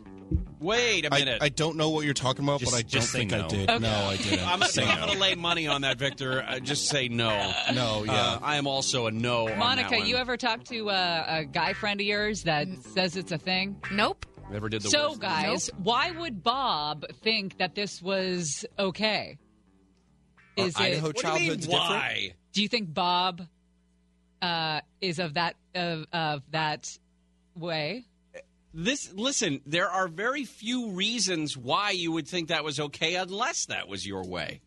Wait 0.60 1.06
a 1.06 1.14
I, 1.14 1.18
minute. 1.20 1.38
I 1.42 1.48
don't 1.48 1.76
know 1.76 1.90
what 1.90 2.04
you're 2.04 2.12
talking 2.14 2.44
about, 2.44 2.60
Just- 2.60 2.72
but 2.72 2.78
I 2.78 2.82
don't 2.82 2.90
just 2.90 3.12
think 3.12 3.30
no. 3.30 3.44
I 3.44 3.48
did. 3.48 3.70
Okay. 3.70 3.78
No, 3.78 3.90
I 3.90 4.16
didn't. 4.16 4.46
I'm, 4.46 4.62
Say 4.62 4.84
I'm 4.84 5.00
no. 5.00 5.06
going 5.06 5.14
to 5.14 5.20
lay 5.20 5.34
money 5.34 5.66
on 5.66 5.80
that, 5.82 5.98
Victor. 5.98 6.42
Uh, 6.46 6.58
just 6.60 6.88
say 6.88 7.08
no. 7.08 7.52
No, 7.72 8.04
yeah. 8.04 8.12
Uh, 8.12 8.38
I 8.42 8.56
am 8.56 8.66
also 8.66 9.06
a 9.06 9.10
no. 9.10 9.48
on 9.48 9.58
Monica, 9.58 9.90
that 9.90 9.98
one. 10.00 10.08
you 10.08 10.16
ever 10.16 10.36
talk 10.36 10.64
to 10.64 10.90
uh, 10.90 11.24
a 11.28 11.44
guy 11.44 11.72
friend 11.72 12.00
of 12.00 12.06
yours 12.06 12.42
that 12.42 12.68
says 12.94 13.16
it's 13.16 13.32
a 13.32 13.38
thing? 13.38 13.80
Nope. 13.90 14.26
Never 14.50 14.68
did 14.68 14.82
the 14.82 14.90
So, 14.90 15.10
worst. 15.10 15.20
guys, 15.20 15.70
why 15.78 16.10
would 16.10 16.42
Bob 16.42 17.06
think 17.22 17.58
that 17.58 17.74
this 17.74 18.02
was 18.02 18.66
okay? 18.78 19.38
Are 20.58 20.66
Is 20.66 20.74
Idaho 20.76 21.08
it? 21.08 21.16
What 21.16 21.36
do 21.36 21.42
you 21.42 21.50
mean, 21.50 21.60
different? 21.60 21.72
why? 21.72 22.34
Do 22.52 22.62
you 22.62 22.68
think 22.68 22.92
Bob 22.92 23.42
uh, 24.42 24.80
is 25.00 25.18
of 25.18 25.34
that 25.34 25.56
of, 25.74 26.06
of 26.12 26.42
that 26.50 26.86
way. 27.54 28.06
This 28.72 29.12
listen, 29.12 29.60
there 29.66 29.88
are 29.90 30.06
very 30.06 30.44
few 30.44 30.90
reasons 30.90 31.56
why 31.56 31.90
you 31.90 32.12
would 32.12 32.28
think 32.28 32.48
that 32.48 32.62
was 32.64 32.78
okay 32.78 33.16
unless 33.16 33.66
that 33.66 33.88
was 33.88 34.06
your 34.06 34.24
way. 34.24 34.60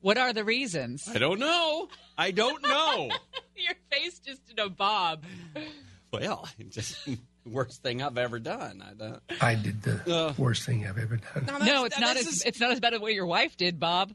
What 0.00 0.16
are 0.18 0.32
the 0.32 0.44
reasons? 0.44 1.08
I 1.12 1.18
don't 1.18 1.38
know. 1.38 1.88
I 2.18 2.30
don't 2.32 2.62
know. 2.62 3.10
Your 3.56 3.74
face 3.90 4.18
just 4.18 4.44
did 4.46 4.58
a 4.58 4.68
bob. 4.68 5.22
well, 6.12 6.48
just 6.70 6.96
worst 7.46 7.82
thing 7.82 8.02
I've 8.02 8.18
ever 8.18 8.38
done. 8.40 8.82
I 8.84 8.94
don't. 8.94 9.20
I 9.40 9.54
did 9.54 9.82
the 9.82 10.12
Uh. 10.12 10.32
worst 10.38 10.64
thing 10.64 10.86
I've 10.86 10.98
ever 10.98 11.18
done. 11.18 11.64
No, 11.64 11.84
it's 11.84 12.00
not 12.00 12.16
as 12.16 12.42
it's 12.42 12.58
not 12.58 12.72
as 12.72 12.80
bad 12.80 12.94
as 12.94 13.00
what 13.00 13.12
your 13.14 13.26
wife 13.26 13.56
did, 13.56 13.78
Bob. 13.78 14.12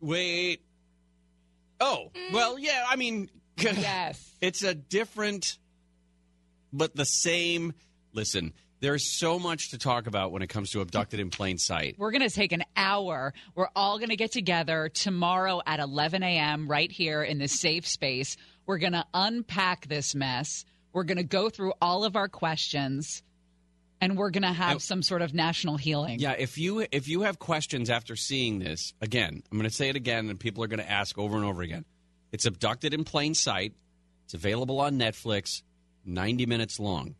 Wait. 0.00 0.60
Oh, 1.80 2.10
well, 2.32 2.58
yeah, 2.58 2.84
I 2.88 2.96
mean, 2.96 3.30
yes. 3.58 4.32
It's 4.40 4.64
a 4.64 4.74
different, 4.74 5.58
but 6.72 6.96
the 6.96 7.04
same. 7.04 7.74
Listen, 8.12 8.52
there's 8.80 9.06
so 9.18 9.38
much 9.38 9.70
to 9.70 9.78
talk 9.78 10.06
about 10.06 10.30
when 10.30 10.42
it 10.42 10.48
comes 10.48 10.70
to 10.70 10.80
abducted 10.80 11.20
in 11.20 11.30
plain 11.30 11.58
sight. 11.58 11.96
We're 11.98 12.12
going 12.12 12.28
to 12.28 12.34
take 12.34 12.52
an 12.52 12.64
hour. 12.76 13.34
We're 13.54 13.68
all 13.74 13.98
going 13.98 14.10
to 14.10 14.16
get 14.16 14.32
together 14.32 14.88
tomorrow 14.88 15.60
at 15.66 15.80
11 15.80 16.22
a.m. 16.22 16.68
right 16.68 16.90
here 16.90 17.22
in 17.22 17.38
this 17.38 17.58
safe 17.58 17.86
space. 17.86 18.36
We're 18.66 18.78
going 18.78 18.92
to 18.92 19.04
unpack 19.12 19.88
this 19.88 20.14
mess. 20.14 20.64
We're 20.92 21.04
going 21.04 21.18
to 21.18 21.24
go 21.24 21.50
through 21.50 21.72
all 21.82 22.04
of 22.04 22.16
our 22.16 22.28
questions, 22.28 23.22
and 24.00 24.16
we're 24.16 24.30
going 24.30 24.42
to 24.42 24.52
have 24.52 24.80
some 24.82 25.02
sort 25.02 25.22
of 25.22 25.34
national 25.34 25.76
healing. 25.76 26.20
Yeah, 26.20 26.32
if 26.32 26.56
you 26.56 26.86
if 26.92 27.08
you 27.08 27.22
have 27.22 27.38
questions 27.38 27.90
after 27.90 28.16
seeing 28.16 28.58
this, 28.58 28.94
again, 29.00 29.42
I'm 29.50 29.58
going 29.58 29.68
to 29.68 29.74
say 29.74 29.88
it 29.88 29.96
again, 29.96 30.30
and 30.30 30.38
people 30.38 30.62
are 30.64 30.68
going 30.68 30.80
to 30.80 30.90
ask 30.90 31.18
over 31.18 31.36
and 31.36 31.44
over 31.44 31.62
again. 31.62 31.84
It's 32.32 32.46
abducted 32.46 32.94
in 32.94 33.04
plain 33.04 33.34
sight. 33.34 33.74
It's 34.24 34.34
available 34.34 34.80
on 34.80 34.98
Netflix. 34.98 35.62
90 36.04 36.46
minutes 36.46 36.80
long. 36.80 37.16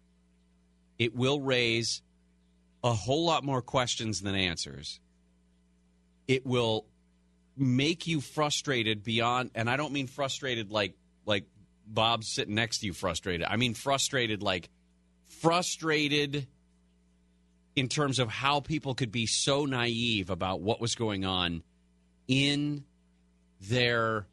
It 0.99 1.15
will 1.15 1.41
raise 1.41 2.03
a 2.83 2.93
whole 2.93 3.25
lot 3.25 3.45
more 3.45 3.63
questions 3.63 4.21
than 4.21 4.35
answers. 4.35 5.01
It 6.27 6.45
will 6.47 6.87
make 7.57 8.07
you 8.07 8.21
frustrated 8.21 9.03
beyond, 9.03 9.51
and 9.55 9.69
I 9.69 9.77
don't 9.77 9.93
mean 9.93 10.07
frustrated 10.07 10.71
like 10.71 10.95
like 11.27 11.45
Bob's 11.87 12.29
sitting 12.29 12.55
next 12.55 12.79
to 12.81 12.87
you 12.87 12.93
frustrated. 12.93 13.47
I 13.49 13.57
mean 13.57 13.75
frustrated 13.75 14.43
like 14.43 14.69
frustrated 15.41 16.47
in 17.77 17.89
terms 17.89 18.19
of 18.19 18.29
how 18.29 18.61
people 18.61 18.95
could 18.95 19.13
be 19.13 19.27
so 19.27 19.65
naive 19.65 20.31
about 20.31 20.61
what 20.61 20.81
was 20.81 20.95
going 20.95 21.25
on 21.25 21.63
in 22.27 22.85
their 23.61 24.27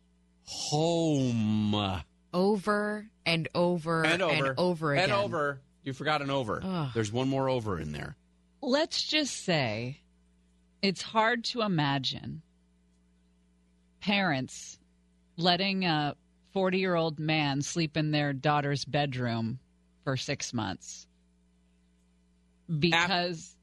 home. 0.46 2.04
Over 2.34 3.08
and 3.26 3.48
over 3.56 4.04
And 4.04 4.22
over. 4.22 4.34
and 4.34 4.60
over 4.60 4.94
again. 4.94 5.04
And 5.06 5.14
over. 5.14 5.62
You 5.86 5.94
forgot 5.94 6.22
an 6.22 6.32
over. 6.32 6.62
Ugh. 6.64 6.90
There's 6.94 7.12
one 7.12 7.30
more 7.30 7.48
over 7.48 7.80
in 7.80 7.92
there. 7.92 8.18
Let's 8.62 9.02
just 9.04 9.46
say 9.46 10.02
it's 10.82 11.04
hard 11.04 11.44
to 11.46 11.62
imagine 11.62 12.42
parents 14.02 14.80
letting 15.38 15.86
a 15.86 16.16
40 16.54 16.80
year 16.80 16.96
old 16.96 17.20
man 17.20 17.62
sleep 17.62 17.96
in 17.96 18.12
their 18.12 18.34
daughter's 18.34 18.84
bedroom 18.84 19.60
for 20.04 20.18
six 20.18 20.54
months 20.54 21.06
because 22.68 23.56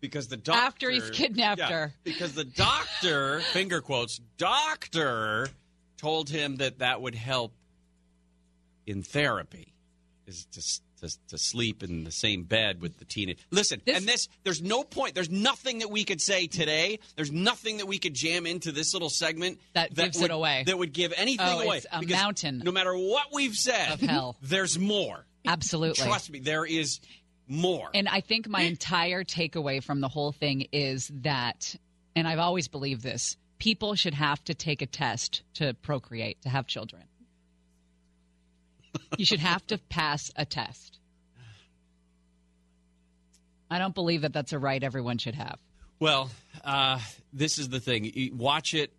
Because 0.00 0.28
the 0.28 0.36
doctor 0.36 0.60
After 0.60 0.90
he's 0.90 1.10
kidnapped 1.10 1.58
Yeah, 1.58 1.68
her. 1.68 1.94
Because 2.04 2.34
the 2.34 2.44
doctor, 2.44 3.40
finger 3.52 3.80
quotes, 3.80 4.20
doctor 4.38 5.48
told 5.96 6.30
him 6.30 6.56
that 6.56 6.78
that 6.78 7.02
would 7.02 7.16
help 7.16 7.52
in 8.86 9.02
therapy 9.02 9.74
is 10.30 10.46
to 10.52 11.06
to, 11.06 11.16
to 11.28 11.38
sleep 11.38 11.82
in 11.82 12.04
the 12.04 12.12
same 12.12 12.44
bed 12.44 12.80
with 12.80 12.98
the 12.98 13.04
teenage. 13.04 13.38
Listen, 13.50 13.80
and 13.86 14.06
this 14.06 14.28
there's 14.44 14.62
no 14.62 14.82
point. 14.82 15.14
There's 15.14 15.30
nothing 15.30 15.78
that 15.80 15.90
we 15.90 16.04
could 16.04 16.20
say 16.20 16.46
today. 16.46 16.98
There's 17.16 17.32
nothing 17.32 17.78
that 17.78 17.86
we 17.86 17.98
could 17.98 18.14
jam 18.14 18.46
into 18.46 18.72
this 18.72 18.92
little 18.92 19.10
segment 19.10 19.60
That 19.74 19.94
gives 19.94 20.18
it 20.18 20.22
would, 20.22 20.30
away. 20.30 20.64
That 20.66 20.78
would 20.78 20.92
give 20.92 21.12
anything 21.16 21.46
Oh, 21.48 21.60
away. 21.60 21.80
a 21.90 22.00
Because 22.00 22.16
mountain 22.16 22.62
No 22.64 22.72
matter 22.72 22.94
what 22.94 23.26
we've 23.32 23.54
said, 23.54 23.92
of 23.92 24.00
hell. 24.00 24.36
there's 24.42 24.78
more. 24.78 25.24
Absolutely. 25.46 26.04
Trust 26.04 26.30
me, 26.30 26.38
there 26.40 26.66
is 26.66 27.00
more. 27.48 27.90
And 27.94 28.08
I 28.08 28.20
think 28.20 28.48
my 28.48 28.62
entire 28.62 29.24
takeaway 29.24 29.82
from 29.82 30.00
the 30.00 30.08
whole 30.08 30.32
thing 30.32 30.66
is 30.72 31.10
that, 31.22 31.74
and 32.14 32.28
I've 32.28 32.38
always 32.38 32.68
believed 32.68 33.02
this 33.02 33.36
people 33.58 33.94
should 33.94 34.14
have 34.14 34.42
to 34.44 34.54
take 34.54 34.82
a 34.82 34.86
test 34.86 35.42
to 35.54 35.74
procreate, 35.82 36.42
to 36.42 36.48
have 36.48 36.66
children. 36.66 37.02
You 39.18 39.24
should 39.24 39.40
have 39.40 39.66
to 39.68 39.78
pass 39.78 40.30
a 40.36 40.44
test. 40.44 40.98
I 43.70 43.78
don't 43.78 43.94
believe 43.94 44.22
that 44.22 44.32
that's 44.32 44.52
a 44.52 44.58
right 44.58 44.82
everyone 44.82 45.18
should 45.18 45.36
have. 45.36 45.58
Well, 46.00 46.30
uh, 46.64 46.98
this 47.32 47.58
is 47.58 47.68
the 47.68 47.78
thing. 47.80 48.30
Watch 48.36 48.74
it. 48.74 48.92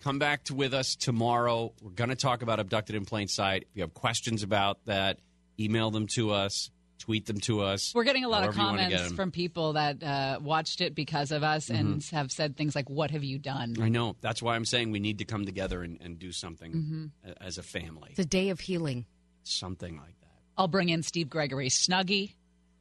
Come 0.00 0.18
back 0.18 0.44
to 0.44 0.54
with 0.54 0.72
us 0.74 0.94
tomorrow. 0.94 1.72
We're 1.82 1.90
going 1.90 2.10
to 2.10 2.16
talk 2.16 2.42
about 2.42 2.60
abducted 2.60 2.94
in 2.96 3.04
plain 3.04 3.28
sight. 3.28 3.62
If 3.62 3.68
you 3.74 3.82
have 3.82 3.94
questions 3.94 4.42
about 4.42 4.78
that, 4.86 5.18
email 5.58 5.90
them 5.90 6.06
to 6.14 6.30
us, 6.30 6.70
tweet 6.98 7.26
them 7.26 7.40
to 7.40 7.62
us. 7.62 7.92
We're 7.94 8.04
getting 8.04 8.24
a 8.24 8.28
lot 8.28 8.46
of 8.48 8.54
however 8.54 8.60
you 8.60 8.66
wanna 8.78 8.88
get 8.90 8.96
comments 8.96 9.10
'em. 9.12 9.16
from 9.16 9.30
people 9.32 9.72
that 9.74 10.02
uh, 10.02 10.38
watched 10.40 10.80
it 10.80 10.94
because 10.94 11.32
of 11.32 11.42
us 11.42 11.68
and 11.70 12.02
have 12.12 12.30
said 12.30 12.56
things 12.56 12.74
like, 12.76 12.88
What 12.88 13.10
have 13.10 13.24
you 13.24 13.38
done? 13.38 13.74
I 13.80 13.88
know. 13.88 14.16
That's 14.20 14.40
why 14.42 14.54
I'm 14.54 14.64
saying 14.64 14.92
we 14.92 15.00
need 15.00 15.18
to 15.18 15.24
come 15.24 15.44
together 15.44 15.82
and, 15.82 15.98
and 16.00 16.18
do 16.18 16.30
something 16.30 17.10
Mhm. 17.26 17.34
as 17.40 17.58
a 17.58 17.62
family. 17.62 18.10
It's 18.10 18.18
a 18.20 18.24
day 18.24 18.50
of 18.50 18.60
healing. 18.60 19.06
Something 19.48 19.96
like 19.96 20.18
that. 20.20 20.26
I'll 20.58 20.68
bring 20.68 20.88
in 20.88 21.02
Steve 21.02 21.28
Gregory's 21.28 21.78
Snuggie. 21.78 22.32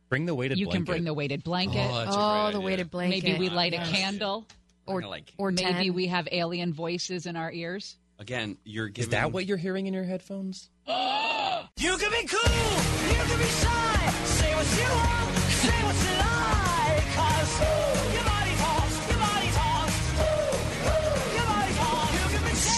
Bring 0.09 0.25
the 0.25 0.35
weighted 0.35 0.57
blanket. 0.57 0.59
You 0.59 0.65
can 0.67 0.83
blanket. 0.83 0.91
bring 0.91 1.03
the 1.05 1.13
weighted 1.13 1.41
oh, 1.43 1.49
blanket. 1.49 1.87
Oh, 1.89 1.95
that's 1.95 2.15
Oh, 2.15 2.19
the 2.19 2.47
idea. 2.49 2.59
weighted 2.61 2.91
blanket. 2.91 3.23
Maybe 3.23 3.39
we 3.39 3.49
light 3.49 3.73
Yes. 3.73 3.89
a 3.89 3.91
candle. 3.91 4.45
Or, 4.87 5.01
like 5.01 5.33
or 5.39 5.51
Maybe 5.51 5.85
10. 5.85 5.93
we 5.95 6.07
have 6.07 6.27
alien 6.31 6.71
voices 6.71 7.25
in 7.25 7.35
our 7.35 7.51
ears. 7.51 7.97
Again, 8.19 8.57
you're 8.63 8.87
giving. 8.87 9.07
Is 9.07 9.11
that 9.11 9.31
what 9.31 9.45
you're 9.47 9.57
hearing 9.57 9.87
in 9.87 9.93
your 9.93 10.03
headphones? 10.03 10.69
You 11.77 11.97
can 11.97 12.11
be 12.11 12.25
cool, 12.27 12.53
you 13.09 13.15
can 13.15 13.37
be 13.39 13.45
shy, 13.45 14.09
say 14.23 14.55
what 14.55 14.77
you 14.77 14.95
want, 14.95 15.35
say 15.51 15.83
what 15.83 15.95
you 16.29 16.34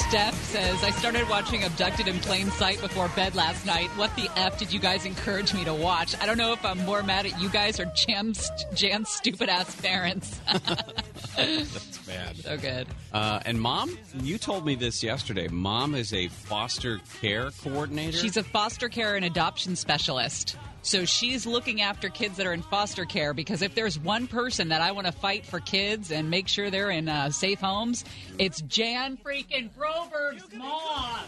Steph 0.08 0.42
says, 0.46 0.84
I 0.86 0.92
started 0.92 1.28
watching 1.28 1.66
Abducted 1.66 2.08
in 2.08 2.18
Plain 2.20 2.50
Sight 2.52 2.80
before 2.80 3.10
bed 3.10 3.36
last 3.36 3.66
night. 3.66 3.90
What 3.98 4.16
the 4.16 4.30
F 4.38 4.58
did 4.58 4.72
you 4.72 4.80
guys 4.80 5.06
encourage 5.06 5.54
me 5.54 5.66
to 5.66 5.74
watch? 5.74 6.16
I 6.22 6.26
don't 6.26 6.38
know 6.38 6.54
if 6.54 6.64
I'm 6.64 6.78
more 6.86 7.04
mad 7.04 7.26
at 7.26 7.38
you 7.42 7.50
guys 7.50 7.78
or 7.78 7.92
Jan's, 7.94 8.50
Jan's 8.74 9.10
stupid 9.10 9.50
ass 9.50 9.76
parents. 9.82 10.40
That's 11.36 11.98
bad. 12.08 12.38
so 12.38 12.56
good. 12.56 12.88
Uh, 13.12 13.42
and 13.46 13.60
mom, 13.60 13.98
you 14.22 14.38
told 14.38 14.66
me 14.66 14.76
this 14.76 15.04
yesterday. 15.04 15.50
Mom 15.50 15.94
is 15.94 16.14
a 16.14 16.30
foster 16.30 17.02
care 17.20 17.52
coordinator. 17.62 18.18
She's 18.18 18.38
a 18.38 18.44
foster 18.44 18.88
care 18.88 19.18
and 19.18 19.26
adoption 19.26 19.76
specialist. 19.76 20.56
So 20.88 21.04
she's 21.04 21.46
looking 21.46 21.82
after 21.82 22.08
kids 22.08 22.38
that 22.38 22.48
are 22.48 22.54
in 22.54 22.62
foster 22.62 23.04
care 23.04 23.34
because 23.34 23.62
if 23.62 23.76
there's 23.76 24.00
one 24.00 24.26
person 24.26 24.70
that 24.70 24.82
I 24.82 24.94
want 24.94 25.06
to 25.06 25.12
fight 25.12 25.46
for 25.46 25.60
kids 25.60 26.12
and 26.14 26.30
make 26.30 26.48
sure 26.48 26.70
they're 26.70 26.90
in 26.90 27.10
uh, 27.10 27.30
safe 27.30 27.60
homes, 27.60 28.06
it's 28.40 28.62
Jan 28.62 29.18
freaking 29.18 29.70
Broberg's 29.78 30.46
mom. 30.54 31.26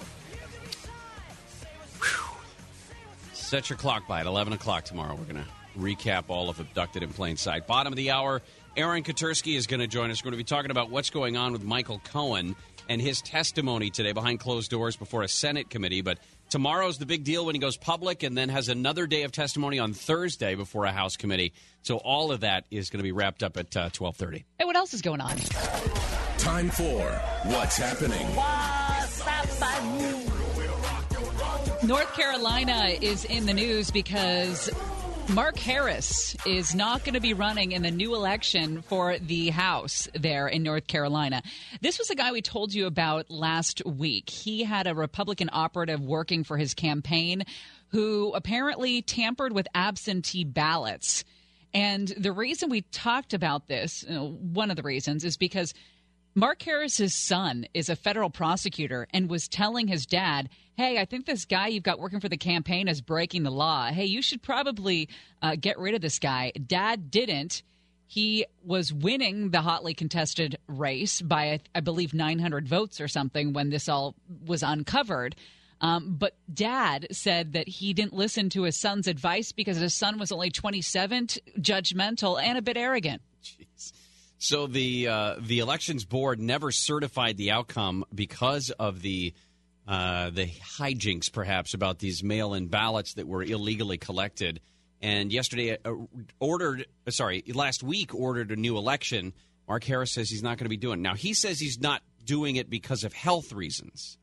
Set 3.33 3.69
your 3.69 3.75
clock 3.75 4.07
by 4.07 4.21
at 4.21 4.27
11 4.27 4.53
o'clock 4.53 4.85
tomorrow. 4.85 5.13
We're 5.13 5.33
going 5.33 5.43
to 5.43 5.49
recap 5.77 6.29
all 6.29 6.49
of 6.49 6.61
Abducted 6.61 7.03
in 7.03 7.09
Plain 7.09 7.35
Sight. 7.35 7.67
Bottom 7.67 7.91
of 7.91 7.97
the 7.97 8.11
hour, 8.11 8.41
Aaron 8.77 9.03
Katersky 9.03 9.57
is 9.57 9.67
going 9.67 9.81
to 9.81 9.87
join 9.87 10.09
us. 10.09 10.23
We're 10.23 10.31
going 10.31 10.39
to 10.39 10.45
be 10.45 10.55
talking 10.55 10.71
about 10.71 10.89
what's 10.89 11.09
going 11.09 11.35
on 11.35 11.51
with 11.51 11.65
Michael 11.65 11.99
Cohen 12.05 12.55
and 12.87 13.01
his 13.01 13.21
testimony 13.21 13.89
today 13.89 14.13
behind 14.13 14.39
closed 14.39 14.71
doors 14.71 14.95
before 14.95 15.21
a 15.21 15.27
Senate 15.27 15.69
committee. 15.69 16.01
But 16.01 16.19
tomorrow's 16.49 16.97
the 16.97 17.05
big 17.05 17.23
deal 17.23 17.45
when 17.45 17.55
he 17.55 17.59
goes 17.59 17.77
public 17.77 18.23
and 18.23 18.37
then 18.37 18.49
has 18.49 18.69
another 18.69 19.07
day 19.07 19.23
of 19.23 19.31
testimony 19.31 19.79
on 19.79 19.93
Thursday 19.93 20.55
before 20.55 20.85
a 20.85 20.91
House 20.91 21.17
committee. 21.17 21.53
So 21.81 21.97
all 21.97 22.31
of 22.31 22.41
that 22.41 22.65
is 22.71 22.89
going 22.89 22.99
to 22.99 23.03
be 23.03 23.11
wrapped 23.11 23.43
up 23.43 23.57
at 23.57 23.75
uh, 23.75 23.89
1230. 23.95 24.45
Hey, 24.57 24.65
what 24.65 24.75
else 24.75 24.93
is 24.93 25.01
going 25.01 25.21
on? 25.21 25.37
Time 26.37 26.69
for 26.69 27.09
What's 27.45 27.77
Happening. 27.77 28.27
North 31.87 32.13
Carolina 32.13 32.89
is 33.01 33.25
in 33.25 33.45
the 33.45 33.53
news 33.53 33.89
because 33.91 34.69
Mark 35.33 35.59
Harris 35.59 36.35
is 36.47 36.73
not 36.73 37.03
going 37.03 37.13
to 37.13 37.19
be 37.19 37.35
running 37.35 37.71
in 37.71 37.83
the 37.83 37.91
new 37.91 38.15
election 38.15 38.81
for 38.81 39.19
the 39.19 39.49
House 39.51 40.07
there 40.15 40.47
in 40.47 40.63
North 40.63 40.87
Carolina. 40.87 41.43
This 41.81 41.99
was 41.99 42.09
a 42.09 42.15
guy 42.15 42.31
we 42.31 42.41
told 42.41 42.73
you 42.73 42.87
about 42.87 43.29
last 43.29 43.85
week. 43.85 44.27
He 44.27 44.63
had 44.63 44.87
a 44.87 44.95
Republican 44.95 45.49
operative 45.53 46.01
working 46.01 46.43
for 46.43 46.57
his 46.57 46.73
campaign 46.73 47.43
who 47.89 48.33
apparently 48.33 49.03
tampered 49.03 49.53
with 49.53 49.67
absentee 49.75 50.45
ballots. 50.45 51.23
And 51.75 52.07
the 52.17 52.31
reason 52.31 52.71
we 52.71 52.81
talked 52.81 53.35
about 53.35 53.67
this, 53.67 54.03
one 54.09 54.71
of 54.71 54.77
the 54.77 54.83
reasons, 54.83 55.23
is 55.23 55.37
because 55.37 55.75
Mark 56.33 56.61
Harris's 56.63 57.13
son 57.13 57.67
is 57.75 57.87
a 57.87 57.95
federal 57.95 58.31
prosecutor 58.31 59.07
and 59.11 59.29
was 59.29 59.47
telling 59.47 59.87
his 59.87 60.07
dad, 60.07 60.49
"Hey, 60.79 60.97
I 60.97 61.05
think 61.05 61.25
this 61.25 61.45
guy 61.45 61.67
you've 61.67 61.83
got 61.83 61.99
working 61.99 62.19
for 62.21 62.29
the 62.29 62.37
campaign 62.37 62.87
is 62.87 63.01
breaking 63.01 63.43
the 63.43 63.51
law. 63.51 63.87
Hey, 63.87 64.05
you 64.05 64.21
should 64.21 64.41
probably 64.41 65.09
uh, 65.41 65.55
get 65.59 65.77
rid 65.77 65.93
of 65.93 66.01
this 66.01 66.19
guy." 66.19 66.51
Dad 66.51 67.11
didn't. 67.11 67.63
He 68.07 68.45
was 68.63 68.93
winning 68.93 69.51
the 69.51 69.61
hotly 69.61 69.93
contested 69.93 70.57
race 70.67 71.21
by, 71.21 71.59
I 71.75 71.81
believe, 71.81 72.13
900 72.13 72.67
votes 72.67 73.01
or 73.01 73.07
something 73.07 73.53
when 73.53 73.69
this 73.69 73.89
all 73.89 74.15
was 74.45 74.63
uncovered. 74.63 75.35
Um, 75.81 76.15
but 76.17 76.35
dad 76.51 77.07
said 77.11 77.53
that 77.53 77.67
he 77.67 77.93
didn't 77.93 78.13
listen 78.13 78.49
to 78.51 78.63
his 78.63 78.77
son's 78.77 79.07
advice 79.07 79.51
because 79.51 79.77
his 79.77 79.93
son 79.93 80.17
was 80.17 80.31
only 80.31 80.49
27, 80.49 81.27
judgmental, 81.59 82.41
and 82.41 82.57
a 82.57 82.61
bit 82.61 82.77
arrogant. 82.77 83.21
So 84.39 84.67
the 84.67 85.07
uh, 85.07 85.35
the 85.39 85.59
elections 85.59 86.05
board 86.05 86.39
never 86.39 86.71
certified 86.71 87.35
the 87.35 87.51
outcome 87.51 88.05
because 88.15 88.69
of 88.71 89.01
the 89.01 89.33
uh, 89.89 90.29
the 90.29 90.45
hijinks, 90.45 91.33
perhaps, 91.33 91.73
about 91.73 91.97
these 91.97 92.23
mail-in 92.23 92.67
ballots 92.67 93.15
that 93.15 93.27
were 93.27 93.41
illegally 93.41 93.97
collected. 93.97 94.61
And 95.01 95.33
yesterday, 95.33 95.79
uh, 95.83 95.93
ordered 96.39 96.85
uh, 97.07 97.11
sorry, 97.11 97.43
last 97.55 97.81
week 97.81 98.13
ordered 98.13 98.51
a 98.51 98.55
new 98.55 98.77
election. 98.77 99.33
Mark 99.67 99.83
Harris 99.83 100.13
says 100.13 100.29
he's 100.29 100.43
not 100.43 100.59
going 100.59 100.65
to 100.65 100.69
be 100.69 100.77
doing. 100.77 100.99
It. 100.99 101.01
Now 101.01 101.15
he 101.15 101.33
says 101.33 101.59
he's 101.59 101.79
not 101.79 102.03
doing 102.23 102.55
it 102.55 102.69
because 102.69 103.03
of 103.03 103.13
health 103.13 103.51
reasons, 103.51 104.19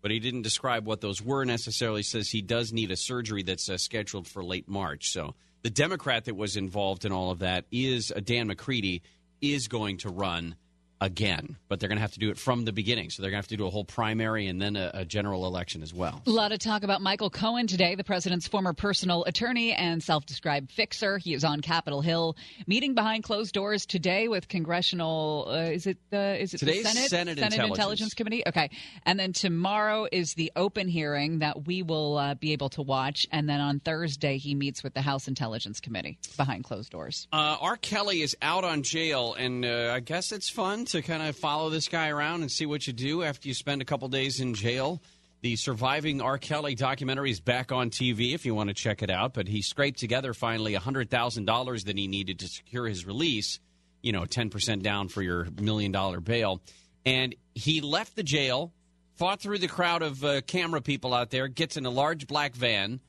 but 0.00 0.10
he 0.10 0.20
didn't 0.20 0.42
describe 0.42 0.86
what 0.86 1.02
those 1.02 1.20
were 1.20 1.44
necessarily. 1.44 2.02
Says 2.02 2.30
he 2.30 2.40
does 2.40 2.72
need 2.72 2.90
a 2.90 2.96
surgery 2.96 3.42
that's 3.42 3.68
uh, 3.68 3.76
scheduled 3.76 4.26
for 4.26 4.42
late 4.42 4.68
March. 4.68 5.10
So 5.10 5.34
the 5.60 5.70
Democrat 5.70 6.24
that 6.24 6.36
was 6.36 6.56
involved 6.56 7.04
in 7.04 7.12
all 7.12 7.30
of 7.30 7.40
that 7.40 7.66
is 7.70 8.10
uh, 8.10 8.20
Dan 8.20 8.46
McCready 8.46 9.02
is 9.42 9.68
going 9.68 9.98
to 9.98 10.08
run 10.08 10.54
again, 11.00 11.56
but 11.68 11.80
they're 11.80 11.88
going 11.88 11.96
to 11.96 12.02
have 12.02 12.12
to 12.12 12.18
do 12.18 12.30
it 12.30 12.38
from 12.38 12.64
the 12.64 12.72
beginning. 12.72 13.10
So 13.10 13.22
they're 13.22 13.30
going 13.30 13.42
to 13.42 13.44
have 13.44 13.48
to 13.48 13.56
do 13.56 13.66
a 13.66 13.70
whole 13.70 13.84
primary 13.84 14.46
and 14.46 14.60
then 14.60 14.76
a, 14.76 14.90
a, 14.94 15.04
general 15.04 15.46
election 15.46 15.82
as 15.82 15.94
well. 15.94 16.22
A 16.26 16.30
lot 16.30 16.52
of 16.52 16.58
talk 16.58 16.82
about 16.82 17.00
Michael 17.00 17.30
Cohen 17.30 17.66
today, 17.66 17.94
the 17.94 18.04
president's 18.04 18.46
former 18.46 18.72
personal 18.74 19.24
attorney 19.24 19.72
and 19.72 20.02
self 20.02 20.26
described 20.26 20.70
fixer. 20.70 21.18
He 21.18 21.32
is 21.32 21.42
on 21.42 21.62
Capitol 21.62 22.02
Hill, 22.02 22.36
meeting 22.66 22.94
behind 22.94 23.24
closed 23.24 23.54
doors 23.54 23.86
today 23.86 24.28
with 24.28 24.48
congressional. 24.48 25.46
Uh, 25.48 25.70
is 25.70 25.86
it 25.86 25.98
the 26.10 26.40
is 26.40 26.54
it 26.54 26.58
Today's 26.58 26.82
the 26.82 26.90
Senate 26.90 27.10
Senate 27.10 27.38
Intelligence. 27.38 27.70
Intelligence. 27.70 28.14
Committee? 28.14 28.42
Okay, 28.46 28.70
and 29.06 29.18
then 29.18 29.32
tomorrow 29.32 30.06
is 30.10 30.34
the 30.34 30.52
open 30.54 30.88
hearing 30.88 31.38
that 31.38 31.66
we 31.66 31.82
will 31.82 32.18
uh, 32.18 32.34
be 32.34 32.52
able 32.52 32.68
to 32.70 32.82
watch, 32.82 33.26
and 33.32 33.48
then 33.48 33.60
on 33.60 33.80
Thursday 33.80 34.36
he 34.36 34.54
meets 34.54 34.82
with 34.82 34.94
the 34.94 35.02
House 35.02 35.28
Intelligence 35.28 35.80
Committee 35.80 36.18
behind 36.36 36.64
closed 36.64 36.90
doors. 36.90 37.26
Uh, 37.32 37.56
R. 37.60 37.76
Kelly 37.76 38.20
is 38.20 38.36
out 38.42 38.64
on 38.64 38.82
jail, 38.82 39.34
and 39.34 39.64
uh, 39.64 39.92
I 39.94 40.00
guess 40.00 40.32
it's 40.32 40.50
fun 40.50 40.84
to 40.92 41.02
kind 41.02 41.22
of 41.22 41.36
follow 41.36 41.70
this 41.70 41.88
guy 41.88 42.08
around 42.08 42.42
and 42.42 42.50
see 42.50 42.66
what 42.66 42.86
you 42.86 42.92
do 42.92 43.22
after 43.22 43.48
you 43.48 43.54
spend 43.54 43.82
a 43.82 43.84
couple 43.84 44.08
days 44.08 44.40
in 44.40 44.54
jail. 44.54 45.00
The 45.42 45.56
surviving 45.56 46.20
R. 46.20 46.36
Kelly 46.36 46.74
documentary 46.74 47.30
is 47.30 47.40
back 47.40 47.72
on 47.72 47.90
TV 47.90 48.34
if 48.34 48.44
you 48.44 48.54
want 48.54 48.68
to 48.68 48.74
check 48.74 49.02
it 49.02 49.10
out. 49.10 49.32
But 49.32 49.48
he 49.48 49.62
scraped 49.62 49.98
together 49.98 50.34
finally 50.34 50.74
$100,000 50.74 51.84
that 51.84 51.98
he 51.98 52.06
needed 52.08 52.40
to 52.40 52.48
secure 52.48 52.86
his 52.86 53.06
release, 53.06 53.58
you 54.02 54.12
know, 54.12 54.22
10% 54.22 54.82
down 54.82 55.08
for 55.08 55.22
your 55.22 55.46
million 55.60 55.92
dollar 55.92 56.20
bail. 56.20 56.60
And 57.06 57.34
he 57.54 57.80
left 57.80 58.16
the 58.16 58.22
jail, 58.22 58.72
fought 59.16 59.40
through 59.40 59.58
the 59.58 59.68
crowd 59.68 60.02
of 60.02 60.22
uh, 60.24 60.40
camera 60.42 60.82
people 60.82 61.14
out 61.14 61.30
there, 61.30 61.48
gets 61.48 61.76
in 61.76 61.86
a 61.86 61.90
large 61.90 62.26
black 62.26 62.54
van, 62.54 63.00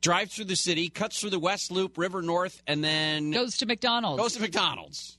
drives 0.00 0.34
through 0.34 0.46
the 0.46 0.56
city, 0.56 0.88
cuts 0.88 1.20
through 1.20 1.30
the 1.30 1.38
West 1.38 1.70
Loop, 1.70 1.98
River 1.98 2.22
North, 2.22 2.60
and 2.66 2.82
then 2.82 3.30
goes 3.30 3.58
to 3.58 3.66
McDonald's. 3.66 4.20
Goes 4.20 4.32
to 4.32 4.40
McDonald's. 4.40 5.18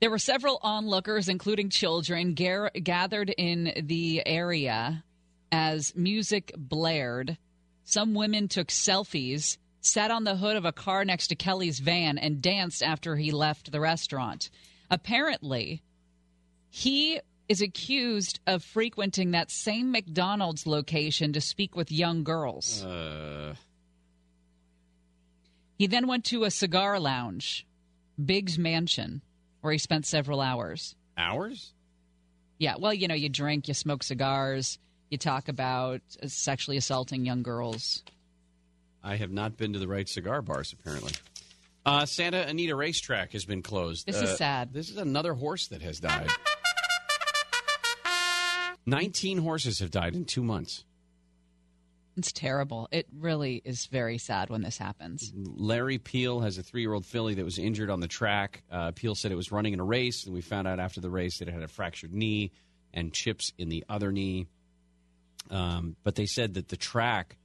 There 0.00 0.10
were 0.10 0.18
several 0.18 0.60
onlookers, 0.62 1.28
including 1.28 1.70
children, 1.70 2.34
gar- 2.34 2.70
gathered 2.70 3.30
in 3.36 3.72
the 3.84 4.24
area 4.26 5.02
as 5.50 5.94
music 5.96 6.52
blared. 6.56 7.36
Some 7.84 8.14
women 8.14 8.46
took 8.48 8.68
selfies, 8.68 9.58
sat 9.80 10.10
on 10.10 10.24
the 10.24 10.36
hood 10.36 10.56
of 10.56 10.64
a 10.64 10.72
car 10.72 11.04
next 11.04 11.28
to 11.28 11.34
Kelly's 11.34 11.80
van, 11.80 12.16
and 12.18 12.40
danced 12.40 12.82
after 12.82 13.16
he 13.16 13.32
left 13.32 13.72
the 13.72 13.80
restaurant. 13.80 14.50
Apparently, 14.90 15.82
he 16.70 17.20
is 17.48 17.60
accused 17.60 18.38
of 18.46 18.62
frequenting 18.62 19.32
that 19.32 19.50
same 19.50 19.90
McDonald's 19.90 20.66
location 20.66 21.32
to 21.32 21.40
speak 21.40 21.74
with 21.74 21.90
young 21.90 22.22
girls. 22.22 22.84
Uh, 22.84 23.54
He 25.76 25.86
then 25.86 26.06
went 26.06 26.24
to 26.26 26.44
a 26.44 26.50
cigar 26.50 27.00
lounge, 27.00 27.66
Biggs 28.22 28.58
Mansion, 28.58 29.22
where 29.60 29.72
he 29.72 29.78
spent 29.78 30.06
several 30.06 30.40
hours. 30.40 30.94
hours? 31.16 31.72
Yeah, 32.58 32.74
well, 32.78 32.92
you 32.94 33.08
know, 33.08 33.14
you 33.14 33.28
drink, 33.28 33.68
you 33.68 33.74
smoke 33.74 34.02
cigars, 34.02 34.78
you 35.10 35.18
talk 35.18 35.48
about 35.48 36.00
sexually 36.26 36.76
assaulting 36.76 37.24
young 37.24 37.42
girls. 37.42 38.02
I 39.02 39.16
have 39.16 39.30
not 39.30 39.56
been 39.56 39.72
to 39.74 39.78
the 39.78 39.86
right 39.88 40.08
cigar 40.08 40.42
bars, 40.42 40.72
apparently. 40.72 41.12
Uh, 41.86 42.04
Santa 42.04 42.42
Anita 42.46 42.74
Racetrack 42.74 43.32
has 43.32 43.44
been 43.44 43.62
closed. 43.62 44.06
This 44.06 44.16
is 44.16 44.30
Uh, 44.30 44.36
sad. 44.36 44.72
This 44.72 44.90
is 44.90 44.96
another 44.96 45.34
horse 45.34 45.68
that 45.68 45.80
has 45.82 46.00
died. 46.00 46.28
19 48.86 49.38
horses 49.38 49.78
have 49.80 49.90
died 49.90 50.14
in 50.14 50.24
two 50.24 50.42
months. 50.42 50.84
It's 52.18 52.32
terrible. 52.32 52.88
It 52.90 53.06
really 53.16 53.62
is 53.64 53.86
very 53.86 54.18
sad 54.18 54.50
when 54.50 54.60
this 54.60 54.76
happens. 54.76 55.32
Larry 55.36 55.98
Peel 55.98 56.40
has 56.40 56.58
a 56.58 56.64
three 56.64 56.80
year 56.80 56.92
old 56.92 57.06
filly 57.06 57.34
that 57.34 57.44
was 57.44 57.60
injured 57.60 57.90
on 57.90 58.00
the 58.00 58.08
track. 58.08 58.64
Uh, 58.72 58.90
Peel 58.90 59.14
said 59.14 59.30
it 59.30 59.36
was 59.36 59.52
running 59.52 59.72
in 59.72 59.78
a 59.78 59.84
race, 59.84 60.24
and 60.24 60.34
we 60.34 60.40
found 60.40 60.66
out 60.66 60.80
after 60.80 61.00
the 61.00 61.10
race 61.10 61.38
that 61.38 61.46
it 61.46 61.54
had 61.54 61.62
a 61.62 61.68
fractured 61.68 62.12
knee 62.12 62.50
and 62.92 63.12
chips 63.12 63.52
in 63.56 63.68
the 63.68 63.84
other 63.88 64.10
knee. 64.10 64.48
Um, 65.48 65.94
but 66.02 66.16
they 66.16 66.26
said 66.26 66.54
that 66.54 66.68
the 66.68 66.76
track, 66.76 67.36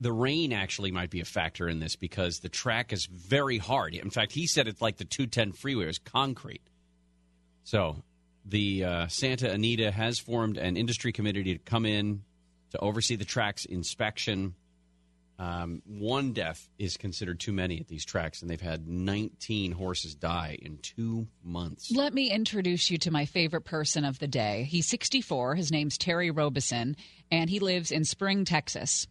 the 0.00 0.12
rain 0.12 0.54
actually 0.54 0.92
might 0.92 1.10
be 1.10 1.20
a 1.20 1.26
factor 1.26 1.68
in 1.68 1.78
this 1.78 1.94
because 1.94 2.38
the 2.38 2.48
track 2.48 2.94
is 2.94 3.04
very 3.04 3.58
hard. 3.58 3.94
In 3.94 4.08
fact, 4.08 4.32
he 4.32 4.46
said 4.46 4.66
it's 4.66 4.80
like 4.80 4.96
the 4.96 5.04
210 5.04 5.52
freeway, 5.52 5.84
it's 5.84 5.98
concrete. 5.98 6.62
So 7.64 7.96
the 8.46 8.82
uh, 8.82 9.06
Santa 9.08 9.52
Anita 9.52 9.90
has 9.90 10.18
formed 10.18 10.56
an 10.56 10.78
industry 10.78 11.12
committee 11.12 11.44
to 11.44 11.58
come 11.58 11.84
in 11.84 12.22
to 12.70 12.78
oversee 12.78 13.16
the 13.16 13.24
track's 13.24 13.64
inspection. 13.64 14.54
Um, 15.38 15.80
one 15.86 16.32
death 16.34 16.68
is 16.78 16.98
considered 16.98 17.40
too 17.40 17.52
many 17.52 17.80
at 17.80 17.88
these 17.88 18.04
tracks, 18.04 18.42
and 18.42 18.50
they've 18.50 18.60
had 18.60 18.86
19 18.86 19.72
horses 19.72 20.14
die 20.14 20.58
in 20.60 20.76
two 20.78 21.28
months. 21.42 21.90
Let 21.90 22.12
me 22.12 22.30
introduce 22.30 22.90
you 22.90 22.98
to 22.98 23.10
my 23.10 23.24
favorite 23.24 23.64
person 23.64 24.04
of 24.04 24.18
the 24.18 24.28
day. 24.28 24.66
He's 24.68 24.86
64. 24.88 25.54
His 25.54 25.72
name's 25.72 25.96
Terry 25.96 26.30
Robeson, 26.30 26.94
and 27.30 27.48
he 27.48 27.58
lives 27.58 27.90
in 27.90 28.04
Spring, 28.04 28.44
Texas. 28.44 29.06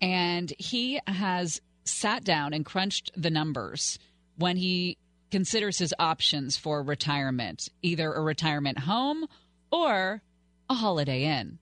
And 0.00 0.52
he 0.58 1.00
has 1.06 1.60
sat 1.84 2.24
down 2.24 2.54
and 2.54 2.64
crunched 2.64 3.12
the 3.16 3.30
numbers 3.30 4.00
when 4.36 4.56
he 4.56 4.98
considers 5.30 5.78
his 5.78 5.94
options 5.98 6.56
for 6.56 6.82
retirement 6.82 7.68
either 7.82 8.12
a 8.12 8.20
retirement 8.20 8.78
home 8.80 9.26
or 9.70 10.22
a 10.68 10.74
holiday 10.74 11.24
inn. 11.24 11.58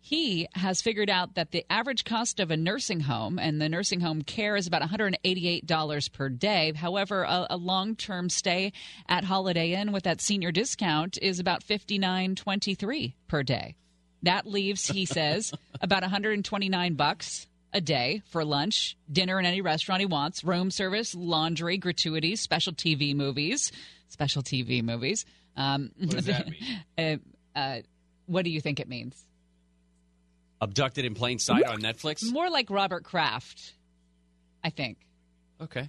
He 0.00 0.48
has 0.54 0.80
figured 0.80 1.10
out 1.10 1.34
that 1.34 1.50
the 1.50 1.66
average 1.70 2.04
cost 2.04 2.40
of 2.40 2.50
a 2.50 2.56
nursing 2.56 3.00
home 3.00 3.38
and 3.38 3.60
the 3.60 3.68
nursing 3.68 4.00
home 4.00 4.22
care 4.22 4.56
is 4.56 4.66
about 4.66 4.80
$188 4.82 6.12
per 6.12 6.28
day. 6.30 6.72
However, 6.74 7.24
a, 7.24 7.46
a 7.50 7.56
long-term 7.56 8.30
stay 8.30 8.72
at 9.08 9.24
Holiday 9.24 9.72
Inn 9.72 9.92
with 9.92 10.04
that 10.04 10.20
senior 10.20 10.50
discount 10.52 11.18
is 11.20 11.40
about 11.40 11.62
$59.23 11.64 13.14
per 13.26 13.42
day. 13.42 13.74
That 14.22 14.46
leaves, 14.46 14.86
he 14.88 15.04
says, 15.04 15.52
about 15.80 16.02
129 16.02 16.94
bucks 16.94 17.46
a 17.72 17.80
day 17.80 18.22
for 18.30 18.44
lunch, 18.44 18.96
dinner 19.12 19.38
in 19.38 19.44
any 19.44 19.60
restaurant 19.60 20.00
he 20.00 20.06
wants, 20.06 20.42
room 20.42 20.70
service, 20.70 21.14
laundry, 21.14 21.76
gratuities, 21.76 22.40
special 22.40 22.72
TV 22.72 23.14
movies, 23.14 23.72
special 24.08 24.42
TV 24.42 24.82
movies. 24.82 25.26
Um, 25.56 25.90
What 25.98 26.10
does 26.10 26.24
that 26.26 26.48
mean? 26.96 27.20
uh, 27.54 27.58
uh, 27.58 27.78
what 28.26 28.44
do 28.44 28.50
you 28.50 28.60
think 28.60 28.80
it 28.80 28.88
means? 28.88 29.22
Abducted 30.60 31.04
in 31.04 31.14
plain 31.14 31.38
sight 31.38 31.64
on 31.64 31.80
Netflix? 31.80 32.30
More 32.32 32.50
like 32.50 32.68
Robert 32.70 33.04
Kraft, 33.04 33.74
I 34.64 34.70
think. 34.70 34.98
Okay. 35.60 35.88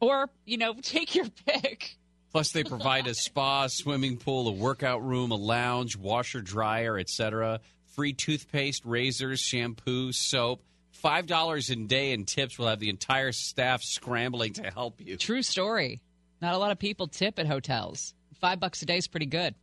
Or, 0.00 0.28
you 0.44 0.58
know, 0.58 0.74
take 0.82 1.14
your 1.14 1.26
pick. 1.46 1.96
Plus, 2.30 2.50
they 2.52 2.64
provide 2.64 3.06
a 3.06 3.14
spa, 3.14 3.66
swimming 3.66 4.16
pool, 4.16 4.48
a 4.48 4.52
workout 4.52 5.04
room, 5.04 5.30
a 5.32 5.36
lounge, 5.36 5.96
washer, 5.96 6.40
dryer, 6.40 6.98
etc. 6.98 7.60
Free 7.94 8.14
toothpaste, 8.14 8.84
razors, 8.84 9.40
shampoo, 9.40 10.12
soap. 10.12 10.62
Five 10.92 11.26
dollars 11.26 11.68
a 11.68 11.76
day 11.76 12.12
in 12.12 12.24
tips 12.24 12.58
will 12.58 12.68
have 12.68 12.78
the 12.78 12.88
entire 12.88 13.32
staff 13.32 13.82
scrambling 13.82 14.54
to 14.54 14.70
help 14.70 15.00
you. 15.00 15.16
True 15.16 15.42
story. 15.42 16.00
Not 16.40 16.54
a 16.54 16.58
lot 16.58 16.70
of 16.70 16.78
people 16.78 17.06
tip 17.06 17.38
at 17.38 17.46
hotels. 17.46 18.14
Five 18.40 18.60
bucks 18.60 18.82
a 18.82 18.86
day 18.86 18.96
is 18.96 19.08
pretty 19.08 19.26
good. 19.26 19.54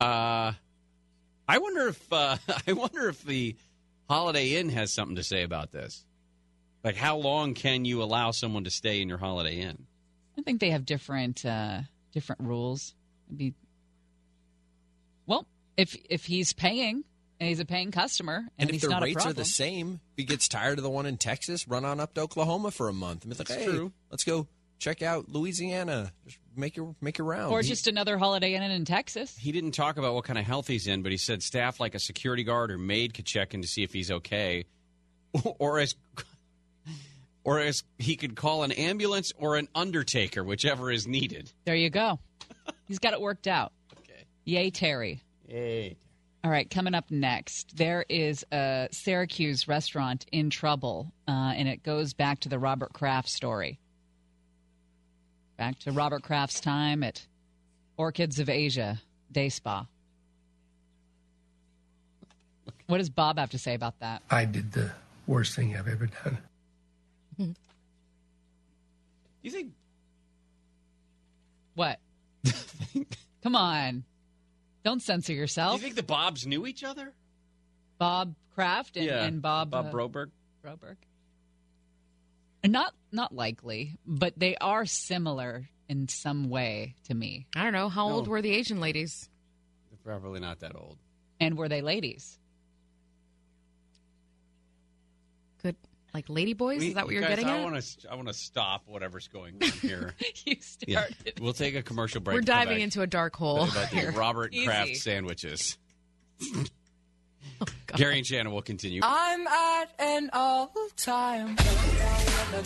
Uh, 0.00 0.52
I 1.48 1.58
wonder 1.58 1.88
if 1.88 2.12
uh, 2.12 2.36
I 2.66 2.72
wonder 2.72 3.08
if 3.08 3.22
the 3.24 3.56
Holiday 4.12 4.56
Inn 4.56 4.68
has 4.68 4.92
something 4.92 5.16
to 5.16 5.22
say 5.22 5.42
about 5.42 5.72
this. 5.72 6.04
Like, 6.84 6.96
how 6.96 7.16
long 7.16 7.54
can 7.54 7.84
you 7.84 8.02
allow 8.02 8.30
someone 8.30 8.64
to 8.64 8.70
stay 8.70 9.00
in 9.00 9.08
your 9.08 9.18
Holiday 9.18 9.60
Inn? 9.60 9.86
I 10.38 10.42
think 10.42 10.60
they 10.60 10.70
have 10.70 10.84
different 10.84 11.44
uh, 11.46 11.80
different 12.12 12.42
rules. 12.42 12.94
It'd 13.28 13.38
be 13.38 13.54
well, 15.26 15.46
If 15.76 15.96
if 16.10 16.24
he's 16.24 16.52
paying 16.52 17.04
and 17.40 17.48
he's 17.48 17.60
a 17.60 17.64
paying 17.64 17.90
customer 17.90 18.36
and, 18.36 18.50
And 18.58 18.70
if 18.70 18.74
he's 18.74 18.82
the 18.82 18.88
not 18.88 19.02
a 19.02 19.06
rates 19.06 19.24
are 19.24 19.32
the 19.32 19.44
same, 19.44 20.00
if 20.12 20.16
he 20.18 20.24
gets 20.24 20.48
tired 20.48 20.78
of 20.78 20.84
the 20.84 20.90
one 20.90 21.06
in 21.06 21.16
Texas, 21.16 21.66
run 21.66 21.84
on 21.84 22.00
up 22.00 22.14
to 22.14 22.20
Oklahoma 22.22 22.70
for 22.70 22.88
a 22.88 22.92
month. 22.92 23.24
And 23.24 23.32
be 23.32 23.38
like, 23.38 23.48
That's 23.48 23.64
hey, 23.64 23.70
true. 23.70 23.92
let's 24.10 24.24
go 24.24 24.46
check 24.82 25.00
out 25.02 25.28
Louisiana. 25.28 26.12
Just 26.26 26.38
make 26.56 26.76
your 26.76 26.94
make 27.00 27.16
your 27.18 27.26
round. 27.26 27.52
or 27.52 27.62
He- 27.62 27.68
just 27.68 27.86
another 27.86 28.18
Holiday 28.18 28.54
Inn 28.54 28.62
in 28.62 28.84
Texas. 28.84 29.36
He 29.36 29.52
didn't 29.52 29.72
talk 29.72 29.96
about 29.96 30.14
what 30.14 30.24
kind 30.24 30.38
of 30.38 30.44
health 30.44 30.66
he's 30.66 30.86
in, 30.86 31.02
but 31.02 31.12
he 31.12 31.18
said 31.18 31.42
staff 31.42 31.78
like 31.80 31.94
a 31.94 31.98
security 32.00 32.42
guard 32.44 32.70
or 32.70 32.78
maid 32.78 33.14
could 33.14 33.24
check 33.26 33.54
in 33.54 33.62
to 33.62 33.68
see 33.68 33.82
if 33.84 33.92
he's 33.92 34.10
okay, 34.10 34.64
or 35.58 35.78
as 35.78 35.94
or 37.44 37.60
as 37.60 37.84
he 37.98 38.16
could 38.16 38.34
call 38.36 38.62
an 38.64 38.72
ambulance 38.72 39.32
or 39.38 39.56
an 39.56 39.68
undertaker, 39.74 40.42
whichever 40.44 40.90
is 40.90 41.06
needed. 41.06 41.50
There 41.64 41.76
you 41.76 41.90
go. 41.90 42.18
he's 42.88 42.98
got 42.98 43.12
it 43.12 43.20
worked 43.20 43.46
out. 43.46 43.72
Okay. 44.00 44.24
Yay, 44.44 44.70
Terry. 44.70 45.20
Yay. 45.48 45.96
All 46.44 46.50
right, 46.50 46.68
coming 46.68 46.92
up 46.94 47.08
next, 47.08 47.76
there 47.76 48.04
is 48.08 48.44
a 48.50 48.88
Syracuse 48.90 49.68
restaurant 49.68 50.26
in 50.32 50.50
trouble, 50.50 51.12
uh, 51.28 51.30
and 51.54 51.68
it 51.68 51.84
goes 51.84 52.14
back 52.14 52.40
to 52.40 52.48
the 52.48 52.58
Robert 52.58 52.92
Kraft 52.92 53.28
story. 53.28 53.78
Back 55.56 55.78
to 55.80 55.92
Robert 55.92 56.22
Kraft's 56.22 56.60
time 56.60 57.02
at 57.02 57.26
Orchids 57.96 58.38
of 58.38 58.48
Asia 58.48 59.00
Day 59.30 59.48
Spa. 59.48 59.86
What 62.86 62.98
does 62.98 63.10
Bob 63.10 63.38
have 63.38 63.50
to 63.50 63.58
say 63.58 63.74
about 63.74 63.98
that? 64.00 64.22
I 64.30 64.44
did 64.44 64.72
the 64.72 64.90
worst 65.26 65.54
thing 65.54 65.76
I've 65.76 65.88
ever 65.88 66.08
done. 66.24 66.38
You 69.42 69.50
think 69.50 69.72
What? 71.74 71.98
Come 73.42 73.56
on. 73.56 74.04
Don't 74.84 75.02
censor 75.02 75.32
Do 75.32 75.38
yourself. 75.38 75.74
you 75.80 75.82
think 75.82 75.96
the 75.96 76.02
Bobs 76.02 76.46
knew 76.46 76.66
each 76.66 76.84
other? 76.84 77.12
Bob 77.98 78.34
Kraft 78.54 78.96
and, 78.96 79.06
yeah, 79.06 79.24
and 79.24 79.40
Bob 79.40 79.70
Bob 79.70 79.86
uh, 79.86 79.90
Broberg. 79.92 80.30
Broberg. 80.64 80.96
Not 82.64 82.94
not 83.12 83.34
likely, 83.34 83.98
but 84.06 84.34
they 84.36 84.56
are 84.56 84.86
similar 84.86 85.68
in 85.88 86.08
some 86.08 86.48
way 86.48 86.94
to 87.04 87.14
me. 87.14 87.46
I 87.54 87.62
don't 87.64 87.72
know. 87.72 87.88
How 87.88 88.08
old 88.08 88.28
were 88.28 88.40
the 88.42 88.54
Asian 88.54 88.80
ladies? 88.80 89.28
They're 89.90 89.98
probably 90.18 90.40
not 90.40 90.60
that 90.60 90.74
old. 90.74 90.96
And 91.40 91.56
were 91.58 91.68
they 91.68 91.82
ladies? 91.82 92.38
Good, 95.62 95.76
like 96.14 96.24
lady 96.28 96.54
boys? 96.54 96.80
We- 96.80 96.88
Is 96.88 96.94
that 96.94 97.04
what 97.04 97.12
you 97.14 97.20
you're 97.20 97.28
guys, 97.28 97.38
getting 97.38 97.50
I 97.50 97.58
at? 97.58 97.64
Want 97.64 97.82
to, 97.82 98.10
I 98.12 98.14
want 98.14 98.28
to 98.28 98.34
stop 98.34 98.82
whatever's 98.86 99.28
going 99.28 99.56
on 99.62 99.68
here. 99.70 100.14
you 100.44 100.56
Yeah. 100.86 101.00
started. 101.04 101.40
We'll 101.40 101.52
take 101.52 101.74
a 101.74 101.82
commercial 101.82 102.20
break. 102.20 102.34
We're 102.36 102.40
diving 102.40 102.80
into 102.80 103.02
a 103.02 103.06
dark 103.06 103.36
hole. 103.36 103.64
about 103.64 103.90
the. 103.90 104.12
Robert 104.16 104.52
Easy. 104.54 104.66
Kraft 104.66 104.96
sandwiches. 104.96 105.78
Oh, 107.60 107.66
Gary 107.96 108.16
and 108.18 108.26
Shannon 108.26 108.52
will 108.52 108.62
continue. 108.62 109.00
I'm 109.04 109.46
at 109.46 109.90
an 110.00 110.30
all 110.32 110.72
time. 110.96 111.56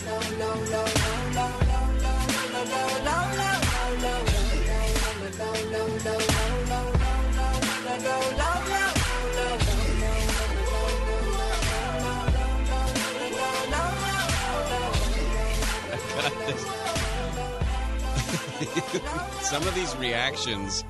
Some 19.41 19.63
of 19.63 19.73
these 19.73 19.95
reactions 19.95 20.83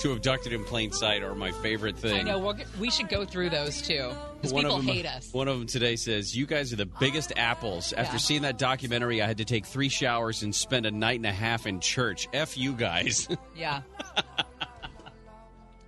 to 0.00 0.12
abducted 0.12 0.52
in 0.52 0.64
plain 0.64 0.92
sight 0.92 1.22
are 1.22 1.34
my 1.34 1.50
favorite 1.50 1.96
thing. 1.98 2.20
I 2.20 2.22
know 2.22 2.52
g- 2.52 2.64
we 2.78 2.90
should 2.90 3.08
go 3.08 3.24
through 3.24 3.50
those 3.50 3.82
too 3.82 4.10
because 4.36 4.52
One 4.52 4.64
of 4.64 4.70
people 4.70 4.76
them- 4.78 4.94
hate 4.94 5.06
us. 5.06 5.32
One 5.32 5.48
of 5.48 5.58
them 5.58 5.66
today 5.66 5.96
says, 5.96 6.36
"You 6.36 6.46
guys 6.46 6.72
are 6.72 6.76
the 6.76 6.86
biggest 6.86 7.32
apples." 7.36 7.92
After 7.92 8.14
Yeah. 8.14 8.18
seeing 8.18 8.42
that 8.42 8.58
documentary, 8.58 9.20
I 9.22 9.26
had 9.26 9.38
to 9.38 9.44
take 9.44 9.66
three 9.66 9.88
showers 9.88 10.42
and 10.42 10.54
spend 10.54 10.86
a 10.86 10.90
night 10.90 11.16
and 11.18 11.26
a 11.26 11.32
half 11.32 11.66
in 11.66 11.80
church. 11.80 12.28
F 12.32 12.56
you 12.56 12.72
guys. 12.74 13.28
Yeah. 13.56 13.82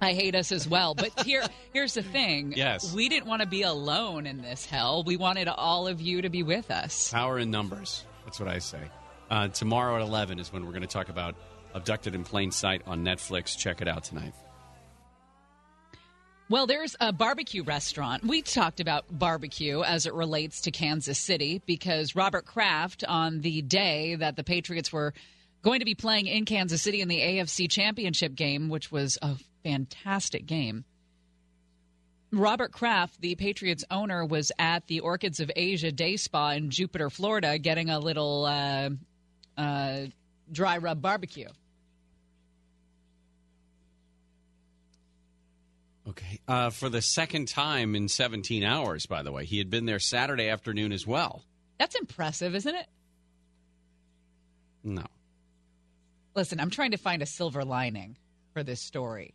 I 0.03 0.15
hate 0.15 0.35
us 0.35 0.51
as 0.51 0.67
well. 0.67 0.95
But 0.95 1.25
here 1.27 1.45
here's 1.75 1.93
the 1.95 2.03
thing. 2.03 2.55
Yes. 2.57 2.95
We 2.95 3.09
didn't 3.11 3.27
want 3.29 3.43
to 3.43 3.47
be 3.49 3.63
alone 3.63 4.27
in 4.27 4.41
this 4.41 4.65
hell. 4.65 5.03
We 5.05 5.17
wanted 5.19 5.47
all 5.47 5.87
of 5.87 6.01
you 6.01 6.23
to 6.23 6.31
be 6.31 6.43
with 6.43 6.71
us. 6.71 7.11
Power 7.11 7.39
in 7.39 7.51
numbers. 7.51 8.05
That's 8.25 8.41
what 8.41 8.49
I 8.49 8.59
say. 8.61 8.81
Uh, 9.31 9.49
tomorrow 9.49 9.97
at 9.97 10.03
11 10.03 10.39
is 10.41 10.53
when 10.53 10.65
we're 10.65 10.73
going 10.73 10.81
to 10.83 10.89
talk 10.89 11.11
about 11.11 11.35
Abducted 11.75 12.15
in 12.15 12.25
Plain 12.25 12.51
Sight 12.51 12.83
on 12.87 13.05
Netflix. 13.05 13.57
Check 13.57 13.81
it 13.81 13.89
out 13.89 14.05
tonight. 14.05 14.35
Well, 16.49 16.67
there's 16.67 16.97
a 16.99 17.13
barbecue 17.13 17.63
restaurant. 17.63 18.25
We 18.25 18.43
talked 18.43 18.81
about 18.81 19.05
barbecue 19.09 19.83
as 19.83 20.07
it 20.07 20.15
relates 20.15 20.63
to 20.63 20.73
Kansas 20.73 21.17
City 21.17 21.63
because 21.65 22.17
Robert 22.17 22.45
Kraft, 22.45 23.05
on 23.07 23.41
the 23.41 23.63
day 23.63 24.17
that 24.17 24.35
the 24.35 24.43
Patriots 24.43 24.93
were 24.93 25.15
going 25.63 25.79
to 25.79 25.85
be 25.85 25.95
playing 25.95 26.27
in 26.27 26.45
Kansas 26.45 26.83
City 26.83 27.03
in 27.03 27.09
the 27.09 27.21
AFC 27.21 27.71
Championship 27.71 28.35
game, 28.35 28.69
which 28.69 28.91
was 28.91 29.17
a 29.23 29.37
fantastic 29.63 30.45
game, 30.45 30.85
Robert 32.33 32.73
Kraft, 32.73 33.21
the 33.21 33.35
Patriots 33.35 33.85
owner, 33.91 34.25
was 34.25 34.53
at 34.59 34.87
the 34.87 35.01
Orchids 35.01 35.41
of 35.41 35.51
Asia 35.55 35.91
Day 35.91 36.17
Spa 36.17 36.51
in 36.51 36.71
Jupiter, 36.71 37.11
Florida, 37.11 37.59
getting 37.59 37.91
a 37.91 37.99
little 37.99 38.45
uh, 38.45 38.91
uh, 39.57 40.07
dry 40.51 40.79
rub 40.79 41.03
barbecue. 41.03 41.49
Okay. 46.11 46.41
Uh, 46.49 46.71
for 46.71 46.89
the 46.89 47.01
second 47.01 47.47
time 47.47 47.95
in 47.95 48.09
17 48.09 48.65
hours, 48.65 49.07
by 49.07 49.23
the 49.23 49.31
way. 49.31 49.45
He 49.45 49.59
had 49.59 49.71
been 49.71 49.87
there 49.87 50.01
Saturday 50.01 50.49
afternoon 50.49 50.93
as 50.93 51.07
well. 51.07 51.45
That's 51.79 51.95
impressive, 51.95 52.55
isn't 52.57 52.75
it? 52.75 52.87
No. 54.83 55.05
Listen, 56.35 56.59
I'm 56.59 56.71
trying 56.71 56.91
to 56.91 56.97
find 56.97 57.23
a 57.23 57.27
silver 57.27 57.65
lining 57.65 58.17
for 58.53 58.65
this 58.65 58.81
story. 58.81 59.35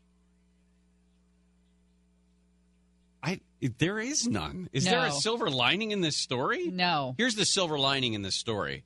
I 3.23 3.39
there 3.77 3.99
is 3.99 4.27
none. 4.27 4.69
Is 4.73 4.84
there 4.84 5.06
a 5.06 5.11
silver 5.11 5.49
lining 5.49 5.91
in 5.91 6.02
this 6.02 6.18
story? 6.18 6.68
No. 6.68 7.15
Here's 7.18 7.35
the 7.35 7.45
silver 7.45 7.80
lining 7.80 8.14
in 8.14 8.22
this 8.22 8.35
story. 8.35 8.84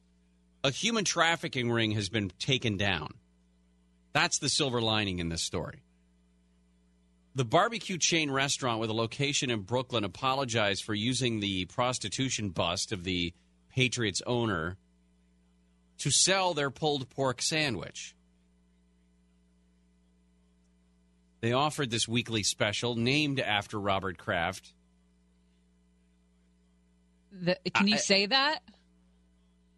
A 0.64 0.72
human 0.72 1.06
trafficking 1.06 1.72
ring 1.72 1.92
has 1.92 2.10
been 2.10 2.32
taken 2.40 2.78
down. 2.78 3.16
That's 4.14 4.40
the 4.40 4.50
silver 4.50 4.80
lining 4.80 5.20
in 5.20 5.30
this 5.30 5.42
story. 5.42 5.82
The 7.40 7.46
barbecue 7.46 7.98
chain 7.98 8.30
restaurant 8.30 8.82
with 8.82 8.90
a 8.90 8.94
location 8.94 9.50
in 9.50 9.62
Brooklyn 9.62 10.04
apologized 10.04 10.84
for 10.84 10.94
using 10.94 11.40
the 11.40 11.64
prostitution 11.68 12.50
bust 12.50 12.92
of 12.92 13.06
the 13.06 13.34
Patriots 13.70 14.22
owner 14.28 14.76
to 16.00 16.12
sell 16.12 16.54
their 16.54 16.70
pulled 16.70 17.10
pork 17.10 17.42
sandwich. 17.42 18.14
They 21.40 21.54
offered 21.54 21.92
this 21.92 22.10
weekly 22.10 22.44
special 22.44 22.96
named 22.96 23.40
after 23.40 23.80
Robert 23.80 24.18
Kraft. 24.18 24.74
The, 27.32 27.58
can 27.74 27.88
you 27.88 27.96
I- 27.96 28.00
say 28.00 28.26
that? 28.26 28.60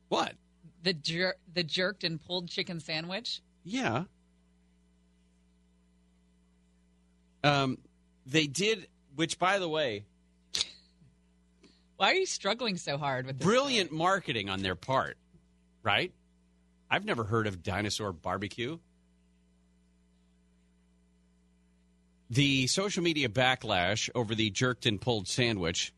What? 0.09 0.33
The 0.81 0.93
jer- 0.93 1.38
the 1.53 1.61
jerked 1.61 2.03
and 2.03 2.19
pulled 2.19 2.49
chicken 2.49 2.79
sandwich? 2.79 3.43
Yeah. 3.63 4.05
Um, 7.43 7.77
they 8.26 8.47
did, 8.47 8.88
which, 9.15 9.39
by 9.39 9.59
the 9.59 9.68
way, 9.69 10.05
Why 11.97 12.11
are 12.11 12.15
you 12.15 12.26
struggling 12.26 12.77
so 12.77 12.97
hard 12.97 13.26
with 13.26 13.39
this? 13.39 13.45
brilliant 13.45 13.91
marketing 13.91 14.49
on 14.49 14.61
their 14.61 14.76
part, 14.76 15.18
right? 15.84 16.11
I've 16.89 17.05
never 17.05 17.23
heard 17.23 17.47
of 17.47 17.63
dinosaur 17.63 18.11
barbecue. 18.11 18.77
The 22.30 22.68
social 22.68 23.03
media 23.03 23.27
backlash 23.30 24.09
over 24.15 24.34
the 24.35 24.49
jerked 24.49 24.85
and 24.85 24.99
pulled 25.01 25.27
sandwich 25.27 25.93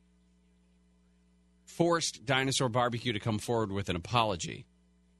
forced 1.65 2.25
Dinosaur 2.25 2.69
Barbecue 2.69 3.13
to 3.13 3.19
come 3.19 3.39
forward 3.39 3.71
with 3.71 3.89
an 3.89 3.95
apology. 3.95 4.65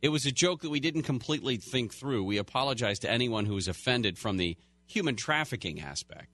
It 0.01 0.09
was 0.09 0.25
a 0.25 0.31
joke 0.31 0.61
that 0.61 0.69
we 0.69 0.79
didn't 0.79 1.03
completely 1.03 1.57
think 1.57 1.93
through. 1.93 2.23
We 2.25 2.37
apologize 2.37 2.99
to 2.99 3.09
anyone 3.09 3.45
who 3.45 3.55
was 3.55 3.67
offended 3.67 4.17
from 4.17 4.37
the 4.37 4.57
human 4.93 5.15
trafficking 5.15 5.81
aspect. 5.81 6.27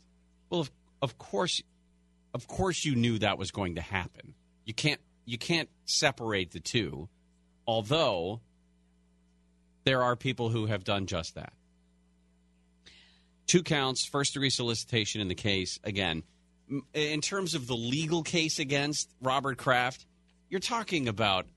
Well, 0.50 0.62
of, 0.62 0.72
of 1.02 1.18
course, 1.18 1.62
of 2.34 2.48
course, 2.48 2.86
you 2.86 2.96
knew 2.96 3.20
that 3.20 3.38
was 3.38 3.52
going 3.52 3.76
to 3.76 3.82
happen. 3.82 4.34
You 4.66 4.74
can't 4.74 5.02
you 5.26 5.38
can't 5.38 5.70
separate 5.86 6.52
the 6.52 6.60
two. 6.60 7.08
Although 7.68 8.42
there 9.84 10.04
are 10.04 10.16
people 10.16 10.50
who 10.50 10.66
have 10.66 10.84
done 10.84 11.06
just 11.06 11.36
that. 11.36 11.54
Two 13.48 13.64
counts, 13.64 14.06
first 14.06 14.34
degree 14.34 14.50
solicitation 14.50 15.22
in 15.22 15.28
the 15.28 15.36
case. 15.36 15.80
Again, 15.84 16.24
in 16.94 17.22
terms 17.22 17.56
of 17.56 17.68
the 17.68 17.76
legal 17.76 18.22
case 18.22 18.60
against 18.60 19.12
Robert 19.22 19.58
Kraft, 19.58 20.06
you're 20.50 20.60
talking 20.60 21.08
about 21.08 21.48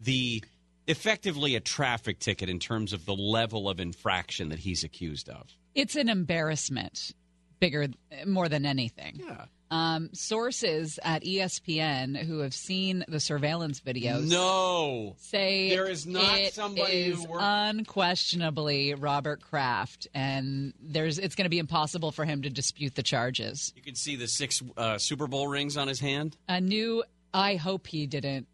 the 0.00 0.42
effectively 0.86 1.54
a 1.54 1.60
traffic 1.60 2.18
ticket 2.18 2.48
in 2.48 2.58
terms 2.58 2.92
of 2.92 3.04
the 3.04 3.14
level 3.14 3.68
of 3.68 3.78
infraction 3.78 4.48
that 4.48 4.58
he's 4.58 4.82
accused 4.82 5.28
of. 5.28 5.46
It's 5.74 5.96
an 5.96 6.08
embarrassment 6.08 7.12
bigger, 7.60 7.88
more 8.26 8.48
than 8.48 8.66
anything. 8.66 9.20
Yeah. 9.26 9.44
Um, 9.70 10.10
sources 10.12 10.98
at 11.02 11.22
ESPN 11.24 12.14
who 12.16 12.40
have 12.40 12.52
seen 12.52 13.04
the 13.08 13.18
surveillance 13.18 13.80
videos 13.80 14.28
No. 14.28 15.16
say 15.18 15.70
There 15.70 15.88
is 15.88 16.06
not 16.06 16.36
it 16.38 16.52
somebody 16.52 16.92
is 17.04 17.24
who 17.24 17.30
worked- 17.30 17.42
unquestionably 17.42 18.92
Robert 18.94 19.40
Kraft, 19.40 20.08
and 20.12 20.74
there's 20.78 21.18
it's 21.18 21.34
going 21.34 21.46
to 21.46 21.50
be 21.50 21.58
impossible 21.58 22.12
for 22.12 22.26
him 22.26 22.42
to 22.42 22.50
dispute 22.50 22.94
the 22.96 23.02
charges. 23.02 23.72
You 23.74 23.80
can 23.82 23.94
see 23.94 24.16
the 24.16 24.28
six 24.28 24.62
uh, 24.76 24.98
Super 24.98 25.26
Bowl 25.26 25.48
rings 25.48 25.78
on 25.78 25.88
his 25.88 26.00
hand. 26.00 26.36
A 26.48 26.60
new, 26.60 27.02
I 27.32 27.54
hope 27.56 27.86
he 27.86 28.06
didn't. 28.06 28.46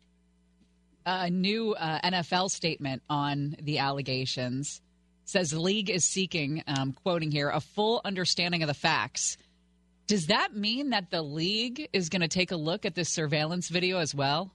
A 1.05 1.31
new 1.31 1.73
uh, 1.75 2.01
NFL 2.09 2.51
statement 2.51 3.03
on 3.11 3.57
the 3.61 3.79
allegations 3.79 4.83
says 5.29 5.51
the 5.51 5.61
league 5.61 5.91
is 5.91 6.07
seeking, 6.07 6.63
um, 6.67 6.93
quoting 6.95 7.31
here, 7.31 7.51
a 7.51 7.61
full 7.61 8.01
understanding 8.03 8.63
of 8.63 8.67
the 8.67 8.73
facts. 8.75 9.37
Does 10.07 10.29
that 10.29 10.57
mean 10.57 10.91
that 10.91 11.11
the 11.11 11.21
league 11.21 11.87
is 11.93 12.09
going 12.09 12.23
to 12.23 12.29
take 12.29 12.51
a 12.51 12.57
look 12.57 12.87
at 12.87 12.95
this 12.95 13.11
surveillance 13.11 13.69
video 13.69 13.99
as 13.99 14.15
well? 14.15 14.55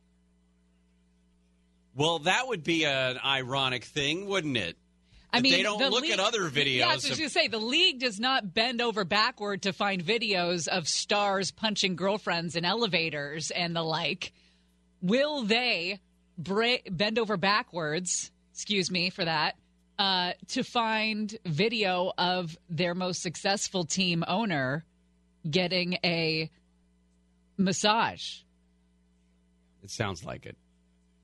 Well, 1.95 2.19
that 2.19 2.47
would 2.47 2.63
be 2.63 2.85
an 2.85 3.19
ironic 3.23 3.83
thing, 3.83 4.25
wouldn't 4.25 4.57
it? 4.57 4.75
I 5.31 5.41
mean, 5.41 5.51
they 5.53 5.61
don't 5.61 5.77
the 5.77 5.91
look 5.91 6.01
league- 6.01 6.11
at 6.13 6.19
other 6.19 6.49
videos. 6.49 6.77
Yeah, 6.77 6.89
I 6.89 6.95
was 6.95 7.05
going 7.05 7.17
to 7.19 7.29
say 7.29 7.47
the 7.47 7.59
league 7.59 7.99
does 7.99 8.19
not 8.19 8.55
bend 8.55 8.81
over 8.81 9.03
backward 9.05 9.61
to 9.63 9.73
find 9.73 10.03
videos 10.03 10.67
of 10.67 10.87
stars 10.87 11.51
punching 11.51 11.95
girlfriends 11.95 12.55
in 12.55 12.65
elevators 12.65 13.51
and 13.51 13.75
the 13.75 13.83
like. 13.83 14.31
Will 15.01 15.43
they 15.43 15.99
bra- 16.35 16.77
bend 16.89 17.19
over 17.19 17.37
backwards? 17.37 18.31
Excuse 18.53 18.89
me 18.89 19.11
for 19.11 19.23
that. 19.23 19.55
Uh, 19.99 20.33
to 20.47 20.63
find 20.63 21.37
video 21.45 22.11
of 22.17 22.57
their 22.67 22.95
most 22.95 23.21
successful 23.21 23.85
team 23.85 24.23
owner 24.27 24.83
getting 25.49 25.97
a 26.03 26.49
massage. 27.57 28.39
it 29.83 29.91
sounds 29.91 30.23
like 30.25 30.45
it. 30.47 30.57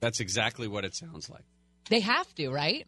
That's 0.01 0.19
exactly 0.19 0.67
what 0.67 0.85
it 0.85 0.93
sounds 0.95 1.29
like. 1.29 1.45
They 1.89 2.01
have 2.01 2.33
to, 2.35 2.49
right? 2.49 2.85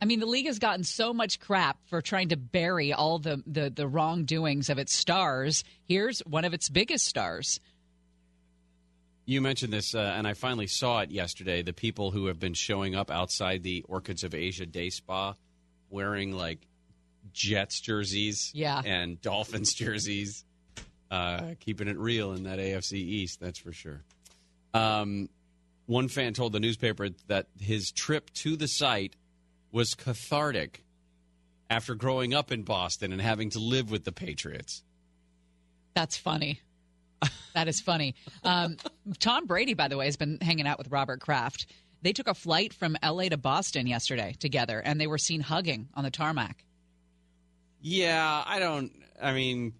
I 0.00 0.06
mean, 0.06 0.20
the 0.20 0.26
league 0.26 0.46
has 0.46 0.58
gotten 0.58 0.84
so 0.84 1.12
much 1.12 1.40
crap 1.40 1.78
for 1.86 2.00
trying 2.02 2.28
to 2.28 2.36
bury 2.36 2.92
all 2.92 3.18
the, 3.18 3.42
the, 3.46 3.70
the 3.70 3.88
wrongdoings 3.88 4.68
of 4.70 4.78
its 4.78 4.94
stars. 4.94 5.64
Here's 5.84 6.20
one 6.20 6.44
of 6.44 6.54
its 6.54 6.68
biggest 6.68 7.06
stars. 7.06 7.58
You 9.26 9.40
mentioned 9.40 9.72
this, 9.72 9.94
uh, 9.94 9.98
and 10.16 10.26
I 10.26 10.34
finally 10.34 10.66
saw 10.66 11.00
it 11.00 11.10
yesterday. 11.10 11.62
The 11.62 11.72
people 11.72 12.10
who 12.10 12.26
have 12.26 12.38
been 12.38 12.52
showing 12.54 12.94
up 12.94 13.10
outside 13.10 13.62
the 13.62 13.82
Orchids 13.88 14.22
of 14.22 14.34
Asia 14.34 14.66
Day 14.66 14.90
Spa 14.90 15.34
wearing 15.88 16.32
like 16.32 16.58
Jets 17.32 17.80
jerseys 17.80 18.50
Yeah. 18.54 18.82
and 18.84 19.20
Dolphins 19.22 19.72
jerseys, 19.74 20.44
uh, 21.10 21.54
keeping 21.60 21.88
it 21.88 21.96
real 21.96 22.32
in 22.32 22.42
that 22.44 22.58
AFC 22.58 22.94
East, 22.94 23.40
that's 23.40 23.58
for 23.58 23.72
sure. 23.72 24.02
Um, 24.74 25.30
one 25.86 26.08
fan 26.08 26.34
told 26.34 26.52
the 26.52 26.60
newspaper 26.60 27.08
that 27.28 27.46
his 27.58 27.92
trip 27.92 28.30
to 28.34 28.56
the 28.56 28.68
site 28.68 29.16
was 29.72 29.94
cathartic 29.94 30.84
after 31.70 31.94
growing 31.94 32.34
up 32.34 32.52
in 32.52 32.62
Boston 32.62 33.12
and 33.12 33.22
having 33.22 33.50
to 33.50 33.58
live 33.58 33.90
with 33.90 34.04
the 34.04 34.12
Patriots. 34.12 34.82
That's 35.94 36.16
funny. 36.16 36.60
That 37.54 37.68
is 37.68 37.80
funny. 37.80 38.14
Um, 38.42 38.76
Tom 39.18 39.46
Brady, 39.46 39.74
by 39.74 39.88
the 39.88 39.96
way, 39.96 40.06
has 40.06 40.16
been 40.16 40.38
hanging 40.40 40.66
out 40.66 40.78
with 40.78 40.90
Robert 40.90 41.20
Kraft. 41.20 41.66
They 42.02 42.12
took 42.12 42.28
a 42.28 42.34
flight 42.34 42.74
from 42.74 42.96
LA 43.02 43.28
to 43.30 43.36
Boston 43.36 43.86
yesterday 43.86 44.34
together, 44.38 44.78
and 44.78 45.00
they 45.00 45.06
were 45.06 45.18
seen 45.18 45.40
hugging 45.40 45.88
on 45.94 46.04
the 46.04 46.10
tarmac. 46.10 46.64
Yeah, 47.80 48.42
I 48.46 48.58
don't. 48.58 48.92
I 49.20 49.32
mean, 49.32 49.74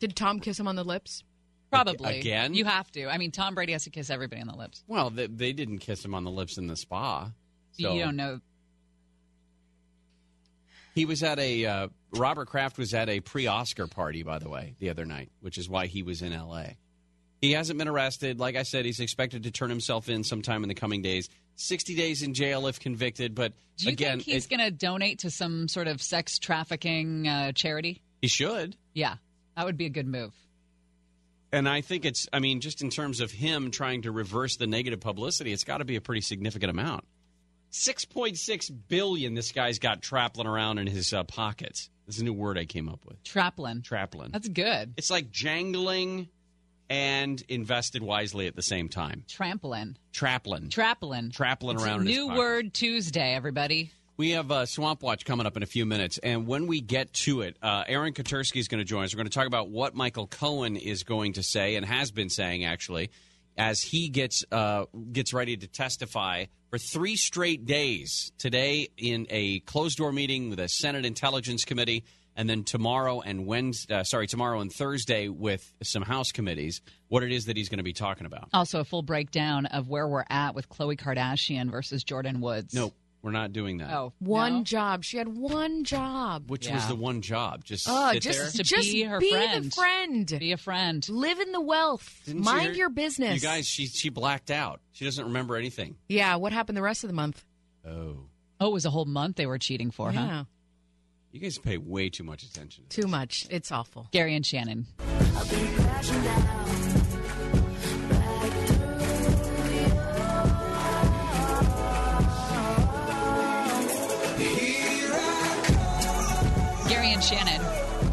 Did 0.00 0.14
Tom 0.16 0.40
kiss 0.40 0.58
him 0.58 0.68
on 0.68 0.76
the 0.76 0.84
lips? 0.84 1.24
Probably. 1.70 2.20
again? 2.20 2.54
You 2.54 2.64
have 2.66 2.90
to. 2.92 3.08
I 3.08 3.18
mean, 3.18 3.32
Tom 3.32 3.54
Brady 3.56 3.72
has 3.72 3.84
to 3.84 3.90
kiss 3.90 4.10
everybody 4.10 4.40
on 4.40 4.46
the 4.46 4.56
lips. 4.56 4.84
well, 4.86 5.10
they, 5.10 5.26
they 5.26 5.52
didn't 5.52 5.78
kiss 5.78 6.04
him 6.04 6.14
on 6.14 6.22
the 6.22 6.30
lips 6.30 6.56
in 6.56 6.68
the 6.68 6.76
spa. 6.76 7.30
You 7.76 7.88
don't 7.98 8.16
know. 8.16 8.40
He 10.94 11.04
was 11.06 11.22
at 11.22 11.38
a 11.38 11.66
uh, 11.66 11.88
Robert 12.12 12.46
Kraft 12.46 12.78
was 12.78 12.94
at 12.94 13.08
a 13.08 13.20
pre-Oscar 13.20 13.86
party, 13.88 14.22
by 14.22 14.38
the 14.38 14.48
way, 14.48 14.76
the 14.78 14.90
other 14.90 15.04
night, 15.04 15.30
which 15.40 15.58
is 15.58 15.68
why 15.68 15.86
he 15.86 16.02
was 16.02 16.22
in 16.22 16.32
L.A. 16.32 16.76
He 17.40 17.52
hasn't 17.52 17.78
been 17.78 17.88
arrested. 17.88 18.38
Like 18.38 18.56
I 18.56 18.62
said, 18.62 18.84
he's 18.84 19.00
expected 19.00 19.42
to 19.42 19.50
turn 19.50 19.68
himself 19.70 20.08
in 20.08 20.24
sometime 20.24 20.62
in 20.62 20.68
the 20.68 20.74
coming 20.74 21.02
days. 21.02 21.28
Sixty 21.56 21.94
days 21.94 22.22
in 22.22 22.32
jail 22.32 22.66
if 22.68 22.80
convicted. 22.80 23.34
But 23.34 23.52
Do 23.76 23.86
you 23.86 23.92
again, 23.92 24.18
think 24.18 24.22
he's 24.22 24.46
going 24.46 24.60
to 24.60 24.70
donate 24.70 25.20
to 25.20 25.30
some 25.30 25.68
sort 25.68 25.88
of 25.88 26.00
sex 26.00 26.38
trafficking 26.38 27.28
uh, 27.28 27.52
charity? 27.52 28.00
he 28.22 28.28
should. 28.28 28.76
Yeah, 28.94 29.16
that 29.56 29.66
would 29.66 29.76
be 29.76 29.86
a 29.86 29.90
good 29.90 30.06
move. 30.06 30.32
And 31.52 31.68
I 31.68 31.82
think 31.82 32.04
it's. 32.04 32.28
I 32.32 32.38
mean, 32.38 32.60
just 32.60 32.82
in 32.82 32.90
terms 32.90 33.20
of 33.20 33.30
him 33.30 33.70
trying 33.70 34.02
to 34.02 34.10
reverse 34.12 34.56
the 34.56 34.66
negative 34.66 35.00
publicity, 35.00 35.52
it's 35.52 35.64
got 35.64 35.78
to 35.78 35.84
be 35.84 35.96
a 35.96 36.00
pretty 36.00 36.20
significant 36.22 36.70
amount. 36.70 37.04
Six 37.76 38.04
point 38.04 38.38
six 38.38 38.70
billion. 38.70 39.34
This 39.34 39.50
guy's 39.50 39.80
got 39.80 40.00
trappling 40.00 40.46
around 40.46 40.78
in 40.78 40.86
his 40.86 41.12
uh, 41.12 41.24
pockets. 41.24 41.90
This 42.06 42.14
is 42.14 42.20
a 42.20 42.24
new 42.24 42.32
word 42.32 42.56
I 42.56 42.66
came 42.66 42.88
up 42.88 43.00
with. 43.04 43.20
Traplin. 43.24 43.82
Traplin. 43.82 44.30
That's 44.30 44.46
good. 44.46 44.94
It's 44.96 45.10
like 45.10 45.32
jangling 45.32 46.28
and 46.88 47.42
invested 47.48 48.00
wisely 48.00 48.46
at 48.46 48.54
the 48.54 48.62
same 48.62 48.88
time. 48.88 49.24
Tramplin. 49.26 49.96
Traplin. 50.12 50.68
Traplin. 50.68 51.32
Traplin 51.32 51.74
It's 51.74 51.82
around 51.82 51.98
a 51.98 52.00
in 52.02 52.06
his 52.06 52.16
new 52.16 52.28
word 52.28 52.72
Tuesday, 52.74 53.34
everybody. 53.34 53.90
We 54.16 54.30
have 54.30 54.52
uh, 54.52 54.66
Swamp 54.66 55.02
Watch 55.02 55.24
coming 55.24 55.44
up 55.44 55.56
in 55.56 55.64
a 55.64 55.66
few 55.66 55.84
minutes, 55.84 56.18
and 56.18 56.46
when 56.46 56.68
we 56.68 56.80
get 56.80 57.12
to 57.24 57.40
it, 57.40 57.56
uh, 57.60 57.82
Aaron 57.88 58.12
Katersky 58.12 58.58
is 58.58 58.68
going 58.68 58.78
to 58.78 58.84
join 58.84 59.02
us. 59.02 59.12
We're 59.12 59.18
going 59.18 59.26
to 59.26 59.36
talk 59.36 59.48
about 59.48 59.70
what 59.70 59.96
Michael 59.96 60.28
Cohen 60.28 60.76
is 60.76 61.02
going 61.02 61.32
to 61.32 61.42
say 61.42 61.74
and 61.74 61.84
has 61.84 62.12
been 62.12 62.28
saying 62.30 62.64
actually, 62.64 63.10
as 63.56 63.80
he 63.80 64.08
gets 64.08 64.44
uh, 64.50 64.84
gets 65.12 65.32
ready 65.32 65.56
to 65.56 65.66
testify 65.66 66.46
for 66.70 66.78
three 66.78 67.16
straight 67.16 67.66
days 67.66 68.32
today 68.38 68.88
in 68.96 69.26
a 69.30 69.60
closed 69.60 69.98
door 69.98 70.12
meeting 70.12 70.50
with 70.50 70.58
the 70.58 70.68
Senate 70.68 71.04
Intelligence 71.04 71.64
Committee, 71.64 72.04
and 72.36 72.50
then 72.50 72.64
tomorrow 72.64 73.20
and 73.20 73.46
Wednesday, 73.46 73.94
uh, 73.94 74.04
sorry, 74.04 74.26
tomorrow 74.26 74.60
and 74.60 74.72
Thursday 74.72 75.28
with 75.28 75.72
some 75.82 76.02
House 76.02 76.32
committees. 76.32 76.80
What 77.08 77.22
it 77.22 77.30
is 77.30 77.46
that 77.46 77.56
he's 77.56 77.68
going 77.68 77.78
to 77.78 77.84
be 77.84 77.92
talking 77.92 78.26
about? 78.26 78.48
Also, 78.52 78.80
a 78.80 78.84
full 78.84 79.02
breakdown 79.02 79.66
of 79.66 79.88
where 79.88 80.08
we're 80.08 80.24
at 80.28 80.54
with 80.54 80.68
Khloe 80.68 80.98
Kardashian 80.98 81.70
versus 81.70 82.02
Jordyn 82.02 82.40
Woods. 82.40 82.74
No, 82.74 82.92
we're 83.24 83.30
not 83.32 83.52
doing 83.54 83.78
that. 83.78 83.90
Oh, 83.90 84.12
One 84.20 84.64
job. 84.64 85.02
She 85.02 85.16
had 85.16 85.26
one 85.28 85.82
job. 85.84 86.50
Which 86.50 86.68
was 86.68 86.86
the 86.86 86.94
one 86.94 87.22
job? 87.22 87.64
Just 87.64 87.86
Oh, 87.88 88.12
sit 88.12 88.22
just, 88.22 88.38
there? 88.38 88.50
To 88.50 88.62
just 88.62 88.92
be 88.92 89.02
her 89.04 89.18
be 89.18 89.30
friend. 89.30 89.64
the 89.64 89.70
friend. 89.70 90.36
Be 90.38 90.52
a 90.52 90.56
friend. 90.58 91.08
Live 91.08 91.40
in 91.40 91.50
the 91.52 91.60
wealth. 91.60 92.20
Didn't 92.26 92.44
Mind 92.44 92.66
hear- 92.66 92.74
your 92.74 92.90
business. 92.90 93.34
You 93.42 93.48
guys, 93.48 93.66
she 93.66 93.86
she 93.86 94.10
blacked 94.10 94.50
out. 94.50 94.80
She 94.92 95.04
doesn't 95.06 95.24
remember 95.24 95.56
anything. 95.56 95.96
Yeah, 96.08 96.36
what 96.36 96.52
happened 96.52 96.76
the 96.76 96.82
rest 96.82 97.02
of 97.02 97.08
the 97.08 97.14
month? 97.14 97.44
Oh, 97.88 98.26
Oh, 98.60 98.68
it 98.68 98.72
was 98.72 98.84
a 98.84 98.90
whole 98.90 99.04
month 99.06 99.36
they 99.36 99.46
were 99.46 99.58
cheating 99.58 99.90
for, 99.90 100.12
yeah, 100.12 100.26
huh? 100.28 100.44
you 101.32 101.40
guys 101.40 101.58
pay 101.58 101.76
way 101.78 102.08
too 102.10 102.22
much 102.24 102.42
attention. 102.44 102.84
too 102.88 103.08
much. 103.08 103.46
It's 103.50 103.72
awful. 103.72 104.06
Gary 104.12 104.34
and 104.36 104.44
Shannon. 104.46 104.86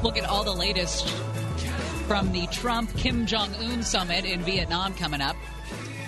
Look 0.04 0.18
at 0.18 0.26
all 0.26 0.44
the 0.44 0.54
latest 0.54 1.10
from 2.08 2.32
the 2.32 2.48
Trump 2.48 2.96
Kim 2.98 3.26
Jong 3.26 3.54
Un 3.56 3.84
summit 3.84 4.26
in 4.26 4.42
Vietnam 4.42 4.94
coming 4.96 5.22
up. 5.22 5.36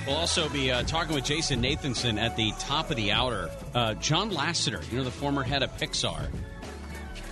We'll 0.06 0.18
also 0.18 0.50
be 0.50 0.70
uh, 0.70 0.84
talking 0.84 1.16
with 1.16 1.24
Jason 1.24 1.62
Nathanson 1.62 2.20
at 2.20 2.36
the 2.36 2.52
top 2.60 2.90
of 2.90 2.98
the 2.98 3.14
hour. 3.14 3.50
Uh, 3.74 3.94
John 3.96 4.32
Lasseter, 4.32 4.84
you 4.92 4.98
know, 4.98 5.04
the 5.06 5.12
former 5.12 5.44
head 5.44 5.64
of 5.64 5.72
Pixar. 5.78 6.30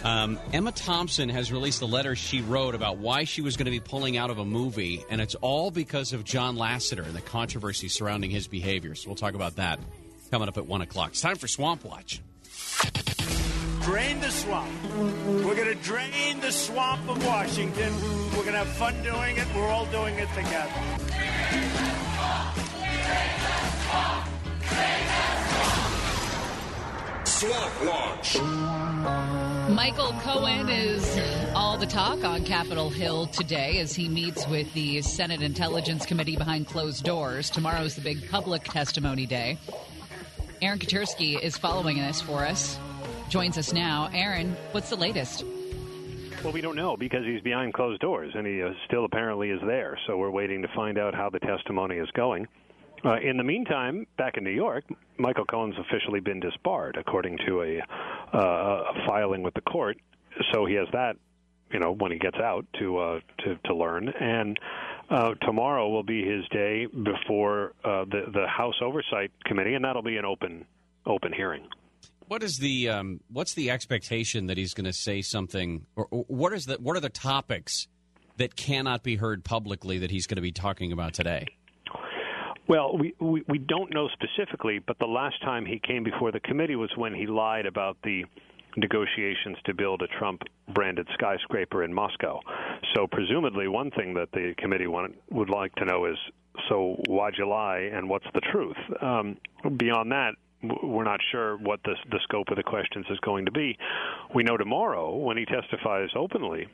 Um, 0.03 0.39
Emma 0.53 0.71
Thompson 0.71 1.29
has 1.29 1.51
released 1.51 1.81
a 1.81 1.85
letter 1.85 2.15
she 2.15 2.41
wrote 2.41 2.73
about 2.73 2.97
why 2.97 3.25
she 3.25 3.41
was 3.41 3.57
going 3.57 3.65
to 3.65 3.71
be 3.71 3.79
pulling 3.79 4.17
out 4.17 4.29
of 4.29 4.39
a 4.39 4.45
movie, 4.45 5.03
and 5.09 5.19
it's 5.19 5.35
all 5.35 5.69
because 5.69 6.13
of 6.13 6.23
John 6.23 6.55
Lasseter 6.55 7.05
and 7.05 7.13
the 7.13 7.21
controversy 7.21 7.87
surrounding 7.87 8.31
his 8.31 8.47
behavior. 8.47 8.95
So 8.95 9.09
we'll 9.09 9.15
talk 9.15 9.35
about 9.35 9.57
that 9.57 9.79
coming 10.31 10.47
up 10.47 10.57
at 10.57 10.65
1 10.65 10.81
o'clock. 10.81 11.09
It's 11.09 11.21
time 11.21 11.35
for 11.35 11.47
Swamp 11.47 11.83
Watch. 11.83 12.21
Drain 13.83 14.19
the 14.19 14.29
swamp. 14.29 14.71
We're 15.25 15.55
going 15.55 15.67
to 15.67 15.75
drain 15.75 16.39
the 16.39 16.51
swamp 16.51 17.09
of 17.09 17.25
Washington. 17.25 17.93
We're 18.31 18.43
going 18.43 18.53
to 18.53 18.59
have 18.59 18.67
fun 18.67 19.01
doing 19.01 19.37
it. 19.37 19.47
We're 19.55 19.67
all 19.67 19.85
doing 19.87 20.15
it 20.19 20.29
together. 20.35 20.71
Swamp 27.25 27.73
Watch. 27.83 28.39
Michael 29.71 30.13
Cohen 30.21 30.69
is 30.69 31.19
all 31.55 31.75
the 31.75 31.87
talk 31.87 32.23
on 32.23 32.43
Capitol 32.43 32.91
Hill 32.91 33.25
today 33.27 33.79
as 33.79 33.95
he 33.95 34.07
meets 34.07 34.47
with 34.47 34.71
the 34.73 35.01
Senate 35.01 35.41
Intelligence 35.41 36.05
Committee 36.05 36.35
behind 36.35 36.67
closed 36.67 37.03
doors. 37.03 37.49
Tomorrow 37.49 37.81
is 37.81 37.95
the 37.95 38.01
big 38.01 38.29
public 38.29 38.65
testimony 38.65 39.25
day. 39.25 39.57
Aaron 40.61 40.77
Katersky 40.77 41.41
is 41.41 41.57
following 41.57 41.97
this 41.97 42.21
for 42.21 42.45
us. 42.45 42.77
Joins 43.31 43.57
us 43.57 43.71
now. 43.71 44.09
Aaron, 44.11 44.57
what's 44.73 44.89
the 44.89 44.97
latest? 44.97 45.45
Well, 46.43 46.51
we 46.51 46.59
don't 46.59 46.75
know 46.75 46.97
because 46.97 47.25
he's 47.25 47.39
behind 47.39 47.73
closed 47.73 48.01
doors, 48.01 48.33
and 48.35 48.45
he 48.45 48.61
uh, 48.61 48.71
still 48.87 49.05
apparently 49.05 49.51
is 49.51 49.61
there. 49.65 49.97
So 50.05 50.17
we're 50.17 50.31
waiting 50.31 50.61
to 50.63 50.67
find 50.75 50.97
out 50.97 51.15
how 51.15 51.29
the 51.29 51.39
testimony 51.39 51.95
is 51.95 52.11
going. 52.11 52.45
Uh, 53.05 53.21
in 53.23 53.37
the 53.37 53.43
meantime, 53.45 54.05
back 54.17 54.35
in 54.35 54.43
New 54.43 54.51
York, 54.51 54.83
Michael 55.17 55.45
Cohen's 55.45 55.75
officially 55.79 56.19
been 56.19 56.41
disbarred, 56.41 56.97
according 56.97 57.37
to 57.47 57.61
a, 57.61 57.79
uh, 58.33 58.37
a 58.37 59.07
filing 59.07 59.43
with 59.43 59.53
the 59.53 59.61
court. 59.61 59.95
So 60.51 60.65
he 60.65 60.73
has 60.73 60.89
that, 60.91 61.15
you 61.71 61.79
know, 61.79 61.93
when 61.93 62.11
he 62.11 62.19
gets 62.19 62.37
out 62.37 62.65
to 62.79 62.97
uh, 62.97 63.19
to 63.45 63.55
to 63.63 63.73
learn. 63.73 64.09
And 64.09 64.59
uh, 65.09 65.35
tomorrow 65.43 65.87
will 65.87 66.03
be 66.03 66.21
his 66.25 66.45
day 66.49 66.85
before 66.85 67.75
uh, 67.85 68.03
the 68.03 68.25
the 68.33 68.45
House 68.45 68.75
Oversight 68.81 69.31
Committee, 69.45 69.75
and 69.75 69.85
that'll 69.85 70.01
be 70.01 70.17
an 70.17 70.25
open 70.25 70.65
open 71.05 71.31
hearing. 71.31 71.65
What 72.31 72.43
is 72.43 72.59
the 72.59 72.87
um, 72.87 73.19
what's 73.27 73.55
the 73.55 73.71
expectation 73.71 74.45
that 74.45 74.55
he's 74.55 74.73
going 74.73 74.85
to 74.85 74.93
say 74.93 75.21
something, 75.21 75.85
or, 75.97 76.07
or 76.11 76.23
what 76.29 76.53
is 76.53 76.65
the 76.65 76.75
what 76.75 76.95
are 76.95 77.01
the 77.01 77.09
topics 77.09 77.89
that 78.37 78.55
cannot 78.55 79.03
be 79.03 79.17
heard 79.17 79.43
publicly 79.43 79.97
that 79.97 80.11
he's 80.11 80.27
going 80.27 80.37
to 80.37 80.41
be 80.41 80.53
talking 80.53 80.93
about 80.93 81.13
today? 81.13 81.45
Well, 82.69 82.97
we, 82.97 83.13
we 83.19 83.43
we 83.49 83.57
don't 83.57 83.93
know 83.93 84.07
specifically, 84.13 84.79
but 84.79 84.97
the 84.97 85.07
last 85.07 85.41
time 85.41 85.65
he 85.65 85.77
came 85.85 86.05
before 86.05 86.31
the 86.31 86.39
committee 86.39 86.77
was 86.77 86.89
when 86.95 87.13
he 87.13 87.27
lied 87.27 87.65
about 87.65 87.97
the 88.05 88.23
negotiations 88.77 89.57
to 89.65 89.73
build 89.73 90.01
a 90.01 90.07
Trump 90.17 90.43
branded 90.73 91.09
skyscraper 91.13 91.83
in 91.83 91.93
Moscow. 91.93 92.39
So 92.95 93.07
presumably 93.07 93.67
one 93.67 93.91
thing 93.91 94.13
that 94.13 94.31
the 94.31 94.53
committee 94.57 94.87
want, 94.87 95.15
would 95.31 95.49
like 95.49 95.75
to 95.75 95.83
know 95.83 96.05
is 96.05 96.17
so 96.69 96.95
why'd 97.09 97.33
you 97.37 97.45
lie 97.45 97.89
and 97.93 98.07
what's 98.09 98.27
the 98.33 98.39
truth? 98.39 98.77
Um, 99.01 99.35
beyond 99.75 100.13
that, 100.13 100.35
we're 100.63 101.03
not 101.03 101.19
sure 101.31 101.57
what 101.57 101.79
the, 101.83 101.95
the 102.09 102.19
scope 102.23 102.49
of 102.49 102.57
the 102.57 102.63
questions 102.63 103.05
is 103.09 103.19
going 103.19 103.45
to 103.45 103.51
be. 103.51 103.77
We 104.33 104.43
know 104.43 104.57
tomorrow 104.57 105.15
when 105.15 105.37
he 105.37 105.45
testifies 105.45 106.09
openly 106.15 106.67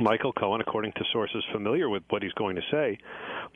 Michael 0.00 0.32
Cohen, 0.32 0.60
according 0.60 0.92
to 0.92 1.04
sources 1.12 1.42
familiar 1.52 1.88
with 1.88 2.02
what 2.10 2.22
he's 2.22 2.32
going 2.32 2.56
to 2.56 2.62
say, 2.70 2.98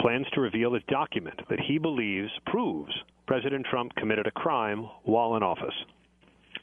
plans 0.00 0.26
to 0.32 0.40
reveal 0.40 0.74
a 0.74 0.80
document 0.88 1.40
that 1.50 1.60
he 1.60 1.78
believes 1.78 2.30
proves 2.46 2.92
President 3.26 3.66
Trump 3.70 3.94
committed 3.96 4.26
a 4.26 4.30
crime 4.30 4.88
while 5.04 5.36
in 5.36 5.42
office. 5.42 5.74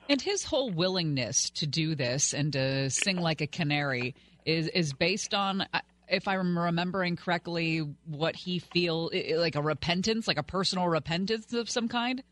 And 0.10 0.22
his 0.22 0.44
whole 0.44 0.72
willingness 0.72 1.50
to 1.52 1.68
do 1.68 1.96
this 1.96 2.34
and 2.34 2.52
to 2.54 2.90
sing 2.90 3.18
like 3.18 3.42
a 3.42 3.48
canary 3.48 4.16
is 4.46 4.68
is 4.70 4.94
based 4.94 5.34
on 5.34 5.62
uh, 5.62 5.82
if 6.08 6.28
I'm 6.28 6.58
remembering 6.58 7.16
correctly 7.16 7.88
what 8.06 8.36
he 8.36 8.60
feel 8.60 9.12
like 9.36 9.56
a 9.56 9.62
repentance, 9.62 10.28
like 10.28 10.40
a 10.40 10.44
personal 10.44 10.88
repentance 10.88 11.54
of 11.54 11.70
some 11.70 11.88
kind. 11.88 12.24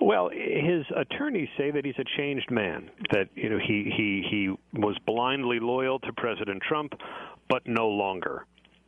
Well, 0.00 0.28
his 0.30 0.84
attorneys 0.94 1.48
say 1.56 1.70
that 1.70 1.84
he's 1.84 1.98
a 1.98 2.04
changed 2.18 2.50
man. 2.50 2.90
That 3.12 3.28
you 3.34 3.48
know 3.48 3.58
he 3.58 3.90
he 3.96 4.24
he 4.30 4.78
was 4.78 4.96
blindly 5.06 5.58
loyal 5.60 5.98
to 6.00 6.12
President 6.12 6.62
Trump, 6.62 6.92
but 7.48 7.62
no 7.66 7.88
longer, 7.88 8.44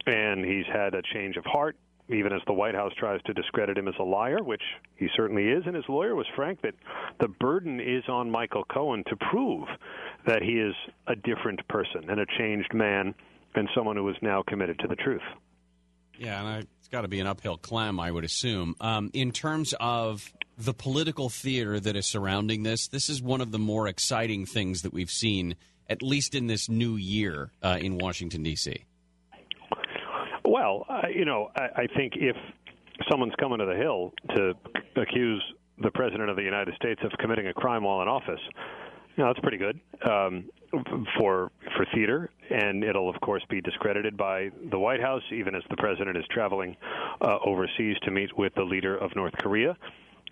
and 0.06 0.44
he's 0.44 0.66
had 0.72 0.94
a 0.94 1.02
change 1.14 1.36
of 1.36 1.44
heart. 1.44 1.76
Even 2.10 2.32
as 2.32 2.40
the 2.46 2.54
White 2.54 2.74
House 2.74 2.92
tries 2.98 3.20
to 3.24 3.34
discredit 3.34 3.76
him 3.76 3.86
as 3.86 3.94
a 4.00 4.02
liar, 4.02 4.42
which 4.42 4.62
he 4.96 5.08
certainly 5.14 5.48
is, 5.48 5.64
and 5.66 5.76
his 5.76 5.84
lawyer 5.90 6.14
was 6.14 6.26
frank 6.34 6.62
that 6.62 6.72
the 7.20 7.28
burden 7.28 7.80
is 7.80 8.02
on 8.08 8.30
Michael 8.30 8.64
Cohen 8.64 9.04
to 9.08 9.16
prove 9.30 9.68
that 10.26 10.42
he 10.42 10.52
is 10.52 10.74
a 11.06 11.14
different 11.14 11.66
person 11.68 12.08
and 12.08 12.18
a 12.18 12.24
changed 12.38 12.72
man 12.72 13.14
and 13.54 13.68
someone 13.74 13.96
who 13.96 14.08
is 14.08 14.16
now 14.22 14.42
committed 14.46 14.78
to 14.78 14.88
the 14.88 14.96
truth. 14.96 15.20
Yeah, 16.18 16.42
and 16.42 16.66
it's 16.78 16.88
got 16.88 17.02
to 17.02 17.08
be 17.08 17.20
an 17.20 17.26
uphill 17.26 17.58
climb, 17.58 18.00
I 18.00 18.10
would 18.10 18.24
assume. 18.24 18.74
Um, 18.80 19.10
in 19.12 19.30
terms 19.30 19.74
of 19.78 20.32
the 20.58 20.74
political 20.74 21.28
theater 21.28 21.78
that 21.78 21.94
is 21.94 22.04
surrounding 22.04 22.64
this, 22.64 22.88
this 22.88 23.08
is 23.08 23.22
one 23.22 23.40
of 23.40 23.52
the 23.52 23.58
more 23.58 23.86
exciting 23.86 24.44
things 24.44 24.82
that 24.82 24.92
we've 24.92 25.10
seen, 25.10 25.54
at 25.88 26.02
least 26.02 26.34
in 26.34 26.48
this 26.48 26.68
new 26.68 26.96
year 26.96 27.52
uh, 27.62 27.78
in 27.80 27.96
Washington, 27.96 28.42
D.C. 28.42 28.84
Well, 30.44 30.84
uh, 30.88 31.02
you 31.14 31.24
know, 31.24 31.50
I, 31.56 31.82
I 31.82 31.86
think 31.96 32.14
if 32.16 32.36
someone's 33.08 33.34
coming 33.38 33.58
to 33.58 33.66
the 33.66 33.76
Hill 33.76 34.12
to 34.34 34.54
accuse 35.00 35.42
the 35.80 35.92
President 35.92 36.28
of 36.28 36.36
the 36.36 36.42
United 36.42 36.74
States 36.74 37.00
of 37.04 37.12
committing 37.20 37.46
a 37.46 37.54
crime 37.54 37.84
while 37.84 38.02
in 38.02 38.08
office, 38.08 38.40
you 39.16 39.24
know, 39.24 39.32
that's 39.32 39.40
pretty 39.40 39.58
good 39.58 39.80
um, 40.08 40.48
for 41.18 41.50
for 41.76 41.86
theater, 41.94 42.30
and 42.50 42.82
it'll 42.82 43.08
of 43.08 43.20
course 43.20 43.42
be 43.48 43.60
discredited 43.60 44.16
by 44.16 44.50
the 44.70 44.78
White 44.78 45.00
House, 45.00 45.22
even 45.32 45.54
as 45.54 45.62
the 45.70 45.76
president 45.76 46.16
is 46.16 46.24
traveling 46.30 46.76
uh, 47.20 47.38
overseas 47.44 47.96
to 48.04 48.10
meet 48.10 48.36
with 48.36 48.54
the 48.54 48.62
leader 48.62 48.96
of 48.96 49.14
North 49.14 49.34
Korea. 49.38 49.76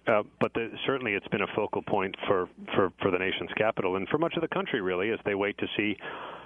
Uh, 0.07 0.23
but 0.41 0.53
the, 0.55 0.71
certainly 0.87 1.13
it's 1.15 1.27
been 1.29 1.43
a 1.43 1.55
focal 1.57 1.83
point 1.83 2.15
for, 2.29 2.49
for, 2.75 2.93
for 3.03 3.11
the 3.11 3.19
nation's 3.19 3.51
capital 3.57 3.97
and 3.97 4.09
for 4.09 4.19
much 4.19 4.35
of 4.37 4.43
the 4.43 4.49
country, 4.49 4.81
really, 4.81 5.11
as 5.11 5.19
they 5.25 5.35
wait 5.35 5.59
to 5.59 5.67
see 5.77 5.97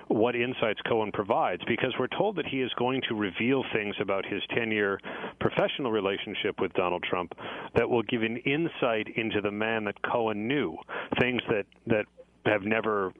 what 0.08 0.34
insights 0.34 0.80
Cohen 0.88 1.12
provides, 1.12 1.62
because 1.68 1.94
we're 1.98 2.08
told 2.08 2.36
that 2.36 2.46
he 2.46 2.62
is 2.62 2.70
going 2.78 3.00
to 3.08 3.14
reveal 3.14 3.62
things 3.72 3.94
about 4.00 4.24
his 4.26 4.42
10 4.56 4.72
year 4.72 4.98
professional 5.40 5.92
relationship 5.92 6.60
with 6.60 6.72
Donald 6.72 7.04
Trump 7.08 7.32
that 7.76 7.88
will 7.88 8.02
give 8.02 8.22
an 8.22 8.38
insight 8.38 9.06
into 9.16 9.40
the 9.40 9.52
man 9.52 9.84
that 9.84 9.94
Cohen 10.02 10.48
knew, 10.48 10.76
things 11.20 11.42
that, 11.48 11.64
that 11.86 12.06
have 12.46 12.62
never 12.62 13.12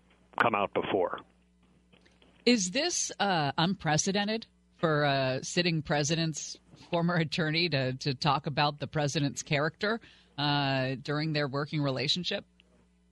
come 0.42 0.54
out 0.54 0.72
before. 0.74 1.20
Is 2.44 2.70
this 2.70 3.12
uh, 3.20 3.52
unprecedented 3.58 4.46
for 4.78 5.04
a 5.04 5.40
sitting 5.42 5.82
president's 5.82 6.56
former 6.90 7.14
attorney 7.14 7.68
to, 7.68 7.92
to 7.94 8.14
talk 8.14 8.46
about 8.46 8.80
the 8.80 8.86
president's 8.86 9.42
character? 9.42 10.00
Uh, 10.39 10.97
during 11.02 11.32
their 11.32 11.48
working 11.48 11.81
relationship? 11.81 12.44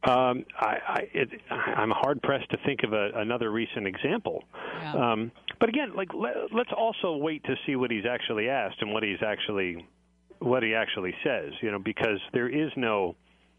Um, 0.05 0.45
I, 0.57 0.77
I, 0.87 1.09
it, 1.13 1.29
I'm 1.51 1.91
hard 1.91 2.23
pressed 2.23 2.49
to 2.51 2.57
think 2.65 2.85
of 2.85 2.93
a, 2.93 3.11
another 3.17 3.51
recent 3.51 3.87
example. 3.87 4.45
Yeah. 4.81 4.93
Um, 4.95 5.33
but 5.59 5.69
again, 5.69 5.97
like 5.97 6.15
let, 6.15 6.35
let's 6.53 6.71
also 6.77 7.17
wait 7.17 7.43
to 7.45 7.57
see 7.67 7.75
what 7.75 7.91
he's 7.91 8.07
actually 8.09 8.49
asked 8.49 8.77
and 8.81 8.93
what 8.93 9.03
he's 9.03 9.23
actually 9.27 9.87
what 10.39 10.63
he 10.63 10.73
actually 10.75 11.15
says. 11.25 11.53
You 11.61 11.73
know, 11.73 11.81
because 11.81 12.21
there 12.33 12.49
is 12.49 12.71
no, 12.77 13.17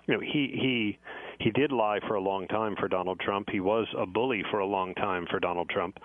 you 0.08 0.14
know, 0.14 0.22
he 0.22 0.56
he 0.62 1.00
he 1.40 1.52
did 1.52 1.74
lie 1.74 2.00
for 2.08 2.16
a 2.16 2.22
long 2.22 2.48
time 2.48 2.78
for 2.80 2.88
Donald 2.88 3.20
Trump. 3.20 3.50
He 3.52 3.60
was 3.60 3.88
a 3.98 4.06
bully 4.06 4.44
for 4.50 4.60
a 4.60 4.66
long 4.66 4.96
time 4.96 5.28
for 5.30 5.42
Donald 5.42 5.70
Trump, 5.70 5.98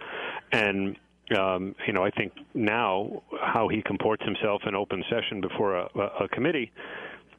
and 0.51 0.97
um, 1.39 1.77
you 1.87 1.93
know, 1.93 2.05
I 2.05 2.11
think 2.11 2.33
now 2.55 3.23
how 3.41 3.69
he 3.69 3.83
comports 3.83 4.25
himself 4.25 4.63
in 4.67 4.75
open 4.75 5.05
session 5.09 5.41
before 5.41 5.77
a, 5.77 5.89
a 6.21 6.29
committee 6.29 6.73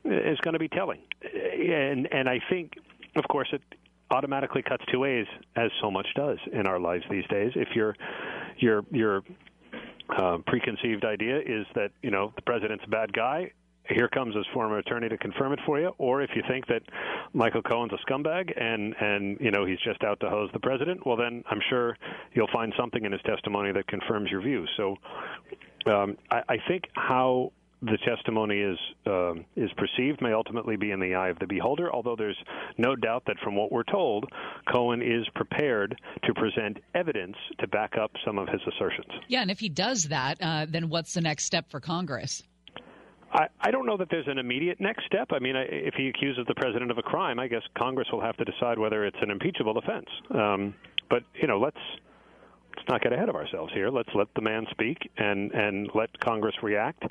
is 0.06 0.40
going 0.40 0.53
to 0.53 0.60
be 0.60 0.69
telling. 0.69 1.02
And 1.23 2.07
and 2.14 2.30
I 2.30 2.40
think, 2.49 2.73
of 3.15 3.23
course, 3.27 3.49
it 3.52 3.61
automatically 4.11 4.61
cuts 4.61 4.84
two 4.91 4.99
ways, 4.99 5.26
as 5.56 5.72
so 5.82 5.90
much 5.90 6.07
does 6.15 6.38
in 6.53 6.68
our 6.68 6.80
lives 6.80 7.03
these 7.10 7.26
days. 7.27 7.52
If 7.56 7.76
your 7.76 7.95
your 8.57 8.84
your 8.91 9.23
uh, 10.15 10.38
preconceived 10.45 11.06
idea 11.06 11.40
is 11.40 11.65
that 11.76 11.91
you 12.02 12.11
know 12.11 12.32
the 12.36 12.41
president's 12.44 12.84
a 12.86 12.90
bad 12.90 13.14
guy, 13.14 13.52
here 13.90 14.07
comes 14.07 14.36
his 14.36 14.45
former 14.53 14.77
attorney 14.77 15.10
to 15.10 15.18
confirm 15.18 15.53
it 15.53 15.60
for 15.65 15.80
you. 15.80 15.91
Or 15.98 16.22
if 16.22 16.32
you 16.36 16.44
think 16.48 16.68
that 16.68 16.82
Michael 17.34 17.61
Cohen's 17.61 17.91
a 17.94 18.11
scumbag 18.11 18.52
and 18.60 18.95
and 18.99 19.38
you 19.40 19.52
know 19.52 19.65
he's 19.65 19.80
just 19.80 20.03
out 20.03 20.19
to 20.22 20.30
hose 20.30 20.49
the 20.53 20.60
president, 20.60 21.06
well 21.06 21.18
then 21.18 21.44
I'm 21.49 21.61
sure 21.69 21.98
you'll 22.34 22.52
find 22.53 22.73
something 22.77 23.06
in 23.06 23.11
his 23.11 23.22
testimony 23.22 23.72
that 23.72 23.88
confirms 23.88 24.30
your 24.30 24.41
views. 24.41 24.69
So 24.77 24.98
um, 25.88 26.18
I, 26.32 26.41
I 26.49 26.57
think 26.68 26.84
how 26.94 27.52
the 27.81 27.97
testimony 28.06 28.60
is 28.60 28.77
uh, 29.06 29.34
is 29.56 29.69
perceived 29.77 30.22
may 30.22 30.34
ultimately 30.34 30.76
be 30.76 30.91
in 30.91 30.99
the 30.99 31.14
eye 31.14 31.30
of 31.30 31.39
the 31.39 31.47
beholder. 31.47 31.91
Although 31.93 32.15
there's 32.15 32.38
no 32.77 32.95
doubt 32.95 33.23
that 33.27 33.38
from 33.43 33.56
what 33.56 33.72
we're 33.72 33.84
told, 33.84 34.26
Cohen 34.72 35.02
is 35.02 35.27
prepared 35.35 35.99
to 36.23 36.34
present 36.34 36.77
evidence 36.93 37.35
to 37.60 37.68
back 37.68 37.93
up 38.02 38.11
some 38.26 38.38
of 38.38 38.47
his 38.47 38.61
assertions. 38.68 39.11
Yeah, 39.27 39.41
and 39.41 39.52
if 39.52 39.60
he 39.60 39.69
does 39.69 40.03
that, 40.03 40.38
uh, 40.41 40.65
then 40.68 40.89
what's 40.89 41.14
the 41.14 41.22
next 41.22 41.45
step 41.45 41.69
for 41.69 41.80
Congress? 41.80 42.43
I, 43.34 43.47
I 43.60 43.72
don't 43.72 43.85
know 43.85 43.97
that 43.97 44.07
there's 44.10 44.27
an 44.27 44.38
immediate 44.38 44.80
next 44.80 45.06
step. 45.06 45.30
I 45.31 45.39
mean, 45.39 45.56
I, 45.56 45.64
if 45.64 45.95
he 45.95 46.07
accuses 46.07 46.45
the 46.47 46.56
president 46.56 46.91
of 46.91 46.97
a 46.97 47.03
crime, 47.03 47.39
I 47.39 47.47
guess 47.47 47.64
Congress 47.77 48.07
will 48.11 48.22
have 48.22 48.38
to 48.38 48.45
decide 48.45 48.80
whether 48.80 49.06
it's 49.06 49.18
an 49.22 49.30
impeachable 49.30 49.77
offense. 49.77 50.07
Um, 50.34 50.73
but 51.10 51.23
you 51.41 51.47
know, 51.47 51.60
let's 51.60 51.77
let's 52.76 52.88
not 52.89 53.02
get 53.02 53.14
ahead 53.14 53.30
of 53.30 53.35
ourselves 53.35 53.72
here. 53.73 53.89
Let's 53.89 54.10
let 54.14 54.27
the 54.35 54.41
man 54.41 54.65
speak 54.72 55.10
and 55.18 55.52
and 55.52 55.89
let 55.93 56.19
Congress 56.19 56.56
react. 56.61 57.03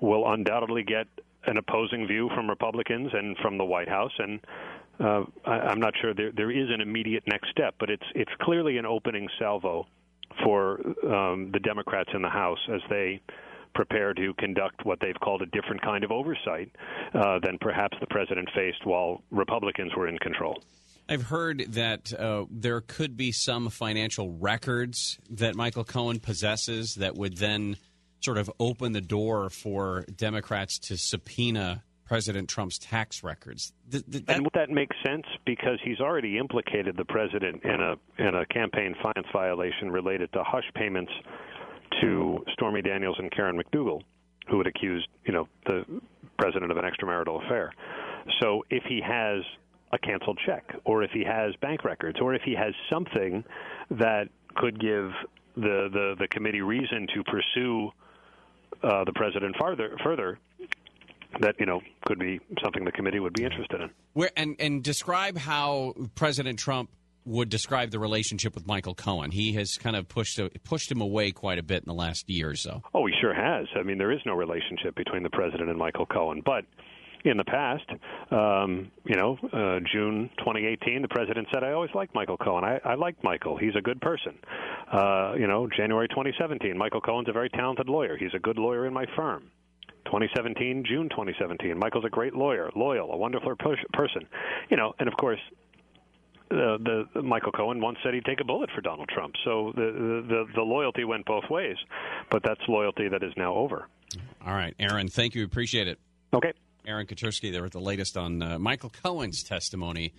We'll 0.00 0.30
undoubtedly 0.30 0.82
get 0.82 1.06
an 1.46 1.56
opposing 1.56 2.06
view 2.06 2.30
from 2.34 2.48
Republicans 2.48 3.10
and 3.12 3.36
from 3.38 3.58
the 3.58 3.64
White 3.64 3.88
House, 3.88 4.12
and 4.18 4.40
uh, 4.98 5.24
I, 5.44 5.52
I'm 5.52 5.80
not 5.80 5.94
sure 6.00 6.14
there 6.14 6.32
there 6.32 6.50
is 6.50 6.68
an 6.70 6.80
immediate 6.80 7.24
next 7.26 7.50
step, 7.50 7.74
but 7.78 7.90
it's 7.90 8.06
it's 8.14 8.32
clearly 8.40 8.78
an 8.78 8.86
opening 8.86 9.28
salvo 9.38 9.86
for 10.44 10.80
um, 11.04 11.50
the 11.52 11.60
Democrats 11.60 12.10
in 12.14 12.22
the 12.22 12.28
House 12.28 12.60
as 12.72 12.80
they 12.88 13.20
prepare 13.74 14.14
to 14.14 14.34
conduct 14.34 14.84
what 14.84 14.98
they've 15.00 15.18
called 15.20 15.42
a 15.42 15.46
different 15.46 15.80
kind 15.82 16.02
of 16.02 16.10
oversight 16.10 16.70
uh, 17.14 17.38
than 17.40 17.56
perhaps 17.60 17.96
the 18.00 18.06
president 18.06 18.48
faced 18.54 18.84
while 18.84 19.22
Republicans 19.30 19.92
were 19.96 20.08
in 20.08 20.18
control. 20.18 20.60
I've 21.10 21.24
heard 21.24 21.72
that 21.72 22.12
uh, 22.12 22.44
there 22.50 22.80
could 22.80 23.16
be 23.16 23.32
some 23.32 23.68
financial 23.68 24.30
records 24.30 25.18
that 25.30 25.56
Michael 25.56 25.82
Cohen 25.82 26.20
possesses 26.20 26.94
that 26.94 27.16
would 27.16 27.36
then 27.36 27.76
sort 28.20 28.38
of 28.38 28.48
open 28.60 28.92
the 28.92 29.00
door 29.00 29.50
for 29.50 30.04
Democrats 30.16 30.78
to 30.78 30.96
subpoena 30.96 31.82
President 32.06 32.48
Trump's 32.48 32.78
tax 32.78 33.24
records. 33.24 33.72
Th- 33.90 34.04
th- 34.08 34.24
and 34.28 34.48
that 34.54 34.70
makes 34.70 34.96
sense 35.04 35.24
because 35.44 35.78
he's 35.82 35.98
already 36.00 36.38
implicated 36.38 36.96
the 36.96 37.04
president 37.04 37.64
in 37.64 37.80
a 37.80 37.94
in 38.18 38.34
a 38.34 38.46
campaign 38.46 38.94
finance 39.02 39.26
violation 39.32 39.90
related 39.90 40.32
to 40.32 40.44
hush 40.44 40.68
payments 40.74 41.12
to 42.00 42.44
Stormy 42.52 42.82
Daniels 42.82 43.16
and 43.18 43.32
Karen 43.32 43.60
McDougal, 43.60 44.02
who 44.48 44.58
had 44.58 44.68
accused 44.68 45.08
you 45.24 45.32
know 45.32 45.48
the 45.66 45.84
president 46.38 46.70
of 46.70 46.78
an 46.78 46.84
extramarital 46.84 47.44
affair. 47.44 47.72
So 48.40 48.64
if 48.70 48.84
he 48.84 49.00
has 49.00 49.42
a 49.92 49.98
canceled 49.98 50.38
check, 50.46 50.64
or 50.84 51.02
if 51.02 51.10
he 51.10 51.24
has 51.24 51.54
bank 51.60 51.84
records, 51.84 52.18
or 52.20 52.34
if 52.34 52.42
he 52.42 52.54
has 52.54 52.74
something 52.90 53.44
that 53.90 54.28
could 54.56 54.80
give 54.80 55.10
the 55.56 55.88
the, 55.92 56.14
the 56.18 56.28
committee 56.28 56.62
reason 56.62 57.06
to 57.14 57.24
pursue 57.24 57.90
uh, 58.82 59.04
the 59.04 59.12
president 59.14 59.56
farther 59.58 59.96
further, 60.02 60.38
that 61.40 61.56
you 61.58 61.66
know 61.66 61.80
could 62.06 62.18
be 62.18 62.40
something 62.62 62.84
the 62.84 62.92
committee 62.92 63.20
would 63.20 63.34
be 63.34 63.44
interested 63.44 63.80
in. 63.80 63.90
Where 64.12 64.30
and 64.36 64.56
and 64.58 64.82
describe 64.82 65.36
how 65.36 65.94
President 66.14 66.58
Trump 66.58 66.90
would 67.24 67.48
describe 67.48 67.90
the 67.90 67.98
relationship 67.98 68.54
with 68.54 68.66
Michael 68.66 68.94
Cohen. 68.94 69.30
He 69.30 69.52
has 69.52 69.76
kind 69.76 69.96
of 69.96 70.08
pushed 70.08 70.40
pushed 70.64 70.90
him 70.90 71.00
away 71.00 71.32
quite 71.32 71.58
a 71.58 71.62
bit 71.62 71.82
in 71.82 71.88
the 71.88 71.94
last 71.94 72.28
year 72.30 72.50
or 72.50 72.56
so. 72.56 72.82
Oh, 72.94 73.06
he 73.06 73.12
sure 73.20 73.34
has. 73.34 73.66
I 73.76 73.82
mean, 73.82 73.98
there 73.98 74.12
is 74.12 74.20
no 74.24 74.34
relationship 74.34 74.94
between 74.96 75.22
the 75.22 75.30
president 75.30 75.68
and 75.68 75.78
Michael 75.78 76.06
Cohen, 76.06 76.42
but 76.44 76.64
in 77.24 77.36
the 77.36 77.44
past, 77.44 77.84
um, 78.30 78.90
you 79.04 79.16
know, 79.16 79.36
uh, 79.52 79.80
June 79.92 80.30
2018, 80.38 81.02
the 81.02 81.08
president 81.08 81.48
said, 81.52 81.62
"I 81.62 81.72
always 81.72 81.90
liked 81.94 82.14
Michael 82.14 82.36
Cohen. 82.36 82.64
I, 82.64 82.80
I 82.84 82.94
like 82.94 83.22
Michael. 83.22 83.56
He's 83.56 83.76
a 83.76 83.82
good 83.82 84.00
person." 84.00 84.38
Uh, 84.90 85.34
you 85.38 85.46
know, 85.46 85.68
January 85.68 86.08
2017, 86.08 86.76
Michael 86.76 87.00
Cohen's 87.00 87.28
a 87.28 87.32
very 87.32 87.50
talented 87.50 87.88
lawyer. 87.88 88.16
He's 88.16 88.34
a 88.34 88.38
good 88.38 88.58
lawyer 88.58 88.86
in 88.86 88.92
my 88.92 89.06
firm. 89.16 89.50
2017, 90.06 90.84
June 90.88 91.08
2017, 91.10 91.78
Michael's 91.78 92.04
a 92.04 92.10
great 92.10 92.34
lawyer, 92.34 92.70
loyal, 92.74 93.12
a 93.12 93.16
wonderful 93.16 93.54
pers- 93.56 93.84
person. 93.92 94.26
You 94.70 94.76
know, 94.76 94.94
and 94.98 95.06
of 95.08 95.14
course, 95.16 95.38
the, 96.48 97.06
the 97.14 97.22
Michael 97.22 97.52
Cohen 97.52 97.80
once 97.80 97.98
said 98.02 98.14
he'd 98.14 98.24
take 98.24 98.40
a 98.40 98.44
bullet 98.44 98.70
for 98.74 98.80
Donald 98.80 99.08
Trump. 99.08 99.34
So 99.44 99.72
the, 99.76 100.24
the 100.28 100.46
the 100.56 100.62
loyalty 100.62 101.04
went 101.04 101.26
both 101.26 101.44
ways, 101.48 101.76
but 102.30 102.42
that's 102.42 102.60
loyalty 102.68 103.08
that 103.08 103.22
is 103.22 103.32
now 103.36 103.54
over. 103.54 103.86
All 104.44 104.54
right, 104.54 104.74
Aaron, 104.80 105.08
thank 105.08 105.34
you. 105.34 105.44
Appreciate 105.44 105.86
it. 105.86 105.98
Okay. 106.32 106.52
Aaron 106.90 107.06
Katersky 107.06 107.52
there 107.52 107.62
with 107.62 107.72
the 107.72 107.80
latest 107.80 108.16
on 108.16 108.42
uh, 108.42 108.58
Michael 108.58 108.90
Cohen's 108.90 109.42
testimony. 109.42 110.12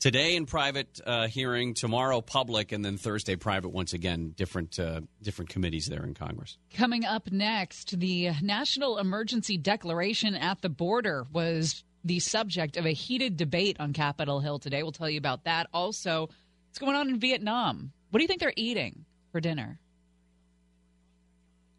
Today 0.00 0.36
in 0.36 0.46
private 0.46 1.00
uh, 1.06 1.28
hearing, 1.28 1.74
tomorrow 1.74 2.20
public, 2.20 2.72
and 2.72 2.84
then 2.84 2.96
Thursday 2.96 3.36
private 3.36 3.68
once 3.68 3.92
again. 3.92 4.34
Different 4.36 4.78
uh, 4.78 5.02
different 5.22 5.50
committees 5.50 5.86
there 5.86 6.02
in 6.02 6.14
Congress. 6.14 6.58
Coming 6.74 7.04
up 7.04 7.30
next, 7.30 7.98
the 7.98 8.30
National 8.42 8.98
Emergency 8.98 9.56
Declaration 9.56 10.34
at 10.34 10.60
the 10.62 10.68
border 10.68 11.24
was 11.32 11.84
the 12.04 12.18
subject 12.20 12.76
of 12.76 12.86
a 12.86 12.92
heated 12.92 13.36
debate 13.36 13.76
on 13.78 13.92
Capitol 13.92 14.40
Hill 14.40 14.58
today. 14.58 14.82
We'll 14.82 14.92
tell 14.92 15.08
you 15.08 15.18
about 15.18 15.44
that. 15.44 15.68
Also, 15.72 16.28
what's 16.68 16.78
going 16.78 16.96
on 16.96 17.08
in 17.08 17.18
Vietnam? 17.20 17.92
What 18.10 18.18
do 18.18 18.24
you 18.24 18.28
think 18.28 18.40
they're 18.40 18.52
eating 18.56 19.04
for 19.32 19.40
dinner? 19.40 19.78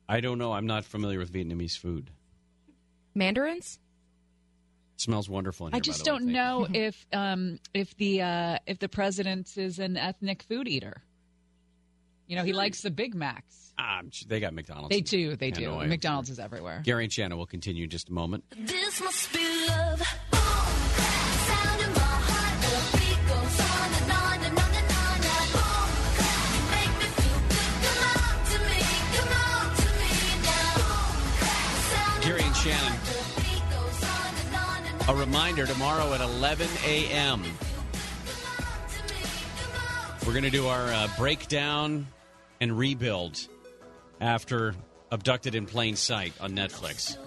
I 0.07 0.19
don't 0.19 0.37
know. 0.37 0.53
I'm 0.53 0.67
not 0.67 0.85
familiar 0.85 1.19
with 1.19 1.31
Vietnamese 1.31 1.77
food. 1.77 2.11
Mandarins? 3.15 3.79
Smells 4.97 5.29
wonderful. 5.29 5.67
In 5.67 5.73
here, 5.73 5.77
I 5.77 5.79
just 5.81 5.99
by 6.05 6.11
the 6.11 6.17
don't 6.17 6.27
way. 6.27 6.33
know 6.33 6.67
if 6.73 7.05
um, 7.13 7.59
if 7.73 7.95
the 7.97 8.21
uh, 8.21 8.57
if 8.65 8.79
the 8.79 8.89
president 8.89 9.57
is 9.57 9.79
an 9.79 9.97
ethnic 9.97 10.43
food 10.43 10.67
eater. 10.67 11.01
You 12.27 12.35
know, 12.35 12.43
he 12.43 12.53
likes 12.53 12.81
the 12.81 12.89
Big 12.89 13.13
Macs. 13.13 13.73
Ah, 13.77 14.01
they 14.27 14.39
got 14.39 14.53
McDonald's. 14.53 14.89
They 14.89 15.01
do. 15.01 15.35
They 15.35 15.51
do. 15.51 15.75
McDonald's 15.85 16.31
is 16.31 16.39
everywhere. 16.39 16.81
Gary 16.83 17.03
and 17.03 17.13
Shannon 17.13 17.37
will 17.37 17.45
continue 17.45 17.83
in 17.83 17.89
just 17.89 18.09
a 18.09 18.13
moment. 18.13 18.43
This 18.57 18.99
must 18.99 19.31
be 19.31 19.54
A 35.07 35.13
reminder 35.13 35.67
tomorrow 35.67 36.15
at 36.15 36.21
11 36.21 36.67
a.m. 36.83 37.43
We're 40.25 40.31
going 40.31 40.43
to 40.45 40.49
do 40.49 40.65
our 40.65 40.87
uh, 40.91 41.07
breakdown 41.15 42.07
and 42.59 42.75
rebuild 42.75 43.47
after 44.19 44.73
Abducted 45.11 45.53
in 45.53 45.67
Plain 45.67 45.95
Sight 45.95 46.33
on 46.41 46.53
Netflix. 46.53 47.17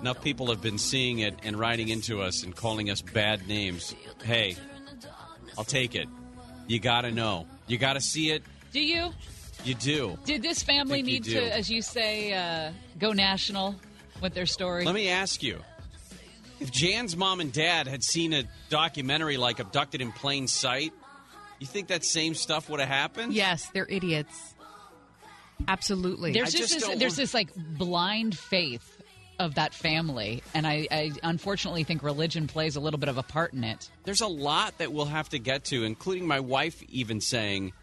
Enough 0.00 0.24
people 0.24 0.48
have 0.48 0.60
been 0.60 0.76
seeing 0.76 1.20
it 1.20 1.38
and 1.44 1.56
writing 1.56 1.88
into 1.88 2.20
us 2.20 2.42
and 2.42 2.54
calling 2.54 2.90
us 2.90 3.00
bad 3.00 3.46
names. 3.46 3.94
Hey, 4.24 4.56
I'll 5.56 5.62
take 5.62 5.94
it. 5.94 6.08
You 6.66 6.80
got 6.80 7.02
to 7.02 7.12
know. 7.12 7.46
You 7.68 7.78
got 7.78 7.92
to 7.92 8.00
see 8.00 8.32
it. 8.32 8.42
Do 8.72 8.80
you? 8.80 9.12
You 9.64 9.76
do. 9.76 10.18
Did 10.24 10.42
this 10.42 10.64
family 10.64 11.00
need 11.00 11.22
to, 11.24 11.56
as 11.56 11.70
you 11.70 11.80
say, 11.80 12.32
uh, 12.32 12.72
go 12.98 13.12
national 13.12 13.76
with 14.20 14.34
their 14.34 14.46
story? 14.46 14.84
Let 14.84 14.96
me 14.96 15.10
ask 15.10 15.44
you. 15.44 15.60
If 16.64 16.70
Jan's 16.72 17.14
mom 17.14 17.40
and 17.40 17.52
dad 17.52 17.86
had 17.86 18.02
seen 18.02 18.32
a 18.32 18.44
documentary 18.70 19.36
like 19.36 19.58
Abducted 19.60 20.00
in 20.00 20.12
Plain 20.12 20.48
Sight, 20.48 20.94
you 21.58 21.66
think 21.66 21.88
that 21.88 22.06
same 22.06 22.34
stuff 22.34 22.70
would 22.70 22.80
have 22.80 22.88
happened? 22.88 23.34
Yes, 23.34 23.68
they're 23.74 23.86
idiots. 23.86 24.54
Absolutely. 25.68 26.32
There's 26.32 26.52
just, 26.52 26.72
just 26.72 26.86
this, 26.86 26.98
there's 26.98 27.12
want- 27.12 27.16
this 27.16 27.34
like 27.34 27.50
blind 27.54 28.38
faith 28.38 28.90
of 29.38 29.56
that 29.56 29.74
family, 29.74 30.42
and 30.54 30.66
I, 30.66 30.88
I 30.90 31.12
unfortunately 31.22 31.84
think 31.84 32.02
religion 32.02 32.46
plays 32.46 32.76
a 32.76 32.80
little 32.80 32.98
bit 32.98 33.10
of 33.10 33.18
a 33.18 33.22
part 33.22 33.52
in 33.52 33.62
it. 33.62 33.90
There's 34.04 34.22
a 34.22 34.26
lot 34.26 34.78
that 34.78 34.90
we'll 34.90 35.04
have 35.04 35.28
to 35.30 35.38
get 35.38 35.64
to, 35.66 35.84
including 35.84 36.26
my 36.26 36.40
wife 36.40 36.82
even 36.84 37.20
saying 37.20 37.74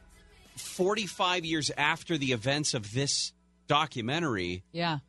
45 0.55 1.45
years 1.45 1.69
after 1.77 2.17
the 2.17 2.31
events 2.31 2.73
of 2.73 2.91
this 2.93 3.31
documentary, 3.67 4.63
Yeah. 4.71 4.99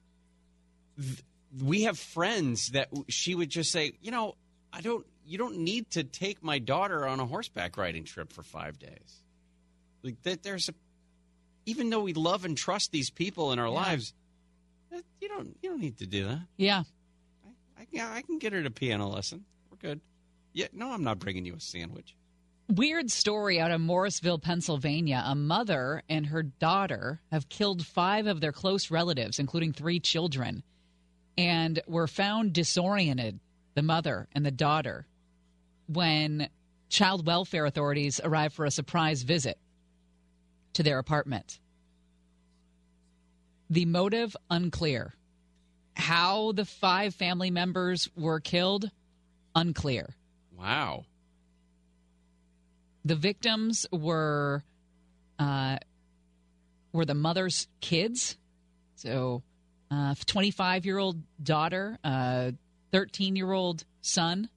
We 1.61 1.83
have 1.83 1.99
friends 1.99 2.69
that 2.69 2.89
she 3.09 3.35
would 3.35 3.51
just 3.51 3.73
say, 3.73 3.93
you 4.01 4.11
know, 4.11 4.37
I 4.73 4.81
don't, 4.81 5.07
you 5.27 5.39
don't 5.39 5.59
need 5.59 5.91
to 5.91 6.05
take 6.05 6.43
my 6.43 6.59
daughter 6.59 7.07
on 7.07 7.21
a 7.21 7.27
horseback 7.27 7.77
riding 7.77 8.05
trip 8.05 8.33
for 8.33 8.43
five 8.43 8.79
days. 8.79 9.23
Like 10.03 10.23
that, 10.23 10.43
there's 10.43 10.69
a, 10.69 10.75
even 11.67 11.91
though 11.91 12.03
we 12.03 12.15
love 12.15 12.45
and 12.45 12.57
trust 12.57 12.91
these 12.91 13.11
people 13.11 13.53
in 13.53 13.59
our 13.59 13.69
lives, 13.69 14.15
you 15.21 15.29
don't, 15.29 15.57
you 15.63 15.71
don't 15.71 15.81
need 15.81 15.99
to 15.99 16.07
do 16.07 16.27
that. 16.27 16.47
Yeah. 16.57 16.83
I, 17.79 17.87
yeah, 17.91 18.11
I 18.13 18.23
can 18.23 18.39
get 18.39 18.53
her 18.53 18.63
to 18.63 18.71
piano 18.71 19.09
lesson. 19.09 19.45
We're 19.71 19.77
good. 19.77 20.01
Yeah, 20.53 20.67
no, 20.73 20.91
I'm 20.91 21.05
not 21.05 21.19
bringing 21.19 21.45
you 21.45 21.55
a 21.55 21.61
sandwich. 21.61 22.17
Weird 22.69 23.11
story 23.11 23.61
out 23.61 23.71
of 23.71 23.81
Morrisville, 23.81 24.39
Pennsylvania. 24.39 25.23
A 25.27 25.35
mother 25.35 26.03
and 26.09 26.27
her 26.27 26.43
daughter 26.43 27.21
have 27.31 27.49
killed 27.49 27.85
five 27.85 28.27
of 28.27 28.41
their 28.41 28.53
close 28.53 28.91
relatives, 28.91 29.39
including 29.39 29.73
three 29.73 30.01
children, 30.01 30.63
and 31.37 31.81
were 31.87 32.07
found 32.07 32.53
disoriented, 32.53 33.41
the 33.75 33.83
mother 33.83 34.29
and 34.33 34.45
the 34.45 34.51
daughter, 34.51 35.07
when 35.87 36.49
child 36.89 37.27
welfare 37.27 37.65
authorities 37.65 38.21
arrived 38.23 38.55
for 38.55 38.65
a 38.65 38.71
surprise 38.71 39.23
visit 39.23 39.59
to 40.75 40.83
their 40.83 40.99
apartment. 40.99 41.59
The 43.71 43.87
motive 43.87 44.37
unclear. 44.51 45.15
How 45.95 46.53
the 46.53 46.65
five 46.65 47.15
family 47.15 47.51
members 47.51 48.09
were 48.17 48.41
killed 48.41 48.91
unclear. 49.55 50.15
Wow. 50.59 51.05
The 53.05 53.17
victims 53.17 53.87
were 53.91 54.63
uh, 55.39 55.79
were 56.93 57.05
the 57.05 57.15
mother's 57.15 57.67
kids. 57.81 58.37
So, 58.95 59.43
twenty 60.27 60.51
five 60.51 60.87
year 60.87 60.99
old 60.99 61.23
daughter, 61.43 61.99
thirteen 62.93 63.37
year 63.37 63.53
old 63.53 63.85
son, 64.01 64.49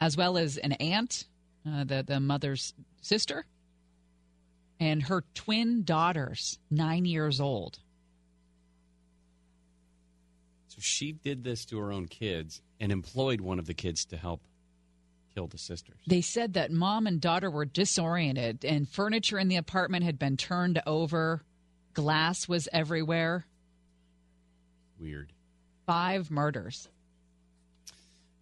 as 0.00 0.16
well 0.16 0.36
as 0.36 0.56
an 0.58 0.72
aunt, 0.72 1.26
uh, 1.66 1.84
the 1.84 2.04
the 2.06 2.20
mother's 2.20 2.74
sister, 3.00 3.46
and 4.80 5.04
her 5.04 5.24
twin 5.34 5.84
daughters, 5.84 6.58
nine 6.70 7.04
years 7.04 7.40
old. 7.40 7.78
So 10.68 10.76
she 10.80 11.12
did 11.12 11.42
this 11.42 11.64
to 11.66 11.78
her 11.78 11.90
own 11.90 12.06
kids 12.06 12.60
and 12.78 12.92
employed 12.92 13.40
one 13.40 13.58
of 13.58 13.66
the 13.66 13.72
kids 13.72 14.04
to 14.06 14.18
help 14.18 14.42
kill 15.34 15.46
the 15.46 15.56
sisters. 15.56 15.96
They 16.06 16.20
said 16.20 16.52
that 16.54 16.70
mom 16.70 17.06
and 17.06 17.20
daughter 17.20 17.50
were 17.50 17.64
disoriented, 17.64 18.64
and 18.64 18.86
furniture 18.86 19.38
in 19.38 19.48
the 19.48 19.56
apartment 19.56 20.04
had 20.04 20.18
been 20.18 20.36
turned 20.36 20.82
over. 20.86 21.42
Glass 21.96 22.46
was 22.46 22.68
everywhere. 22.72 23.46
Weird. 25.00 25.32
Five 25.86 26.30
murders. 26.30 26.88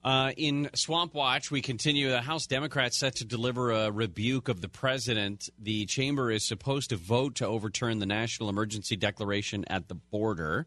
Uh, 0.02 0.32
in 0.36 0.68
Swamp 0.74 1.14
Watch, 1.14 1.50
we 1.50 1.62
continue. 1.62 2.10
The 2.10 2.20
House 2.20 2.46
Democrats 2.46 2.98
set 2.98 3.14
to 3.16 3.24
deliver 3.24 3.70
a 3.70 3.90
rebuke 3.90 4.48
of 4.48 4.60
the 4.60 4.68
president. 4.68 5.48
The 5.58 5.86
chamber 5.86 6.30
is 6.30 6.44
supposed 6.44 6.90
to 6.90 6.96
vote 6.96 7.36
to 7.36 7.46
overturn 7.46 8.00
the 8.00 8.06
national 8.06 8.48
emergency 8.48 8.96
declaration 8.96 9.64
at 9.68 9.88
the 9.88 9.94
border. 9.94 10.66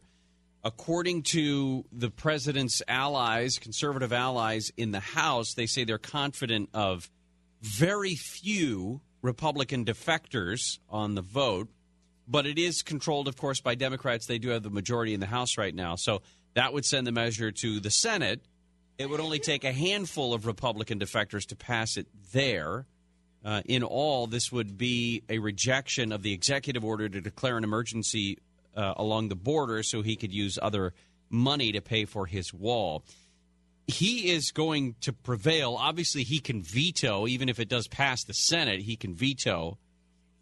according 0.64 1.22
to 1.22 1.84
the 1.92 2.10
president's 2.10 2.82
allies, 2.88 3.58
conservative 3.58 4.12
allies 4.12 4.70
in 4.76 4.90
the 4.90 5.00
House, 5.00 5.54
they 5.54 5.66
say 5.66 5.84
they're 5.84 5.98
confident 5.98 6.68
of 6.74 7.10
very 7.62 8.14
few 8.14 9.00
Republican 9.22 9.84
defectors 9.84 10.78
on 10.88 11.14
the 11.14 11.22
vote, 11.22 11.68
but 12.28 12.46
it 12.46 12.58
is 12.58 12.82
controlled, 12.82 13.26
of 13.26 13.36
course, 13.36 13.60
by 13.60 13.74
Democrats. 13.74 14.26
They 14.26 14.38
do 14.38 14.50
have 14.50 14.62
the 14.62 14.70
majority 14.70 15.14
in 15.14 15.20
the 15.20 15.26
House 15.26 15.56
right 15.56 15.74
now. 15.74 15.96
So 15.96 16.22
that 16.54 16.72
would 16.72 16.84
send 16.84 17.06
the 17.06 17.12
measure 17.12 17.50
to 17.50 17.80
the 17.80 17.90
Senate. 17.90 18.42
It 18.98 19.08
would 19.08 19.20
only 19.20 19.38
take 19.38 19.64
a 19.64 19.72
handful 19.72 20.34
of 20.34 20.46
Republican 20.46 20.98
defectors 20.98 21.46
to 21.46 21.56
pass 21.56 21.96
it 21.96 22.06
there. 22.32 22.86
Uh, 23.44 23.62
in 23.64 23.82
all, 23.82 24.26
this 24.26 24.50
would 24.50 24.76
be 24.76 25.22
a 25.28 25.38
rejection 25.38 26.12
of 26.12 26.22
the 26.22 26.32
executive 26.32 26.84
order 26.84 27.08
to 27.08 27.20
declare 27.20 27.56
an 27.56 27.64
emergency 27.64 28.38
uh, 28.76 28.94
along 28.96 29.28
the 29.28 29.36
border 29.36 29.82
so 29.82 30.02
he 30.02 30.16
could 30.16 30.32
use 30.32 30.58
other 30.60 30.92
money 31.30 31.72
to 31.72 31.80
pay 31.80 32.04
for 32.04 32.26
his 32.26 32.52
wall. 32.52 33.04
He 33.86 34.30
is 34.30 34.50
going 34.50 34.96
to 35.00 35.12
prevail. 35.12 35.76
Obviously, 35.78 36.24
he 36.24 36.40
can 36.40 36.62
veto, 36.62 37.26
even 37.26 37.48
if 37.48 37.58
it 37.58 37.68
does 37.68 37.88
pass 37.88 38.24
the 38.24 38.34
Senate, 38.34 38.82
he 38.82 38.96
can 38.96 39.14
veto. 39.14 39.78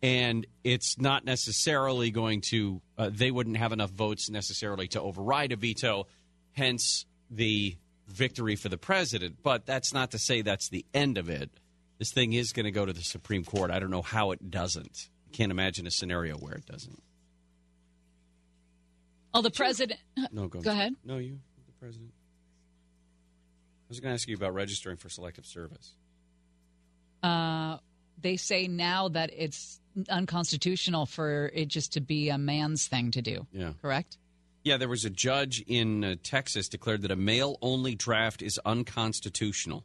And 0.06 0.46
it's 0.62 1.00
not 1.00 1.24
necessarily 1.24 2.12
going 2.12 2.40
to, 2.52 2.80
uh, 2.96 3.10
they 3.12 3.32
wouldn't 3.32 3.56
have 3.56 3.72
enough 3.72 3.90
votes 3.90 4.30
necessarily 4.30 4.86
to 4.88 5.02
override 5.02 5.50
a 5.50 5.56
veto, 5.56 6.06
hence 6.52 7.06
the 7.28 7.76
victory 8.06 8.54
for 8.54 8.68
the 8.68 8.78
president. 8.78 9.38
But 9.42 9.66
that's 9.66 9.92
not 9.92 10.12
to 10.12 10.18
say 10.20 10.42
that's 10.42 10.68
the 10.68 10.86
end 10.94 11.18
of 11.18 11.28
it. 11.28 11.50
This 11.98 12.12
thing 12.12 12.34
is 12.34 12.52
going 12.52 12.66
to 12.66 12.70
go 12.70 12.86
to 12.86 12.92
the 12.92 13.02
Supreme 13.02 13.44
Court. 13.44 13.72
I 13.72 13.80
don't 13.80 13.90
know 13.90 14.00
how 14.00 14.30
it 14.30 14.48
doesn't. 14.48 15.08
Can't 15.32 15.50
imagine 15.50 15.88
a 15.88 15.90
scenario 15.90 16.36
where 16.36 16.54
it 16.54 16.66
doesn't. 16.66 17.02
Oh, 19.34 19.42
the 19.42 19.50
president. 19.50 19.98
No, 20.30 20.46
go, 20.46 20.60
Go 20.60 20.70
ahead. 20.70 20.94
No, 21.04 21.18
you, 21.18 21.40
the 21.66 21.72
president. 21.80 22.12
I 22.12 23.88
was 23.88 23.98
going 23.98 24.10
to 24.10 24.14
ask 24.14 24.28
you 24.28 24.36
about 24.36 24.54
registering 24.54 24.98
for 24.98 25.08
selective 25.08 25.46
service. 25.46 25.96
Uh, 27.24 27.78
they 28.22 28.36
say 28.36 28.68
now 28.68 29.08
that 29.08 29.30
it's 29.36 29.80
unconstitutional 30.08 31.06
for 31.06 31.50
it 31.54 31.68
just 31.68 31.92
to 31.94 32.00
be 32.00 32.28
a 32.28 32.38
man's 32.38 32.86
thing 32.86 33.10
to 33.12 33.22
do. 33.22 33.46
Yeah. 33.52 33.72
Correct? 33.80 34.18
Yeah, 34.66 34.78
there 34.78 34.88
was 34.88 35.04
a 35.04 35.10
judge 35.10 35.62
in 35.66 36.02
uh, 36.02 36.16
Texas 36.24 36.68
declared 36.68 37.02
that 37.02 37.12
a 37.12 37.16
male 37.16 37.56
only 37.62 37.94
draft 37.94 38.42
is 38.42 38.58
unconstitutional. 38.64 39.84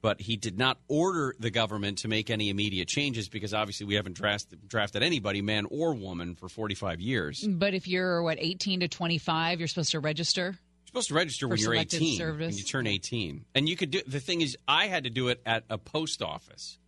But 0.00 0.22
he 0.22 0.36
did 0.36 0.58
not 0.58 0.78
order 0.88 1.36
the 1.38 1.50
government 1.50 1.98
to 1.98 2.08
make 2.08 2.30
any 2.30 2.48
immediate 2.48 2.88
changes 2.88 3.28
because 3.28 3.52
obviously 3.52 3.86
we 3.86 3.94
haven't 3.94 4.14
drafted, 4.14 4.66
drafted 4.66 5.02
anybody, 5.02 5.42
man 5.42 5.66
or 5.70 5.94
woman, 5.94 6.34
for 6.34 6.48
45 6.48 7.00
years. 7.00 7.46
But 7.46 7.74
if 7.74 7.86
you're, 7.86 8.22
what, 8.22 8.38
18 8.40 8.80
to 8.80 8.88
25, 8.88 9.60
you're 9.60 9.68
supposed 9.68 9.92
to 9.92 10.00
register? 10.00 10.42
You're 10.42 10.86
supposed 10.86 11.08
to 11.08 11.14
register 11.14 11.46
when 11.46 11.58
you're 11.58 11.74
selective 11.74 12.00
18. 12.00 12.18
service? 12.18 12.54
When 12.54 12.58
you 12.58 12.64
turn 12.64 12.86
18. 12.86 13.44
And 13.54 13.68
you 13.68 13.76
could 13.76 13.90
do 13.90 14.00
the 14.06 14.18
thing 14.18 14.40
is, 14.40 14.56
I 14.66 14.86
had 14.86 15.04
to 15.04 15.10
do 15.10 15.28
it 15.28 15.40
at 15.44 15.64
a 15.68 15.76
post 15.76 16.22
office, 16.22 16.78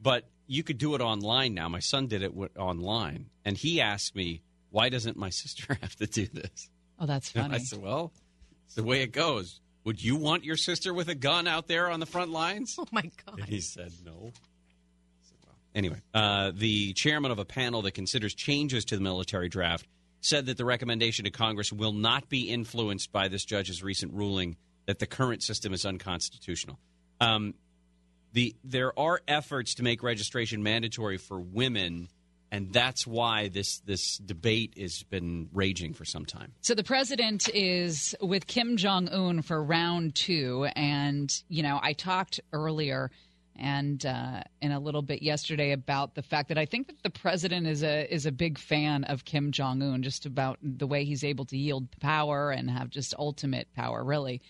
but 0.00 0.24
you 0.48 0.64
could 0.64 0.78
do 0.78 0.94
it 0.96 1.00
online 1.00 1.54
now. 1.54 1.68
My 1.68 1.78
son 1.78 2.08
did 2.08 2.22
it 2.22 2.30
w- 2.30 2.50
online, 2.58 3.26
and 3.44 3.56
he 3.56 3.80
asked 3.80 4.16
me, 4.16 4.42
why 4.70 4.88
doesn't 4.88 5.16
my 5.16 5.30
sister 5.42 5.78
have 5.80 5.94
to 5.96 6.06
do 6.06 6.26
this? 6.26 6.68
Oh, 6.98 7.06
that's 7.06 7.32
And 7.34 7.44
funny. 7.44 7.54
I 7.54 7.58
said, 7.58 7.80
well, 7.80 8.12
it's 8.66 8.74
the 8.74 8.82
way 8.82 9.02
it 9.02 9.12
goes. 9.12 9.60
Would 9.84 10.02
you 10.02 10.16
want 10.16 10.44
your 10.44 10.56
sister 10.56 10.92
with 10.92 11.08
a 11.08 11.14
gun 11.14 11.46
out 11.46 11.68
there 11.68 11.88
on 11.88 12.00
the 12.00 12.06
front 12.06 12.30
lines? 12.30 12.76
Oh 12.78 12.86
my 12.90 13.10
god. 13.24 13.38
And 13.38 13.48
he 13.48 13.60
said 13.60 13.92
no. 14.04 14.32
Said, 15.22 15.36
well. 15.46 15.54
Anyway, 15.74 16.02
uh, 16.12 16.50
the 16.54 16.92
chairman 16.94 17.30
of 17.30 17.38
a 17.38 17.44
panel 17.44 17.80
that 17.82 17.92
considers 17.92 18.34
changes 18.34 18.84
to 18.86 18.96
the 18.96 19.02
military 19.02 19.48
draft 19.48 19.86
said 20.20 20.46
that 20.46 20.56
the 20.56 20.64
recommendation 20.64 21.24
to 21.24 21.30
Congress 21.30 21.72
will 21.72 21.92
not 21.92 22.28
be 22.28 22.50
influenced 22.50 23.12
by 23.12 23.28
this 23.28 23.44
judge's 23.44 23.82
recent 23.82 24.12
ruling 24.12 24.56
that 24.86 24.98
the 24.98 25.06
current 25.06 25.42
system 25.42 25.72
is 25.72 25.86
unconstitutional. 25.86 26.78
Um, 27.20 27.54
the 28.32 28.54
there 28.64 28.98
are 28.98 29.20
efforts 29.26 29.74
to 29.74 29.82
make 29.82 30.02
registration 30.02 30.62
mandatory 30.62 31.16
for 31.18 31.40
women, 31.40 32.08
and 32.50 32.72
that's 32.72 33.06
why 33.06 33.48
this 33.48 33.80
this 33.80 34.18
debate 34.18 34.74
has 34.78 35.02
been 35.04 35.48
raging 35.52 35.94
for 35.94 36.04
some 36.04 36.24
time. 36.24 36.52
So 36.60 36.74
the 36.74 36.84
president 36.84 37.48
is 37.54 38.14
with 38.20 38.46
Kim 38.46 38.76
Jong 38.76 39.08
Un 39.08 39.42
for 39.42 39.62
round 39.62 40.14
two, 40.14 40.66
and 40.76 41.30
you 41.48 41.62
know 41.62 41.78
I 41.82 41.92
talked 41.92 42.40
earlier 42.52 43.10
and 43.58 44.06
uh, 44.06 44.42
in 44.62 44.70
a 44.70 44.78
little 44.78 45.02
bit 45.02 45.20
yesterday 45.20 45.72
about 45.72 46.14
the 46.14 46.22
fact 46.22 46.48
that 46.48 46.58
I 46.58 46.64
think 46.64 46.86
that 46.86 47.02
the 47.02 47.10
president 47.10 47.66
is 47.66 47.82
a 47.82 48.12
is 48.12 48.24
a 48.24 48.32
big 48.32 48.58
fan 48.58 49.04
of 49.04 49.24
Kim 49.24 49.50
Jong 49.50 49.82
Un, 49.82 50.02
just 50.02 50.26
about 50.26 50.58
the 50.62 50.86
way 50.86 51.04
he's 51.04 51.24
able 51.24 51.44
to 51.46 51.56
yield 51.56 51.88
power 52.00 52.50
and 52.50 52.70
have 52.70 52.88
just 52.88 53.14
ultimate 53.18 53.68
power, 53.74 54.04
really. 54.04 54.40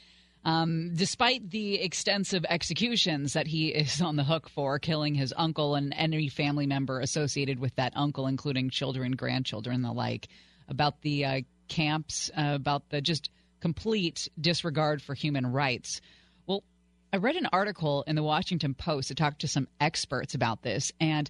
Um, 0.48 0.94
despite 0.94 1.50
the 1.50 1.74
extensive 1.74 2.46
executions 2.48 3.34
that 3.34 3.46
he 3.46 3.68
is 3.68 4.00
on 4.00 4.16
the 4.16 4.24
hook 4.24 4.48
for, 4.48 4.78
killing 4.78 5.14
his 5.14 5.34
uncle 5.36 5.74
and 5.74 5.92
any 5.94 6.30
family 6.30 6.66
member 6.66 7.00
associated 7.00 7.58
with 7.58 7.74
that 7.76 7.92
uncle, 7.94 8.26
including 8.26 8.70
children, 8.70 9.12
grandchildren, 9.12 9.74
and 9.74 9.84
the 9.84 9.92
like, 9.92 10.28
about 10.66 11.02
the 11.02 11.26
uh, 11.26 11.40
camps, 11.68 12.30
uh, 12.34 12.52
about 12.54 12.88
the 12.88 13.02
just 13.02 13.28
complete 13.60 14.26
disregard 14.40 15.02
for 15.02 15.14
human 15.14 15.46
rights. 15.46 16.00
Well, 16.46 16.64
I 17.12 17.18
read 17.18 17.36
an 17.36 17.50
article 17.52 18.02
in 18.06 18.16
the 18.16 18.22
Washington 18.22 18.72
Post 18.72 19.08
to 19.08 19.14
talk 19.14 19.36
to 19.40 19.48
some 19.48 19.68
experts 19.82 20.34
about 20.34 20.62
this, 20.62 20.92
and 20.98 21.28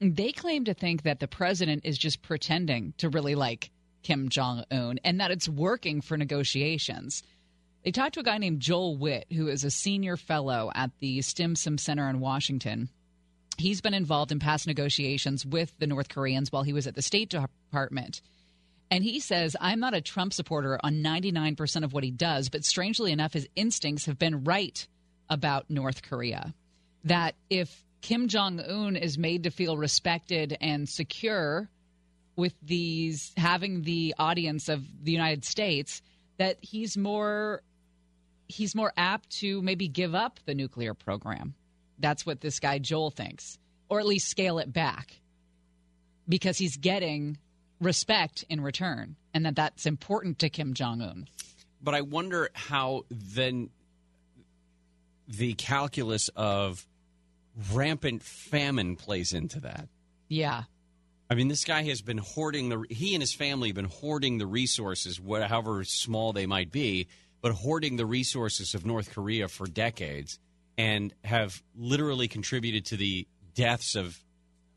they 0.00 0.32
claim 0.32 0.64
to 0.64 0.74
think 0.74 1.04
that 1.04 1.20
the 1.20 1.28
president 1.28 1.82
is 1.84 1.96
just 1.96 2.20
pretending 2.20 2.94
to 2.98 3.10
really 3.10 3.36
like 3.36 3.70
Kim 4.02 4.28
Jong 4.28 4.64
Un 4.72 4.98
and 5.04 5.20
that 5.20 5.30
it's 5.30 5.48
working 5.48 6.00
for 6.00 6.16
negotiations. 6.16 7.22
They 7.86 7.92
talked 7.92 8.14
to 8.14 8.20
a 8.20 8.24
guy 8.24 8.38
named 8.38 8.58
Joel 8.58 8.96
Wit, 8.96 9.26
who 9.32 9.46
is 9.46 9.62
a 9.62 9.70
senior 9.70 10.16
fellow 10.16 10.72
at 10.74 10.90
the 10.98 11.22
Stimson 11.22 11.78
Center 11.78 12.10
in 12.10 12.18
Washington. 12.18 12.88
He's 13.58 13.80
been 13.80 13.94
involved 13.94 14.32
in 14.32 14.40
past 14.40 14.66
negotiations 14.66 15.46
with 15.46 15.72
the 15.78 15.86
North 15.86 16.08
Koreans 16.08 16.50
while 16.50 16.64
he 16.64 16.72
was 16.72 16.88
at 16.88 16.96
the 16.96 17.00
State 17.00 17.30
Department. 17.30 18.22
And 18.90 19.04
he 19.04 19.20
says, 19.20 19.54
I'm 19.60 19.78
not 19.78 19.94
a 19.94 20.00
Trump 20.00 20.32
supporter 20.32 20.80
on 20.82 20.94
99% 20.94 21.84
of 21.84 21.92
what 21.92 22.02
he 22.02 22.10
does, 22.10 22.48
but 22.48 22.64
strangely 22.64 23.12
enough, 23.12 23.34
his 23.34 23.48
instincts 23.54 24.06
have 24.06 24.18
been 24.18 24.42
right 24.42 24.84
about 25.30 25.70
North 25.70 26.02
Korea. 26.02 26.54
That 27.04 27.36
if 27.48 27.84
Kim 28.00 28.26
Jong 28.26 28.58
un 28.58 28.96
is 28.96 29.16
made 29.16 29.44
to 29.44 29.52
feel 29.52 29.78
respected 29.78 30.58
and 30.60 30.88
secure 30.88 31.70
with 32.34 32.54
these 32.60 33.32
having 33.36 33.82
the 33.82 34.16
audience 34.18 34.68
of 34.68 34.82
the 35.04 35.12
United 35.12 35.44
States, 35.44 36.02
that 36.38 36.58
he's 36.60 36.96
more 36.96 37.62
he's 38.48 38.74
more 38.74 38.92
apt 38.96 39.30
to 39.40 39.60
maybe 39.62 39.88
give 39.88 40.14
up 40.14 40.40
the 40.44 40.54
nuclear 40.54 40.94
program. 40.94 41.54
That's 41.98 42.26
what 42.26 42.40
this 42.40 42.60
guy 42.60 42.78
Joel 42.78 43.10
thinks, 43.10 43.58
or 43.88 44.00
at 44.00 44.06
least 44.06 44.28
scale 44.28 44.58
it 44.58 44.72
back, 44.72 45.20
because 46.28 46.58
he's 46.58 46.76
getting 46.76 47.38
respect 47.80 48.44
in 48.48 48.60
return, 48.60 49.16
and 49.34 49.46
that 49.46 49.56
that's 49.56 49.86
important 49.86 50.38
to 50.40 50.48
Kim 50.48 50.74
Jong 50.74 51.00
Un. 51.00 51.28
But 51.82 51.94
I 51.94 52.00
wonder 52.02 52.50
how 52.54 53.04
then 53.10 53.70
the 55.28 55.54
calculus 55.54 56.28
of 56.36 56.86
rampant 57.72 58.22
famine 58.22 58.96
plays 58.96 59.32
into 59.32 59.60
that. 59.60 59.88
Yeah. 60.28 60.64
I 61.28 61.34
mean, 61.34 61.48
this 61.48 61.64
guy 61.64 61.82
has 61.84 62.02
been 62.02 62.18
hoarding 62.18 62.68
the. 62.68 62.84
He 62.88 63.14
and 63.14 63.22
his 63.22 63.34
family 63.34 63.68
have 63.70 63.74
been 63.74 63.86
hoarding 63.86 64.38
the 64.38 64.46
resources, 64.46 65.20
wha- 65.20 65.48
however 65.48 65.82
small 65.84 66.32
they 66.32 66.46
might 66.46 66.70
be, 66.70 67.08
but 67.46 67.54
hoarding 67.54 67.94
the 67.94 68.04
resources 68.04 68.74
of 68.74 68.84
North 68.84 69.14
Korea 69.14 69.46
for 69.46 69.68
decades, 69.68 70.40
and 70.76 71.14
have 71.22 71.62
literally 71.76 72.26
contributed 72.26 72.84
to 72.86 72.96
the 72.96 73.24
deaths 73.54 73.94
of 73.94 74.18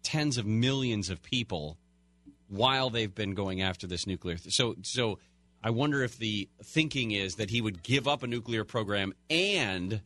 tens 0.03 0.37
of 0.37 0.45
millions 0.45 1.09
of 1.09 1.23
people 1.23 1.79
while 2.47 2.91
they've 2.91 3.15
been 3.15 3.33
going 3.33 3.63
after 3.63 3.87
this 3.87 4.05
nuclear. 4.05 4.37
Th- 4.37 4.53
so, 4.53 4.75
so 4.83 5.17
I 5.63 5.71
wonder 5.71 6.03
if 6.03 6.19
the 6.19 6.47
thinking 6.63 7.09
is 7.09 7.37
that 7.37 7.49
he 7.49 7.59
would 7.59 7.81
give 7.81 8.07
up 8.07 8.21
a 8.21 8.27
nuclear 8.27 8.63
program 8.63 9.15
and 9.31 10.01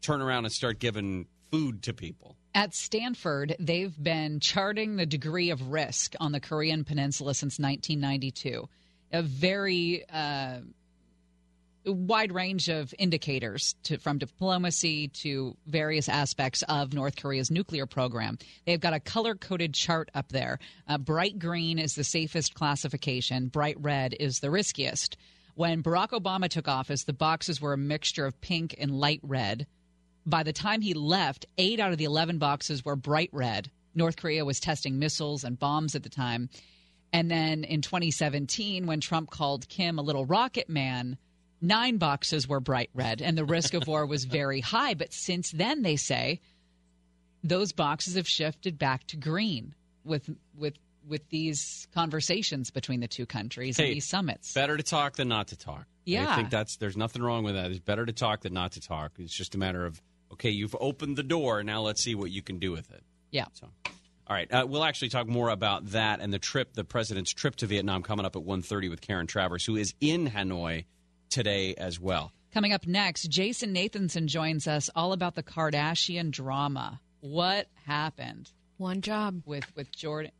turn 0.00 0.20
around 0.20 0.46
and 0.46 0.52
start 0.52 0.80
giving 0.80 1.28
food 1.52 1.84
to 1.84 1.94
people. 1.94 2.34
At 2.52 2.74
Stanford, 2.74 3.54
they've 3.60 3.94
been 4.02 4.40
charting 4.40 4.96
the 4.96 5.06
degree 5.06 5.50
of 5.50 5.70
risk 5.70 6.16
on 6.18 6.32
the 6.32 6.40
Korean 6.40 6.82
Peninsula 6.82 7.32
since 7.32 7.60
1992. 7.60 8.68
A 9.12 9.22
very 9.22 10.04
uh, 10.08 10.58
wide 11.92 12.32
range 12.32 12.68
of 12.68 12.94
indicators, 12.98 13.74
to, 13.84 13.98
from 13.98 14.18
diplomacy 14.18 15.08
to 15.08 15.56
various 15.66 16.08
aspects 16.08 16.62
of 16.68 16.92
North 16.92 17.16
Korea's 17.16 17.50
nuclear 17.50 17.86
program. 17.86 18.38
They've 18.66 18.80
got 18.80 18.94
a 18.94 19.00
color 19.00 19.34
coded 19.34 19.74
chart 19.74 20.10
up 20.14 20.30
there. 20.30 20.58
Uh, 20.88 20.98
bright 20.98 21.38
green 21.38 21.78
is 21.78 21.94
the 21.94 22.04
safest 22.04 22.54
classification, 22.54 23.48
bright 23.48 23.76
red 23.80 24.14
is 24.18 24.40
the 24.40 24.50
riskiest. 24.50 25.16
When 25.54 25.82
Barack 25.82 26.10
Obama 26.10 26.48
took 26.48 26.66
office, 26.66 27.04
the 27.04 27.12
boxes 27.12 27.60
were 27.60 27.72
a 27.72 27.78
mixture 27.78 28.26
of 28.26 28.40
pink 28.40 28.74
and 28.78 28.98
light 28.98 29.20
red. 29.22 29.66
By 30.26 30.42
the 30.42 30.52
time 30.52 30.80
he 30.80 30.94
left, 30.94 31.46
eight 31.58 31.78
out 31.78 31.92
of 31.92 31.98
the 31.98 32.04
11 32.04 32.38
boxes 32.38 32.84
were 32.84 32.96
bright 32.96 33.30
red. 33.32 33.70
North 33.94 34.16
Korea 34.16 34.44
was 34.44 34.58
testing 34.58 34.98
missiles 34.98 35.44
and 35.44 35.58
bombs 35.58 35.94
at 35.94 36.02
the 36.02 36.08
time. 36.08 36.48
And 37.12 37.30
then 37.30 37.62
in 37.62 37.80
2017, 37.82 38.86
when 38.86 39.00
Trump 39.00 39.30
called 39.30 39.68
Kim 39.68 39.98
a 39.98 40.02
little 40.02 40.26
rocket 40.26 40.68
man, 40.68 41.16
nine 41.64 41.96
boxes 41.96 42.46
were 42.46 42.60
bright 42.60 42.90
red 42.94 43.22
and 43.22 43.36
the 43.36 43.44
risk 43.44 43.74
of 43.74 43.86
war 43.86 44.06
was 44.06 44.24
very 44.24 44.60
high. 44.60 44.94
But 44.94 45.12
since 45.12 45.50
then, 45.50 45.82
they 45.82 45.96
say 45.96 46.40
those 47.42 47.72
boxes 47.72 48.14
have 48.14 48.28
shifted 48.28 48.78
back 48.78 49.06
to 49.08 49.16
green 49.16 49.74
with 50.04 50.28
with 50.56 50.74
with 51.06 51.28
these 51.28 51.86
conversations 51.94 52.70
between 52.70 53.00
the 53.00 53.08
two 53.08 53.26
countries 53.26 53.78
and 53.78 53.88
Hey, 53.88 53.94
these 53.94 54.06
summits. 54.06 54.54
Better 54.54 54.76
to 54.76 54.82
talk 54.82 55.16
than 55.16 55.28
not 55.28 55.48
to 55.48 55.56
talk. 55.56 55.86
Yeah. 56.04 56.32
I 56.32 56.36
think 56.36 56.50
that's 56.50 56.76
there's 56.76 56.96
nothing 56.96 57.22
wrong 57.22 57.44
with 57.44 57.54
that. 57.54 57.70
It's 57.70 57.80
better 57.80 58.06
to 58.06 58.12
talk 58.12 58.42
than 58.42 58.52
not 58.54 58.72
to 58.72 58.80
talk. 58.80 59.12
It's 59.18 59.34
just 59.34 59.54
a 59.54 59.58
matter 59.58 59.84
of 59.84 60.00
okay, 60.32 60.50
you've 60.50 60.76
opened 60.78 61.16
the 61.16 61.22
door. 61.22 61.62
Now 61.62 61.82
let's 61.82 62.02
see 62.02 62.14
what 62.14 62.30
you 62.30 62.42
can 62.42 62.58
do 62.58 62.72
with 62.72 62.90
it. 62.92 63.02
Yeah. 63.30 63.46
So, 63.54 63.68
all 64.26 64.36
right, 64.36 64.52
uh, 64.52 64.66
we'll 64.68 64.84
actually 64.84 65.08
talk 65.08 65.26
more 65.26 65.48
about 65.48 65.86
that 65.90 66.20
and 66.20 66.32
the 66.32 66.38
trip, 66.38 66.74
the 66.74 66.84
president's 66.84 67.32
trip 67.32 67.56
to 67.56 67.66
Vietnam, 67.66 68.02
coming 68.02 68.24
up 68.24 68.36
at 68.36 68.42
1.30 68.42 68.88
with 68.88 69.00
Karen 69.00 69.26
Travers, 69.26 69.64
who 69.64 69.76
is 69.76 69.94
in 70.00 70.30
Hanoi 70.30 70.84
today 71.34 71.74
as 71.74 71.98
well. 71.98 72.32
Coming 72.52 72.72
up 72.72 72.86
next, 72.86 73.24
Jason 73.24 73.74
Nathanson 73.74 74.26
joins 74.26 74.68
us 74.68 74.88
all 74.94 75.12
about 75.12 75.34
the 75.34 75.42
Kardashian 75.42 76.30
drama. 76.30 77.00
What 77.20 77.66
happened? 77.86 78.50
One 78.76 79.00
job 79.00 79.42
with 79.44 79.64
with 79.74 79.90
Jordyn. 79.90 80.30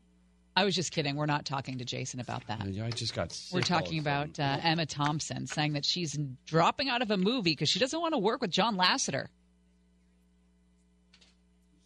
I 0.56 0.64
was 0.64 0.76
just 0.76 0.92
kidding. 0.92 1.16
We're 1.16 1.26
not 1.26 1.44
talking 1.44 1.78
to 1.78 1.84
Jason 1.84 2.20
about 2.20 2.46
that. 2.46 2.60
I 2.62 2.90
just 2.90 3.12
got. 3.12 3.32
Sick 3.32 3.52
We're 3.52 3.62
talking 3.62 3.98
about 3.98 4.38
uh, 4.38 4.58
Emma 4.62 4.86
Thompson 4.86 5.48
saying 5.48 5.72
that 5.72 5.84
she's 5.84 6.16
dropping 6.46 6.88
out 6.88 7.02
of 7.02 7.10
a 7.10 7.16
movie 7.16 7.50
because 7.50 7.68
she 7.68 7.80
doesn't 7.80 8.00
want 8.00 8.14
to 8.14 8.18
work 8.18 8.40
with 8.40 8.52
John 8.52 8.76
Lasseter. 8.76 9.26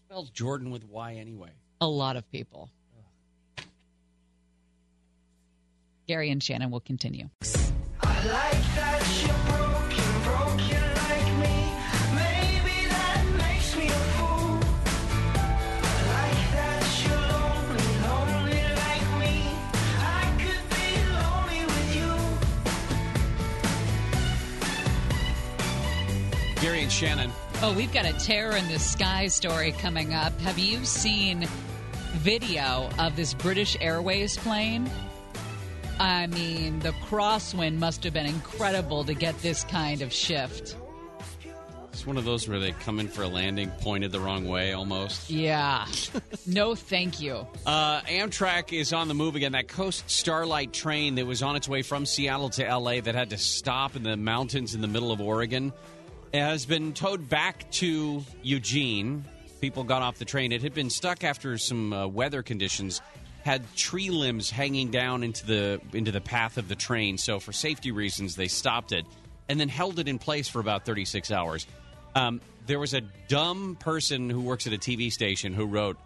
spells 0.05 0.28
Jordan 0.28 0.70
with 0.70 0.85
Y 0.85 1.14
anyway. 1.14 1.51
A 1.80 1.89
lot 1.89 2.16
of 2.16 2.30
people. 2.30 2.68
Gary 6.06 6.30
and 6.30 6.43
Shannon 6.43 6.70
will 6.70 6.80
continue. 6.80 7.28
I 8.19 8.24
like 8.24 8.66
that 8.74 9.01
you're 9.23 9.43
broken, 9.47 10.11
broken 10.24 10.82
like 11.07 11.31
me. 11.39 11.57
Maybe 12.19 12.77
that 12.90 13.23
makes 13.39 13.77
me 13.77 13.86
a 13.86 14.03
fool. 14.19 14.59
I 15.85 16.03
like 16.16 16.43
that 16.51 16.82
you're 17.05 17.27
lonely, 17.31 17.90
lonely 18.09 18.62
like 18.74 19.07
me. 19.20 19.35
I 20.01 20.27
could 20.43 20.65
be 20.74 20.89
lonely 21.15 21.62
with 21.70 21.90
you. 26.57 26.61
Gary 26.61 26.82
and 26.82 26.90
Shannon. 26.90 27.31
Oh, 27.62 27.73
we've 27.73 27.93
got 27.93 28.05
a 28.05 28.15
terror 28.15 28.57
in 28.57 28.66
the 28.66 28.81
sky 28.81 29.28
story 29.28 29.70
coming 29.70 30.12
up. 30.12 30.36
Have 30.40 30.59
you 30.59 30.85
seen 30.85 31.47
video 32.15 32.90
of 32.99 33.15
this 33.15 33.32
British 33.32 33.77
Airways 33.81 34.36
plane? 34.36 34.90
I 36.00 36.26
mean, 36.28 36.78
the 36.80 36.92
crosswind 36.92 37.78
must 37.78 38.04
have 38.04 38.14
been 38.14 38.26
incredible 38.26 39.04
to 39.04 39.14
get 39.14 39.40
this 39.42 39.64
kind 39.64 40.02
of 40.02 40.12
shift. 40.12 40.76
It's 41.92 42.06
one 42.06 42.16
of 42.16 42.24
those 42.24 42.48
where 42.48 42.60
they 42.60 42.70
come 42.70 43.00
in 43.00 43.08
for 43.08 43.24
a 43.24 43.26
landing 43.26 43.70
pointed 43.80 44.12
the 44.12 44.20
wrong 44.20 44.46
way 44.46 44.72
almost. 44.72 45.30
Yeah. 45.30 45.84
no, 46.46 46.76
thank 46.76 47.20
you. 47.20 47.44
Uh, 47.66 48.02
Amtrak 48.02 48.72
is 48.72 48.92
on 48.92 49.08
the 49.08 49.14
move 49.14 49.34
again. 49.34 49.50
That 49.50 49.66
Coast 49.66 50.08
Starlight 50.08 50.72
train 50.72 51.16
that 51.16 51.26
was 51.26 51.42
on 51.42 51.56
its 51.56 51.68
way 51.68 51.82
from 51.82 52.06
Seattle 52.06 52.50
to 52.50 52.64
LA 52.64 53.00
that 53.00 53.16
had 53.16 53.30
to 53.30 53.38
stop 53.38 53.96
in 53.96 54.04
the 54.04 54.16
mountains 54.16 54.76
in 54.76 54.80
the 54.80 54.86
middle 54.86 55.10
of 55.10 55.20
Oregon 55.20 55.72
has 56.32 56.66
been 56.66 56.92
towed 56.92 57.28
back 57.28 57.68
to 57.72 58.22
Eugene. 58.42 59.24
People 59.60 59.82
got 59.82 60.02
off 60.02 60.18
the 60.18 60.24
train. 60.24 60.52
It 60.52 60.62
had 60.62 60.74
been 60.74 60.90
stuck 60.90 61.24
after 61.24 61.58
some 61.58 61.92
uh, 61.92 62.06
weather 62.06 62.44
conditions. 62.44 63.00
Had 63.48 63.64
tree 63.74 64.10
limbs 64.10 64.50
hanging 64.50 64.90
down 64.90 65.22
into 65.22 65.46
the 65.46 65.80
into 65.94 66.12
the 66.12 66.20
path 66.20 66.58
of 66.58 66.68
the 66.68 66.74
train. 66.74 67.16
So 67.16 67.40
for 67.40 67.50
safety 67.50 67.92
reasons, 67.92 68.36
they 68.36 68.46
stopped 68.46 68.92
it 68.92 69.06
and 69.48 69.58
then 69.58 69.70
held 69.70 69.98
it 69.98 70.06
in 70.06 70.18
place 70.18 70.48
for 70.48 70.60
about 70.60 70.84
36 70.84 71.30
hours. 71.30 71.66
Um, 72.14 72.42
there 72.66 72.78
was 72.78 72.92
a 72.92 73.00
dumb 73.00 73.78
person 73.80 74.28
who 74.28 74.42
works 74.42 74.66
at 74.66 74.74
a 74.74 74.76
TV 74.76 75.10
station 75.10 75.54
who 75.54 75.64
wrote, 75.64 75.96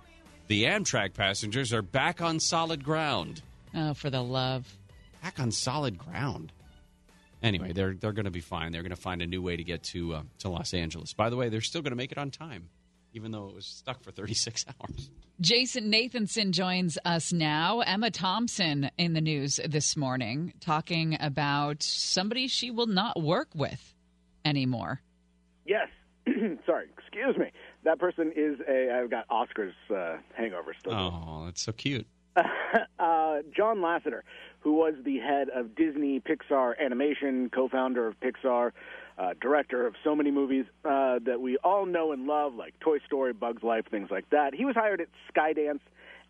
"The 0.46 0.66
Amtrak 0.66 1.14
passengers 1.14 1.72
are 1.72 1.82
back 1.82 2.22
on 2.22 2.38
solid 2.38 2.84
ground." 2.84 3.42
Oh, 3.74 3.92
for 3.94 4.08
the 4.08 4.22
love. 4.22 4.78
Back 5.20 5.40
on 5.40 5.50
solid 5.50 5.98
ground. 5.98 6.52
Anyway, 7.42 7.72
they're 7.72 7.94
they're 7.94 8.12
going 8.12 8.26
to 8.26 8.30
be 8.30 8.40
fine. 8.40 8.70
They're 8.70 8.82
going 8.82 8.90
to 8.90 9.02
find 9.02 9.20
a 9.20 9.26
new 9.26 9.42
way 9.42 9.56
to 9.56 9.64
get 9.64 9.82
to 9.94 10.14
uh, 10.14 10.22
to 10.38 10.48
Los 10.48 10.74
Angeles. 10.74 11.12
By 11.12 11.28
the 11.28 11.34
way, 11.34 11.48
they're 11.48 11.60
still 11.60 11.82
going 11.82 11.90
to 11.90 11.96
make 11.96 12.12
it 12.12 12.18
on 12.18 12.30
time, 12.30 12.68
even 13.12 13.30
though 13.32 13.48
it 13.48 13.54
was 13.54 13.66
stuck 13.66 14.02
for 14.02 14.10
36 14.10 14.64
hours. 14.80 15.10
Jason 15.40 15.90
Nathanson 15.90 16.50
joins 16.52 16.98
us 17.04 17.32
now. 17.32 17.80
Emma 17.80 18.10
Thompson 18.10 18.90
in 18.96 19.12
the 19.12 19.20
news 19.20 19.58
this 19.68 19.96
morning 19.96 20.52
talking 20.60 21.16
about 21.20 21.82
somebody 21.82 22.46
she 22.46 22.70
will 22.70 22.86
not 22.86 23.20
work 23.20 23.48
with 23.54 23.94
anymore. 24.44 25.00
Yes. 25.66 25.88
Sorry, 26.66 26.86
excuse 26.96 27.36
me. 27.36 27.50
That 27.84 27.98
person 27.98 28.32
is 28.36 28.60
a. 28.68 28.92
I've 28.94 29.10
got 29.10 29.26
Oscar's 29.28 29.74
uh, 29.92 30.18
hangover 30.34 30.74
still. 30.78 30.92
Oh, 30.92 31.42
that's 31.46 31.62
so 31.62 31.72
cute. 31.72 32.06
uh, 32.36 33.38
John 33.54 33.78
Lasseter, 33.78 34.20
who 34.60 34.74
was 34.74 34.94
the 35.04 35.18
head 35.18 35.48
of 35.54 35.74
Disney 35.74 36.20
Pixar 36.20 36.74
Animation, 36.78 37.50
co-founder 37.50 38.06
of 38.06 38.14
Pixar, 38.20 38.70
uh, 39.18 39.34
director 39.40 39.86
of 39.86 39.94
so 40.02 40.14
many 40.14 40.30
movies 40.30 40.64
uh, 40.84 41.18
that 41.24 41.40
we 41.40 41.56
all 41.58 41.86
know 41.86 42.12
and 42.12 42.26
love, 42.26 42.54
like 42.54 42.78
Toy 42.80 42.98
Story, 43.06 43.32
Bugs 43.32 43.62
Life, 43.62 43.86
things 43.90 44.10
like 44.10 44.28
that. 44.30 44.54
He 44.54 44.64
was 44.64 44.74
hired 44.74 45.00
at 45.00 45.08
Skydance 45.34 45.80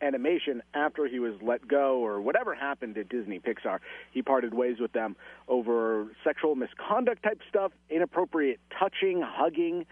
Animation 0.00 0.62
after 0.74 1.06
he 1.06 1.20
was 1.20 1.34
let 1.40 1.66
go 1.68 2.04
or 2.04 2.20
whatever 2.20 2.54
happened 2.54 2.98
at 2.98 3.08
Disney 3.08 3.38
Pixar. 3.38 3.78
He 4.10 4.20
parted 4.20 4.52
ways 4.52 4.78
with 4.80 4.92
them 4.92 5.14
over 5.46 6.08
sexual 6.24 6.56
misconduct 6.56 7.22
type 7.22 7.40
stuff, 7.48 7.70
inappropriate 7.88 8.58
touching, 8.76 9.22
hugging, 9.22 9.86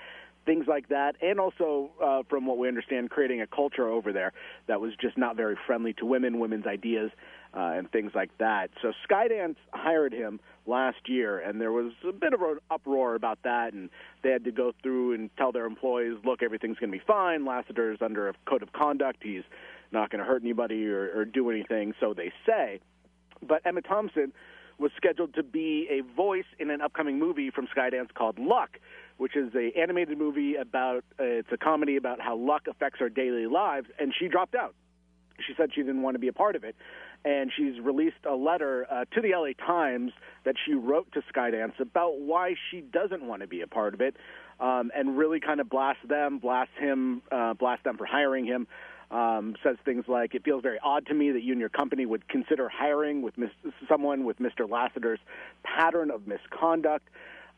things 0.47 0.67
like 0.67 0.89
that, 0.89 1.17
and 1.21 1.39
also, 1.39 1.91
uh, 2.03 2.23
from 2.29 2.47
what 2.47 2.59
we 2.59 2.67
understand, 2.67 3.11
creating 3.11 3.41
a 3.41 3.47
culture 3.47 3.89
over 3.89 4.13
there 4.13 4.33
that 4.67 4.81
was 4.81 4.93
just 5.01 5.19
not 5.19 5.37
very 5.37 5.57
friendly 5.67 5.93
to 5.95 6.07
women, 6.07 6.39
women's 6.39 6.67
ideas, 6.67 7.11
uh, 7.55 7.73
and 7.77 7.91
things 7.91 8.13
like 8.15 8.31
that. 8.39 8.71
So 8.81 8.93
Skydance 9.09 9.57
hired 9.73 10.13
him 10.13 10.41
last 10.67 11.09
year, 11.09 11.39
and 11.39 11.61
there 11.61 11.73
was 11.73 11.93
a 12.09 12.13
bit 12.13 12.33
of 12.33 12.41
an 12.43 12.59
uproar 12.71 13.15
about 13.15 13.39
that, 13.45 13.73
and 13.73 13.91
they 14.23 14.31
had 14.31 14.45
to 14.45 14.53
go 14.53 14.73
through 14.83 15.15
and 15.15 15.31
tell 15.37 15.53
their 15.53 15.67
employees, 15.67 16.17
look, 16.25 16.43
everything's 16.43 16.79
going 16.79 16.93
to 16.93 16.99
be 16.99 17.05
fine. 17.05 17.45
Lasseter's 17.45 17.99
under 18.01 18.29
a 18.29 18.35
code 18.47 18.63
of 18.63 18.73
conduct. 18.73 19.19
He's 19.23 19.43
not 19.93 20.11
going 20.11 20.21
to 20.21 20.25
hurt 20.25 20.43
anybody 20.43 20.87
or, 20.87 21.11
or 21.15 21.25
do 21.25 21.51
anything, 21.51 21.95
so 22.01 22.15
they 22.15 22.33
say. 22.47 22.81
But 23.43 23.63
Emma 23.65 23.83
Thompson 23.83 24.33
was 24.79 24.93
scheduled 24.97 25.35
to 25.35 25.43
be 25.43 25.87
a 25.91 26.01
voice 26.15 26.47
in 26.59 26.71
an 26.71 26.81
upcoming 26.81 27.19
movie 27.19 27.51
from 27.51 27.67
Skydance 27.67 28.15
called 28.15 28.39
Luck, 28.39 28.79
which 29.21 29.37
is 29.37 29.55
a 29.55 29.79
animated 29.79 30.17
movie 30.17 30.55
about 30.55 31.05
uh, 31.21 31.25
it's 31.25 31.53
a 31.53 31.59
comedy 31.59 31.97
about 31.97 32.23
how 32.23 32.35
luck 32.35 32.63
affects 32.67 33.03
our 33.03 33.11
daily 33.11 33.47
lives, 33.47 33.87
and 33.99 34.15
she 34.19 34.29
dropped 34.29 34.55
out. 34.55 34.75
She 35.47 35.53
said 35.59 35.75
she 35.75 35.83
didn't 35.83 36.01
want 36.01 36.15
to 36.15 36.19
be 36.19 36.29
a 36.29 36.33
part 36.33 36.57
of 36.57 36.65
it, 36.65 36.75
and 37.23 37.53
she's 37.55 37.79
released 37.81 38.25
a 38.27 38.35
letter 38.35 38.87
uh, 38.91 39.05
to 39.13 39.21
the 39.21 39.33
LA 39.37 39.53
Times 39.63 40.13
that 40.45 40.55
she 40.65 40.73
wrote 40.73 41.13
to 41.13 41.23
Skydance 41.31 41.79
about 41.81 42.19
why 42.19 42.55
she 42.71 42.81
doesn't 42.81 43.23
want 43.23 43.43
to 43.43 43.47
be 43.47 43.61
a 43.61 43.67
part 43.67 43.93
of 43.93 44.01
it, 44.01 44.17
um, 44.59 44.91
and 44.97 45.19
really 45.19 45.39
kind 45.39 45.61
of 45.61 45.69
blast 45.69 46.01
them, 46.09 46.39
blast 46.39 46.71
him, 46.79 47.21
uh, 47.31 47.53
blast 47.53 47.85
them 47.85 47.99
for 47.99 48.07
hiring 48.07 48.47
him. 48.47 48.67
Um, 49.11 49.55
says 49.63 49.77
things 49.85 50.07
like, 50.09 50.35
"It 50.35 50.45
feels 50.45 50.63
very 50.63 50.79
odd 50.83 51.05
to 51.07 51.15
me 51.15 51.33
that 51.33 51.43
you 51.43 51.53
and 51.53 51.61
your 51.61 51.69
company 51.69 52.07
would 52.07 52.27
consider 52.29 52.71
hiring 52.71 53.21
with 53.21 53.35
someone 53.87 54.25
with 54.25 54.39
Mr. 54.39 54.67
Lasseter's 54.67 55.21
pattern 55.63 56.11
of 56.11 56.27
misconduct." 56.27 57.07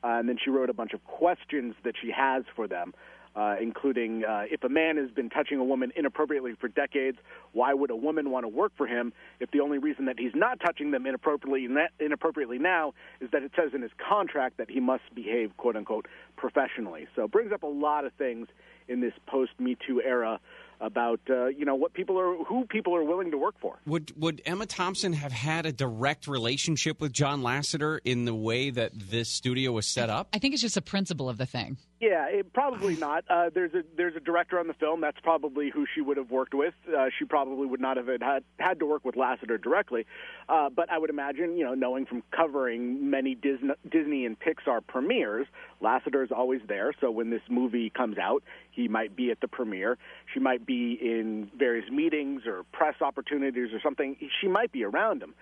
Uh, 0.04 0.18
and 0.18 0.28
then 0.28 0.36
she 0.42 0.50
wrote 0.50 0.70
a 0.70 0.74
bunch 0.74 0.92
of 0.92 1.04
questions 1.04 1.74
that 1.84 1.94
she 2.00 2.10
has 2.10 2.44
for 2.56 2.66
them, 2.66 2.92
uh, 3.34 3.56
including 3.60 4.24
uh, 4.24 4.42
if 4.50 4.62
a 4.64 4.68
man 4.68 4.96
has 4.96 5.10
been 5.10 5.30
touching 5.30 5.58
a 5.58 5.64
woman 5.64 5.92
inappropriately 5.96 6.54
for 6.60 6.68
decades, 6.68 7.18
why 7.52 7.72
would 7.72 7.90
a 7.90 7.96
woman 7.96 8.30
want 8.30 8.44
to 8.44 8.48
work 8.48 8.72
for 8.76 8.86
him 8.86 9.12
if 9.40 9.50
the 9.52 9.60
only 9.60 9.78
reason 9.78 10.04
that 10.06 10.18
he's 10.18 10.34
not 10.34 10.60
touching 10.60 10.90
them 10.90 11.06
inappropriately 11.06 11.68
inappropriately 12.00 12.58
now 12.58 12.92
is 13.20 13.30
that 13.30 13.42
it 13.42 13.52
says 13.56 13.70
in 13.74 13.82
his 13.82 13.92
contract 13.96 14.58
that 14.58 14.70
he 14.70 14.80
must 14.80 15.02
behave 15.14 15.56
quote 15.56 15.76
unquote 15.76 16.06
professionally. 16.36 17.06
So 17.16 17.24
it 17.24 17.30
brings 17.30 17.52
up 17.52 17.62
a 17.62 17.66
lot 17.66 18.04
of 18.04 18.12
things 18.14 18.48
in 18.88 19.00
this 19.00 19.14
post 19.26 19.52
Me 19.58 19.76
Too 19.86 20.02
era 20.02 20.40
about 20.82 21.20
uh, 21.30 21.46
you 21.46 21.64
know 21.64 21.76
what 21.76 21.94
people 21.94 22.18
are 22.18 22.36
who 22.44 22.66
people 22.66 22.94
are 22.94 23.04
willing 23.04 23.30
to 23.30 23.38
work 23.38 23.54
for. 23.60 23.78
Would 23.86 24.12
would 24.20 24.42
Emma 24.44 24.66
Thompson 24.66 25.12
have 25.12 25.32
had 25.32 25.64
a 25.64 25.72
direct 25.72 26.26
relationship 26.26 27.00
with 27.00 27.12
John 27.12 27.42
Lasseter 27.42 28.00
in 28.04 28.24
the 28.24 28.34
way 28.34 28.70
that 28.70 28.90
this 28.94 29.28
studio 29.28 29.72
was 29.72 29.86
set 29.86 30.10
up? 30.10 30.28
I 30.34 30.38
think 30.38 30.52
it's 30.52 30.62
just 30.62 30.76
a 30.76 30.82
principle 30.82 31.28
of 31.28 31.38
the 31.38 31.46
thing. 31.46 31.78
Yeah, 32.02 32.26
it, 32.26 32.52
probably 32.52 32.96
not. 32.96 33.22
Uh, 33.30 33.50
there's 33.54 33.72
a 33.74 33.84
there's 33.96 34.16
a 34.16 34.20
director 34.20 34.58
on 34.58 34.66
the 34.66 34.74
film. 34.74 35.00
That's 35.00 35.20
probably 35.22 35.70
who 35.70 35.86
she 35.94 36.00
would 36.00 36.16
have 36.16 36.32
worked 36.32 36.52
with. 36.52 36.74
Uh, 36.88 37.10
she 37.16 37.24
probably 37.24 37.64
would 37.64 37.80
not 37.80 37.96
have 37.96 38.08
had 38.08 38.42
had 38.58 38.80
to 38.80 38.86
work 38.86 39.04
with 39.04 39.14
Lasseter 39.14 39.62
directly. 39.62 40.04
Uh, 40.48 40.68
but 40.68 40.90
I 40.90 40.98
would 40.98 41.10
imagine, 41.10 41.56
you 41.56 41.64
know, 41.64 41.74
knowing 41.74 42.06
from 42.06 42.24
covering 42.36 43.08
many 43.08 43.36
Disney, 43.36 43.74
Disney 43.88 44.26
and 44.26 44.36
Pixar 44.36 44.84
premieres, 44.84 45.46
Lasseter 45.80 46.24
is 46.24 46.32
always 46.32 46.60
there. 46.66 46.92
So 47.00 47.08
when 47.12 47.30
this 47.30 47.42
movie 47.48 47.88
comes 47.88 48.18
out, 48.18 48.42
he 48.72 48.88
might 48.88 49.14
be 49.14 49.30
at 49.30 49.40
the 49.40 49.46
premiere. 49.46 49.96
She 50.34 50.40
might 50.40 50.66
be 50.66 50.98
in 51.00 51.52
various 51.56 51.88
meetings 51.88 52.42
or 52.46 52.64
press 52.72 52.96
opportunities 53.00 53.72
or 53.72 53.80
something. 53.80 54.16
She 54.40 54.48
might 54.48 54.72
be 54.72 54.82
around 54.82 55.22
him, 55.22 55.36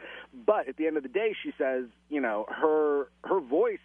but 0.45 0.69
at 0.69 0.77
the 0.77 0.87
end 0.87 0.99
of 0.99 1.05
the 1.05 1.09
day, 1.09 1.35
she 1.43 1.55
says, 1.57 1.87
you 2.11 2.21
know, 2.21 2.45
her 2.51 3.09
her 3.25 3.41
voice. 3.41 3.79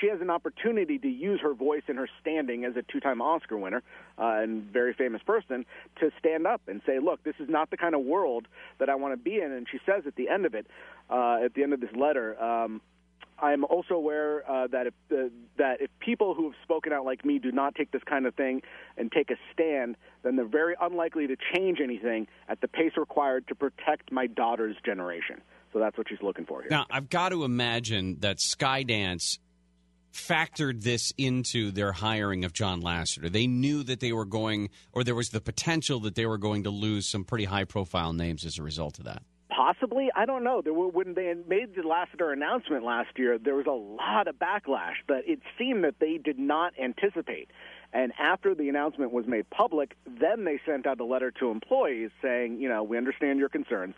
She 0.00 0.08
has 0.08 0.20
an 0.20 0.30
opportunity 0.30 0.98
to 0.98 1.08
use 1.08 1.40
her 1.40 1.54
voice 1.54 1.82
and 1.88 1.98
her 1.98 2.08
standing 2.20 2.64
as 2.64 2.76
a 2.76 2.82
two-time 2.82 3.20
Oscar 3.20 3.56
winner 3.56 3.82
uh, 4.18 4.40
and 4.42 4.62
very 4.64 4.92
famous 4.92 5.22
person 5.22 5.64
to 6.00 6.10
stand 6.18 6.46
up 6.46 6.62
and 6.68 6.80
say, 6.86 6.98
"Look, 6.98 7.22
this 7.24 7.36
is 7.38 7.48
not 7.48 7.70
the 7.70 7.76
kind 7.76 7.94
of 7.94 8.02
world 8.02 8.46
that 8.78 8.88
I 8.88 8.94
want 8.94 9.12
to 9.12 9.16
be 9.16 9.40
in." 9.40 9.52
And 9.52 9.66
she 9.70 9.78
says 9.86 10.04
at 10.06 10.16
the 10.16 10.28
end 10.28 10.46
of 10.46 10.54
it, 10.54 10.66
uh, 11.10 11.38
at 11.44 11.54
the 11.54 11.62
end 11.62 11.72
of 11.72 11.80
this 11.80 11.94
letter, 11.94 12.40
um, 12.42 12.80
I'm 13.38 13.64
also 13.64 13.94
aware 13.94 14.50
uh, 14.50 14.66
that 14.68 14.86
if 14.86 14.94
uh, 15.12 15.28
that 15.58 15.80
if 15.80 15.90
people 16.00 16.34
who 16.34 16.44
have 16.44 16.58
spoken 16.62 16.92
out 16.92 17.04
like 17.04 17.24
me 17.24 17.38
do 17.38 17.52
not 17.52 17.74
take 17.74 17.90
this 17.90 18.02
kind 18.04 18.26
of 18.26 18.34
thing 18.34 18.62
and 18.96 19.12
take 19.12 19.30
a 19.30 19.36
stand, 19.52 19.96
then 20.22 20.36
they're 20.36 20.46
very 20.46 20.74
unlikely 20.80 21.26
to 21.26 21.36
change 21.54 21.80
anything 21.82 22.28
at 22.48 22.60
the 22.60 22.68
pace 22.68 22.92
required 22.96 23.46
to 23.48 23.54
protect 23.54 24.10
my 24.10 24.26
daughter's 24.26 24.76
generation. 24.84 25.42
So 25.72 25.80
that's 25.80 25.98
what 25.98 26.08
she's 26.08 26.22
looking 26.22 26.46
for 26.46 26.62
here. 26.62 26.70
Now, 26.70 26.86
I've 26.90 27.10
got 27.10 27.30
to 27.30 27.44
imagine 27.44 28.20
that 28.20 28.38
Skydance 28.38 29.38
factored 30.16 30.82
this 30.82 31.12
into 31.18 31.70
their 31.70 31.92
hiring 31.92 32.44
of 32.44 32.52
John 32.52 32.82
Lasseter. 32.82 33.30
They 33.30 33.46
knew 33.46 33.82
that 33.84 34.00
they 34.00 34.12
were 34.12 34.24
going, 34.24 34.70
or 34.92 35.04
there 35.04 35.14
was 35.14 35.28
the 35.28 35.40
potential 35.40 36.00
that 36.00 36.14
they 36.14 36.26
were 36.26 36.38
going 36.38 36.64
to 36.64 36.70
lose 36.70 37.06
some 37.06 37.24
pretty 37.24 37.44
high 37.44 37.64
profile 37.64 38.12
names 38.12 38.44
as 38.44 38.58
a 38.58 38.62
result 38.62 38.98
of 38.98 39.04
that. 39.04 39.22
Possibly, 39.48 40.08
I 40.14 40.26
don't 40.26 40.42
know. 40.42 40.60
There 40.60 40.74
were, 40.74 40.88
when 40.88 41.14
they 41.14 41.32
made 41.46 41.74
the 41.76 41.82
Lasseter 41.82 42.32
announcement 42.32 42.84
last 42.84 43.10
year, 43.16 43.38
there 43.38 43.54
was 43.54 43.66
a 43.66 43.70
lot 43.70 44.26
of 44.26 44.36
backlash 44.36 44.96
that 45.08 45.22
it 45.26 45.40
seemed 45.58 45.84
that 45.84 45.94
they 46.00 46.18
did 46.18 46.38
not 46.38 46.72
anticipate. 46.82 47.50
And 47.92 48.12
after 48.18 48.54
the 48.54 48.68
announcement 48.68 49.12
was 49.12 49.26
made 49.26 49.48
public, 49.50 49.96
then 50.04 50.44
they 50.44 50.60
sent 50.66 50.86
out 50.86 51.00
a 51.00 51.04
letter 51.04 51.30
to 51.40 51.50
employees 51.50 52.10
saying, 52.20 52.60
you 52.60 52.68
know, 52.68 52.82
we 52.82 52.98
understand 52.98 53.38
your 53.38 53.48
concerns, 53.48 53.94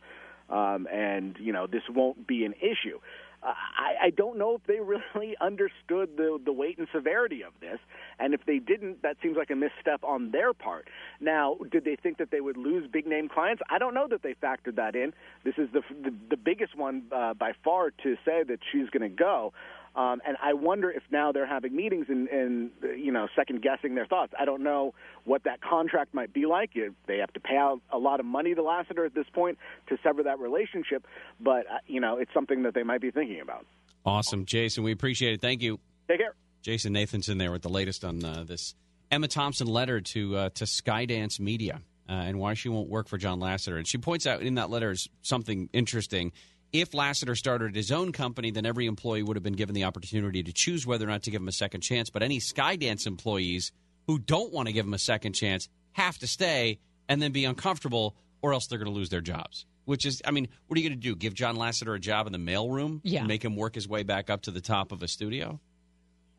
um, 0.51 0.87
and 0.93 1.37
you 1.41 1.53
know 1.53 1.67
this 1.67 1.83
won't 1.91 2.27
be 2.27 2.45
an 2.45 2.55
issue. 2.61 2.99
I, 3.43 4.07
I 4.07 4.11
don't 4.11 4.39
know 4.39 4.55
if 4.57 4.63
they 4.67 4.81
really 5.15 5.37
understood 5.41 6.17
the 6.17 6.39
the 6.45 6.53
weight 6.53 6.79
and 6.79 6.89
severity 6.93 7.43
of 7.43 7.53
this, 7.61 7.79
and 8.19 8.35
if 8.35 8.45
they 8.47 8.59
didn't, 8.59 9.03
that 9.03 9.17
seems 9.23 9.37
like 9.37 9.51
a 9.51 9.57
misstep 9.57 10.03
on 10.03 10.31
their 10.31 10.53
part. 10.53 10.89
Now, 11.21 11.57
did 11.71 11.85
they 11.85 11.97
think 11.97 12.19
that 12.19 12.31
they 12.31 12.41
would 12.41 12.57
lose 12.57 12.89
big 12.91 13.07
name 13.07 13.29
clients? 13.29 13.63
I 13.71 13.79
don't 13.79 13.95
know 13.95 14.09
that 14.09 14.23
they 14.23 14.35
factored 14.35 14.77
that 14.77 14.95
in. 14.97 15.13
This 15.45 15.55
is 15.59 15.69
the 15.73 15.83
the, 16.03 16.15
the 16.31 16.37
biggest 16.37 16.77
one 16.77 17.05
uh, 17.13 17.35
by 17.35 17.53
far 17.65 17.91
to 18.03 18.17
say 18.25 18.43
that 18.43 18.59
she's 18.73 18.91
going 18.91 19.09
to 19.09 19.17
go. 19.17 19.53
Um, 19.99 20.21
and 20.25 20.37
I 20.41 20.53
wonder 20.53 20.93
if 20.93 21.03
now 21.11 21.33
they're 21.33 21.45
having 21.45 21.75
meetings 21.75 22.07
and, 22.09 22.29
and 22.29 22.71
you 22.97 23.11
know 23.11 23.27
second 23.35 23.63
guessing 23.63 23.97
their 23.97 24.07
thoughts. 24.07 24.33
I 24.39 24.45
don't 24.45 24.63
know 24.63 24.95
what 25.25 25.43
that 25.43 25.61
contract 25.61 26.15
might 26.15 26.33
be 26.33 26.47
like. 26.47 26.71
If 26.75 26.93
they 27.09 27.19
have 27.19 27.33
to 27.33 27.41
pay 27.41 27.57
out 27.57 27.81
a 27.91 27.99
lot 27.99 28.21
of 28.21 28.27
money 28.27 28.55
to 28.55 28.63
Lasseter 28.63 29.05
at 29.05 29.15
this 29.15 29.27
point 29.33 29.59
to 29.89 29.99
sever 30.05 30.23
that 30.23 30.39
relationship, 30.39 31.05
but 31.41 31.67
uh, 31.67 31.79
you 31.89 32.01
know 32.01 32.17
it's 32.17 32.33
something 32.33 32.63
that 32.63 32.75
they 32.75 32.85
might 32.85 33.01
be 33.01 33.11
thinking 33.11 33.41
about. 33.41 33.67
Awesome, 34.07 34.45
Jason. 34.45 34.85
We 34.85 34.93
appreciate 34.93 35.33
it. 35.33 35.41
Thank 35.41 35.63
you. 35.63 35.81
Take 36.07 36.21
care. 36.21 36.35
Jason 36.63 36.95
Nathanson 36.95 37.37
there 37.37 37.51
with 37.51 37.63
the 37.63 37.69
latest 37.69 38.05
on 38.05 38.25
uh, 38.25 38.45
this 38.47 38.77
Emma 39.11 39.27
Thompson 39.27 39.67
letter 39.67 40.01
to 40.01 40.37
uh, 40.37 40.49
to 40.51 40.65
Skydance 40.65 41.41
Media 41.41 41.83
uh, 42.09 42.13
and 42.13 42.39
why 42.39 42.55
she 42.55 42.69
won't 42.69 42.89
work 42.89 43.09
for 43.09 43.19
John 43.19 43.41
Lasseter. 43.41 43.77
And 43.77 43.87
she 43.89 43.99
points 43.99 44.29
out 44.29 44.43
in 44.43 44.55
that 44.55 44.71
letter 44.71 44.93
is 44.93 45.09
something 45.23 45.69
interesting. 45.73 46.31
If 46.73 46.91
Lasseter 46.91 47.37
started 47.37 47.75
his 47.75 47.91
own 47.91 48.13
company, 48.13 48.51
then 48.51 48.67
every 48.67 48.87
employee 48.87 49.23
would 49.23 49.37
have 49.37 49.43
been 49.43 49.55
given 49.55 49.75
the 49.75 49.85
opportunity 49.85 50.43
to 50.43 50.53
choose 50.53 50.87
whether 50.87 51.07
or 51.07 51.09
not 51.09 51.23
to 51.23 51.31
give 51.31 51.41
him 51.41 51.49
a 51.49 51.53
second 51.53 51.81
chance. 51.81 52.11
But 52.11 52.23
any 52.23 52.41
Skydance 52.41 53.07
employees 53.07 53.73
who 54.07 54.19
don't 54.19 54.53
want 54.53 54.67
to 54.67 54.73
give 54.73 54.87
him 54.87 54.95
a 54.95 54.99
second 54.99 55.33
chance 55.33 55.69
have 55.93 56.19
to 56.19 56.27
stay 56.27 56.79
and 57.09 57.23
then 57.23 57.33
be 57.33 57.47
uncomfortable, 57.47 58.17
or 58.43 58.53
else 58.53 58.67
they're 58.67 58.79
going 58.79 58.91
to 58.91 58.95
lose 58.95 59.09
their 59.09 59.23
jobs. 59.23 59.65
Which 59.87 60.05
is, 60.05 60.21
I 60.27 60.31
mean, 60.31 60.49
what 60.67 60.77
are 60.77 60.83
you 60.83 60.89
going 60.91 61.01
to 61.01 61.03
do? 61.03 61.17
Give 61.17 61.33
John 61.33 61.57
Lasseter 61.57 61.97
a 61.97 61.99
job 61.99 62.27
in 62.27 62.33
the 62.33 62.39
mailroom? 62.39 63.01
Yeah. 63.03 63.21
And 63.21 63.29
make 63.29 63.43
him 63.43 63.57
work 63.57 63.75
his 63.75 63.89
way 63.89 64.03
back 64.03 64.29
up 64.29 64.43
to 64.43 64.51
the 64.51 64.61
top 64.61 64.93
of 64.93 65.03
a 65.03 65.09
studio? 65.09 65.61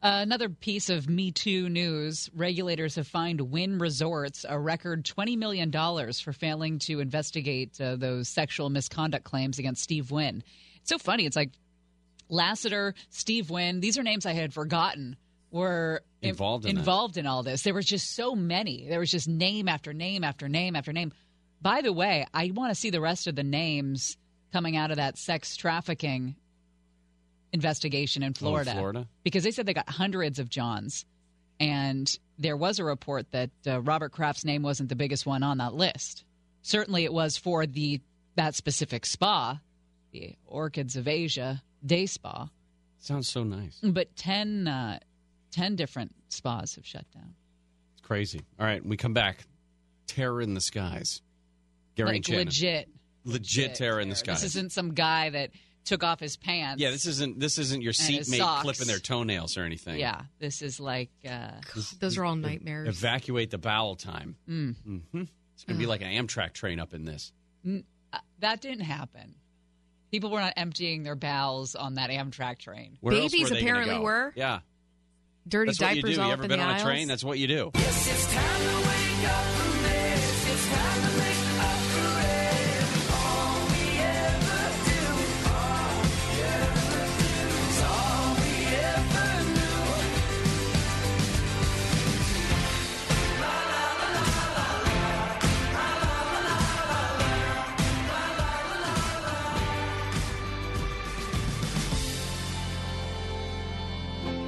Uh, 0.01 0.19
another 0.21 0.47
piece 0.47 0.89
of 0.89 1.09
Me 1.09 1.31
Too 1.31 1.67
news 1.67 2.29
regulators 2.33 2.95
have 2.95 3.07
fined 3.07 3.41
Wynn 3.41 3.79
Resorts 3.79 4.45
a 4.47 4.57
record 4.57 5.03
$20 5.03 5.37
million 5.37 5.71
for 6.13 6.31
failing 6.31 6.79
to 6.79 7.01
investigate 7.01 7.79
uh, 7.81 7.97
those 7.97 8.29
sexual 8.29 8.69
misconduct 8.69 9.25
claims 9.25 9.59
against 9.59 9.83
Steve 9.83 10.09
Wynn. 10.09 10.41
It's 10.77 10.89
so 10.89 10.97
funny. 10.97 11.25
It's 11.25 11.35
like 11.35 11.51
Lasseter, 12.31 12.93
Steve 13.09 13.49
Wynn, 13.49 13.81
these 13.81 13.97
are 13.97 14.03
names 14.03 14.25
I 14.25 14.33
had 14.33 14.53
forgotten 14.53 15.17
were 15.51 16.01
in- 16.21 16.29
Involved 16.29 16.65
in 16.65 16.75
that. 16.75 16.79
involved 16.79 17.17
in 17.17 17.25
all 17.25 17.43
this. 17.43 17.63
There 17.63 17.73
was 17.73 17.85
just 17.85 18.15
so 18.15 18.35
many. 18.35 18.87
There 18.87 18.99
was 18.99 19.11
just 19.11 19.27
name 19.27 19.67
after 19.67 19.91
name 19.93 20.23
after 20.23 20.47
name 20.47 20.75
after 20.77 20.93
name. 20.93 21.11
By 21.61 21.81
the 21.81 21.91
way, 21.91 22.25
I 22.33 22.51
want 22.53 22.71
to 22.71 22.75
see 22.79 22.89
the 22.89 23.01
rest 23.01 23.27
of 23.27 23.35
the 23.35 23.43
names 23.43 24.15
coming 24.53 24.77
out 24.77 24.91
of 24.91 24.97
that 24.97 25.17
sex 25.17 25.57
trafficking 25.57 26.35
investigation 27.53 28.23
in 28.23 28.33
Florida. 28.33 28.71
Florida? 28.73 29.07
Because 29.23 29.43
they 29.43 29.51
said 29.51 29.65
they 29.65 29.73
got 29.73 29.89
hundreds 29.89 30.39
of 30.39 30.49
Johns. 30.49 31.05
And 31.59 32.09
there 32.37 32.55
was 32.55 32.79
a 32.79 32.83
report 32.83 33.31
that 33.31 33.49
uh, 33.67 33.81
Robert 33.81 34.11
Kraft's 34.11 34.45
name 34.45 34.63
wasn't 34.63 34.89
the 34.89 34.95
biggest 34.95 35.25
one 35.25 35.43
on 35.43 35.57
that 35.57 35.73
list. 35.73 36.23
Certainly 36.61 37.03
it 37.03 37.13
was 37.13 37.37
for 37.37 37.65
the 37.65 38.01
that 38.35 38.55
specific 38.55 39.05
spa, 39.05 39.59
the 40.11 40.35
Orchids 40.45 40.95
of 40.95 41.07
Asia 41.07 41.61
day 41.85 42.05
spa. 42.05 42.49
Sounds 42.99 43.27
so 43.27 43.43
nice. 43.43 43.79
But 43.83 44.15
10, 44.15 44.67
uh, 44.67 44.99
10 45.51 45.75
different 45.75 46.13
spas 46.29 46.75
have 46.75 46.85
shut 46.85 47.05
down. 47.13 47.33
It's 47.93 48.05
crazy. 48.05 48.41
All 48.59 48.65
right, 48.65 48.85
we 48.85 48.97
come 48.97 49.13
back. 49.13 49.45
Terror 50.07 50.41
in 50.41 50.53
the 50.53 50.61
skies. 50.61 51.21
Gary 51.95 52.13
like 52.13 52.25
Shannon. 52.25 52.45
legit. 52.45 52.89
Legit 53.25 53.75
terror 53.75 53.99
in 53.99 54.09
the 54.09 54.15
skies. 54.15 54.41
This 54.41 54.55
isn't 54.55 54.71
some 54.71 54.93
guy 54.93 55.29
that 55.29 55.51
took 55.89 56.03
off 56.03 56.19
his 56.19 56.37
pants. 56.37 56.81
yeah, 56.81 56.91
this 56.91 57.05
isn't 57.05 57.39
this 57.39 57.57
isn't 57.57 57.81
your 57.81 57.93
seatmate 57.93 58.39
socks. 58.39 58.61
clipping 58.63 58.87
their 58.87 58.99
toenails 58.99 59.57
or 59.57 59.63
anything. 59.63 59.99
Yeah, 59.99 60.21
this 60.39 60.61
is 60.61 60.79
like 60.79 61.09
uh, 61.29 61.51
Those 61.99 62.17
are 62.17 62.23
all 62.25 62.35
nightmares. 62.35 62.87
Evacuate 62.87 63.49
the 63.51 63.57
bowel 63.57 63.95
time. 63.95 64.35
Mm. 64.47 64.75
hmm 65.11 65.21
It's 65.55 65.63
going 65.65 65.75
to 65.77 65.79
be 65.79 65.87
like 65.87 66.01
an 66.01 66.07
Amtrak 66.09 66.53
train 66.53 66.79
up 66.79 66.93
in 66.93 67.05
this. 67.05 67.33
N- 67.65 67.83
uh, 68.13 68.19
that 68.39 68.61
didn't 68.61 68.85
happen. 68.85 69.35
People 70.11 70.31
were 70.31 70.39
not 70.39 70.53
emptying 70.57 71.03
their 71.03 71.15
bowels 71.15 71.75
on 71.75 71.95
that 71.95 72.09
Amtrak 72.09 72.59
train. 72.59 72.97
Where 73.01 73.13
else 73.15 73.31
Babies 73.31 73.51
were 73.51 73.57
apparently 73.57 73.95
go? 73.95 74.01
were. 74.01 74.33
Yeah. 74.35 74.59
Dirty 75.47 75.69
That's 75.71 75.81
what 75.81 75.95
you 75.95 76.01
diapers 76.01 76.15
do. 76.15 76.21
all 76.21 76.27
You 76.27 76.33
ever 76.33 76.43
in 76.43 76.49
been 76.49 76.59
the 76.59 76.65
on 76.65 76.75
a 76.79 76.83
train? 76.83 77.07
That's 77.07 77.23
what 77.23 77.37
you 77.39 77.47
do. 77.47 77.71
Yes, 77.75 78.27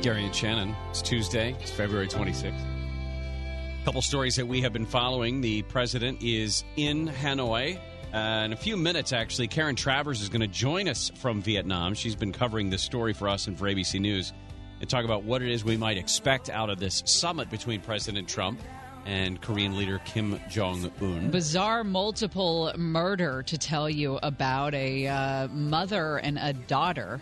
Gary 0.01 0.25
and 0.25 0.35
Shannon. 0.35 0.75
It's 0.89 1.01
Tuesday. 1.03 1.55
It's 1.59 1.69
February 1.69 2.07
26th. 2.07 2.55
A 2.55 3.85
Couple 3.85 4.01
stories 4.01 4.35
that 4.35 4.47
we 4.47 4.59
have 4.61 4.73
been 4.73 4.87
following. 4.87 5.41
The 5.41 5.61
president 5.63 6.23
is 6.23 6.63
in 6.75 7.07
Hanoi. 7.07 7.77
Uh, 8.11 8.17
in 8.45 8.51
a 8.51 8.55
few 8.55 8.77
minutes, 8.77 9.13
actually, 9.13 9.47
Karen 9.47 9.75
Travers 9.75 10.21
is 10.21 10.29
going 10.29 10.41
to 10.41 10.47
join 10.47 10.89
us 10.89 11.11
from 11.17 11.39
Vietnam. 11.43 11.93
She's 11.93 12.15
been 12.15 12.31
covering 12.31 12.71
this 12.71 12.81
story 12.81 13.13
for 13.13 13.29
us 13.29 13.45
and 13.45 13.57
for 13.57 13.65
ABC 13.65 14.01
News 14.01 14.33
and 14.79 14.89
talk 14.89 15.05
about 15.05 15.23
what 15.23 15.43
it 15.43 15.51
is 15.51 15.63
we 15.63 15.77
might 15.77 15.97
expect 15.97 16.49
out 16.49 16.71
of 16.71 16.79
this 16.79 17.03
summit 17.05 17.51
between 17.51 17.79
President 17.79 18.27
Trump 18.27 18.59
and 19.05 19.39
Korean 19.39 19.77
leader 19.77 20.01
Kim 20.05 20.39
Jong 20.49 20.91
Un. 20.99 21.29
Bizarre 21.29 21.83
multiple 21.83 22.73
murder 22.75 23.43
to 23.43 23.57
tell 23.57 23.87
you 23.87 24.19
about 24.23 24.73
a 24.73 25.07
uh, 25.07 25.47
mother 25.49 26.17
and 26.17 26.39
a 26.39 26.53
daughter. 26.53 27.21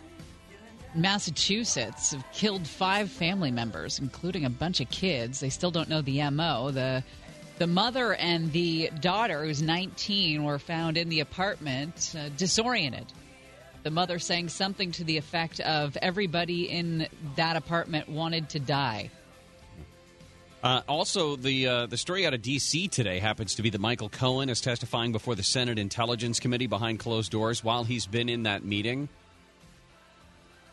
Massachusetts 0.96 2.12
have 2.12 2.32
killed 2.32 2.68
five 2.68 3.12
family 3.12 3.52
members, 3.52 4.00
including 4.00 4.46
a 4.46 4.50
bunch 4.50 4.80
of 4.80 4.90
kids. 4.90 5.40
They 5.40 5.50
still 5.50 5.72
don't 5.72 5.90
know 5.90 6.02
the 6.02 6.30
MO. 6.30 6.72
The 6.72 7.04
the 7.60 7.68
mother 7.68 8.14
and 8.14 8.54
the 8.54 8.90
daughter, 9.02 9.44
who's 9.44 9.62
19, 9.62 10.46
were 10.46 10.60
found 10.60 10.98
in 10.98 11.10
the 11.10 11.20
apartment 11.20 12.16
uh, 12.18 12.30
disoriented. 12.38 13.06
The 13.84 13.92
mother 13.92 14.18
saying 14.18 14.50
something 14.50 14.94
to 14.94 15.04
the 15.04 15.18
effect 15.18 15.60
of 15.60 15.98
everybody 16.02 16.70
in 16.70 17.08
that 17.36 17.58
apartment 17.58 18.08
wanted 18.08 18.50
to 18.50 18.60
die. 18.60 19.10
Uh, 20.64 20.82
also, 20.88 21.36
the 21.36 21.68
uh, 21.68 21.86
the 21.86 21.98
story 21.98 22.26
out 22.26 22.34
of 22.34 22.42
D.C. 22.42 22.88
today 22.90 23.20
happens 23.20 23.56
to 23.56 23.62
be 23.62 23.70
that 23.70 23.80
Michael 23.80 24.10
Cohen 24.10 24.50
is 24.50 24.60
testifying 24.60 25.12
before 25.12 25.36
the 25.36 25.44
Senate 25.44 25.78
Intelligence 25.80 26.40
Committee 26.40 26.68
behind 26.68 27.00
closed 27.00 27.32
doors 27.32 27.64
while 27.64 27.84
he's 27.84 28.06
been 28.06 28.28
in 28.28 28.44
that 28.44 28.66
meeting. 28.66 29.08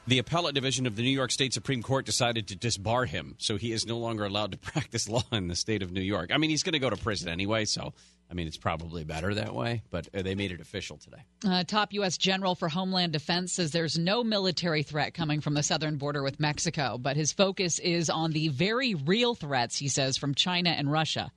The 0.08 0.20
appellate 0.20 0.54
division 0.54 0.86
of 0.86 0.94
the 0.94 1.02
New 1.02 1.10
York 1.10 1.32
State 1.32 1.52
Supreme 1.52 1.82
Court 1.82 2.06
decided 2.06 2.46
to 2.48 2.56
disbar 2.56 3.08
him, 3.08 3.34
so 3.38 3.56
he 3.56 3.72
is 3.72 3.86
no 3.86 3.98
longer 3.98 4.24
allowed 4.24 4.52
to 4.52 4.58
practice 4.72 5.08
law 5.08 5.24
in 5.32 5.48
the 5.48 5.56
state 5.56 5.82
of 5.82 5.90
New 5.90 6.00
York. 6.00 6.30
I 6.32 6.38
mean, 6.38 6.50
he's 6.50 6.62
going 6.62 6.74
to 6.74 6.78
go 6.78 6.90
to 6.90 6.96
prison 6.96 7.28
anyway, 7.28 7.64
so 7.64 7.92
I 8.30 8.34
mean, 8.34 8.46
it's 8.46 8.56
probably 8.56 9.02
better 9.02 9.34
that 9.34 9.52
way. 9.52 9.82
But 9.90 10.08
uh, 10.14 10.22
they 10.22 10.36
made 10.36 10.52
it 10.52 10.60
official 10.60 10.96
today. 10.96 11.24
Uh, 11.44 11.64
top 11.64 11.92
U.S. 11.92 12.16
General 12.18 12.54
for 12.54 12.68
Homeland 12.68 13.12
Defense 13.12 13.54
says 13.54 13.72
there's 13.72 13.98
no 13.98 14.22
military 14.22 14.84
threat 14.84 15.12
coming 15.12 15.40
from 15.40 15.54
the 15.54 15.62
southern 15.64 15.96
border 15.96 16.22
with 16.22 16.38
Mexico, 16.38 16.98
but 16.98 17.16
his 17.16 17.32
focus 17.32 17.80
is 17.80 18.08
on 18.08 18.30
the 18.30 18.48
very 18.48 18.94
real 18.94 19.34
threats, 19.34 19.76
he 19.76 19.88
says, 19.88 20.16
from 20.16 20.34
China 20.34 20.70
and 20.70 20.90
Russia. 20.90 21.32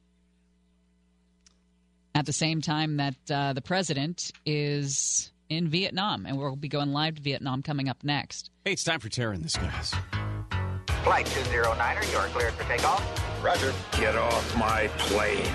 At 2.13 2.27
the 2.27 2.33
same 2.33 2.61
time 2.61 2.97
that 2.97 3.15
uh, 3.31 3.53
the 3.53 3.61
president 3.61 4.31
is 4.45 5.31
in 5.49 5.67
Vietnam, 5.67 6.25
and 6.25 6.37
we'll 6.37 6.55
be 6.55 6.67
going 6.69 6.93
live 6.93 7.15
to 7.15 7.21
Vietnam 7.21 7.61
coming 7.63 7.89
up 7.89 8.03
next. 8.03 8.51
Hey, 8.63 8.73
it's 8.73 8.83
time 8.83 8.99
for 8.99 9.09
Terror 9.09 9.33
in 9.33 9.41
the 9.41 9.49
Skies. 9.49 9.93
Flight 11.03 11.25
209er, 11.25 12.11
you 12.11 12.17
are 12.17 12.27
cleared 12.27 12.53
for 12.53 12.63
takeoff. 12.65 13.43
Roger. 13.43 13.73
Get 13.93 14.15
off 14.17 14.57
my 14.57 14.87
plane. 14.97 15.47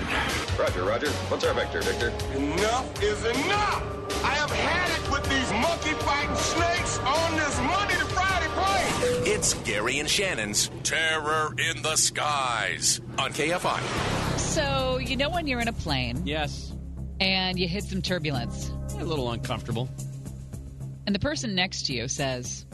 Roger, 0.59 0.83
Roger. 0.83 1.09
What's 1.29 1.45
our 1.45 1.53
vector, 1.53 1.81
Victor? 1.81 2.09
Enough 2.35 3.03
is 3.03 3.23
enough! 3.25 3.83
I 4.23 4.29
have 4.31 4.49
had 4.49 4.99
it 5.05 5.11
with 5.11 5.23
these 5.29 5.51
monkey 5.51 5.93
fighting 6.03 6.35
snakes 6.35 6.97
on 6.99 7.35
this 7.37 7.59
Monday 7.59 7.93
to 7.93 8.05
Friday 8.05 8.47
plane! 8.47 9.35
It's 9.35 9.53
Gary 9.53 9.99
and 9.99 10.09
Shannon's 10.09 10.71
Terror 10.81 11.53
in 11.59 11.83
the 11.83 11.95
Skies 11.95 13.01
on 13.19 13.31
KFI. 13.33 14.39
So, 14.39 14.97
you 14.97 15.15
know 15.15 15.29
when 15.29 15.45
you're 15.45 15.59
in 15.59 15.67
a 15.67 15.73
plane 15.73 16.23
Yes. 16.25 16.73
and 17.19 17.59
you 17.59 17.67
hit 17.67 17.83
some 17.83 18.01
turbulence, 18.01 18.71
A 18.99 19.03
little 19.05 19.31
uncomfortable. 19.31 19.89
and 21.05 21.13
the 21.13 21.19
person 21.19 21.53
next 21.53 21.85
to 21.87 21.93
you 21.93 22.07
says, 22.07 22.65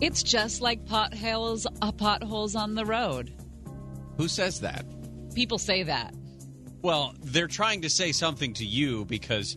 It's 0.00 0.22
just 0.22 0.60
like 0.60 0.84
potholes, 0.86 1.66
uh, 1.80 1.92
potholes 1.92 2.56
on 2.56 2.74
the 2.74 2.84
road. 2.84 3.32
Who 4.16 4.28
says 4.28 4.60
that? 4.60 4.84
People 5.34 5.58
say 5.58 5.82
that. 5.84 6.14
Well, 6.82 7.14
they're 7.22 7.46
trying 7.48 7.82
to 7.82 7.90
say 7.90 8.12
something 8.12 8.54
to 8.54 8.64
you 8.64 9.04
because 9.04 9.56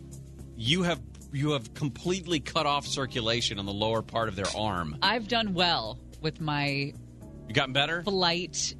you 0.56 0.82
have 0.84 1.00
you 1.32 1.50
have 1.52 1.74
completely 1.74 2.40
cut 2.40 2.66
off 2.66 2.86
circulation 2.86 3.58
on 3.58 3.66
the 3.66 3.72
lower 3.72 4.00
part 4.00 4.28
of 4.28 4.36
their 4.36 4.46
arm. 4.56 4.96
I've 5.02 5.26
done 5.28 5.52
well 5.54 5.98
with 6.22 6.40
my 6.40 6.94
You 7.48 7.54
gotten 7.54 7.72
better? 7.74 8.02
flight 8.04 8.74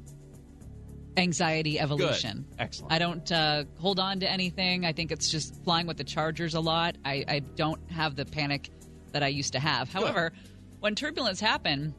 anxiety 1.17 1.79
evolution. 1.79 2.45
Good. 2.51 2.61
Excellent. 2.61 2.93
I 2.93 2.99
don't 2.99 3.31
uh, 3.31 3.63
hold 3.79 3.99
on 3.99 4.19
to 4.21 4.29
anything. 4.29 4.85
I 4.85 4.93
think 4.93 5.11
it's 5.11 5.29
just 5.29 5.55
flying 5.63 5.87
with 5.87 5.97
the 5.97 6.03
Chargers 6.03 6.53
a 6.53 6.59
lot. 6.59 6.95
I, 7.03 7.25
I 7.27 7.39
don't 7.39 7.79
have 7.91 8.15
the 8.15 8.25
panic 8.25 8.69
that 9.11 9.23
I 9.23 9.27
used 9.27 9.53
to 9.53 9.59
have. 9.59 9.91
However, 9.91 10.31
when 10.79 10.95
turbulence 10.95 11.39
happen, 11.39 11.93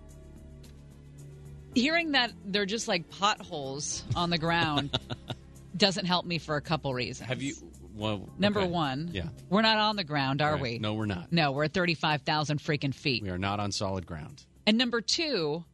hearing 1.74 2.12
that 2.12 2.32
they're 2.46 2.66
just 2.66 2.88
like 2.88 3.08
potholes 3.10 4.04
on 4.14 4.30
the 4.30 4.38
ground 4.38 4.98
doesn't 5.76 6.04
help 6.06 6.24
me 6.26 6.38
for 6.38 6.56
a 6.56 6.60
couple 6.60 6.92
reasons. 6.94 7.28
Have 7.28 7.42
you? 7.42 7.54
Well, 7.94 8.28
Number 8.38 8.60
okay. 8.60 8.68
one, 8.70 9.10
Yeah. 9.12 9.24
we're 9.50 9.62
not 9.62 9.78
on 9.78 9.96
the 9.96 10.04
ground, 10.04 10.40
are 10.40 10.52
Right. 10.52 10.62
we? 10.62 10.78
No, 10.78 10.94
we're 10.94 11.06
not. 11.06 11.32
No, 11.32 11.50
we're 11.50 11.64
at 11.64 11.72
35,000 11.74 12.58
freaking 12.60 12.94
feet. 12.94 13.24
We 13.24 13.30
are 13.30 13.38
not 13.38 13.58
on 13.58 13.72
solid 13.72 14.06
ground. 14.06 14.44
And 14.66 14.78
number 14.78 15.00
two, 15.00 15.64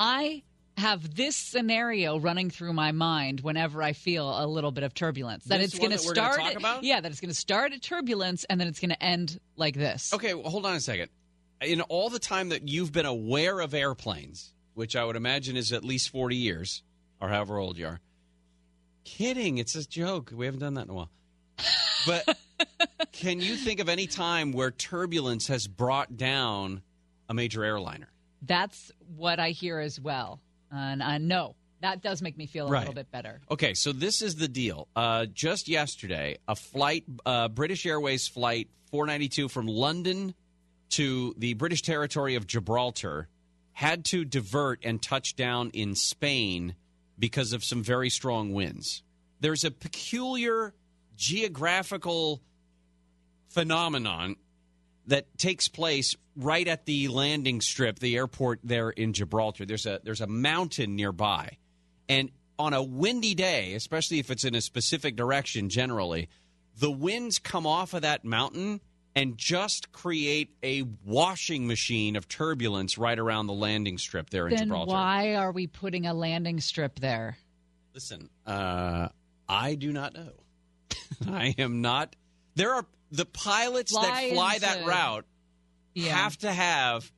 I 0.00 0.42
have 0.76 1.14
this 1.14 1.36
scenario 1.36 2.18
running 2.18 2.50
through 2.50 2.72
my 2.72 2.92
mind 2.92 3.40
whenever 3.40 3.82
I 3.82 3.92
feel 3.92 4.28
a 4.28 4.46
little 4.46 4.72
bit 4.72 4.84
of 4.84 4.94
turbulence. 4.94 5.44
That 5.44 5.58
This 5.58 5.74
it's 5.74 5.78
going 5.78 5.92
to 5.92 5.98
start. 5.98 6.40
Yeah, 6.82 7.00
that 7.00 7.10
it's 7.10 7.20
going 7.20 7.30
to 7.30 7.34
start 7.34 7.72
at 7.72 7.82
turbulence 7.82 8.44
and 8.44 8.60
then 8.60 8.68
it's 8.68 8.80
going 8.80 8.90
to 8.90 9.02
end 9.02 9.38
like 9.56 9.74
this. 9.74 10.12
Okay, 10.14 10.34
well, 10.34 10.50
hold 10.50 10.66
on 10.66 10.74
a 10.74 10.80
second. 10.80 11.10
In 11.60 11.80
all 11.82 12.10
the 12.10 12.18
time 12.18 12.48
that 12.48 12.68
you've 12.68 12.92
been 12.92 13.06
aware 13.06 13.60
of 13.60 13.74
airplanes, 13.74 14.52
which 14.74 14.96
I 14.96 15.04
would 15.04 15.16
imagine 15.16 15.56
is 15.56 15.72
at 15.72 15.84
least 15.84 16.10
40 16.10 16.36
years, 16.36 16.82
or 17.20 17.28
however 17.28 17.58
old 17.58 17.78
you 17.78 17.86
are, 17.86 18.00
kidding, 19.04 19.58
it's 19.58 19.74
a 19.74 19.86
joke. 19.86 20.32
We 20.34 20.46
haven't 20.46 20.60
done 20.60 20.74
that 20.74 20.86
in 20.86 20.90
a 20.90 20.94
while. 20.94 21.10
But 22.06 22.36
can 23.12 23.40
you 23.40 23.56
think 23.56 23.78
of 23.80 23.88
any 23.88 24.06
time 24.06 24.52
where 24.52 24.70
turbulence 24.70 25.46
has 25.48 25.68
brought 25.68 26.16
down 26.16 26.82
a 27.28 27.34
major 27.34 27.62
airliner? 27.62 28.08
That's 28.40 28.90
what 29.16 29.38
I 29.38 29.50
hear 29.50 29.78
as 29.78 30.00
well. 30.00 30.40
And 30.72 31.02
I 31.02 31.18
know 31.18 31.54
that 31.80 32.00
does 32.02 32.22
make 32.22 32.36
me 32.38 32.46
feel 32.46 32.66
a 32.66 32.70
Right. 32.70 32.80
little 32.80 32.94
bit 32.94 33.10
better. 33.10 33.40
Okay, 33.50 33.74
so 33.74 33.92
this 33.92 34.22
is 34.22 34.36
the 34.36 34.48
deal. 34.48 34.88
Uh, 34.96 35.26
just 35.26 35.68
yesterday, 35.68 36.38
a 36.48 36.54
flight, 36.56 37.04
uh, 37.26 37.48
British 37.48 37.84
Airways 37.84 38.26
flight 38.28 38.68
492 38.90 39.48
from 39.48 39.66
London 39.66 40.34
to 40.90 41.34
the 41.38 41.54
British 41.54 41.82
territory 41.82 42.34
of 42.36 42.46
Gibraltar, 42.46 43.28
had 43.72 44.04
to 44.06 44.24
divert 44.24 44.80
and 44.84 45.02
touch 45.02 45.34
down 45.34 45.70
in 45.70 45.94
Spain 45.94 46.76
because 47.18 47.52
of 47.52 47.64
some 47.64 47.82
very 47.82 48.10
strong 48.10 48.52
winds. 48.52 49.02
There's 49.40 49.64
a 49.64 49.70
peculiar 49.70 50.74
geographical 51.16 52.42
phenomenon 53.48 54.36
that 55.06 55.36
takes 55.38 55.68
place 55.68 56.14
right 56.36 56.66
at 56.66 56.86
the 56.86 57.08
landing 57.08 57.60
strip, 57.60 57.98
the 57.98 58.16
airport 58.16 58.60
there 58.62 58.90
in 58.90 59.12
Gibraltar. 59.12 59.64
There's 59.66 59.86
a 59.86 60.00
there's 60.02 60.20
a 60.20 60.26
mountain 60.26 60.96
nearby. 60.96 61.56
And 62.08 62.30
on 62.58 62.74
a 62.74 62.82
windy 62.82 63.34
day, 63.34 63.74
especially 63.74 64.18
if 64.18 64.30
it's 64.30 64.44
in 64.44 64.54
a 64.54 64.60
specific 64.60 65.16
direction 65.16 65.68
generally, 65.68 66.28
the 66.78 66.90
winds 66.90 67.38
come 67.38 67.66
off 67.66 67.94
of 67.94 68.02
that 68.02 68.24
mountain 68.24 68.80
and 69.14 69.36
just 69.36 69.92
create 69.92 70.50
a 70.62 70.82
washing 71.04 71.66
machine 71.66 72.16
of 72.16 72.28
turbulence 72.28 72.96
right 72.96 73.18
around 73.18 73.46
the 73.46 73.52
landing 73.52 73.98
strip 73.98 74.30
there 74.30 74.46
in 74.46 74.54
Then 74.54 74.64
Gibraltar. 74.64 74.92
why 74.92 75.34
are 75.34 75.52
we 75.52 75.66
putting 75.66 76.06
a 76.06 76.14
landing 76.14 76.60
strip 76.60 76.98
there? 76.98 77.36
Listen, 77.94 78.30
uh, 78.46 79.08
I 79.48 79.74
do 79.74 79.92
not 79.92 80.14
know. 80.14 80.32
I 81.28 81.54
am 81.58 81.82
not. 81.82 82.16
There 82.54 82.74
are 82.74 82.86
the 83.10 83.26
pilots 83.26 83.92
Fly 83.92 84.02
that 84.28 84.34
fly 84.34 84.58
that 84.58 84.86
route 84.86 85.26
Yeah. 85.94 86.16
have 86.16 86.38
to 86.38 86.52
have 86.52 87.12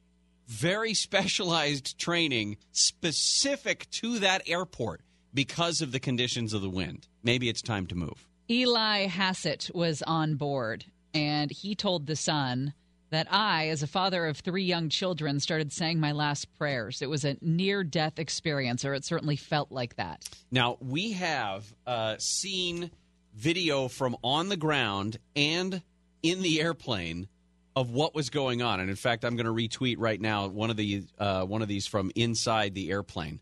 very 0.47 0.95
specialized 0.95 1.99
training 1.99 2.57
specific 2.73 3.89
to 3.91 4.19
that 4.21 4.43
airport 4.47 5.01
because 5.33 5.81
of 5.81 5.93
the 5.93 6.01
conditions 6.01 6.53
of 6.53 6.63
the 6.63 6.71
wind. 6.71 7.09
Maybe 7.23 7.49
it's 7.49 7.63
time 7.63 7.87
to 7.89 7.95
move. 7.95 8.27
Eli 8.51 9.07
Hassett 9.07 9.71
was 9.75 10.03
on 10.03 10.35
board, 10.37 10.85
and 11.15 11.51
he 11.51 11.75
told 11.75 12.07
The 12.07 12.17
Sun 12.17 12.75
that 13.11 13.27
I, 13.33 13.69
as 13.69 13.83
a 13.83 13.87
father 13.87 14.27
of 14.27 14.39
three 14.39 14.65
young 14.65 14.89
children, 14.89 15.39
started 15.41 15.73
saying 15.73 16.01
my 16.01 16.13
last 16.13 16.53
prayers. 16.59 17.01
It 17.01 17.09
was 17.09 17.25
a 17.25 17.37
near 17.41 17.83
death 17.85 18.19
experience, 18.19 18.85
or 18.85 18.93
it 18.93 19.05
certainly 19.05 19.37
felt 19.37 19.71
like 19.73 19.97
that. 19.97 20.29
Now, 20.51 20.77
we 20.81 21.13
have 21.13 21.73
uh, 21.87 22.17
seen 22.19 22.91
video 23.35 23.89
from 23.89 24.17
on 24.23 24.49
the 24.49 24.57
ground 24.57 25.19
and 25.35 25.83
in 26.23 26.43
the 26.43 26.61
airplane 26.61 27.29
of 27.77 27.91
what 27.91 28.15
was 28.15 28.31
going 28.31 28.63
on. 28.63 28.81
And 28.81 28.89
in 28.89 28.97
fact, 28.97 29.25
I'm 29.25 29.37
going 29.37 29.47
to 29.47 29.53
retweet 29.53 29.97
right 29.99 30.21
now 30.21 30.47
one 30.47 30.71
of 30.71 30.77
the 30.77 31.05
uh, 31.19 31.45
one 31.45 31.63
of 31.63 31.69
these 31.69 31.87
from 31.87 32.11
inside 32.15 32.75
the 32.75 32.91
airplane. 32.91 33.41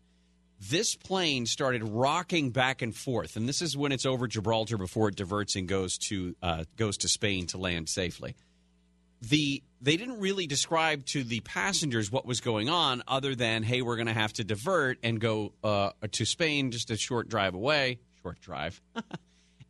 This 0.69 0.95
plane 0.95 1.45
started 1.45 1.83
rocking 1.83 2.51
back 2.51 2.81
and 2.81 2.95
forth, 2.95 3.35
and 3.35 3.49
this 3.49 3.61
is 3.61 3.75
when 3.75 3.91
it's 3.91 4.05
over 4.05 4.27
Gibraltar 4.27 4.77
before 4.77 5.09
it 5.09 5.15
diverts 5.15 5.55
and 5.55 5.67
goes 5.67 5.97
to 6.09 6.35
uh, 6.41 6.63
goes 6.77 6.97
to 6.97 7.09
Spain 7.09 7.47
to 7.47 7.57
land 7.57 7.89
safely. 7.89 8.35
The 9.21 9.61
they 9.81 9.97
didn't 9.97 10.19
really 10.19 10.47
describe 10.47 11.05
to 11.07 11.23
the 11.23 11.41
passengers 11.41 12.11
what 12.11 12.25
was 12.25 12.39
going 12.39 12.69
on, 12.69 13.03
other 13.07 13.35
than 13.35 13.63
hey, 13.63 13.81
we're 13.81 13.97
going 13.97 14.07
to 14.07 14.13
have 14.13 14.33
to 14.33 14.43
divert 14.43 14.99
and 15.03 15.19
go 15.19 15.53
uh, 15.63 15.91
to 16.11 16.25
Spain, 16.25 16.71
just 16.71 16.89
a 16.91 16.97
short 16.97 17.27
drive 17.27 17.53
away, 17.53 17.99
short 18.21 18.39
drive, 18.39 18.81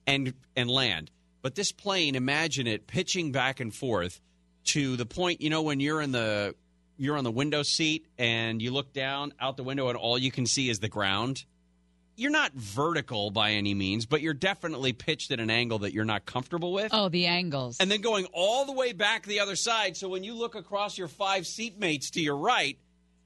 and 0.07 0.33
and 0.55 0.69
land. 0.69 1.11
But 1.41 1.55
this 1.55 1.71
plane, 1.71 2.15
imagine 2.15 2.67
it 2.67 2.87
pitching 2.87 3.31
back 3.31 3.59
and 3.59 3.73
forth 3.73 4.21
to 4.65 4.95
the 4.95 5.05
point, 5.05 5.41
you 5.41 5.49
know, 5.49 5.61
when 5.61 5.79
you're 5.79 6.01
in 6.01 6.11
the 6.11 6.55
you're 6.97 7.17
on 7.17 7.23
the 7.23 7.31
window 7.31 7.63
seat 7.63 8.05
and 8.17 8.61
you 8.61 8.71
look 8.71 8.93
down 8.93 9.33
out 9.39 9.57
the 9.57 9.63
window 9.63 9.89
and 9.89 9.97
all 9.97 10.17
you 10.17 10.31
can 10.31 10.45
see 10.45 10.69
is 10.69 10.79
the 10.79 10.89
ground. 10.89 11.45
You're 12.15 12.31
not 12.31 12.53
vertical 12.53 13.31
by 13.31 13.53
any 13.53 13.73
means, 13.73 14.05
but 14.05 14.21
you're 14.21 14.35
definitely 14.35 14.93
pitched 14.93 15.31
at 15.31 15.39
an 15.39 15.49
angle 15.49 15.79
that 15.79 15.93
you're 15.93 16.05
not 16.05 16.27
comfortable 16.27 16.71
with. 16.71 16.93
Oh, 16.93 17.09
the 17.09 17.25
angles. 17.25 17.77
And 17.79 17.89
then 17.89 18.01
going 18.01 18.25
all 18.33 18.65
the 18.65 18.71
way 18.71 18.93
back 18.93 19.25
the 19.25 19.39
other 19.39 19.55
side. 19.55 19.97
So 19.97 20.07
when 20.09 20.23
you 20.23 20.35
look 20.35 20.53
across 20.53 20.95
your 20.95 21.07
five 21.07 21.43
seatmates 21.43 22.11
to 22.11 22.21
your 22.21 22.37
right, 22.37 22.77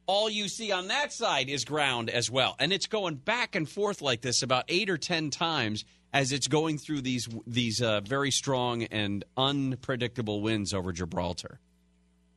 all 0.05 0.29
you 0.29 0.47
see 0.47 0.71
on 0.71 0.87
that 0.87 1.11
side 1.11 1.49
is 1.49 1.65
ground 1.65 2.09
as 2.09 2.31
well. 2.31 2.55
And 2.59 2.71
it's 2.71 2.87
going 2.87 3.15
back 3.15 3.55
and 3.55 3.67
forth 3.67 4.01
like 4.01 4.21
this 4.21 4.41
about 4.41 4.63
eight 4.69 4.89
or 4.89 4.97
ten 4.97 5.31
times 5.31 5.83
as 6.18 6.31
it's 6.31 6.48
going 6.48 6.80
through 6.80 7.02
these 7.02 7.27
these 7.45 7.80
uh, 7.80 8.02
very 8.02 8.31
strong 8.31 8.84
and 8.84 9.23
unpredictable 9.38 10.41
winds 10.41 10.73
over 10.73 10.91
Gibraltar. 10.91 11.60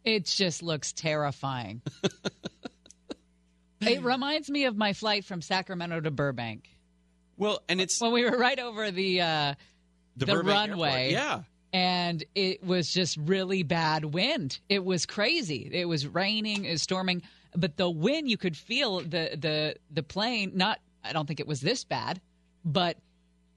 It 0.05 0.27
just 0.27 0.62
looks 0.62 0.93
terrifying. 0.93 1.81
it 3.81 4.02
reminds 4.02 4.51
me 4.51 4.66
of 4.66 4.77
my 4.77 4.93
flight 4.93 5.24
from 5.24 5.40
Sacramento 5.40 6.01
to 6.01 6.11
Burbank. 6.11 6.69
Well, 7.39 7.62
and 7.70 7.81
it's 7.81 7.98
when 8.02 8.12
we 8.12 8.23
were 8.24 8.36
right 8.36 8.59
over 8.59 8.90
the 8.90 9.23
uh, 9.23 9.55
The 10.16 10.27
the, 10.27 10.39
runway. 10.43 11.12
Airport, 11.12 11.12
yeah. 11.12 11.43
and 11.73 12.23
it 12.35 12.62
was 12.62 12.93
just 12.93 13.16
really 13.16 13.62
bad 13.62 14.05
wind. 14.05 14.59
It 14.69 14.85
was 14.85 15.07
crazy. 15.07 15.70
It 15.73 15.86
was 15.86 16.07
raining, 16.07 16.66
it 16.66 16.73
was 16.73 16.82
storming, 16.82 17.23
but 17.57 17.78
the 17.78 17.89
wind 17.89 18.28
you 18.28 18.36
could 18.36 18.59
feel 18.59 19.01
the 19.01 19.39
the 19.39 19.77
the 19.90 20.02
plane. 20.02 20.52
Not, 20.55 20.81
I 21.02 21.15
don't 21.15 21.27
think 21.27 21.40
it 21.40 21.47
was 21.47 21.62
this 21.62 21.85
bad, 21.85 22.20
but 22.62 22.98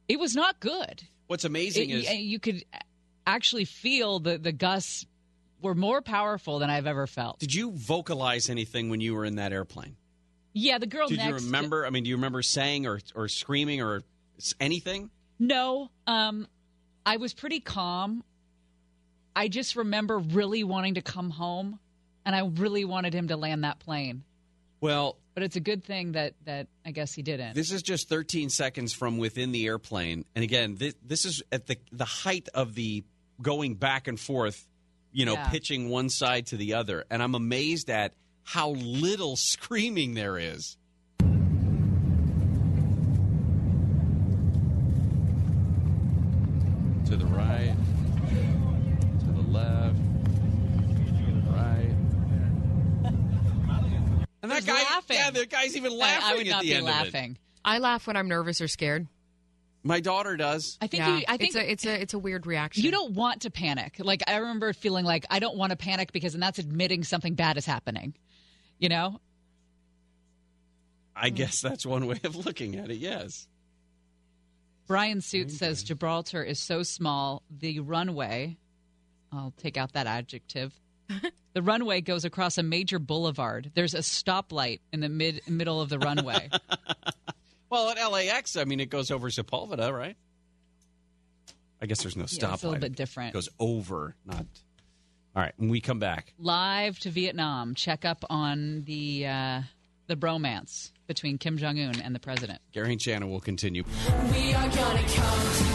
it 0.07 0.19
was 0.19 0.35
not 0.35 0.59
good. 0.59 1.03
What's 1.27 1.45
amazing 1.45 1.89
It- 1.89 2.03
is 2.05 2.13
you 2.13 2.39
could 2.39 2.63
actually 3.25 3.65
feel 3.65 4.19
the 4.19 4.37
the 4.37 4.51
gusts 4.51 5.05
were 5.61 5.75
more 5.75 6.01
powerful 6.01 6.59
than 6.59 6.69
I've 6.69 6.87
ever 6.87 7.07
felt. 7.07 7.39
Did 7.39 7.53
you 7.53 7.71
vocalize 7.71 8.49
anything 8.49 8.89
when 8.89 8.99
you 8.99 9.15
were 9.15 9.23
in 9.25 9.35
that 9.35 9.53
airplane? 9.53 9.95
Yeah, 10.53 10.77
the 10.77 10.85
girl 10.87 11.07
Did 11.07 11.21
you 11.21 11.33
remember? 11.33 11.85
I 11.85 11.89
mean, 11.89 12.03
do 12.03 12.09
you 12.09 12.15
remember 12.17 12.41
saying 12.41 12.85
or 12.85 12.99
or 13.15 13.27
screaming 13.27 13.81
or 13.81 14.03
anything? 14.59 15.09
No, 15.39 15.89
um, 16.05 16.47
I 17.05 17.17
was 17.17 17.33
pretty 17.33 17.59
calm. 17.59 18.23
I 19.35 19.47
just 19.47 19.75
remember 19.75 20.19
really 20.19 20.63
wanting 20.63 20.93
to 20.93 21.01
come 21.01 21.31
home, 21.31 21.79
and 22.25 22.35
I 22.35 22.45
really 22.45 22.85
wanted 22.85 23.13
him 23.15 23.29
to 23.29 23.37
land 23.37 23.63
that 23.63 23.79
plane. 23.79 24.23
Well, 24.79 25.17
But 25.33 25.43
it's 25.43 25.55
a 25.55 25.59
good 25.59 25.83
thing 25.83 26.11
that 26.11 26.33
that 26.45 26.67
I 26.85 26.91
guess 26.91 27.13
he 27.13 27.23
didn't. 27.23 27.55
This 27.55 27.71
is 27.71 27.81
just 27.81 28.07
13 28.07 28.49
seconds 28.49 28.93
from 28.93 29.17
within 29.17 29.51
the 29.51 29.65
airplane, 29.65 30.25
and 30.35 30.43
again, 30.43 30.75
this, 30.75 30.93
this 31.03 31.25
is 31.25 31.41
at 31.51 31.65
the 31.67 31.77
the 31.91 32.05
height 32.05 32.49
of 32.53 32.75
the 32.75 33.03
going 33.41 33.73
back 33.75 34.07
and 34.07 34.19
forth, 34.19 34.67
you 35.11 35.25
know, 35.25 35.33
Yeah. 35.33 35.49
pitching 35.49 35.89
one 35.89 36.09
side 36.09 36.45
to 36.47 36.57
the 36.57 36.75
other, 36.75 37.05
and 37.09 37.21
I'm 37.23 37.33
amazed 37.35 37.89
at 37.89 38.13
how 38.43 38.69
little 38.71 39.35
screaming 39.35 40.13
there 40.13 40.37
is. 40.37 40.77
To 47.05 47.17
the 47.17 47.25
right, 47.25 47.75
to 49.19 49.25
the 49.25 49.41
left, 49.51 49.97
to 49.97 51.31
the 51.31 51.51
right. 51.51 51.93
And 54.43 54.51
that 54.51 54.57
He's 54.57 54.65
guy, 54.65 54.83
laughing. 54.83 55.17
yeah, 55.17 55.31
the 55.31 55.45
guy's 55.47 55.75
even 55.75 55.97
laughing 55.97 56.21
I 56.23 56.33
would 56.35 56.47
at 56.47 56.51
not 56.51 56.61
the 56.63 56.67
be 56.69 56.73
end 56.75 56.83
of 56.87 56.89
it. 56.89 56.91
laughing. 57.05 57.37
I 57.65 57.79
laugh 57.79 58.05
when 58.05 58.15
I'm 58.17 58.27
nervous 58.27 58.59
or 58.61 58.67
scared. 58.67 59.07
My 59.83 59.99
daughter 60.01 60.37
does. 60.37 60.77
I 60.81 60.87
think 60.87 61.01
Yeah, 61.03 61.17
you, 61.17 61.23
I 61.27 61.37
think 61.37 61.55
it's 61.55 61.55
a 61.55 61.71
it's 61.71 61.85
a 61.85 62.01
it's 62.01 62.13
a 62.13 62.19
weird 62.19 62.45
reaction. 62.45 62.83
you 62.83 62.91
don't 62.91 63.13
want 63.13 63.41
to 63.41 63.49
panic. 63.51 63.95
Like 63.99 64.21
I 64.27 64.35
remember 64.37 64.71
feeling 64.73 65.03
like 65.05 65.25
I 65.29 65.39
don't 65.39 65.57
want 65.57 65.71
to 65.71 65.75
panic 65.77 66.11
because 66.13 66.33
then 66.33 66.39
that's 66.41 66.59
admitting 66.59 67.03
something 67.03 67.35
bad 67.35 67.57
is 67.57 67.65
happening. 67.65 68.13
You 68.79 68.89
know? 68.89 69.19
I 71.15 71.29
guess 71.29 71.61
that's 71.61 71.85
one 71.85 72.05
way 72.07 72.19
of 72.23 72.35
looking 72.45 72.75
at 72.75 72.89
it. 72.91 72.97
Yes. 72.97 73.47
Brian 74.87 75.21
Suit 75.21 75.51
says 75.51 75.83
Gibraltar 75.83 76.43
is 76.43 76.59
so 76.59 76.83
small, 76.83 77.43
the 77.49 77.79
runway, 77.79 78.57
I'll 79.31 79.53
take 79.57 79.77
out 79.77 79.93
that 79.93 80.07
adjective. 80.07 80.73
The 81.53 81.61
runway 81.61 82.01
goes 82.01 82.25
across 82.25 82.57
a 82.57 82.63
major 82.63 82.99
boulevard. 82.99 83.71
There's 83.73 83.93
a 83.93 83.99
stoplight 83.99 84.79
in 84.91 84.99
the 84.99 85.09
mid 85.09 85.41
middle 85.47 85.81
of 85.81 85.89
the 85.89 85.99
runway. 85.99 86.49
Well, 87.69 87.89
at 87.89 88.11
LAX, 88.11 88.55
I 88.55 88.65
mean, 88.65 88.79
it 88.79 88.91
goes 88.91 89.09
over 89.09 89.29
Sepulveda, 89.31 89.91
right? 89.91 90.15
I 91.81 91.87
guess 91.87 92.03
there's 92.03 92.15
no 92.15 92.21
Yeah, 92.29 92.47
stoplight. 92.49 92.53
it's 92.53 92.63
a 92.63 92.67
little 92.67 92.81
bit 92.81 92.95
different. 92.95 93.29
It 93.31 93.33
goes 93.33 93.49
over, 93.59 94.15
not. 94.27 94.45
All 95.35 95.41
right, 95.41 95.53
when 95.57 95.69
we 95.69 95.81
come 95.81 95.97
back, 95.97 96.35
Live 96.37 96.99
to 96.99 97.09
Vietnam, 97.09 97.73
check 97.73 98.05
up 98.05 98.23
on 98.29 98.83
the 98.83 99.25
uh, 99.25 99.61
the 100.05 100.15
bromance 100.15 100.91
between 101.07 101.39
Kim 101.39 101.57
Jong 101.57 101.79
Un 101.79 101.99
and 101.99 102.13
the 102.13 102.19
president. 102.19 102.61
Gary 102.73 102.91
and 102.91 103.01
Shannon 103.01 103.31
will 103.31 103.39
continue. 103.41 103.83
We 104.31 104.53
are 104.53 104.69
gonna 104.69 105.01
come 105.07 105.72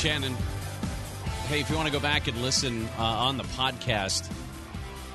Shannon. 0.00 0.34
Hey, 1.48 1.60
if 1.60 1.68
you 1.68 1.76
want 1.76 1.86
to 1.86 1.92
go 1.92 2.00
back 2.00 2.26
and 2.26 2.40
listen 2.40 2.88
uh, 2.98 3.02
on 3.02 3.36
the 3.36 3.42
podcast, 3.44 4.30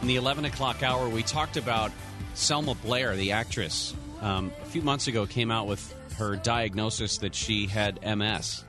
in 0.03 0.07
the 0.07 0.17
11 0.17 0.45
o'clock 0.45 0.83
hour, 0.83 1.09
we 1.09 1.23
talked 1.23 1.57
about 1.57 1.91
Selma 2.35 2.75
Blair, 2.75 3.15
the 3.15 3.31
actress. 3.31 3.95
Um, 4.21 4.51
a 4.61 4.65
few 4.65 4.83
months 4.83 5.07
ago, 5.07 5.25
came 5.25 5.49
out 5.49 5.65
with 5.65 5.91
her 6.19 6.35
diagnosis 6.35 7.17
that 7.17 7.33
she 7.33 7.65
had 7.65 7.99
MS. 8.03 8.63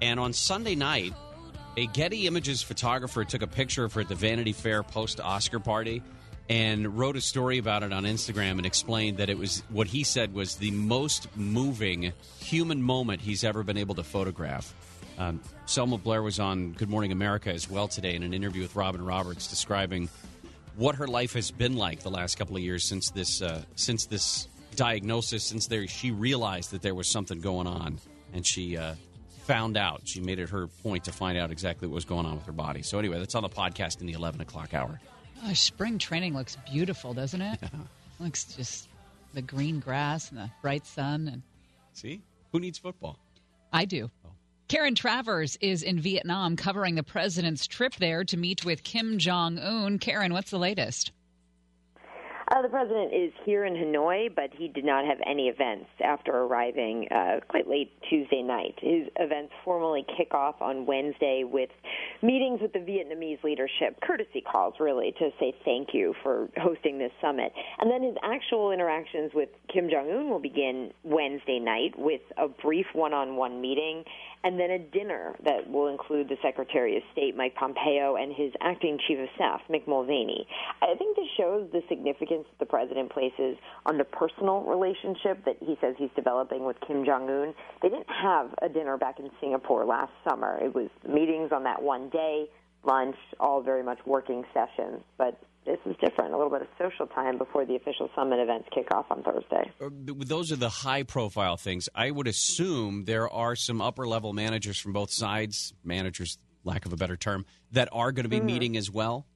And 0.00 0.20
on 0.20 0.32
Sunday 0.34 0.76
night, 0.76 1.14
a 1.76 1.86
Getty 1.88 2.28
Images 2.28 2.62
photographer 2.62 3.24
took 3.24 3.42
a 3.42 3.48
picture 3.48 3.82
of 3.82 3.92
her 3.94 4.02
at 4.02 4.08
the 4.08 4.14
Vanity 4.14 4.52
Fair 4.52 4.84
post 4.84 5.18
Oscar 5.18 5.58
party 5.58 6.00
and 6.48 6.96
wrote 6.96 7.16
a 7.16 7.20
story 7.20 7.58
about 7.58 7.82
it 7.82 7.92
on 7.92 8.04
Instagram 8.04 8.52
and 8.52 8.66
explained 8.66 9.16
that 9.16 9.28
it 9.28 9.36
was 9.36 9.64
what 9.68 9.88
he 9.88 10.04
said 10.04 10.32
was 10.32 10.54
the 10.54 10.70
most 10.70 11.26
moving 11.36 12.12
human 12.38 12.80
moment 12.80 13.20
he's 13.20 13.42
ever 13.42 13.64
been 13.64 13.78
able 13.78 13.96
to 13.96 14.04
photograph. 14.04 14.72
Um, 15.20 15.38
Selma 15.66 15.98
Blair 15.98 16.22
was 16.22 16.40
on 16.40 16.72
Good 16.72 16.88
Morning 16.88 17.12
America 17.12 17.52
as 17.52 17.68
well 17.68 17.88
today 17.88 18.14
in 18.14 18.22
an 18.22 18.32
interview 18.32 18.62
with 18.62 18.74
Robin 18.74 19.04
Roberts 19.04 19.48
describing 19.48 20.08
what 20.76 20.94
her 20.94 21.06
life 21.06 21.34
has 21.34 21.50
been 21.50 21.76
like 21.76 22.00
the 22.00 22.10
last 22.10 22.38
couple 22.38 22.56
of 22.56 22.62
years 22.62 22.84
since 22.84 23.10
this 23.10 23.42
uh, 23.42 23.60
since 23.76 24.06
this 24.06 24.48
diagnosis, 24.76 25.44
since 25.44 25.66
there 25.66 25.86
she 25.86 26.10
realized 26.10 26.70
that 26.70 26.80
there 26.80 26.94
was 26.94 27.06
something 27.06 27.38
going 27.42 27.66
on, 27.66 27.98
and 28.32 28.46
she 28.46 28.78
uh, 28.78 28.94
found 29.42 29.76
out. 29.76 30.00
She 30.06 30.22
made 30.22 30.38
it 30.38 30.48
her 30.48 30.68
point 30.68 31.04
to 31.04 31.12
find 31.12 31.36
out 31.36 31.50
exactly 31.50 31.86
what 31.86 31.96
was 31.96 32.06
going 32.06 32.24
on 32.24 32.36
with 32.36 32.46
her 32.46 32.52
body. 32.52 32.80
So 32.80 32.98
anyway, 32.98 33.18
that's 33.18 33.34
on 33.34 33.42
the 33.42 33.50
podcast 33.50 34.00
in 34.00 34.06
the 34.06 34.14
eleven 34.14 34.40
o'clock 34.40 34.72
hour. 34.72 34.98
Oh, 35.44 35.52
spring 35.52 35.98
training 35.98 36.32
looks 36.32 36.56
beautiful, 36.72 37.12
doesn't 37.12 37.42
it? 37.42 37.60
Looks 38.20 38.44
just 38.56 38.88
the 39.34 39.42
green 39.42 39.80
grass 39.80 40.30
and 40.30 40.38
the 40.38 40.50
bright 40.62 40.86
sun 40.86 41.28
and 41.28 41.42
See, 41.92 42.22
who 42.52 42.60
needs 42.60 42.78
football? 42.78 43.18
I 43.70 43.84
do. 43.84 44.10
Karen 44.70 44.94
Travers 44.94 45.58
is 45.60 45.82
in 45.82 45.98
Vietnam 45.98 46.54
covering 46.54 46.94
the 46.94 47.02
president's 47.02 47.66
trip 47.66 47.96
there 47.96 48.22
to 48.22 48.36
meet 48.36 48.64
with 48.64 48.84
Kim 48.84 49.18
Jong 49.18 49.58
Un. 49.58 49.98
Karen, 49.98 50.32
what's 50.32 50.52
the 50.52 50.60
latest? 50.60 51.10
Uh, 52.52 52.62
the 52.62 52.68
president 52.68 53.12
is 53.14 53.32
here 53.44 53.64
in 53.64 53.74
Hanoi, 53.74 54.28
but 54.34 54.50
he 54.56 54.66
did 54.66 54.84
not 54.84 55.04
have 55.04 55.18
any 55.24 55.46
events 55.46 55.86
after 56.04 56.32
arriving 56.32 57.06
uh, 57.10 57.38
quite 57.48 57.68
late 57.68 57.92
Tuesday 58.08 58.42
night. 58.42 58.74
His 58.80 59.06
events 59.20 59.52
formally 59.64 60.04
kick 60.16 60.34
off 60.34 60.60
on 60.60 60.84
Wednesday 60.84 61.44
with 61.44 61.70
meetings 62.22 62.60
with 62.60 62.72
the 62.72 62.80
Vietnamese 62.80 63.42
leadership, 63.44 64.00
courtesy 64.02 64.40
calls, 64.40 64.74
really, 64.80 65.14
to 65.20 65.30
say 65.38 65.54
thank 65.64 65.90
you 65.92 66.12
for 66.24 66.48
hosting 66.56 66.98
this 66.98 67.12
summit. 67.20 67.52
And 67.78 67.88
then 67.88 68.02
his 68.02 68.16
actual 68.24 68.72
interactions 68.72 69.30
with 69.32 69.48
Kim 69.72 69.88
Jong 69.88 70.10
un 70.10 70.28
will 70.28 70.40
begin 70.40 70.90
Wednesday 71.04 71.60
night 71.60 71.96
with 71.96 72.22
a 72.36 72.48
brief 72.48 72.86
one 72.94 73.14
on 73.14 73.36
one 73.36 73.60
meeting 73.60 74.02
and 74.42 74.58
then 74.58 74.70
a 74.70 74.78
dinner 74.78 75.36
that 75.44 75.68
will 75.70 75.88
include 75.88 76.28
the 76.28 76.36
Secretary 76.42 76.96
of 76.96 77.02
State, 77.12 77.36
Mike 77.36 77.54
Pompeo, 77.54 78.16
and 78.16 78.32
his 78.34 78.52
acting 78.60 78.98
Chief 79.06 79.18
of 79.18 79.28
Staff, 79.34 79.60
Mick 79.68 79.86
Mulvaney. 79.86 80.46
I 80.82 80.94
think 80.96 81.16
this 81.16 81.26
shows 81.36 81.68
the 81.72 81.82
significance 81.88 82.46
the 82.58 82.66
president 82.66 83.12
places 83.12 83.56
on 83.86 83.98
the 83.98 84.04
personal 84.04 84.62
relationship 84.62 85.44
that 85.44 85.56
he 85.60 85.76
says 85.80 85.94
he's 85.98 86.10
developing 86.16 86.64
with 86.64 86.76
Kim 86.86 87.04
Jong 87.04 87.28
un. 87.28 87.54
They 87.82 87.88
didn't 87.88 88.10
have 88.10 88.54
a 88.62 88.68
dinner 88.68 88.96
back 88.96 89.18
in 89.18 89.30
Singapore 89.40 89.84
last 89.84 90.12
summer. 90.28 90.58
It 90.62 90.74
was 90.74 90.88
meetings 91.06 91.50
on 91.52 91.64
that 91.64 91.82
one 91.82 92.08
day, 92.08 92.48
lunch, 92.84 93.16
all 93.38 93.62
very 93.62 93.82
much 93.82 93.98
working 94.06 94.44
sessions. 94.54 95.02
But 95.18 95.38
this 95.66 95.78
is 95.86 95.94
different, 96.00 96.32
a 96.32 96.36
little 96.36 96.50
bit 96.50 96.62
of 96.62 96.68
social 96.78 97.06
time 97.06 97.38
before 97.38 97.64
the 97.64 97.76
official 97.76 98.08
summit 98.14 98.40
events 98.40 98.68
kick 98.74 98.88
off 98.94 99.06
on 99.10 99.22
Thursday. 99.22 99.70
Uh, 99.80 99.88
Those 99.92 100.50
are 100.52 100.56
the 100.56 100.68
high 100.68 101.02
profile 101.02 101.56
things. 101.56 101.88
I 101.94 102.10
would 102.10 102.26
assume 102.26 103.04
there 103.04 103.28
are 103.28 103.54
some 103.54 103.80
upper 103.80 104.06
level 104.08 104.32
managers 104.32 104.78
from 104.78 104.92
both 104.92 105.10
sides, 105.10 105.74
managers, 105.84 106.38
lack 106.64 106.86
of 106.86 106.92
a 106.92 106.96
better 106.96 107.16
term, 107.16 107.44
that 107.72 107.88
are 107.92 108.12
going 108.12 108.24
to 108.24 108.28
be 108.30 108.40
Mhm. 108.40 108.44
meeting 108.44 108.76
as 108.76 108.90
well. 108.90 109.26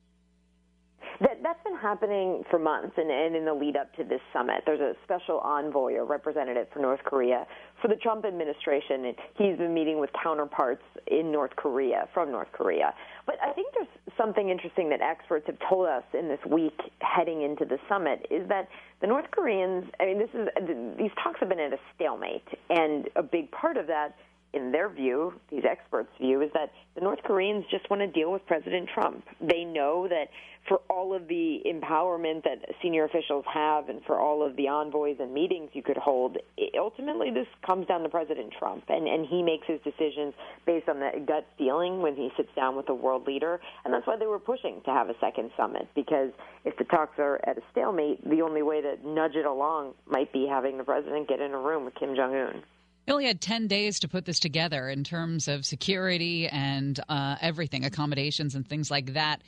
Happening 1.85 2.43
for 2.51 2.59
months, 2.59 2.95
and, 2.97 3.11
and 3.11 3.37
in 3.37 3.45
the 3.45 3.53
lead 3.53 3.77
up 3.77 3.95
to 3.97 4.05
this 4.05 4.23
summit, 4.33 4.63
there's 4.65 4.81
a 4.81 4.95
special 5.05 5.39
envoy 5.41 5.93
or 5.93 6.07
representative 6.07 6.67
for 6.73 6.79
North 6.79 7.01
Korea 7.05 7.47
for 7.83 7.89
the 7.89 7.97
Trump 7.97 8.25
administration, 8.25 9.05
and 9.05 9.15
he's 9.37 9.59
been 9.59 9.75
meeting 9.75 10.01
with 10.01 10.09
counterparts 10.23 10.81
in 11.09 11.31
North 11.31 11.55
Korea 11.57 12.09
from 12.15 12.33
North 12.33 12.49
Korea. 12.53 12.95
But 13.27 13.35
I 13.45 13.53
think 13.53 13.75
there's 13.75 14.17
something 14.17 14.49
interesting 14.49 14.89
that 14.89 15.03
experts 15.03 15.45
have 15.47 15.59
told 15.69 15.87
us 15.87 16.05
in 16.19 16.27
this 16.27 16.41
week 16.51 16.81
heading 17.03 17.43
into 17.43 17.67
the 17.67 17.77
summit 17.87 18.25
is 18.31 18.49
that 18.49 18.67
the 19.03 19.07
North 19.07 19.31
Koreans, 19.31 19.85
I 20.01 20.07
mean, 20.07 20.19
this 20.19 20.31
is 20.33 20.49
these 20.97 21.11
talks 21.23 21.39
have 21.41 21.51
been 21.51 21.61
at 21.61 21.75
a 21.75 21.79
stalemate, 21.95 22.49
and 22.71 23.11
a 23.15 23.23
big 23.23 23.51
part 23.51 23.77
of 23.77 23.87
that 23.89 24.17
in 24.55 24.73
their 24.73 24.89
view, 24.89 25.35
these 25.51 25.65
experts' 25.69 26.11
view, 26.21 26.43
is 26.43 26.51
that 26.55 26.71
the 26.95 27.01
North 27.01 27.21
Koreans 27.25 27.65
just 27.71 27.89
want 27.91 28.01
to 28.01 28.07
deal 28.07 28.31
with 28.31 28.47
President 28.47 28.89
Trump. 28.95 29.25
They 29.41 29.65
know 29.65 30.07
that 30.09 30.29
for 30.69 30.81
all 30.89 31.15
of 31.15 31.29
the 31.29 31.61
empowerment 31.67 32.45
that 32.45 32.65
senior 32.81 33.05
officials 33.05 33.45
have 33.53 33.89
and 33.89 34.01
for 34.07 34.19
all 34.19 34.47
of 34.47 34.57
the 34.57 34.69
envoys 34.69 35.17
and 35.21 35.35
meetings 35.35 35.71
you 35.75 35.83
could 35.83 35.97
hold, 35.97 36.39
ultimately 36.79 37.31
this 37.31 37.47
comes 37.67 37.87
down 37.87 38.03
to 38.03 38.09
President 38.09 38.53
Trump. 38.59 38.85
And, 38.89 39.07
and 39.07 39.27
he 39.27 39.43
makes 39.43 39.67
his 39.67 39.81
decisions 39.83 40.33
based 40.65 40.89
on 40.89 41.01
the 41.01 41.11
gut 41.27 41.47
feeling 41.59 42.01
when 42.01 42.15
he 42.15 42.31
sits 42.37 42.49
down 42.57 42.77
with 42.77 42.89
a 42.89 42.95
world 42.95 43.27
leader. 43.27 43.61
And 43.85 43.93
that's 43.93 44.07
why 44.07 44.17
they 44.17 44.27
were 44.27 44.39
pushing 44.39 44.81
to 44.87 44.91
have 44.91 45.11
a 45.11 45.15
second 45.21 45.51
summit, 45.57 45.89
because 45.95 46.31
if 46.65 46.77
the 46.79 46.85
talks 46.85 47.19
are 47.19 47.41
at 47.47 47.59
a 47.59 47.63
stalemate, 47.73 48.27
the 48.29 48.41
only 48.41 48.63
way 48.63 48.81
to 48.81 48.97
nudge 49.07 49.35
it 49.35 49.45
along 49.45 49.95
might 50.07 50.33
be 50.33 50.47
having 50.49 50.79
the 50.79 50.85
president 50.85 51.29
get 51.29 51.41
in 51.41 51.53
a 51.53 51.59
room 51.59 51.85
with 51.85 51.95
Kim 51.95 52.17
Jong 52.17 52.35
un. 52.35 52.63
He 53.07 53.13
only 53.13 53.27
had 53.27 53.41
10 53.41 53.67
days 53.67 54.01
to 54.01 54.09
put 54.09 54.25
this 54.25 54.39
together 54.39 54.89
in 54.89 55.05
terms 55.05 55.47
of 55.49 55.67
security 55.67 56.49
and 56.49 56.99
uh, 57.09 57.37
everything, 57.41 57.85
accommodations 57.85 58.55
and 58.55 58.67
things 58.67 58.91
like 58.91 59.13
that. 59.13 59.43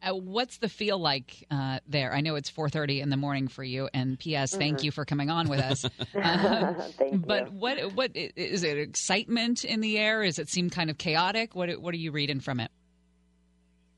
Uh, 0.00 0.14
what's 0.14 0.58
the 0.58 0.68
feel 0.68 0.98
like 0.98 1.44
uh, 1.50 1.80
there? 1.88 2.12
I 2.14 2.20
know 2.20 2.36
it's 2.36 2.50
4:30 2.50 3.00
in 3.00 3.10
the 3.10 3.16
morning 3.16 3.48
for 3.48 3.64
you, 3.64 3.88
and 3.92 4.16
P.S. 4.16 4.54
Thank 4.54 4.78
Mhm. 4.78 4.82
you 4.84 4.90
for 4.92 5.04
coming 5.04 5.28
on 5.28 5.48
with 5.48 5.58
us. 5.58 5.82
Thank 6.98 7.26
but 7.26 7.46
you. 7.46 7.58
what 7.58 7.94
what 7.94 8.12
is 8.14 8.62
it? 8.62 8.78
Excitement 8.78 9.64
in 9.64 9.80
the 9.80 9.98
air? 9.98 10.22
Does 10.24 10.38
it 10.38 10.48
seem 10.50 10.70
kind 10.70 10.88
of 10.88 10.98
chaotic? 10.98 11.56
What 11.56 11.80
what 11.82 11.94
are 11.94 11.98
you 11.98 12.12
reading 12.12 12.38
from 12.38 12.60
it? 12.60 12.70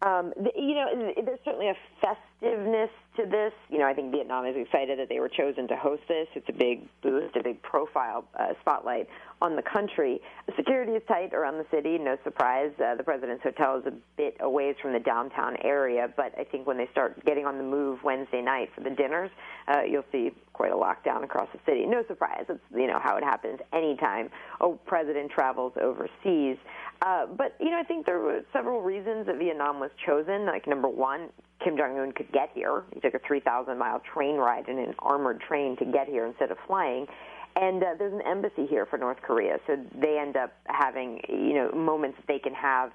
Um, 0.01 0.33
you 0.57 0.75
know, 0.75 1.13
there's 1.23 1.41
certainly 1.45 1.69
a 1.69 1.77
festiveness 2.01 2.89
to 3.21 3.31
this. 3.31 3.53
You 3.69 3.79
know, 3.79 3.87
I 3.87 3.95
think 3.95 4.13
Vietnam 4.13 4.47
is 4.47 4.57
excited 4.57 4.99
that 4.99 5.09
they 5.09 5.21
were 5.21 5.29
chosen 5.29 5.69
to 5.69 5.77
host 5.77 6.03
this. 6.09 6.29
It's 6.35 6.49
a 6.49 6.53
big 6.53 6.89
boost, 7.03 7.37
a 7.37 7.43
big 7.43 7.63
profile 7.63 8.25
uh, 8.39 8.55
spotlight 8.61 9.09
on 9.41 9.57
the 9.57 9.63
country. 9.63 10.21
Security 10.57 10.93
is 10.93 11.03
tight 11.09 11.33
around 11.33 11.59
the 11.59 11.67
city, 11.71 11.99
no 11.99 12.17
surprise. 12.25 12.71
Uh, 12.83 12.95
the 12.95 13.03
president's 13.03 13.43
hotel 13.43 13.79
is 13.79 13.87
a 13.87 13.93
bit 14.17 14.37
a 14.41 14.49
ways 14.49 14.75
from 14.83 14.93
the 14.93 15.01
downtown 15.01 15.57
area, 15.63 16.13
but 16.17 16.33
I 16.39 16.45
think 16.45 16.67
when 16.67 16.77
they 16.77 16.89
start 16.93 17.25
getting 17.25 17.47
on 17.47 17.57
the 17.57 17.65
move 17.65 18.01
Wednesday 18.05 18.43
night 18.43 18.71
for 18.75 18.83
the 18.83 18.91
dinners, 18.91 19.31
uh, 19.69 19.83
you'll 19.83 20.05
see 20.13 20.31
quite 20.53 20.73
a 20.73 20.75
lockdown 20.75 21.25
across 21.25 21.49
the 21.53 21.61
city. 21.65 21.87
No 21.87 22.05
surprise. 22.07 22.45
It's 22.49 22.61
you 22.75 22.87
know 22.87 23.01
how 23.03 23.17
it 23.17 23.25
happens 23.25 23.61
anytime 23.73 24.29
a 24.61 24.73
president 24.87 25.31
travels 25.31 25.73
overseas. 25.81 26.57
Uh, 27.03 27.27
but 27.27 27.57
you 27.61 27.71
know, 27.71 27.79
I 27.79 27.85
think 27.85 28.05
there 28.05 28.19
were 28.19 28.43
several 28.53 28.83
reasons 28.83 29.27
that 29.27 29.39
Vietnam 29.39 29.81
was 29.81 29.91
chosen. 30.05 30.45
Like 30.45 30.67
number 30.67 30.89
one, 30.89 31.31
Kim 31.65 31.77
Jong 31.77 31.99
Un 31.99 32.13
could 32.13 32.31
get 32.33 32.51
here. 32.55 32.85
He 32.93 33.01
took 33.01 33.15
a 33.15 33.21
3,000 33.27 33.79
mile 33.79 34.03
train 34.13 34.37
ride 34.37 34.69
in 34.69 34.79
an 34.79 34.95
armored 34.99 35.41
train 35.41 35.77
to 35.79 35.85
get 35.85 36.09
here 36.09 36.27
instead 36.27 36.51
of 36.51 36.59
flying. 36.67 37.07
And 37.57 37.83
uh, 37.83 37.95
there's 37.99 38.13
an 38.13 38.23
embassy 38.27 38.67
here 38.67 38.87
for 38.87 38.99
North 38.99 39.19
Korea, 39.23 39.59
so 39.67 39.77
they 39.95 40.19
end 40.19 40.37
up 40.37 40.53
having 40.67 41.21
you 41.29 41.55
know 41.55 41.71
moments 41.73 42.17
that 42.19 42.27
they 42.27 42.39
can 42.39 42.55
have 42.55 42.93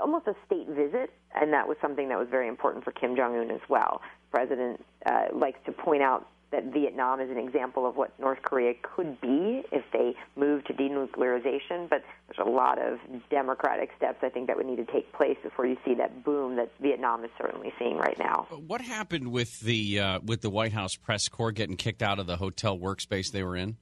almost 0.00 0.26
a 0.26 0.34
state 0.46 0.68
visit, 0.68 1.10
and 1.34 1.52
that 1.52 1.66
was 1.68 1.76
something 1.80 2.08
that 2.08 2.18
was 2.18 2.28
very 2.30 2.48
important 2.48 2.84
for 2.84 2.92
Kim 2.92 3.16
Jong 3.16 3.36
Un 3.36 3.50
as 3.50 3.60
well. 3.68 4.00
The 4.30 4.38
president 4.38 4.84
uh, 5.04 5.26
likes 5.32 5.58
to 5.66 5.72
point 5.72 6.02
out 6.02 6.26
that 6.50 6.64
Vietnam 6.72 7.20
is 7.20 7.30
an 7.30 7.36
example 7.36 7.86
of 7.86 7.96
what 7.96 8.18
North 8.18 8.40
Korea 8.42 8.72
could 8.82 9.20
be 9.20 9.62
if 9.70 9.84
they 9.92 10.14
move 10.34 10.64
to 10.64 10.72
denuclearization, 10.72 11.90
but 11.90 12.02
there's 12.26 12.46
a 12.46 12.48
lot 12.48 12.78
of 12.78 12.98
democratic 13.28 13.90
steps 13.96 14.18
I 14.22 14.30
think 14.30 14.46
that 14.46 14.56
would 14.56 14.66
need 14.66 14.76
to 14.76 14.90
take 14.90 15.12
place 15.12 15.36
before 15.42 15.66
you 15.66 15.76
see 15.84 15.94
that 15.94 16.24
boom 16.24 16.56
that 16.56 16.70
Vietnam 16.80 17.24
is 17.24 17.30
certainly 17.36 17.72
seeing 17.78 17.98
right 17.98 18.18
now. 18.18 18.46
What 18.66 18.80
happened 18.80 19.30
with 19.30 19.60
the 19.60 20.00
uh, 20.00 20.20
with 20.24 20.40
the 20.40 20.50
White 20.50 20.72
House 20.72 20.96
press 20.96 21.28
corps 21.28 21.52
getting 21.52 21.76
kicked 21.76 22.02
out 22.02 22.18
of 22.18 22.26
the 22.26 22.36
hotel 22.36 22.78
workspace 22.78 23.30
they 23.30 23.42
were 23.42 23.56
in? 23.56 23.76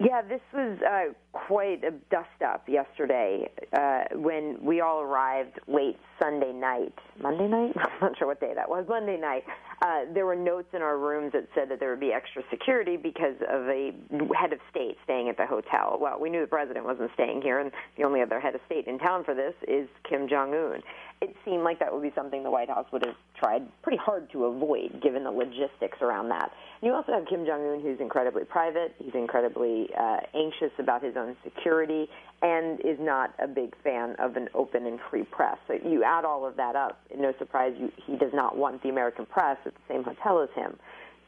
Yeah, 0.00 0.22
this 0.22 0.40
was 0.54 0.78
uh, 0.80 1.29
quite 1.32 1.84
a 1.84 1.92
dust 2.10 2.42
up 2.44 2.68
yesterday 2.68 3.48
uh, 3.72 4.04
when 4.14 4.58
we 4.62 4.80
all 4.80 5.00
arrived 5.00 5.60
late 5.68 5.96
Sunday 6.20 6.52
night. 6.52 6.94
Monday 7.20 7.46
night? 7.46 7.72
I'm 7.76 8.00
not 8.00 8.18
sure 8.18 8.26
what 8.26 8.40
day 8.40 8.52
that 8.54 8.68
was. 8.68 8.86
Monday 8.88 9.18
night. 9.18 9.44
Uh, 9.82 10.04
there 10.12 10.26
were 10.26 10.36
notes 10.36 10.68
in 10.74 10.82
our 10.82 10.98
rooms 10.98 11.32
that 11.32 11.48
said 11.54 11.70
that 11.70 11.80
there 11.80 11.90
would 11.90 12.00
be 12.00 12.12
extra 12.12 12.42
security 12.50 12.98
because 12.98 13.36
of 13.48 13.66
a 13.68 13.92
head 14.38 14.52
of 14.52 14.58
state 14.70 14.96
staying 15.04 15.28
at 15.28 15.38
the 15.38 15.46
hotel. 15.46 15.96
Well, 15.98 16.20
we 16.20 16.28
knew 16.28 16.42
the 16.42 16.46
president 16.46 16.84
wasn't 16.84 17.10
staying 17.14 17.40
here, 17.42 17.60
and 17.60 17.72
the 17.96 18.04
only 18.04 18.20
other 18.20 18.40
head 18.40 18.54
of 18.54 18.60
state 18.66 18.86
in 18.86 18.98
town 18.98 19.24
for 19.24 19.34
this 19.34 19.54
is 19.66 19.88
Kim 20.08 20.28
Jong 20.28 20.52
Un. 20.52 20.82
It 21.22 21.34
seemed 21.44 21.64
like 21.64 21.78
that 21.80 21.92
would 21.92 22.02
be 22.02 22.12
something 22.14 22.42
the 22.42 22.50
White 22.50 22.68
House 22.68 22.86
would 22.92 23.04
have 23.04 23.14
tried 23.38 23.62
pretty 23.82 23.98
hard 23.98 24.30
to 24.32 24.44
avoid, 24.44 25.00
given 25.02 25.24
the 25.24 25.30
logistics 25.30 25.98
around 26.02 26.28
that. 26.30 26.50
And 26.80 26.88
you 26.88 26.94
also 26.94 27.12
have 27.12 27.26
Kim 27.26 27.46
Jong 27.46 27.60
Un, 27.60 27.80
who's 27.80 28.00
incredibly 28.00 28.44
private. 28.44 28.94
He's 28.98 29.14
incredibly 29.14 29.88
uh, 29.98 30.20
anxious 30.34 30.72
about 30.78 31.02
his 31.02 31.16
own 31.20 31.36
security, 31.44 32.08
and 32.42 32.80
is 32.80 32.98
not 32.98 33.34
a 33.38 33.46
big 33.46 33.74
fan 33.84 34.16
of 34.18 34.36
an 34.36 34.48
open 34.54 34.86
and 34.86 34.98
free 35.10 35.24
press. 35.24 35.58
So 35.68 35.74
you 35.74 36.02
add 36.02 36.24
all 36.24 36.46
of 36.46 36.56
that 36.56 36.74
up, 36.74 36.98
no 37.16 37.32
surprise, 37.38 37.74
you, 37.78 37.92
he 38.06 38.16
does 38.16 38.32
not 38.32 38.56
want 38.56 38.82
the 38.82 38.88
American 38.88 39.26
press 39.26 39.58
at 39.66 39.74
the 39.74 39.80
same 39.88 40.02
hotel 40.04 40.42
as 40.42 40.48
him. 40.54 40.78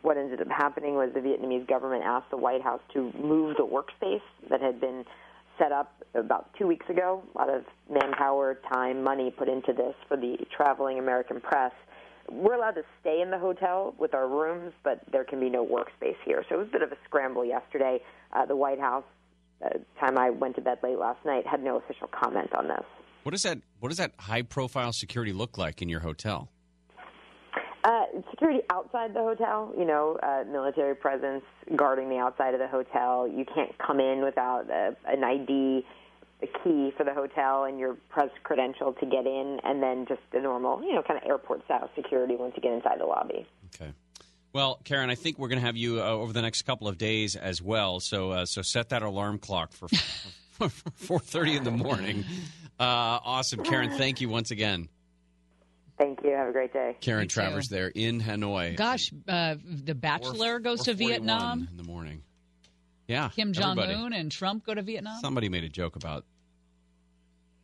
What 0.00 0.16
ended 0.16 0.40
up 0.40 0.48
happening 0.48 0.94
was 0.94 1.10
the 1.14 1.20
Vietnamese 1.20 1.68
government 1.68 2.02
asked 2.04 2.30
the 2.30 2.36
White 2.36 2.62
House 2.62 2.80
to 2.94 3.12
move 3.22 3.56
the 3.56 3.66
workspace 3.66 4.22
that 4.50 4.60
had 4.60 4.80
been 4.80 5.04
set 5.58 5.70
up 5.70 5.92
about 6.14 6.48
two 6.58 6.66
weeks 6.66 6.86
ago. 6.88 7.22
A 7.34 7.38
lot 7.38 7.50
of 7.50 7.62
manpower, 7.90 8.58
time, 8.72 9.04
money 9.04 9.30
put 9.30 9.48
into 9.48 9.72
this 9.72 9.94
for 10.08 10.16
the 10.16 10.38
traveling 10.56 10.98
American 10.98 11.40
press. 11.40 11.72
We're 12.30 12.54
allowed 12.54 12.72
to 12.72 12.84
stay 13.00 13.20
in 13.20 13.30
the 13.30 13.38
hotel 13.38 13.94
with 13.98 14.14
our 14.14 14.28
rooms, 14.28 14.72
but 14.82 15.02
there 15.12 15.24
can 15.24 15.38
be 15.40 15.50
no 15.50 15.64
workspace 15.64 16.16
here. 16.24 16.44
So 16.48 16.54
it 16.54 16.58
was 16.58 16.68
a 16.68 16.72
bit 16.72 16.82
of 16.82 16.92
a 16.92 16.96
scramble 17.04 17.44
yesterday. 17.44 18.00
Uh, 18.32 18.46
the 18.46 18.56
White 18.56 18.80
House, 18.80 19.04
time 20.00 20.18
I 20.18 20.30
went 20.30 20.56
to 20.56 20.60
bed 20.60 20.78
late 20.82 20.98
last 20.98 21.24
night, 21.24 21.46
had 21.46 21.62
no 21.62 21.76
official 21.76 22.08
comment 22.08 22.54
on 22.54 22.68
this. 22.68 22.84
What 23.22 23.32
does 23.32 23.42
that 23.42 23.58
What 23.80 23.88
does 23.90 23.98
that 23.98 24.12
high 24.18 24.42
profile 24.42 24.92
security 24.92 25.32
look 25.32 25.58
like 25.58 25.82
in 25.82 25.88
your 25.88 26.00
hotel? 26.00 26.48
Uh, 27.84 28.04
security 28.30 28.60
outside 28.70 29.12
the 29.12 29.20
hotel, 29.20 29.72
you 29.76 29.84
know, 29.84 30.16
uh, 30.22 30.44
military 30.48 30.94
presence 30.94 31.42
guarding 31.74 32.08
the 32.08 32.16
outside 32.16 32.54
of 32.54 32.60
the 32.60 32.68
hotel. 32.68 33.26
You 33.26 33.44
can't 33.44 33.76
come 33.78 33.98
in 33.98 34.22
without 34.22 34.70
a, 34.70 34.96
an 35.04 35.24
ID, 35.24 35.84
a 36.42 36.46
key 36.62 36.92
for 36.96 37.02
the 37.02 37.12
hotel, 37.12 37.64
and 37.64 37.80
your 37.80 37.94
press 38.08 38.30
credential 38.44 38.92
to 38.92 39.06
get 39.06 39.26
in, 39.26 39.58
and 39.64 39.82
then 39.82 40.06
just 40.06 40.20
the 40.32 40.38
normal, 40.38 40.80
you 40.84 40.94
know, 40.94 41.02
kind 41.02 41.20
of 41.20 41.28
airport 41.28 41.64
style 41.64 41.90
security 41.96 42.36
once 42.36 42.52
you 42.54 42.62
get 42.62 42.72
inside 42.72 43.00
the 43.00 43.04
lobby. 43.04 43.48
Okay. 43.74 43.92
Well, 44.52 44.80
Karen, 44.84 45.08
I 45.08 45.14
think 45.14 45.38
we're 45.38 45.48
going 45.48 45.60
to 45.60 45.64
have 45.66 45.76
you 45.76 46.00
uh, 46.02 46.04
over 46.04 46.32
the 46.32 46.42
next 46.42 46.62
couple 46.62 46.86
of 46.88 46.98
days 46.98 47.36
as 47.36 47.62
well. 47.62 48.00
So, 48.00 48.32
uh, 48.32 48.46
so 48.46 48.60
set 48.62 48.90
that 48.90 49.02
alarm 49.02 49.38
clock 49.38 49.72
for 49.72 49.88
four 50.94 51.18
thirty 51.20 51.56
in 51.56 51.64
the 51.64 51.70
morning. 51.70 52.24
Uh, 52.78 52.84
awesome, 53.24 53.62
Karen. 53.64 53.90
Thank 53.96 54.20
you 54.20 54.28
once 54.28 54.50
again. 54.50 54.88
Thank 55.98 56.22
you. 56.24 56.30
Have 56.30 56.48
a 56.48 56.52
great 56.52 56.72
day. 56.72 56.96
Karen 57.00 57.22
You 57.22 57.28
too. 57.28 57.34
Travers 57.34 57.68
there 57.68 57.88
in 57.88 58.20
Hanoi. 58.20 58.76
Gosh, 58.76 59.10
uh, 59.28 59.54
The 59.64 59.94
Bachelor 59.94 60.58
goes 60.58 60.84
to 60.84 60.94
Vietnam. 60.94 61.68
in 61.70 61.76
the 61.76 61.84
morning. 61.84 62.22
Yeah, 63.08 63.30
Kim 63.30 63.52
Jong 63.52 63.78
Un 63.78 64.12
and 64.12 64.30
Trump 64.30 64.64
go 64.66 64.74
to 64.74 64.82
Vietnam. 64.82 65.20
Somebody 65.20 65.48
made 65.48 65.64
a 65.64 65.68
joke 65.68 65.96
about 65.96 66.24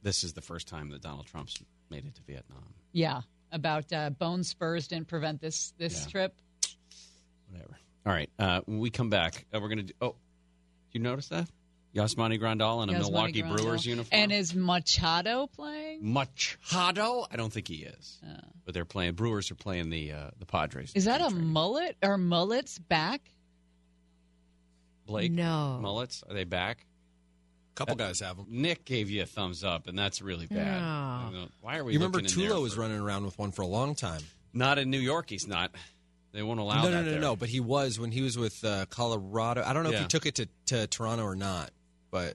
this 0.03 0.25
is 0.25 0.33
the 0.33 0.41
first 0.43 0.69
time 0.69 0.91
that 0.91 1.03
Donald 1.03 1.27
Trump's 1.27 1.57
made 1.91 2.05
it 2.07 2.15
to 2.15 2.23
Vietnam. 2.23 2.65
Yeah, 2.93 3.23
about 3.53 3.93
uh, 3.93 4.11
bone 4.11 4.43
spurs 4.45 4.89
didn't 4.89 5.09
prevent 5.09 5.41
this 5.41 5.73
this 5.79 6.05
Yeah. 6.05 6.11
trip. 6.11 6.35
Whatever. 7.51 7.77
All 8.07 8.13
right. 8.13 8.31
Uh, 8.39 8.61
when 8.67 8.79
we 8.79 8.91
come 8.91 9.11
back, 9.11 9.45
uh, 9.55 9.61
we're 9.61 9.69
going 9.69 9.79
to 9.79 9.85
do. 9.85 9.93
Oh, 10.01 10.15
you 10.93 11.01
notice 11.01 11.29
that? 11.29 11.49
Yasmani 11.95 12.39
Grandal 12.39 12.83
in 12.83 12.91
a 12.91 12.93
Yasmani 12.93 12.99
Milwaukee 13.01 13.43
Grandal. 13.43 13.57
Brewers 13.57 13.87
uniform. 13.87 14.21
And 14.21 14.33
is 14.33 14.55
Machado 14.55 15.47
playing? 15.49 16.01
Machado? 16.13 17.27
I 17.31 17.37
don't 17.37 17.53
think 17.53 17.67
he 17.69 17.77
is. 17.77 18.21
But 18.65 18.75
they're 18.75 18.85
playing. 18.85 19.15
Brewers 19.15 19.51
are 19.51 19.55
playing 19.55 19.89
the 19.91 20.13
uh, 20.13 20.31
the 20.39 20.45
Padres. 20.47 20.93
Is 20.95 21.07
that 21.07 21.21
a 21.23 21.31
mullet? 21.31 21.97
Are 22.03 22.19
mullets 22.19 22.79
back? 22.79 23.23
Blake? 25.07 25.33
No. 25.33 25.79
Mullets? 25.81 26.23
Are 26.29 26.35
they 26.35 26.45
back? 26.45 26.85
A 27.73 27.75
couple 27.75 27.95
guys 27.97 28.21
have 28.21 28.37
them. 28.37 28.47
Nick 28.51 28.85
gave 28.85 29.09
you 29.09 29.23
a 29.23 29.27
thumbs 29.27 29.65
up, 29.65 29.87
and 29.87 29.99
that's 29.99 30.21
really 30.21 30.47
bad. 30.47 30.81
No. 30.81 30.87
I 30.87 31.21
don't 31.25 31.33
know. 31.35 31.49
Why 31.63 31.79
are 31.79 31.85
we? 31.85 31.93
You 31.95 31.99
remember 31.99 32.19
looking 32.21 32.43
in 32.43 32.49
there 32.49 32.57
Tulo 32.59 32.63
was 32.63 32.75
for- 32.75 32.81
running 32.83 33.01
around 33.01 33.25
with 33.25 33.39
one 33.39 33.51
for 33.53 33.63
a 33.63 33.67
long 33.67 33.95
time. 33.95 34.21
Not 34.53 34.79
in 34.79 34.91
New 34.91 34.99
York. 34.99 35.31
He's 35.31 35.47
not. 35.47 35.71
They 36.33 36.43
won't 36.43 36.61
allow 36.61 36.83
no, 36.83 36.91
that 36.91 36.91
no, 36.91 37.03
no, 37.03 37.11
there. 37.11 37.21
no. 37.21 37.37
But 37.37 37.49
he 37.49 37.61
was 37.61 37.99
when 37.99 38.13
he 38.13 38.23
was 38.23 38.37
with 38.37 38.65
uh, 38.65 38.87
Colorado. 38.91 39.63
I 39.65 39.73
don't 39.73 39.85
know 39.85 39.91
if 39.91 40.01
he 40.01 40.07
took 40.07 40.27
it 40.27 40.37
to, 40.37 40.49
to 40.67 40.87
Toronto 40.87 41.25
or 41.25 41.35
not, 41.37 41.71
but 42.11 42.35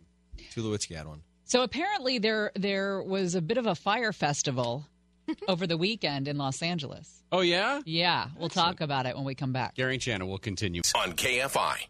Tulowitzki 0.56 0.96
had 0.96 1.08
one. 1.08 1.22
So 1.46 1.62
apparently 1.62 2.18
there 2.18 2.52
there 2.56 3.02
was 3.04 3.36
a 3.36 3.42
bit 3.42 3.58
of 3.58 3.68
a 3.68 3.76
Fyre 3.76 4.12
festival 4.12 4.86
over 5.48 5.68
the 5.68 5.78
weekend 5.78 6.28
in 6.28 6.38
Los 6.38 6.62
Angeles. 6.62 7.24
Oh 7.32 7.42
yeah, 7.42 7.82
yeah. 7.86 8.28
We'll 8.38 8.50
talk 8.50 8.82
about 8.82 9.06
it 9.06 9.16
when 9.16 9.26
we 9.26 9.36
come 9.36 9.54
back. 9.54 9.76
Gary 9.76 9.94
and 9.94 10.04
Shannon 10.04 10.28
will 10.28 10.38
continue 10.38 10.82
on 10.96 11.14
KFI. 11.14 11.88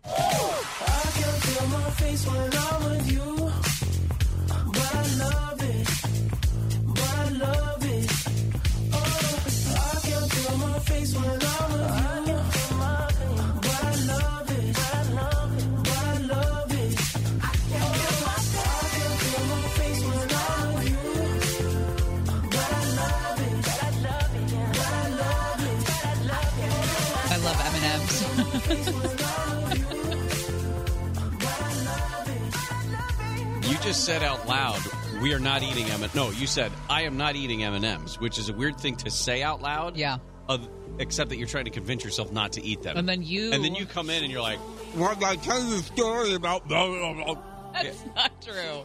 You 33.64 33.78
just 33.82 34.04
said 34.04 34.24
out 34.24 34.46
loud, 34.48 34.82
"We 35.22 35.34
are 35.34 35.40
not 35.40 35.64
eating 35.64 35.86
M." 35.90 36.02
No, 36.14 36.32
you 36.32 36.48
said, 36.48 36.72
"I 36.90 37.04
am 37.04 37.16
not 37.18 37.36
eating 37.36 37.64
M 37.64 37.74
and 37.74 37.86
M's," 37.86 38.20
which 38.20 38.38
is 38.38 38.50
a 38.50 38.54
weird 38.54 38.78
thing 38.78 38.96
to 38.98 39.10
say 39.10 39.42
out 39.42 39.62
loud. 39.62 39.96
Yeah. 39.96 40.18
Of, 40.50 40.68
except 41.00 41.30
that 41.30 41.38
you're 41.38 41.48
trying 41.48 41.66
to 41.66 41.72
convince 41.72 42.04
yourself 42.04 42.32
not 42.34 42.54
to 42.54 42.62
eat 42.64 42.82
them. 42.84 42.98
And 42.98 43.08
then 43.08 43.24
you- 43.24 43.54
and 43.54 43.64
then 43.64 43.74
you 43.76 43.86
come 43.86 44.10
in 44.10 44.24
and 44.24 44.32
you're 44.32 44.42
like, 44.42 44.60
What 44.96 45.18
did 45.20 45.28
I 45.28 45.36
tell 45.38 45.64
you 45.64 45.76
a 45.76 45.80
story 45.80 46.34
about 46.34 46.68
blah, 46.68 46.88
blah, 46.88 47.14
blah. 47.14 47.38
That's 47.74 48.04
not 48.16 48.42
true. 48.42 48.84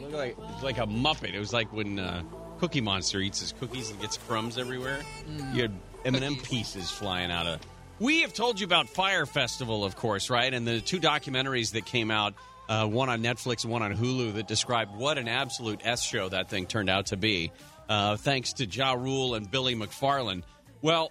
You 0.00 0.08
like 0.08 0.36
it's 0.54 0.62
like 0.62 0.78
a 0.78 0.86
muppet. 0.86 1.32
It 1.32 1.38
was 1.38 1.52
like 1.52 1.72
when 1.72 1.98
uh, 2.00 2.22
Cookie 2.58 2.80
Monster 2.82 3.20
eats 3.20 3.40
his 3.40 3.52
cookies 3.52 3.90
and 3.90 4.00
gets 4.00 4.16
crumbs 4.18 4.58
everywhere. 4.58 5.00
Mm. 5.30 5.54
You 5.54 5.62
had 5.62 5.72
M&M 6.04 6.36
pieces 6.36 6.90
flying 6.90 7.30
out 7.30 7.46
of. 7.46 7.60
We 7.98 8.20
have 8.20 8.34
told 8.34 8.60
you 8.60 8.66
about 8.66 8.90
Fyre 8.90 9.24
Festival, 9.24 9.82
of 9.82 9.96
course, 9.96 10.28
right? 10.28 10.52
And 10.52 10.66
the 10.66 10.82
two 10.82 11.00
documentaries 11.00 11.72
that 11.72 11.86
came 11.86 12.10
out, 12.10 12.34
uh, 12.68 12.86
one 12.86 13.08
on 13.08 13.22
Netflix 13.22 13.64
and 13.64 13.72
one 13.72 13.82
on 13.82 13.96
Hulu, 13.96 14.34
that 14.34 14.46
described 14.46 14.94
what 14.94 15.16
an 15.16 15.28
absolute 15.28 15.80
S 15.82 16.02
show 16.02 16.28
that 16.28 16.50
thing 16.50 16.66
turned 16.66 16.90
out 16.90 17.06
to 17.06 17.16
be. 17.16 17.52
Uh, 17.88 18.18
thanks 18.18 18.52
to 18.54 18.66
Ja 18.66 18.92
Rule 18.92 19.34
and 19.34 19.50
Billy 19.50 19.74
McFarland. 19.74 20.42
Well, 20.82 21.10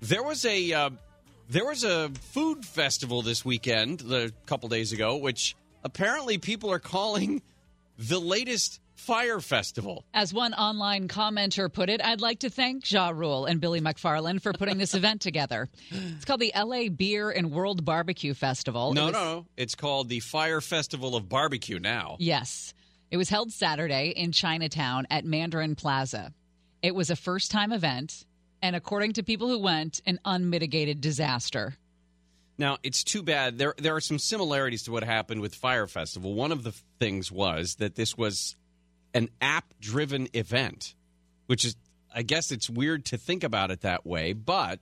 there 0.00 0.24
was 0.24 0.44
a 0.44 0.72
uh, 0.72 0.90
there 1.48 1.66
was 1.66 1.84
a 1.84 2.10
food 2.32 2.64
festival 2.64 3.22
this 3.22 3.44
weekend, 3.44 4.02
a 4.10 4.30
couple 4.46 4.68
days 4.68 4.92
ago, 4.92 5.16
which 5.16 5.54
apparently 5.84 6.38
people 6.38 6.72
are 6.72 6.80
calling 6.80 7.42
the 7.96 8.18
latest 8.18 8.80
Fyre 9.04 9.40
festival. 9.40 10.04
As 10.14 10.32
one 10.32 10.54
online 10.54 11.08
commenter 11.08 11.70
put 11.72 11.90
it, 11.90 12.02
I'd 12.02 12.20
like 12.22 12.40
to 12.40 12.50
thank 12.50 12.90
Ja 12.90 13.10
Rule 13.10 13.44
and 13.44 13.60
Billy 13.60 13.80
McFarland 13.80 14.40
for 14.42 14.52
putting 14.52 14.78
this 14.78 14.94
event 15.00 15.20
together. 15.20 15.68
It's 15.90 16.24
called 16.24 16.40
the 16.40 16.52
LA 16.56 16.88
Beer 16.88 17.30
and 17.30 17.50
World 17.50 17.84
Barbecue 17.84 18.32
Festival. 18.34 18.92
It 18.92 18.94
No, 18.94 19.04
was- 19.04 19.12
no, 19.12 19.24
no. 19.24 19.46
It's 19.56 19.74
called 19.74 20.08
the 20.08 20.20
Fyre 20.20 20.60
Festival 20.62 21.16
of 21.16 21.28
Barbecue 21.28 21.78
now. 21.78 22.16
Yes. 22.18 22.72
It 23.10 23.16
was 23.18 23.28
held 23.28 23.52
Saturday 23.52 24.14
in 24.16 24.32
Chinatown 24.32 25.06
at 25.10 25.24
Mandarin 25.24 25.74
Plaza. 25.76 26.32
It 26.82 26.94
was 26.94 27.10
a 27.10 27.16
first 27.16 27.50
time 27.50 27.72
event, 27.72 28.24
and 28.62 28.74
according 28.74 29.12
to 29.14 29.22
people 29.22 29.48
who 29.48 29.58
went, 29.58 30.00
an 30.06 30.18
unmitigated 30.24 31.00
disaster. 31.00 31.76
Now, 32.56 32.78
it's 32.82 33.04
too 33.04 33.22
bad. 33.22 33.58
There 33.58 33.74
there 33.78 33.94
are 33.96 34.00
some 34.00 34.18
similarities 34.18 34.84
to 34.84 34.92
what 34.92 35.02
happened 35.04 35.40
with 35.40 35.54
Fyre 35.54 35.86
Festival. 35.86 36.34
One 36.34 36.52
of 36.52 36.62
the 36.62 36.72
things 37.00 37.30
was 37.30 37.74
that 37.76 37.94
this 37.96 38.16
was 38.16 38.56
an 39.14 39.30
app-driven 39.40 40.28
event, 40.34 40.94
which 41.46 41.64
is 41.64 41.76
I 42.14 42.22
guess 42.22 42.52
it's 42.52 42.70
weird 42.70 43.06
to 43.06 43.16
think 43.16 43.42
about 43.42 43.70
it 43.70 43.80
that 43.80 44.06
way, 44.06 44.34
but 44.34 44.80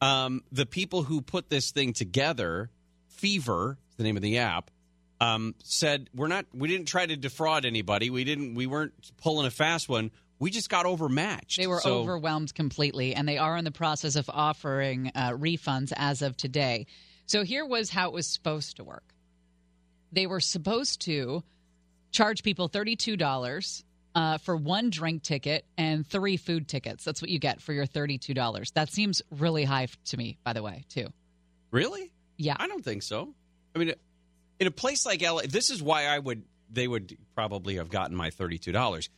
um, 0.00 0.42
the 0.50 0.64
people 0.66 1.02
who 1.02 1.20
put 1.20 1.50
this 1.50 1.72
thing 1.72 1.92
together, 1.92 2.70
Fever, 3.08 3.76
is 3.90 3.96
the 3.96 4.04
name 4.04 4.16
of 4.16 4.22
the 4.22 4.38
app, 4.38 4.70
um, 5.20 5.54
said 5.62 6.08
we're 6.14 6.28
not 6.28 6.46
we 6.54 6.68
didn't 6.68 6.86
try 6.88 7.04
to 7.06 7.16
defraud 7.16 7.64
anybody. 7.64 8.10
We 8.10 8.24
didn't 8.24 8.54
we 8.54 8.66
weren't 8.66 8.92
pulling 9.22 9.46
a 9.46 9.50
fast 9.50 9.88
one. 9.88 10.10
We 10.38 10.50
just 10.50 10.68
got 10.68 10.84
overmatched. 10.84 11.58
They 11.58 11.66
were 11.66 11.80
So- 11.80 12.00
overwhelmed 12.00 12.54
completely, 12.54 13.14
and 13.14 13.28
they 13.28 13.38
are 13.38 13.56
in 13.56 13.64
the 13.64 13.70
process 13.70 14.16
of 14.16 14.28
offering 14.28 15.12
uh, 15.14 15.30
refunds 15.30 15.92
as 15.96 16.22
of 16.22 16.36
today. 16.36 16.86
So 17.26 17.44
here 17.44 17.64
was 17.64 17.88
how 17.90 18.08
it 18.08 18.12
was 18.14 18.26
supposed 18.26 18.76
to 18.76 18.84
work 18.84 19.14
they 20.14 20.26
were 20.26 20.40
supposed 20.40 21.00
to 21.02 21.42
charge 22.14 22.42
people 22.42 22.70
$32 22.70 23.82
uh, 24.14 24.38
for 24.38 24.56
one 24.56 24.88
drink 24.88 25.22
ticket 25.22 25.66
and 25.76 26.06
three 26.06 26.38
food 26.38 26.68
tickets. 26.68 27.04
That's 27.04 27.20
what 27.20 27.30
you 27.30 27.38
get 27.38 27.60
for 27.60 27.72
your 27.74 27.86
$32. 27.86 28.72
That 28.72 28.90
seems 28.90 29.20
really 29.30 29.64
high 29.64 29.88
to 30.06 30.16
me, 30.16 30.38
by 30.44 30.54
the 30.54 30.62
way, 30.62 30.84
too. 30.88 31.08
Really? 31.70 32.12
Yeah. 32.38 32.56
I 32.58 32.68
don't 32.68 32.84
think 32.84 33.02
so. 33.02 33.34
I 33.74 33.78
mean, 33.80 33.92
in 34.60 34.66
a 34.66 34.70
place 34.70 35.04
like 35.04 35.20
LA, 35.20 35.42
this 35.48 35.70
is 35.70 35.82
why 35.82 36.06
I 36.06 36.18
would 36.18 36.42
they 36.70 36.88
would 36.88 37.16
probably 37.34 37.76
have 37.76 37.90
gotten 37.90 38.16
my 38.16 38.30
thirty-two 38.30 38.72
dollars. 38.72 39.08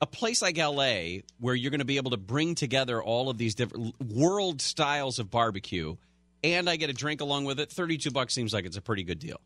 A 0.00 0.06
place 0.06 0.42
like 0.42 0.58
LA, 0.58 1.20
where 1.38 1.54
you're 1.54 1.70
going 1.70 1.78
to 1.78 1.84
be 1.84 1.96
able 1.96 2.10
to 2.10 2.16
bring 2.16 2.54
together 2.54 3.02
all 3.02 3.30
of 3.30 3.38
these 3.38 3.54
different 3.54 3.94
world 4.00 4.60
styles 4.60 5.18
of 5.18 5.30
barbecue, 5.30 5.96
and 6.42 6.68
I 6.68 6.76
get 6.76 6.90
a 6.90 6.92
drink 6.92 7.20
along 7.20 7.44
with 7.44 7.60
it. 7.60 7.70
Thirty-two 7.70 8.10
bucks 8.10 8.34
seems 8.34 8.52
like 8.52 8.66
it's 8.66 8.76
a 8.76 8.82
pretty 8.82 9.04
good 9.04 9.18
deal. 9.18 9.40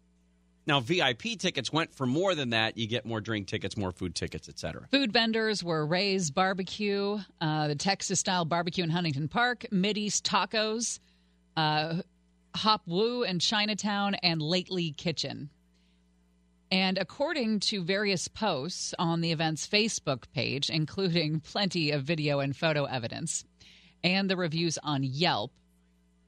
Now, 0.69 0.81
VIP 0.81 1.39
tickets 1.39 1.73
went 1.73 1.95
for 1.95 2.05
more 2.05 2.35
than 2.35 2.51
that. 2.51 2.77
You 2.77 2.87
get 2.87 3.07
more 3.07 3.23
drink 3.23 3.47
tickets, 3.47 3.75
more 3.75 3.91
food 3.91 4.15
tickets, 4.15 4.51
etc. 4.51 4.87
Food 4.91 5.15
vendors 5.15 5.65
were 5.65 5.87
Ray's 5.87 6.31
Barbecue, 6.31 7.19
uh, 7.41 7.69
the 7.69 7.75
Texas 7.75 8.21
style 8.21 8.45
barbecue 8.45 8.85
in 8.85 8.91
Huntington 8.91 9.29
Park, 9.29 9.65
Mideast 9.73 10.21
Tacos, 10.25 11.01
uh, 11.57 12.03
Hop 12.55 12.83
Woo 12.87 13.23
in 13.23 13.39
Chinatown, 13.39 14.17
and 14.17 14.43
Lately 14.43 14.93
Kitchen. 14.93 15.49
And 16.71 16.99
according 16.99 17.61
to 17.61 17.83
various 17.83 18.29
posts 18.29 18.95
on 18.99 19.23
the 19.23 19.33
event's 19.33 19.67
Facebook 19.67 20.25
page, 20.35 20.69
including 20.69 21.41
plenty 21.41 21.93
of 21.93 22.03
video 22.03 22.41
and 22.41 22.55
photo 22.55 22.85
evidence, 22.85 23.43
and 24.05 24.29
the 24.29 24.37
reviews 24.37 24.77
on 24.83 25.03
Yelp, 25.03 25.51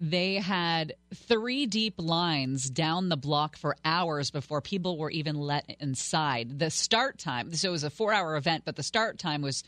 they 0.01 0.37
had 0.37 0.95
three 1.15 1.67
deep 1.67 1.95
lines 1.99 2.71
down 2.71 3.11
the 3.11 3.19
block 3.19 3.57
for 3.57 3.77
hours 3.85 4.31
before 4.31 4.63
people 4.63 4.97
were 4.97 5.11
even 5.11 5.37
let 5.37 5.77
inside. 5.79 6.59
The 6.59 6.71
start 6.71 7.19
time, 7.19 7.53
so 7.53 7.69
it 7.69 7.73
was 7.73 7.85
a 7.85 7.91
four 7.91 8.13
hour 8.13 8.37
event, 8.37 8.65
but 8.65 8.77
the 8.77 8.83
start 8.83 9.19
time 9.19 9.43
was 9.43 9.63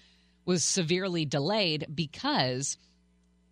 was 0.45 0.65
severely 0.65 1.25
delayed 1.25 1.87
because 1.95 2.79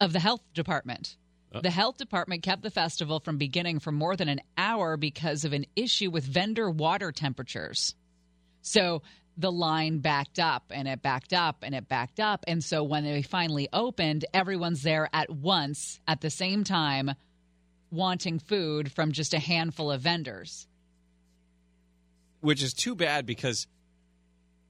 of 0.01 0.12
the 0.12 0.20
health 0.20 0.40
department. 0.55 1.16
Uh. 1.52 1.61
The 1.61 1.70
health 1.70 1.98
department 1.98 2.43
kept 2.43 2.62
the 2.62 2.70
festival 2.70 3.20
from 3.20 3.36
beginning 3.36 3.81
for 3.81 3.93
more 3.93 4.16
than 4.16 4.28
an 4.28 4.40
hour 4.57 4.97
because 4.97 5.44
of 5.44 5.52
an 5.52 5.66
issue 5.77 6.11
with 6.11 6.24
vendor 6.24 6.70
water 6.70 7.12
temperatures. 7.12 7.94
So 8.62 9.02
the 9.41 9.51
line 9.53 9.99
backed 10.01 10.39
up 10.39 10.65
and 10.71 10.87
it 10.87 11.03
backed 11.03 11.33
up 11.33 11.59
and 11.62 11.75
it 11.75 11.89
backed 11.89 12.21
up. 12.21 12.45
And 12.47 12.62
so 12.62 12.83
when 12.85 13.05
they 13.05 13.23
finally 13.23 13.69
opened, 13.73 14.25
everyone's 14.35 14.83
there 14.83 15.09
at 15.12 15.31
once 15.31 16.01
at 16.07 16.21
the 16.21 16.31
same 16.31 16.62
time 16.65 17.12
wanting 17.91 18.39
food 18.39 18.93
from 18.93 19.12
just 19.12 19.35
a 19.35 19.39
handful 19.39 19.91
of 19.91 20.03
vendors. 20.03 20.67
which 22.41 22.62
is 22.62 22.73
too 22.73 22.95
bad 22.95 23.27
because 23.27 23.67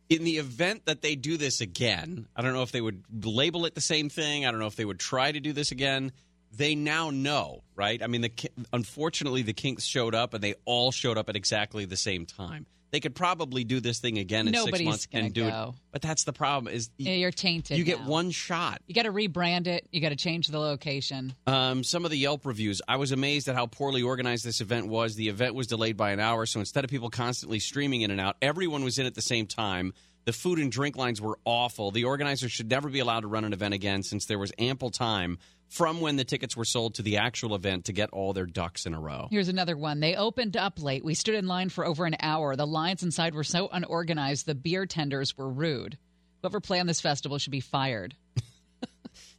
in 0.08 0.24
the 0.24 0.38
event 0.38 0.86
that 0.86 1.02
they 1.02 1.14
do 1.14 1.36
this 1.36 1.60
again, 1.60 2.26
I 2.34 2.42
don't 2.42 2.52
know 2.52 2.62
if 2.62 2.72
they 2.72 2.80
would 2.80 3.04
label 3.24 3.64
it 3.66 3.74
the 3.74 3.80
same 3.80 4.08
thing. 4.08 4.44
I 4.44 4.50
don't 4.50 4.58
know 4.58 4.66
if 4.66 4.76
they 4.76 4.84
would 4.84 4.98
try 4.98 5.30
to 5.30 5.38
do 5.40 5.52
this 5.52 5.70
again. 5.70 6.12
They 6.52 6.74
now 6.74 7.10
know, 7.10 7.62
right? 7.76 8.02
I 8.02 8.08
mean, 8.08 8.22
the 8.22 8.32
unfortunately 8.72 9.42
the 9.42 9.52
Kinks 9.52 9.84
showed 9.84 10.16
up 10.16 10.34
and 10.34 10.42
they 10.42 10.54
all 10.64 10.90
showed 10.90 11.16
up 11.16 11.28
at 11.28 11.36
exactly 11.36 11.84
the 11.84 11.96
same 11.96 12.26
time. 12.26 12.66
They 12.90 13.00
could 13.00 13.14
probably 13.14 13.62
do 13.64 13.80
this 13.80 14.00
thing 14.00 14.18
again 14.18 14.48
in 14.48 14.54
six 14.54 14.64
Nobody's 14.64 14.86
months 14.86 15.06
gonna 15.06 15.24
and 15.26 15.34
do 15.34 15.46
it. 15.46 15.54
But 15.92 16.02
that's 16.02 16.24
the 16.24 16.32
problem 16.32 16.72
is 16.72 16.90
Yeah, 16.98 17.12
You're 17.12 17.30
tainted. 17.30 17.78
you 17.78 17.84
get 17.84 18.00
now. 18.00 18.08
one 18.08 18.30
shot. 18.30 18.82
You 18.86 18.94
got 18.94 19.04
to 19.04 19.12
rebrand 19.12 19.66
it. 19.66 19.86
You 19.92 20.00
got 20.00 20.08
to 20.08 20.16
change 20.16 20.48
the 20.48 20.58
location. 20.58 21.34
Um, 21.46 21.84
some 21.84 22.04
of 22.04 22.10
the 22.10 22.18
Yelp 22.18 22.44
reviews. 22.44 22.82
I 22.88 22.96
was 22.96 23.12
amazed 23.12 23.48
at 23.48 23.54
how 23.54 23.66
poorly 23.66 24.02
organized 24.02 24.44
this 24.44 24.60
event 24.60 24.88
was. 24.88 25.14
The 25.14 25.28
event 25.28 25.54
was 25.54 25.66
delayed 25.68 25.96
by 25.96 26.10
an 26.10 26.20
hour, 26.20 26.46
so 26.46 26.58
instead 26.60 26.82
of 26.84 26.90
people 26.90 27.10
constantly 27.10 27.60
streaming 27.60 28.02
in 28.02 28.10
and 28.10 28.20
out, 28.20 28.36
everyone 28.42 28.82
was 28.82 28.98
in 28.98 29.06
at 29.06 29.14
the 29.14 29.22
same 29.22 29.46
time. 29.46 29.92
The 30.26 30.32
food 30.32 30.58
and 30.58 30.70
drink 30.70 30.96
lines 30.96 31.20
were 31.20 31.38
awful. 31.44 31.90
The 31.92 32.04
organizers 32.04 32.52
should 32.52 32.68
never 32.70 32.88
be 32.88 32.98
allowed 32.98 33.20
to 33.20 33.26
run 33.28 33.44
an 33.44 33.52
event 33.52 33.72
again 33.72 34.02
since 34.02 34.26
there 34.26 34.38
was 34.38 34.52
ample 34.58 34.90
time 34.90 35.38
from 35.70 36.00
when 36.00 36.16
the 36.16 36.24
tickets 36.24 36.56
were 36.56 36.64
sold 36.64 36.96
to 36.96 37.02
the 37.02 37.16
actual 37.16 37.54
event 37.54 37.86
to 37.86 37.92
get 37.92 38.10
all 38.10 38.32
their 38.32 38.44
ducks 38.44 38.84
in 38.84 38.92
a 38.92 39.00
row. 39.00 39.28
Here's 39.30 39.48
another 39.48 39.76
one. 39.76 40.00
They 40.00 40.16
opened 40.16 40.56
up 40.56 40.82
late. 40.82 41.04
We 41.04 41.14
stood 41.14 41.36
in 41.36 41.46
line 41.46 41.70
for 41.70 41.86
over 41.86 42.04
an 42.04 42.16
hour. 42.20 42.56
The 42.56 42.66
lines 42.66 43.02
inside 43.02 43.34
were 43.34 43.44
so 43.44 43.68
unorganized, 43.72 44.46
the 44.46 44.54
beer 44.54 44.84
tenders 44.84 45.38
were 45.38 45.48
rude. 45.48 45.96
Whoever 46.42 46.60
planned 46.60 46.88
this 46.88 47.00
festival 47.00 47.38
should 47.38 47.52
be 47.52 47.60
fired. 47.60 48.14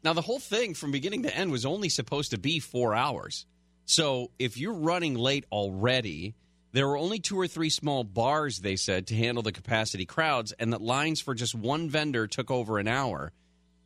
Now, 0.03 0.13
the 0.13 0.21
whole 0.21 0.39
thing 0.39 0.73
from 0.73 0.91
beginning 0.91 1.23
to 1.23 1.35
end 1.35 1.51
was 1.51 1.65
only 1.65 1.89
supposed 1.89 2.31
to 2.31 2.39
be 2.39 2.59
four 2.59 2.95
hours. 2.95 3.45
So 3.85 4.31
if 4.39 4.57
you're 4.57 4.73
running 4.73 5.15
late 5.15 5.45
already, 5.51 6.35
there 6.71 6.87
were 6.87 6.97
only 6.97 7.19
two 7.19 7.39
or 7.39 7.47
three 7.47 7.69
small 7.69 8.03
bars, 8.03 8.59
they 8.59 8.75
said, 8.75 9.07
to 9.07 9.15
handle 9.15 9.43
the 9.43 9.51
capacity 9.51 10.05
crowds, 10.05 10.53
and 10.53 10.73
that 10.73 10.81
lines 10.81 11.21
for 11.21 11.35
just 11.35 11.53
one 11.53 11.89
vendor 11.89 12.27
took 12.27 12.49
over 12.49 12.79
an 12.79 12.87
hour. 12.87 13.31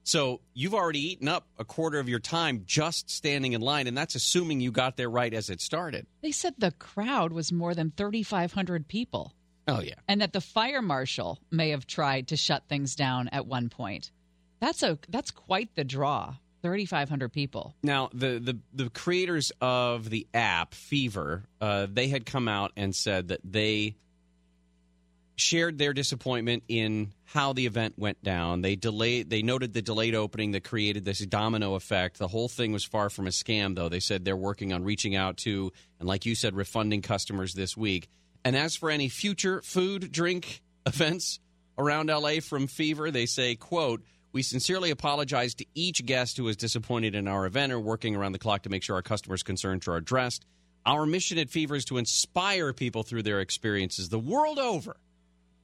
So 0.05 0.39
you've 0.53 0.75
already 0.75 0.99
eaten 1.11 1.27
up 1.27 1.47
a 1.57 1.65
quarter 1.65 1.97
of 1.99 2.07
your 2.07 2.19
time 2.19 2.61
just 2.65 3.09
standing 3.09 3.53
in 3.53 3.61
line, 3.61 3.87
and 3.87 3.97
that's 3.97 4.13
assuming 4.15 4.61
you 4.61 4.71
got 4.71 4.97
there 4.97 5.09
right 5.09 5.33
as 5.33 5.49
it 5.49 5.59
started. 5.59 6.05
They 6.21 6.31
said 6.31 6.53
the 6.59 6.71
crowd 6.71 7.33
was 7.33 7.51
more 7.51 7.73
than 7.73 7.91
3,500 7.97 8.87
people 8.87 9.33
Oh, 9.67 9.81
yeah. 9.81 9.95
and 10.07 10.21
that 10.21 10.31
the 10.31 10.41
fire 10.41 10.83
marshal 10.83 11.39
may 11.49 11.71
have 11.71 11.87
tried 11.87 12.27
to 12.27 12.37
shut 12.37 12.67
things 12.69 12.95
down 12.95 13.29
at 13.29 13.47
one 13.47 13.67
point. 13.69 14.11
That's 14.59 14.83
a 14.83 14.99
that's 15.09 15.31
quite 15.31 15.75
the 15.75 15.83
draw. 15.83 16.35
3,500 16.61 17.29
people. 17.31 17.75
Now, 17.83 18.09
the, 18.11 18.39
the, 18.39 18.57
the 18.73 18.89
creators 18.89 19.51
of 19.61 20.09
the 20.09 20.25
app, 20.33 20.73
Fever, 20.73 21.43
uh, 21.61 21.85
they 21.91 22.07
had 22.07 22.25
come 22.25 22.47
out 22.47 22.71
and 22.75 22.95
said 22.95 23.27
that 23.27 23.41
they 23.43 23.97
shared 25.35 25.77
their 25.77 25.93
disappointment 25.93 26.63
in 26.67 27.13
how 27.25 27.53
the 27.53 27.65
event 27.65 27.95
went 27.97 28.23
down. 28.23 28.61
They 28.61 28.75
delayed. 28.75 29.29
They 29.29 29.41
noted 29.41 29.73
the 29.73 29.81
delayed 29.81 30.15
opening 30.15 30.51
that 30.51 30.63
created 30.63 31.03
this 31.03 31.19
domino 31.19 31.75
effect. 31.75 32.17
The 32.17 32.27
whole 32.27 32.47
thing 32.47 32.71
was 32.71 32.83
far 32.83 33.09
from 33.09 33.27
a 33.27 33.31
scam, 33.31 33.75
though. 33.75 33.89
They 33.89 33.99
said 33.99 34.23
they're 34.23 34.37
working 34.37 34.71
on 34.71 34.83
reaching 34.83 35.15
out 35.15 35.37
to 35.37 35.71
and, 35.99 36.07
like 36.07 36.25
you 36.25 36.35
said, 36.35 36.55
refunding 36.55 37.01
customers 37.01 37.53
this 37.53 37.75
week. 37.75 38.07
And 38.43 38.55
as 38.55 38.75
for 38.75 38.89
any 38.89 39.09
future 39.09 39.61
food, 39.61 40.11
drink 40.11 40.61
events 40.85 41.39
around 41.77 42.09
LA 42.09 42.39
from 42.39 42.67
Fever, 42.67 43.11
they 43.11 43.25
say, 43.25 43.55
"quote." 43.55 44.03
We 44.31 44.43
sincerely 44.43 44.91
apologize 44.91 45.55
to 45.55 45.65
each 45.75 46.05
guest 46.05 46.35
who 46.35 46.43
was 46.43 46.57
disappointed 46.57 47.15
in 47.15 47.25
our 47.25 47.45
event 47.45 47.71
or 47.71 47.79
working 47.79 48.17
around 48.17 48.33
the 48.33 48.39
clock 48.39 48.63
to 48.63 48.69
make 48.69 48.83
sure 48.83 48.97
our 48.97 49.01
customers' 49.01 49.43
concerns 49.43 49.87
are 49.87 49.95
addressed. 49.95 50.45
Our 50.85 51.05
mission 51.05 51.37
at 51.37 51.49
Fever 51.49 51.75
is 51.75 51.85
to 51.85 51.97
inspire 51.97 52.73
people 52.73 53.03
through 53.03 53.23
their 53.23 53.39
experiences 53.39 54.09
the 54.09 54.19
world 54.19 54.59
over. 54.59 54.97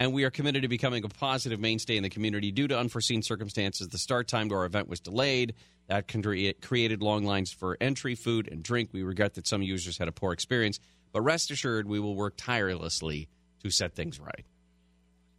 And 0.02 0.14
we 0.14 0.24
are 0.24 0.32
committed 0.32 0.64
to 0.64 0.68
becoming 0.68 1.04
a 1.04 1.10
positive 1.10 1.60
mainstay 1.60 1.96
in 1.96 2.02
the 2.02 2.10
community. 2.10 2.52
Due 2.52 2.68
to 2.68 2.76
unforeseen 2.76 3.22
circumstances, 3.22 3.88
the 3.88 4.00
start 4.00 4.28
time 4.28 4.50
to 4.50 4.56
our 4.56 4.66
event 4.66 4.90
was 4.90 5.00
delayed. 5.00 5.54
That 5.90 6.08
created 6.08 7.04
long 7.04 7.24
lines 7.24 7.52
for 7.52 7.78
entry, 7.80 8.16
food, 8.16 8.50
and 8.52 8.64
drink. 8.64 8.90
We 8.94 9.04
regret 9.04 9.36
that 9.36 9.46
some 9.46 9.62
users 9.62 10.00
had 10.00 10.08
a 10.08 10.12
poor 10.12 10.34
experience, 10.34 10.80
but 11.12 11.22
rest 11.22 11.52
assured, 11.52 11.88
we 11.88 12.00
will 12.00 12.16
work 12.16 12.34
tirelessly 12.36 13.30
to 13.62 13.70
set 13.70 13.94
things 13.94 14.20
right. 14.20 14.44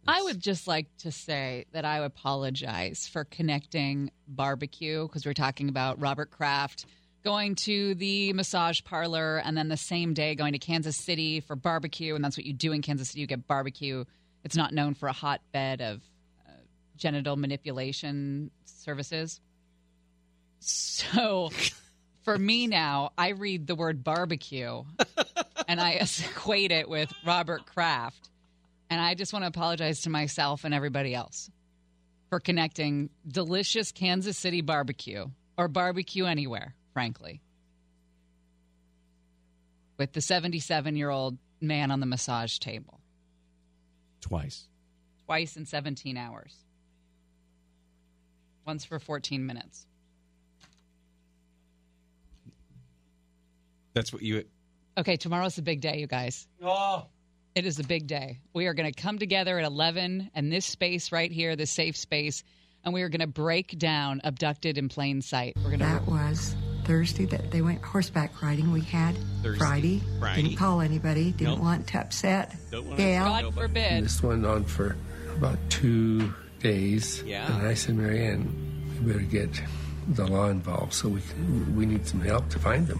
I 0.07 0.21
would 0.21 0.39
just 0.39 0.65
like 0.65 0.87
to 0.99 1.11
say 1.11 1.65
that 1.73 1.83
I 1.83 1.97
apologize 1.97 3.05
for 3.11 3.25
connecting 3.25 4.11
barbecue 4.29 5.05
because 5.05 5.25
we're 5.25 5.33
talking 5.33 5.67
about 5.67 5.99
Robert 5.99 6.31
Kraft 6.31 6.85
going 7.25 7.55
to 7.55 7.95
the 7.95 8.31
massage 8.31 8.81
parlor 8.85 9.39
and 9.39 9.57
then 9.57 9.67
the 9.67 9.75
same 9.75 10.13
day 10.13 10.35
going 10.35 10.53
to 10.53 10.59
Kansas 10.59 10.95
City 10.95 11.41
for 11.41 11.57
barbecue. 11.57 12.15
And 12.15 12.23
that's 12.23 12.37
what 12.37 12.45
you 12.45 12.53
do 12.53 12.71
in 12.71 12.81
Kansas 12.81 13.09
City. 13.09 13.19
You 13.19 13.27
get 13.27 13.45
barbecue. 13.45 14.05
It's 14.43 14.55
not 14.55 14.73
known 14.73 14.93
for 14.93 15.07
a 15.07 15.13
hotbed 15.13 15.81
of 15.81 16.01
uh, 16.47 16.51
genital 16.97 17.35
manipulation 17.35 18.51
services. 18.65 19.39
So 20.59 21.51
for 22.23 22.37
me 22.37 22.67
now, 22.67 23.11
I 23.17 23.29
read 23.29 23.67
the 23.67 23.75
word 23.75 24.03
barbecue 24.03 24.83
and 25.67 25.81
I 25.81 25.91
equate 25.91 26.71
it 26.71 26.89
with 26.89 27.11
Robert 27.25 27.65
Kraft. 27.65 28.29
And 28.89 29.01
I 29.01 29.15
just 29.15 29.33
want 29.33 29.43
to 29.43 29.47
apologize 29.47 30.01
to 30.01 30.09
myself 30.09 30.65
and 30.65 30.73
everybody 30.73 31.15
else 31.15 31.49
for 32.29 32.39
connecting 32.39 33.09
delicious 33.27 33.91
Kansas 33.91 34.37
City 34.37 34.61
barbecue 34.61 35.25
or 35.57 35.67
barbecue 35.67 36.25
anywhere, 36.25 36.75
frankly, 36.93 37.41
with 39.97 40.13
the 40.13 40.21
77 40.21 40.95
year 40.95 41.09
old 41.09 41.37
man 41.61 41.91
on 41.91 41.99
the 41.99 42.05
massage 42.05 42.57
table 42.59 42.99
Twice. 44.23 44.69
twice 45.25 45.57
in 45.57 45.65
17 45.65 46.15
hours, 46.15 46.55
once 48.65 48.85
for 48.85 48.99
14 48.99 49.45
minutes. 49.45 49.85
That's 53.93 54.13
what 54.13 54.21
you. 54.21 54.45
Okay, 54.97 55.17
tomorrow's 55.17 55.57
a 55.57 55.61
big 55.61 55.81
day, 55.81 55.97
you 55.99 56.07
guys. 56.07 56.47
Oh. 56.63 57.07
It 57.53 57.65
is 57.65 57.79
a 57.79 57.83
big 57.83 58.07
day. 58.07 58.39
We 58.53 58.65
are 58.67 58.73
going 58.73 58.91
to 58.91 59.01
come 59.01 59.19
together 59.19 59.59
at 59.59 59.65
11 59.65 60.31
in 60.33 60.49
this 60.49 60.65
space 60.65 61.11
right 61.11 61.31
here, 61.31 61.55
this 61.55 61.71
safe 61.71 61.95
space, 61.97 62.43
and 62.83 62.93
we 62.93 63.01
are 63.03 63.09
going 63.09 63.21
to 63.21 63.27
break 63.27 63.77
down 63.77 64.21
Abducted 64.23 64.77
in 64.77 64.89
Plain 64.89 65.21
Sight. 65.21 65.53
We're 65.57 65.69
going 65.69 65.79
to. 65.79 65.85
That 65.85 66.07
was 66.07 66.55
Thursday 66.85 67.25
that 67.25 67.51
they 67.51 67.61
went 67.61 67.81
horseback 67.81 68.41
riding. 68.41 68.71
We 68.71 68.81
had 68.81 69.15
Thursday, 69.41 69.57
Friday. 69.59 70.01
Friday. 70.19 70.41
Didn't 70.43 70.57
call 70.57 70.81
anybody. 70.81 71.31
Didn't 71.31 71.55
Nope. 71.55 71.59
want 71.59 71.87
to 71.87 71.99
upset. 71.99 72.55
Don't 72.71 72.85
wanna 72.85 72.97
Gail. 72.97 73.23
God 73.25 73.53
forbid. 73.53 74.03
This 74.05 74.21
went 74.23 74.45
on 74.45 74.63
for 74.65 74.95
about 75.35 75.57
two 75.69 76.33
days. 76.59 77.23
Yeah. 77.25 77.53
And 77.57 77.67
I 77.67 77.73
said, 77.73 77.95
Marianne, 77.95 78.99
we 79.05 79.11
better 79.13 79.25
get 79.25 79.61
the 80.09 80.27
law 80.27 80.49
involved 80.49 80.93
so 80.93 81.09
we 81.09 81.21
can, 81.21 81.75
we 81.75 81.85
need 81.85 82.05
some 82.07 82.21
help 82.21 82.49
to 82.49 82.59
find 82.59 82.87
them. 82.87 82.99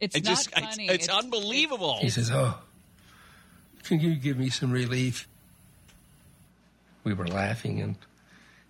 It's 0.00 0.14
I 0.16 0.18
not 0.20 0.24
just, 0.24 0.48
it's- 0.48 0.70
funny. 0.74 0.88
It's, 0.88 1.08
unbelievable. 1.08 1.98
He 2.00 2.08
says, 2.10 2.30
Oh, 2.32 2.58
can 3.84 4.00
you 4.00 4.14
give 4.14 4.38
me 4.38 4.50
some 4.50 4.70
relief? 4.70 5.28
We 7.02 7.12
were 7.12 7.26
laughing, 7.26 7.80
and 7.82 7.96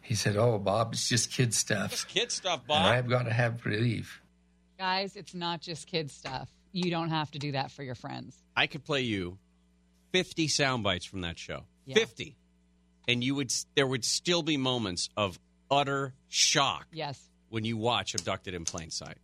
he 0.04 0.14
said, 0.14 0.36
Oh, 0.36 0.58
Bob, 0.58 0.92
it's 0.92 1.08
just 1.08 1.32
kid 1.32 1.52
stuff. 1.54 1.92
It's 1.92 2.04
kid 2.04 2.30
stuff, 2.30 2.60
And 2.60 2.68
Bob. 2.68 2.82
I've 2.94 3.08
got 3.08 3.24
to 3.24 3.32
have 3.32 3.64
relief. 3.66 4.20
Guys, 4.78 5.16
it's 5.16 5.34
not 5.34 5.60
just 5.60 5.86
kid 5.86 6.10
stuff. 6.10 6.48
You 6.72 6.90
don't 6.90 7.08
have 7.10 7.30
to 7.32 7.38
do 7.38 7.52
that 7.52 7.70
for 7.70 7.82
your 7.82 7.94
friends. 7.94 8.36
I 8.56 8.66
could 8.66 8.84
play 8.84 9.02
you 9.02 9.38
50 10.12 10.48
sound 10.48 10.82
bites 10.84 11.04
from 11.04 11.22
that 11.22 11.38
show. 11.38 11.64
Yeah. 11.86 11.94
50. 11.96 12.36
And 13.08 13.22
you 13.22 13.34
would 13.34 13.52
there 13.76 13.86
would 13.86 14.04
still 14.04 14.42
be 14.42 14.56
moments 14.56 15.08
of 15.16 15.38
utter 15.70 16.14
shock 16.28 16.86
Yes. 16.92 17.20
when 17.48 17.64
you 17.64 17.76
watch 17.76 18.14
Abducted 18.14 18.54
in 18.54 18.64
Plain 18.64 18.90
Sight. 18.90 19.18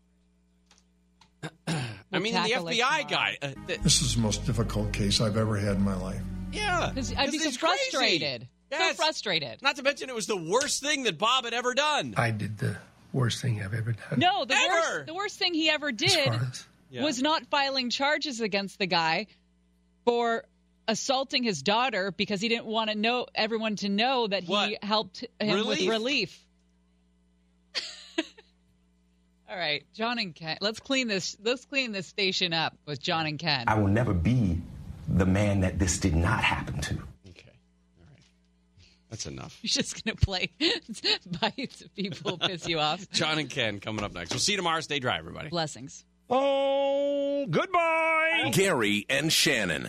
I 1.67 1.85
We'll 2.13 2.21
mean, 2.23 2.35
the 2.35 2.41
FBI 2.41 2.55
tomorrow. 2.77 3.05
guy. 3.09 3.39
Uh, 3.41 3.49
th- 3.67 3.81
This 3.81 4.03
is 4.03 4.15
the 4.17 4.21
most 4.21 4.45
difficult 4.47 4.93
case 4.93 5.21
I've 5.21 5.37
ever 5.37 5.57
had 5.57 5.77
in 5.77 5.83
my 5.83 5.95
life. 5.97 6.21
yeah. 6.53 6.91
Because 6.93 7.13
I'd 7.17 7.31
be 7.31 7.39
so 7.39 7.49
it's 7.49 7.57
crazy. 7.57 8.49
Frustrated. 8.71 8.89
Yes. 8.89 8.97
So 8.97 9.03
frustrated. 9.03 9.63
Not 9.63 9.77
to 9.77 9.83
mention, 9.83 10.09
it 10.09 10.15
was 10.15 10.27
the 10.27 10.37
worst 10.37 10.83
thing 10.83 11.03
that 11.05 11.19
Bob 11.19 11.45
had 11.45 11.55
ever 11.55 11.75
done. 11.75 12.15
I 12.17 12.31
did 12.31 12.59
the 12.59 12.77
worst 13.13 13.43
thing 13.43 13.63
I've 13.63 13.75
ever 13.75 13.93
done. 13.93 14.19
No, 14.19 14.45
the 14.45 14.55
Ever. 14.55 14.75
worst 14.75 15.07
the 15.07 15.15
worst 15.15 15.39
thing 15.39 15.55
he 15.55 15.69
ever 15.71 15.91
did 15.93 16.11
far 16.11 16.35
as- 16.35 16.67
Yeah. 16.91 17.03
was 17.05 17.21
not 17.23 17.47
filing 17.47 17.91
charges 17.91 18.41
against 18.41 18.79
the 18.79 18.87
guy 18.87 19.27
for 20.05 20.45
assaulting 20.89 21.43
his 21.45 21.63
daughter 21.63 22.11
because 22.13 22.41
he 22.41 22.49
didn't 22.49 22.67
want 22.67 22.91
to 22.91 22.97
know 22.97 23.27
everyone 23.35 23.77
to 23.77 23.89
know 23.89 24.27
that 24.27 24.43
he 24.45 24.51
What? 24.53 24.83
helped 24.85 25.25
him 25.41 25.67
with 25.67 25.79
Relief. 25.81 25.91
relief. 25.91 26.47
All 29.49 29.57
right, 29.57 29.85
John 29.95 30.19
and 30.21 30.33
Ken. 30.35 30.59
Let's 30.61 30.79
clean 30.81 31.09
this. 31.09 31.37
Let's 31.43 31.65
clean 31.65 31.91
this 31.93 32.07
station 32.07 32.53
up 32.53 32.77
with 32.87 33.01
John 33.01 33.27
and 33.27 33.39
Ken. 33.39 33.65
I 33.67 33.75
will 33.79 33.89
never 33.89 34.15
be 34.15 34.61
the 35.09 35.27
man 35.27 35.61
that 35.61 35.79
this 35.79 35.99
did 35.99 36.15
not 36.15 36.45
happen 36.45 36.81
to. 36.83 36.99
Okay. 39.11 39.11
All 39.11 39.11
right. 39.11 39.11
That's 39.11 39.27
enough. 39.27 39.59
You're 39.63 39.69
just 39.69 40.05
gonna 40.05 40.17
play 40.17 40.51
bites 41.41 41.81
of 41.83 41.95
people 41.95 42.39
piss 42.39 42.69
you 42.69 42.79
off. 42.79 43.11
John 43.13 43.39
and 43.39 43.51
Ken 43.51 43.81
coming 43.81 44.05
up 44.05 44.13
next. 44.13 44.31
We'll 44.31 44.39
see 44.41 44.53
you 44.53 44.59
tomorrow. 44.59 44.81
Stay 44.81 44.99
dry, 44.99 45.19
everybody. 45.19 45.49
Blessings. 45.49 46.05
Oh, 46.33 47.45
goodbye. 47.51 48.51
Gary 48.53 49.05
and 49.11 49.33
Shannon. 49.33 49.89